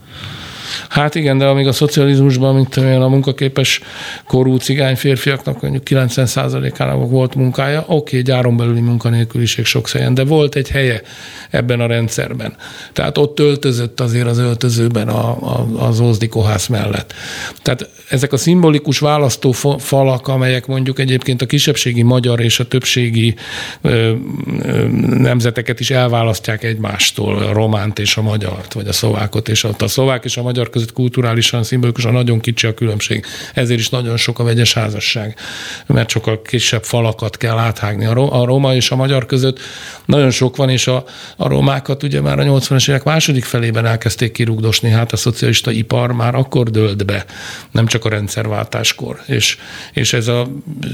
Hát 0.90 1.16
igen, 1.16 1.38
de 1.38 1.46
amíg 1.46 1.68
a 1.68 1.72
szocializmusban, 1.72 2.56
mint 2.56 2.76
a 2.76 3.08
munkaképes 3.08 3.82
korú 4.28 4.58
cigány 4.58 4.96
férfiaknak 4.96 5.62
mondjuk 5.62 5.84
90%-ának 5.90 7.10
volt 7.10 7.36
munkája, 7.36 7.80
oké, 7.80 7.94
okay, 7.96 8.22
gyáron 8.22 8.58
belüli 8.58 8.80
munkanélküliség 8.80 9.66
sok 9.66 9.90
helyen, 9.90 10.14
de 10.14 10.24
volt 10.24 10.56
egy 10.56 10.70
helye 10.70 11.02
ebben 11.50 11.80
a 11.80 11.88
rendszerben. 11.88 12.56
Tehát 12.94 13.18
ott 13.18 13.40
öltözött 13.40 14.00
azért 14.00 14.28
az 14.28 14.38
öltözőben 14.38 15.08
a, 15.08 15.30
a, 15.30 15.68
az 15.88 16.00
Ózdi 16.00 16.28
kohász 16.28 16.68
mellett. 16.68 17.14
Tehát 17.62 17.90
ezek 18.10 18.34
a 18.34 18.38
szimbolikus 18.38 19.00
választófalak, 19.00 20.28
amelyek 20.28 20.68
mondjuk 20.68 21.00
egyébként 21.00 21.42
a 21.42 21.46
kisebbségi 21.46 22.02
magyar 22.02 22.40
és 22.40 22.60
a 22.60 22.68
többségi 22.68 23.36
ö, 23.82 24.14
ö, 24.62 24.88
nemzeteket 25.18 25.80
is 25.80 25.92
elválasztják 25.92 26.64
egymástól, 26.64 27.38
a 27.38 27.54
románt 27.54 28.00
és 28.00 28.18
a 28.18 28.22
magyart, 28.22 28.74
vagy 28.74 28.88
a 28.88 28.94
szlovákot 28.94 29.50
és 29.50 29.64
a, 29.64 29.70
a 29.80 29.88
szlovák 29.88 30.24
és 30.24 30.38
a 30.38 30.42
magyar 30.42 30.67
között 30.70 30.94
kulturálisan, 30.94 31.64
szimbolikusan 31.64 32.14
nagyon 32.14 32.40
kicsi 32.40 32.68
a 32.68 32.74
különbség. 32.74 33.26
Ezért 33.54 33.80
is 33.80 33.90
nagyon 33.90 34.18
sok 34.18 34.40
a 34.40 34.44
vegyes 34.44 34.74
házasság, 34.74 35.38
mert 35.86 36.10
sokkal 36.10 36.42
kisebb 36.42 36.84
falakat 36.84 37.38
kell 37.38 37.58
áthágni. 37.58 38.06
A, 38.06 38.42
a 38.42 38.46
roma 38.46 38.76
és 38.76 38.92
a 38.92 38.96
magyar 38.96 39.26
között 39.26 39.60
nagyon 40.06 40.32
sok 40.32 40.56
van, 40.56 40.70
és 40.70 40.88
a, 40.88 41.04
a 41.36 41.48
romákat 41.48 42.04
ugye 42.04 42.22
már 42.22 42.40
a 42.40 42.44
80-as 42.44 42.90
évek 42.90 43.04
második 43.04 43.44
felében 43.44 43.86
elkezdték 43.86 44.32
kirugdosni, 44.32 44.90
hát 44.90 45.12
a 45.12 45.18
szocialista 45.18 45.72
ipar 45.72 46.12
már 46.12 46.36
akkor 46.36 46.70
dölt 46.70 47.06
be, 47.06 47.26
nem 47.72 47.88
csak 47.88 48.06
a 48.06 48.10
rendszerváltáskor. 48.10 49.22
És, 49.26 49.58
és 49.94 50.14
ez 50.14 50.28
a 50.28 50.48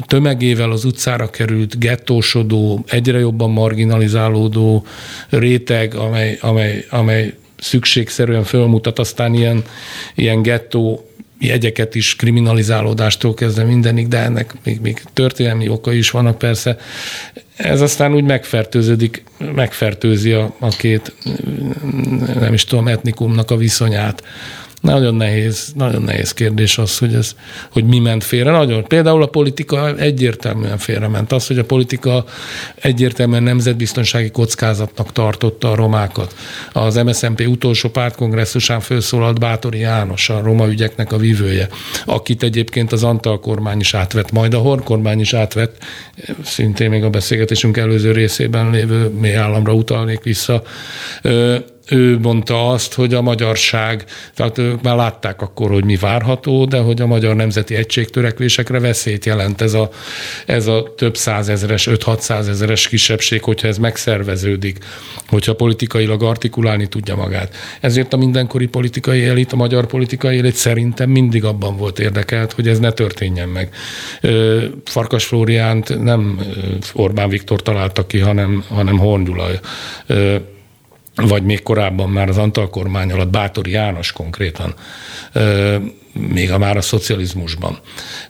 tömegével 0.05 0.71
az 0.71 0.85
utcára 0.85 1.29
került 1.29 1.79
gettósodó, 1.79 2.83
egyre 2.87 3.19
jobban 3.19 3.51
marginalizálódó 3.51 4.85
réteg, 5.29 5.95
amely, 5.95 6.37
amely, 6.41 6.85
amely 6.89 7.33
szükségszerűen 7.63 8.43
fölmutat 8.43 8.99
aztán 8.99 9.33
ilyen, 9.33 9.63
ilyen 10.15 10.41
gettó 10.41 11.07
jegyeket 11.39 11.95
is 11.95 12.15
kriminalizálódástól 12.15 13.33
kezdve 13.33 13.63
mindenig, 13.63 14.07
de 14.07 14.17
ennek 14.17 14.53
még, 14.63 14.79
még 14.81 15.01
történelmi 15.13 15.67
okai 15.69 15.97
is 15.97 16.11
vannak 16.11 16.37
persze. 16.37 16.77
Ez 17.55 17.81
aztán 17.81 18.13
úgy 18.13 18.23
megfertőződik, 18.23 19.23
megfertőzi 19.55 20.31
a, 20.31 20.55
a 20.59 20.67
két, 20.67 21.13
nem 22.39 22.53
is 22.53 22.63
tudom, 22.63 22.87
etnikumnak 22.87 23.51
a 23.51 23.57
viszonyát. 23.57 24.23
Nagyon 24.83 25.15
nehéz, 25.15 25.71
nagyon 25.75 26.01
nehéz 26.01 26.31
kérdés 26.31 26.77
az, 26.77 26.97
hogy, 26.97 27.13
ez, 27.13 27.35
hogy 27.71 27.85
mi 27.85 27.99
ment 27.99 28.23
félre. 28.23 28.51
Nagyon. 28.51 28.83
Például 28.87 29.23
a 29.23 29.27
politika 29.27 29.95
egyértelműen 29.95 30.77
félrement. 30.77 31.31
Az, 31.31 31.47
hogy 31.47 31.57
a 31.57 31.65
politika 31.65 32.25
egyértelműen 32.75 33.43
nemzetbiztonsági 33.43 34.29
kockázatnak 34.31 35.11
tartotta 35.11 35.71
a 35.71 35.75
romákat. 35.75 36.35
Az 36.71 36.95
MSZNP 36.95 37.47
utolsó 37.47 37.89
pártkongresszusán 37.89 38.79
felszólalt 38.79 39.39
Bátori 39.39 39.79
János, 39.79 40.29
a 40.29 40.41
roma 40.41 40.67
ügyeknek 40.67 41.11
a 41.11 41.17
vívője, 41.17 41.67
akit 42.05 42.43
egyébként 42.43 42.91
az 42.91 43.03
Antal 43.03 43.39
kormány 43.39 43.79
is 43.79 43.93
átvett, 43.93 44.31
majd 44.31 44.53
a 44.53 44.59
Hor 44.59 44.83
kormány 44.83 45.19
is 45.19 45.33
átvett, 45.33 45.77
szintén 46.43 46.89
még 46.89 47.03
a 47.03 47.09
beszélgetésünk 47.09 47.77
előző 47.77 48.11
részében 48.11 48.69
lévő 48.69 49.07
mély 49.07 49.35
államra 49.35 49.73
utalnék 49.73 50.23
vissza 50.23 50.63
ő 51.89 52.19
mondta 52.19 52.69
azt, 52.69 52.93
hogy 52.93 53.13
a 53.13 53.21
magyarság, 53.21 54.05
tehát 54.35 54.57
ők 54.57 54.81
már 54.81 54.95
látták 54.95 55.41
akkor, 55.41 55.69
hogy 55.69 55.85
mi 55.85 55.95
várható, 55.95 56.65
de 56.65 56.77
hogy 56.77 57.01
a 57.01 57.05
magyar 57.05 57.35
nemzeti 57.35 57.75
egységtörekvésekre 57.75 58.79
veszélyt 58.79 59.25
jelent 59.25 59.61
ez 59.61 59.73
a, 59.73 59.89
ez 60.45 60.67
a 60.67 60.93
több 60.97 61.17
százezeres, 61.17 61.87
5-600 61.91 62.47
ezeres 62.47 62.87
kisebbség, 62.87 63.43
hogyha 63.43 63.67
ez 63.67 63.77
megszerveződik, 63.77 64.77
hogyha 65.27 65.55
politikailag 65.55 66.23
artikulálni 66.23 66.87
tudja 66.87 67.15
magát. 67.15 67.55
Ezért 67.79 68.13
a 68.13 68.17
mindenkori 68.17 68.67
politikai 68.67 69.25
elit, 69.25 69.51
a 69.51 69.55
magyar 69.55 69.85
politikai 69.85 70.37
elit 70.37 70.55
szerintem 70.55 71.09
mindig 71.09 71.43
abban 71.43 71.77
volt 71.77 71.99
érdekelt, 71.99 72.53
hogy 72.53 72.67
ez 72.67 72.79
ne 72.79 72.91
történjen 72.91 73.49
meg. 73.49 73.69
Farkas 74.85 75.25
Flóriánt 75.25 76.03
nem 76.03 76.39
Orbán 76.93 77.29
Viktor 77.29 77.61
találta 77.61 78.07
ki, 78.07 78.19
hanem, 78.19 78.63
hanem 78.69 78.97
Horn 78.97 79.23
Gyula 79.23 79.47
vagy 81.15 81.43
még 81.43 81.63
korábban 81.63 82.09
már 82.09 82.29
az 82.29 82.37
Antal 82.37 82.69
kormány 82.69 83.11
alatt 83.11 83.29
Bátori 83.29 83.71
János 83.71 84.11
konkrétan, 84.11 84.73
még 86.11 86.51
a 86.51 86.57
már 86.57 86.77
a 86.77 86.81
szocializmusban. 86.81 87.79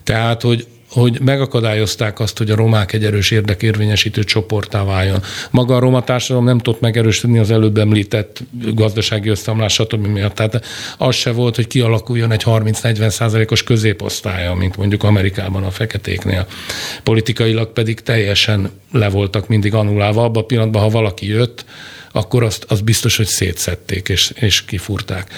Tehát, 0.03 0.41
hogy 0.41 0.68
hogy 0.93 1.19
megakadályozták 1.22 2.19
azt, 2.19 2.38
hogy 2.38 2.49
a 2.49 2.55
romák 2.55 2.93
egy 2.93 3.05
erős 3.05 3.31
érdekérvényesítő 3.31 4.23
csoportá 4.23 4.84
váljon. 4.84 5.22
Maga 5.51 5.76
a 5.76 5.80
roma 5.80 6.03
társadalom 6.03 6.45
nem 6.45 6.57
tudott 6.57 6.81
megerősödni 6.81 7.39
az 7.39 7.51
előbb 7.51 7.77
említett 7.77 8.39
gazdasági 8.73 9.30
összeomlás, 9.30 9.73
stb. 9.73 10.07
miatt. 10.07 10.34
Tehát 10.34 10.65
az 10.97 11.15
se 11.15 11.31
volt, 11.31 11.55
hogy 11.55 11.68
kialakuljon 11.68 12.31
egy 12.31 12.43
30-40 12.45 13.10
százalékos 13.10 13.64
középosztálya, 13.64 14.53
mint 14.53 14.77
mondjuk 14.77 15.03
Amerikában 15.03 15.64
a 15.64 15.72
feketéknél. 15.72 16.47
Politikailag 17.03 17.73
pedig 17.73 17.99
teljesen 17.99 18.69
le 18.91 19.10
voltak 19.10 19.47
mindig 19.47 19.73
annulálva. 19.73 20.23
Abban 20.23 20.43
a 20.43 20.45
pillanatban, 20.45 20.81
ha 20.81 20.89
valaki 20.89 21.27
jött, 21.27 21.65
akkor 22.15 22.44
azt, 22.44 22.64
azt 22.68 22.84
biztos, 22.84 23.18
hogy 23.18 23.26
szétszették 23.26 24.10
és, 24.10 24.31
és 24.35 24.65
kifurták. 24.65 25.31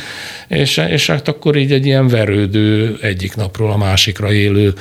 És, 0.48 0.78
és 0.78 1.08
hát 1.08 1.28
akkor 1.28 1.56
így 1.56 1.72
egy 1.72 1.86
ilyen 1.86 2.08
verődő, 2.08 2.98
egyik 3.02 3.36
napról 3.36 3.72
a 3.72 3.78
másikra 3.78 4.34
élő 4.34 4.74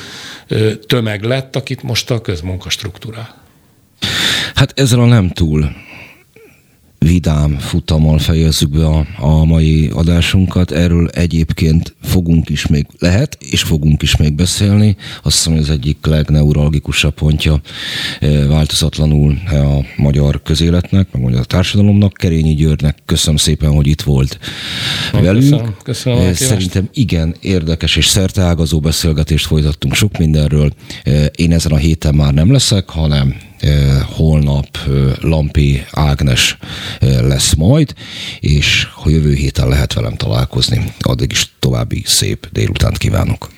tömeg 0.86 1.22
lett, 1.22 1.56
akit 1.56 1.82
most 1.82 2.10
a 2.10 2.20
közmunka. 2.20 2.68
Hát 4.54 4.78
ezzel 4.78 5.00
a 5.00 5.06
nem 5.06 5.30
túl 5.30 5.83
vidám 7.04 7.58
futammal 7.58 8.18
fejezzük 8.18 8.70
be 8.70 8.86
a, 8.86 9.06
a 9.18 9.44
mai 9.44 9.90
adásunkat. 9.94 10.70
Erről 10.70 11.08
egyébként 11.08 11.94
fogunk 12.02 12.48
is 12.48 12.66
még, 12.66 12.86
lehet, 12.98 13.38
és 13.40 13.62
fogunk 13.62 14.02
is 14.02 14.16
még 14.16 14.34
beszélni. 14.34 14.96
Azt 15.22 15.36
hiszem, 15.36 15.58
az 15.58 15.70
egyik 15.70 16.06
legneuralgikusabb 16.06 17.14
pontja 17.14 17.60
eh, 18.20 18.46
változatlanul 18.46 19.38
a 19.46 19.84
magyar 19.96 20.42
közéletnek, 20.42 21.08
meg 21.12 21.34
a 21.34 21.44
társadalomnak. 21.44 22.12
Kerényi 22.12 22.54
Györgynek 22.54 22.98
köszönöm 23.04 23.36
szépen, 23.36 23.70
hogy 23.70 23.86
itt 23.86 24.02
volt 24.02 24.38
Na, 25.12 25.20
velünk. 25.20 25.42
Köszönöm, 25.42 25.74
köszönöm 25.82 26.18
eh, 26.18 26.34
Szerintem 26.34 26.88
igen 26.92 27.34
érdekes 27.40 27.96
és 27.96 28.06
szerteágazó 28.06 28.80
beszélgetést 28.80 29.46
folytattunk 29.46 29.94
sok 29.94 30.18
mindenről. 30.18 30.72
Én 31.34 31.52
ezen 31.52 31.72
a 31.72 31.76
héten 31.76 32.14
már 32.14 32.34
nem 32.34 32.52
leszek, 32.52 32.88
hanem 32.88 33.34
holnap 34.02 34.78
Lampi 35.20 35.84
Ágnes 35.90 36.56
lesz 37.00 37.54
majd, 37.54 37.94
és 38.40 38.86
jövő 39.08 39.34
héten 39.34 39.68
lehet 39.68 39.92
velem 39.92 40.16
találkozni, 40.16 40.94
addig 41.00 41.30
is 41.30 41.52
további 41.58 42.02
szép 42.06 42.48
délutánt 42.52 42.98
kívánok. 42.98 43.50